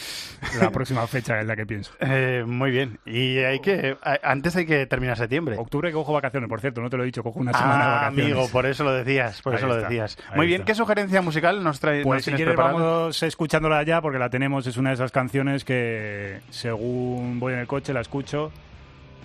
La 0.60 0.72
próxima 0.72 1.08
fecha 1.08 1.40
en 1.40 1.48
la 1.48 1.56
que 1.56 1.66
pienso. 1.66 1.94
Eh, 2.02 2.44
muy 2.46 2.72
bien. 2.72 3.00
Y 3.06 3.38
hay 3.38 3.62
que 3.62 3.96
antes 4.24 4.54
hay 4.58 4.66
que 4.66 4.86
terminar 4.88 5.16
septiembre. 5.16 5.37
Octubre 5.58 5.90
que 5.90 5.94
cojo 5.94 6.14
vacaciones, 6.14 6.50
por 6.50 6.60
cierto, 6.62 6.82
no 6.82 6.90
te 6.90 6.98
lo 6.98 7.04
he 7.04 7.06
dicho, 7.08 7.24
cojo 7.24 7.40
una 7.40 7.54
semana 7.54 7.76
de 7.78 7.82
Ah, 7.84 7.94
vacaciones. 8.02 8.26
amigo, 8.34 8.50
por 8.50 8.66
eso 8.66 8.84
lo 8.84 8.92
decías, 8.94 9.42
por 9.42 9.54
Ahí 9.54 9.58
eso 9.58 9.68
lo 9.68 9.76
decías. 9.76 10.18
Muy 10.36 10.48
bien, 10.48 10.62
está. 10.62 10.66
¿qué 10.72 10.76
sugerencia 10.76 11.22
musical 11.22 11.64
nos 11.64 11.80
trae? 11.80 12.04
Pues 12.04 12.18
nos 12.18 12.26
si 12.26 12.32
quieres 12.34 12.56
vamos 12.56 13.22
escuchándola 13.24 13.84
ya 13.84 14.02
porque 14.02 14.20
la 14.20 14.30
tenemos, 14.30 14.66
es 14.68 14.78
una 14.78 14.90
de 14.90 14.96
esas 14.96 15.12
canciones 15.12 15.64
que 15.64 16.40
según 16.50 17.40
voy 17.40 17.54
en 17.54 17.60
el 17.60 17.68
coche 17.68 17.94
la 17.94 18.02
escucho, 18.02 18.52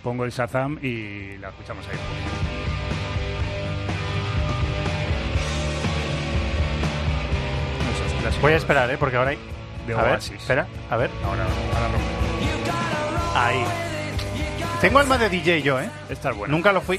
pongo 0.02 0.24
el 0.24 0.30
Shazam 0.30 0.78
y 0.82 1.36
la 1.39 1.48
escuchamos 1.51 1.86
ahí. 1.89 1.97
Voy 8.40 8.52
a 8.52 8.56
esperar, 8.56 8.90
¿eh? 8.90 8.97
Porque 8.98 9.16
ahora 9.16 9.30
hay... 9.30 9.39
de 9.86 9.94
a 9.94 10.02
ver, 10.02 10.18
espera, 10.18 10.66
a 10.90 10.97
ver. 10.97 11.10
Ahora, 11.24 11.44
ahora 11.74 11.89
rompe. 11.89 13.39
Ahí. 13.39 13.64
Tengo 14.82 14.98
alma 14.98 15.16
de 15.16 15.28
DJ 15.30 15.62
yo, 15.62 15.80
¿eh? 15.80 15.88
Esta 16.10 16.30
es 16.30 16.36
buena. 16.36 16.52
Nunca 16.52 16.72
lo 16.72 16.80
fui, 16.80 16.98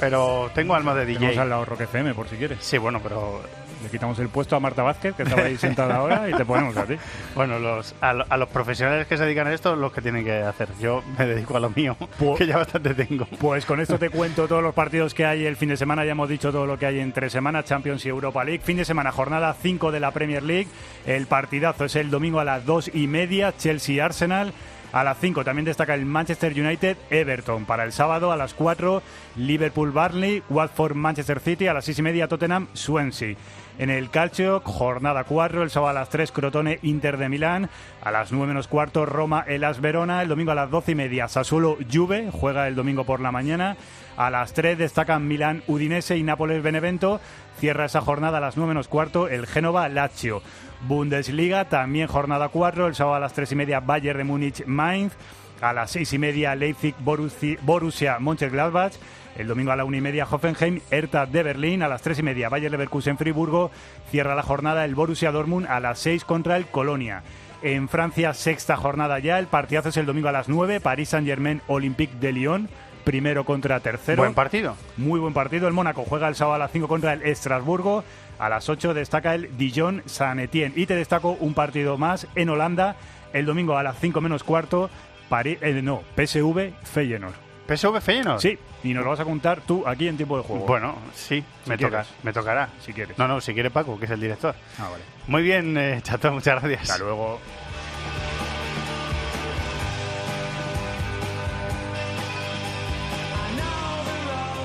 pero 0.00 0.50
tengo 0.54 0.74
alma 0.74 0.92
de 0.94 1.06
DJ. 1.06 1.18
Tenemos 1.20 1.38
al 1.38 1.48
lado 1.50 1.64
Rock 1.64 1.82
FM 1.82 2.14
por 2.14 2.28
si 2.28 2.36
quieres. 2.36 2.58
Sí, 2.60 2.78
bueno, 2.78 3.00
pero 3.02 3.40
Le 3.84 3.88
quitamos 3.90 4.18
el 4.18 4.28
puesto 4.28 4.56
a 4.56 4.60
Marta 4.60 4.82
Vázquez, 4.82 5.14
que 5.14 5.22
estaba 5.22 5.42
ahí 5.42 5.56
sentada 5.56 5.96
ahora, 5.96 6.28
y 6.28 6.32
te 6.32 6.44
ponemos 6.44 6.76
a 6.76 6.84
ti. 6.86 6.94
Bueno, 7.36 7.58
los, 7.60 7.94
a, 8.00 8.10
a 8.10 8.36
los 8.36 8.48
profesionales 8.48 9.06
que 9.06 9.16
se 9.16 9.24
dedican 9.24 9.46
a 9.46 9.52
esto, 9.54 9.76
los 9.76 9.92
que 9.92 10.00
tienen 10.00 10.24
que 10.24 10.32
hacer. 10.42 10.68
Yo 10.80 11.04
me 11.16 11.26
dedico 11.26 11.56
a 11.56 11.60
lo 11.60 11.70
mío, 11.70 11.96
que 12.36 12.46
ya 12.46 12.56
bastante 12.56 12.94
tengo. 12.94 13.26
Pues 13.38 13.64
con 13.64 13.78
esto 13.78 13.98
te 13.98 14.10
cuento 14.10 14.48
todos 14.48 14.62
los 14.62 14.74
partidos 14.74 15.14
que 15.14 15.24
hay 15.26 15.46
el 15.46 15.56
fin 15.56 15.68
de 15.68 15.76
semana. 15.76 16.04
Ya 16.04 16.12
hemos 16.12 16.28
dicho 16.28 16.50
todo 16.50 16.66
lo 16.66 16.76
que 16.78 16.86
hay 16.86 16.98
entre 16.98 17.30
semana, 17.30 17.62
Champions 17.62 18.04
y 18.04 18.08
Europa 18.08 18.42
League. 18.42 18.62
Fin 18.64 18.78
de 18.78 18.84
semana, 18.84 19.12
jornada 19.12 19.54
5 19.62 19.92
de 19.92 20.00
la 20.00 20.10
Premier 20.10 20.42
League. 20.42 20.68
El 21.06 21.26
partidazo 21.26 21.84
es 21.84 21.94
el 21.94 22.10
domingo 22.10 22.40
a 22.40 22.44
las 22.44 22.64
2 22.66 22.90
y 22.94 23.06
media, 23.06 23.54
Chelsea-Arsenal. 23.56 24.52
A 24.92 25.04
las 25.04 25.18
5 25.18 25.44
también 25.44 25.64
destaca 25.64 25.94
el 25.94 26.06
Manchester 26.06 26.52
United-Everton. 26.52 27.64
Para 27.64 27.84
el 27.84 27.92
sábado 27.92 28.32
a 28.32 28.36
las 28.36 28.54
4, 28.54 29.02
Liverpool-Barnley, 29.36 30.42
Watford-Manchester 30.48 31.40
City. 31.40 31.66
A 31.66 31.74
las 31.74 31.84
6 31.84 31.98
y 31.98 32.02
media, 32.02 32.28
Tottenham-Swansea. 32.28 33.36
En 33.78 33.90
el 33.90 34.08
Calcio, 34.08 34.62
jornada 34.64 35.24
4, 35.24 35.62
el 35.62 35.68
sábado 35.68 35.90
a 35.90 36.00
las 36.00 36.08
3, 36.08 36.32
Crotone 36.32 36.78
Inter 36.82 37.18
de 37.18 37.28
Milán. 37.28 37.68
A 38.02 38.10
las 38.10 38.32
9 38.32 38.46
menos 38.46 38.68
cuarto, 38.68 39.04
Roma 39.04 39.44
Elas 39.46 39.82
Verona. 39.82 40.22
El 40.22 40.28
domingo 40.28 40.52
a 40.52 40.54
las 40.54 40.70
12 40.70 40.92
y 40.92 40.94
media, 40.94 41.28
Sassuolo 41.28 41.76
Juve, 41.92 42.30
juega 42.32 42.68
el 42.68 42.74
domingo 42.74 43.04
por 43.04 43.20
la 43.20 43.32
mañana. 43.32 43.76
A 44.16 44.30
las 44.30 44.54
3 44.54 44.78
destacan 44.78 45.28
Milán 45.28 45.62
Udinese 45.66 46.16
y 46.16 46.22
Nápoles 46.22 46.62
Benevento. 46.62 47.20
Cierra 47.58 47.84
esa 47.84 48.00
jornada 48.00 48.38
a 48.38 48.40
las 48.40 48.56
9 48.56 48.68
menos 48.68 48.88
cuarto, 48.88 49.28
el 49.28 49.46
Génova 49.46 49.90
Lazio. 49.90 50.42
Bundesliga, 50.82 51.66
también 51.66 52.08
jornada 52.08 52.48
4, 52.48 52.86
el 52.86 52.94
sábado 52.94 53.16
a 53.16 53.20
las 53.20 53.32
3 53.32 53.52
y 53.52 53.56
media, 53.56 53.80
Bayern 53.80 54.18
de 54.18 54.24
Múnich 54.24 54.66
Mainz. 54.66 55.12
A 55.60 55.72
las 55.72 55.90
6 55.92 56.12
y 56.12 56.18
media, 56.18 56.54
Leipzig 56.54 56.94
Borussia, 57.00 58.18
Mönchengladbach. 58.18 58.92
El 59.36 59.48
domingo 59.48 59.70
a 59.70 59.76
la 59.76 59.84
una 59.84 59.98
y 59.98 60.00
media, 60.00 60.26
Hoffenheim, 60.30 60.80
Hertha 60.90 61.26
de 61.26 61.42
Berlín. 61.42 61.82
A 61.82 61.88
las 61.88 62.00
tres 62.00 62.18
y 62.18 62.22
media, 62.22 62.48
Bayer 62.48 62.70
Leverkusen, 62.70 63.18
Friburgo. 63.18 63.70
Cierra 64.10 64.34
la 64.34 64.42
jornada 64.42 64.84
el 64.84 64.94
Borussia 64.94 65.30
Dortmund 65.30 65.66
a 65.66 65.78
las 65.78 65.98
6 65.98 66.24
contra 66.24 66.56
el 66.56 66.66
Colonia. 66.66 67.22
En 67.62 67.88
Francia, 67.88 68.32
sexta 68.32 68.76
jornada 68.76 69.18
ya. 69.18 69.38
El 69.38 69.46
partidazo 69.46 69.90
es 69.90 69.96
el 69.98 70.06
domingo 70.06 70.28
a 70.28 70.32
las 70.32 70.48
9. 70.48 70.80
París 70.80 71.10
Saint-Germain, 71.10 71.60
Olympique 71.66 72.16
de 72.18 72.32
Lyon. 72.32 72.68
Primero 73.04 73.44
contra 73.44 73.78
tercero. 73.80 74.22
Buen 74.22 74.34
partido. 74.34 74.74
Muy 74.96 75.20
buen 75.20 75.34
partido. 75.34 75.68
El 75.68 75.74
Mónaco 75.74 76.04
juega 76.08 76.28
el 76.28 76.34
sábado 76.34 76.56
a 76.56 76.58
las 76.58 76.72
5 76.72 76.88
contra 76.88 77.12
el 77.12 77.22
Estrasburgo. 77.22 78.04
A 78.38 78.48
las 78.48 78.68
8 78.68 78.92
destaca 78.94 79.34
el 79.34 79.56
Dijon 79.56 80.02
San 80.06 80.38
Etienne. 80.40 80.72
Y 80.76 80.86
te 80.86 80.94
destaco 80.94 81.36
un 81.40 81.54
partido 81.54 81.96
más 81.98 82.26
en 82.34 82.50
Holanda. 82.50 82.96
El 83.32 83.46
domingo 83.46 83.76
a 83.76 83.82
las 83.82 83.98
5 83.98 84.20
menos 84.20 84.44
cuarto. 84.44 84.90
Pari- 85.30 85.58
eh, 85.60 85.80
no, 85.82 86.02
PSV 86.16 86.72
Feyenoord. 86.84 87.34
¿PSV 87.66 88.00
Feyenoord? 88.00 88.40
Sí, 88.40 88.56
y 88.84 88.94
nos 88.94 89.02
lo 89.02 89.10
vas 89.10 89.18
a 89.20 89.24
contar 89.24 89.60
tú 89.62 89.82
aquí 89.86 90.06
en 90.06 90.16
tiempo 90.16 90.36
de 90.36 90.44
juego. 90.44 90.66
Bueno, 90.66 90.94
sí, 91.14 91.42
Si 91.64 91.70
me, 91.70 91.76
toca, 91.76 92.04
me 92.22 92.32
tocará. 92.32 92.68
Si 92.80 92.92
quieres. 92.92 93.18
No, 93.18 93.26
no, 93.26 93.40
si 93.40 93.52
quiere 93.54 93.70
Paco, 93.70 93.98
que 93.98 94.04
es 94.04 94.10
el 94.12 94.20
director. 94.20 94.54
Ah, 94.78 94.88
vale. 94.90 95.02
Muy 95.26 95.42
bien, 95.42 95.76
eh, 95.76 96.00
Chato, 96.04 96.30
muchas 96.30 96.62
gracias. 96.62 96.90
Hasta 96.90 97.02
luego. 97.04 97.40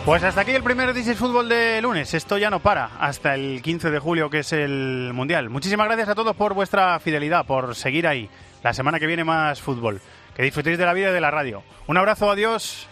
Pues 0.05 0.23
hasta 0.23 0.41
aquí 0.41 0.51
el 0.51 0.63
primer 0.63 0.93
This 0.95 1.09
is 1.09 1.17
Fútbol 1.17 1.47
de 1.47 1.79
lunes. 1.79 2.15
Esto 2.15 2.39
ya 2.39 2.49
no 2.49 2.59
para 2.59 2.85
hasta 2.99 3.35
el 3.35 3.61
15 3.61 3.91
de 3.91 3.99
julio, 3.99 4.31
que 4.31 4.39
es 4.39 4.51
el 4.51 5.11
Mundial. 5.13 5.51
Muchísimas 5.51 5.85
gracias 5.85 6.09
a 6.09 6.15
todos 6.15 6.35
por 6.35 6.55
vuestra 6.55 6.99
fidelidad, 6.99 7.45
por 7.45 7.75
seguir 7.75 8.07
ahí. 8.07 8.27
La 8.63 8.73
semana 8.73 8.99
que 8.99 9.05
viene 9.05 9.23
más 9.23 9.61
fútbol. 9.61 10.01
Que 10.35 10.41
disfrutéis 10.41 10.79
de 10.79 10.85
la 10.85 10.93
vida 10.93 11.11
y 11.11 11.13
de 11.13 11.21
la 11.21 11.29
radio. 11.29 11.61
Un 11.85 11.97
abrazo, 11.97 12.31
adiós. 12.31 12.87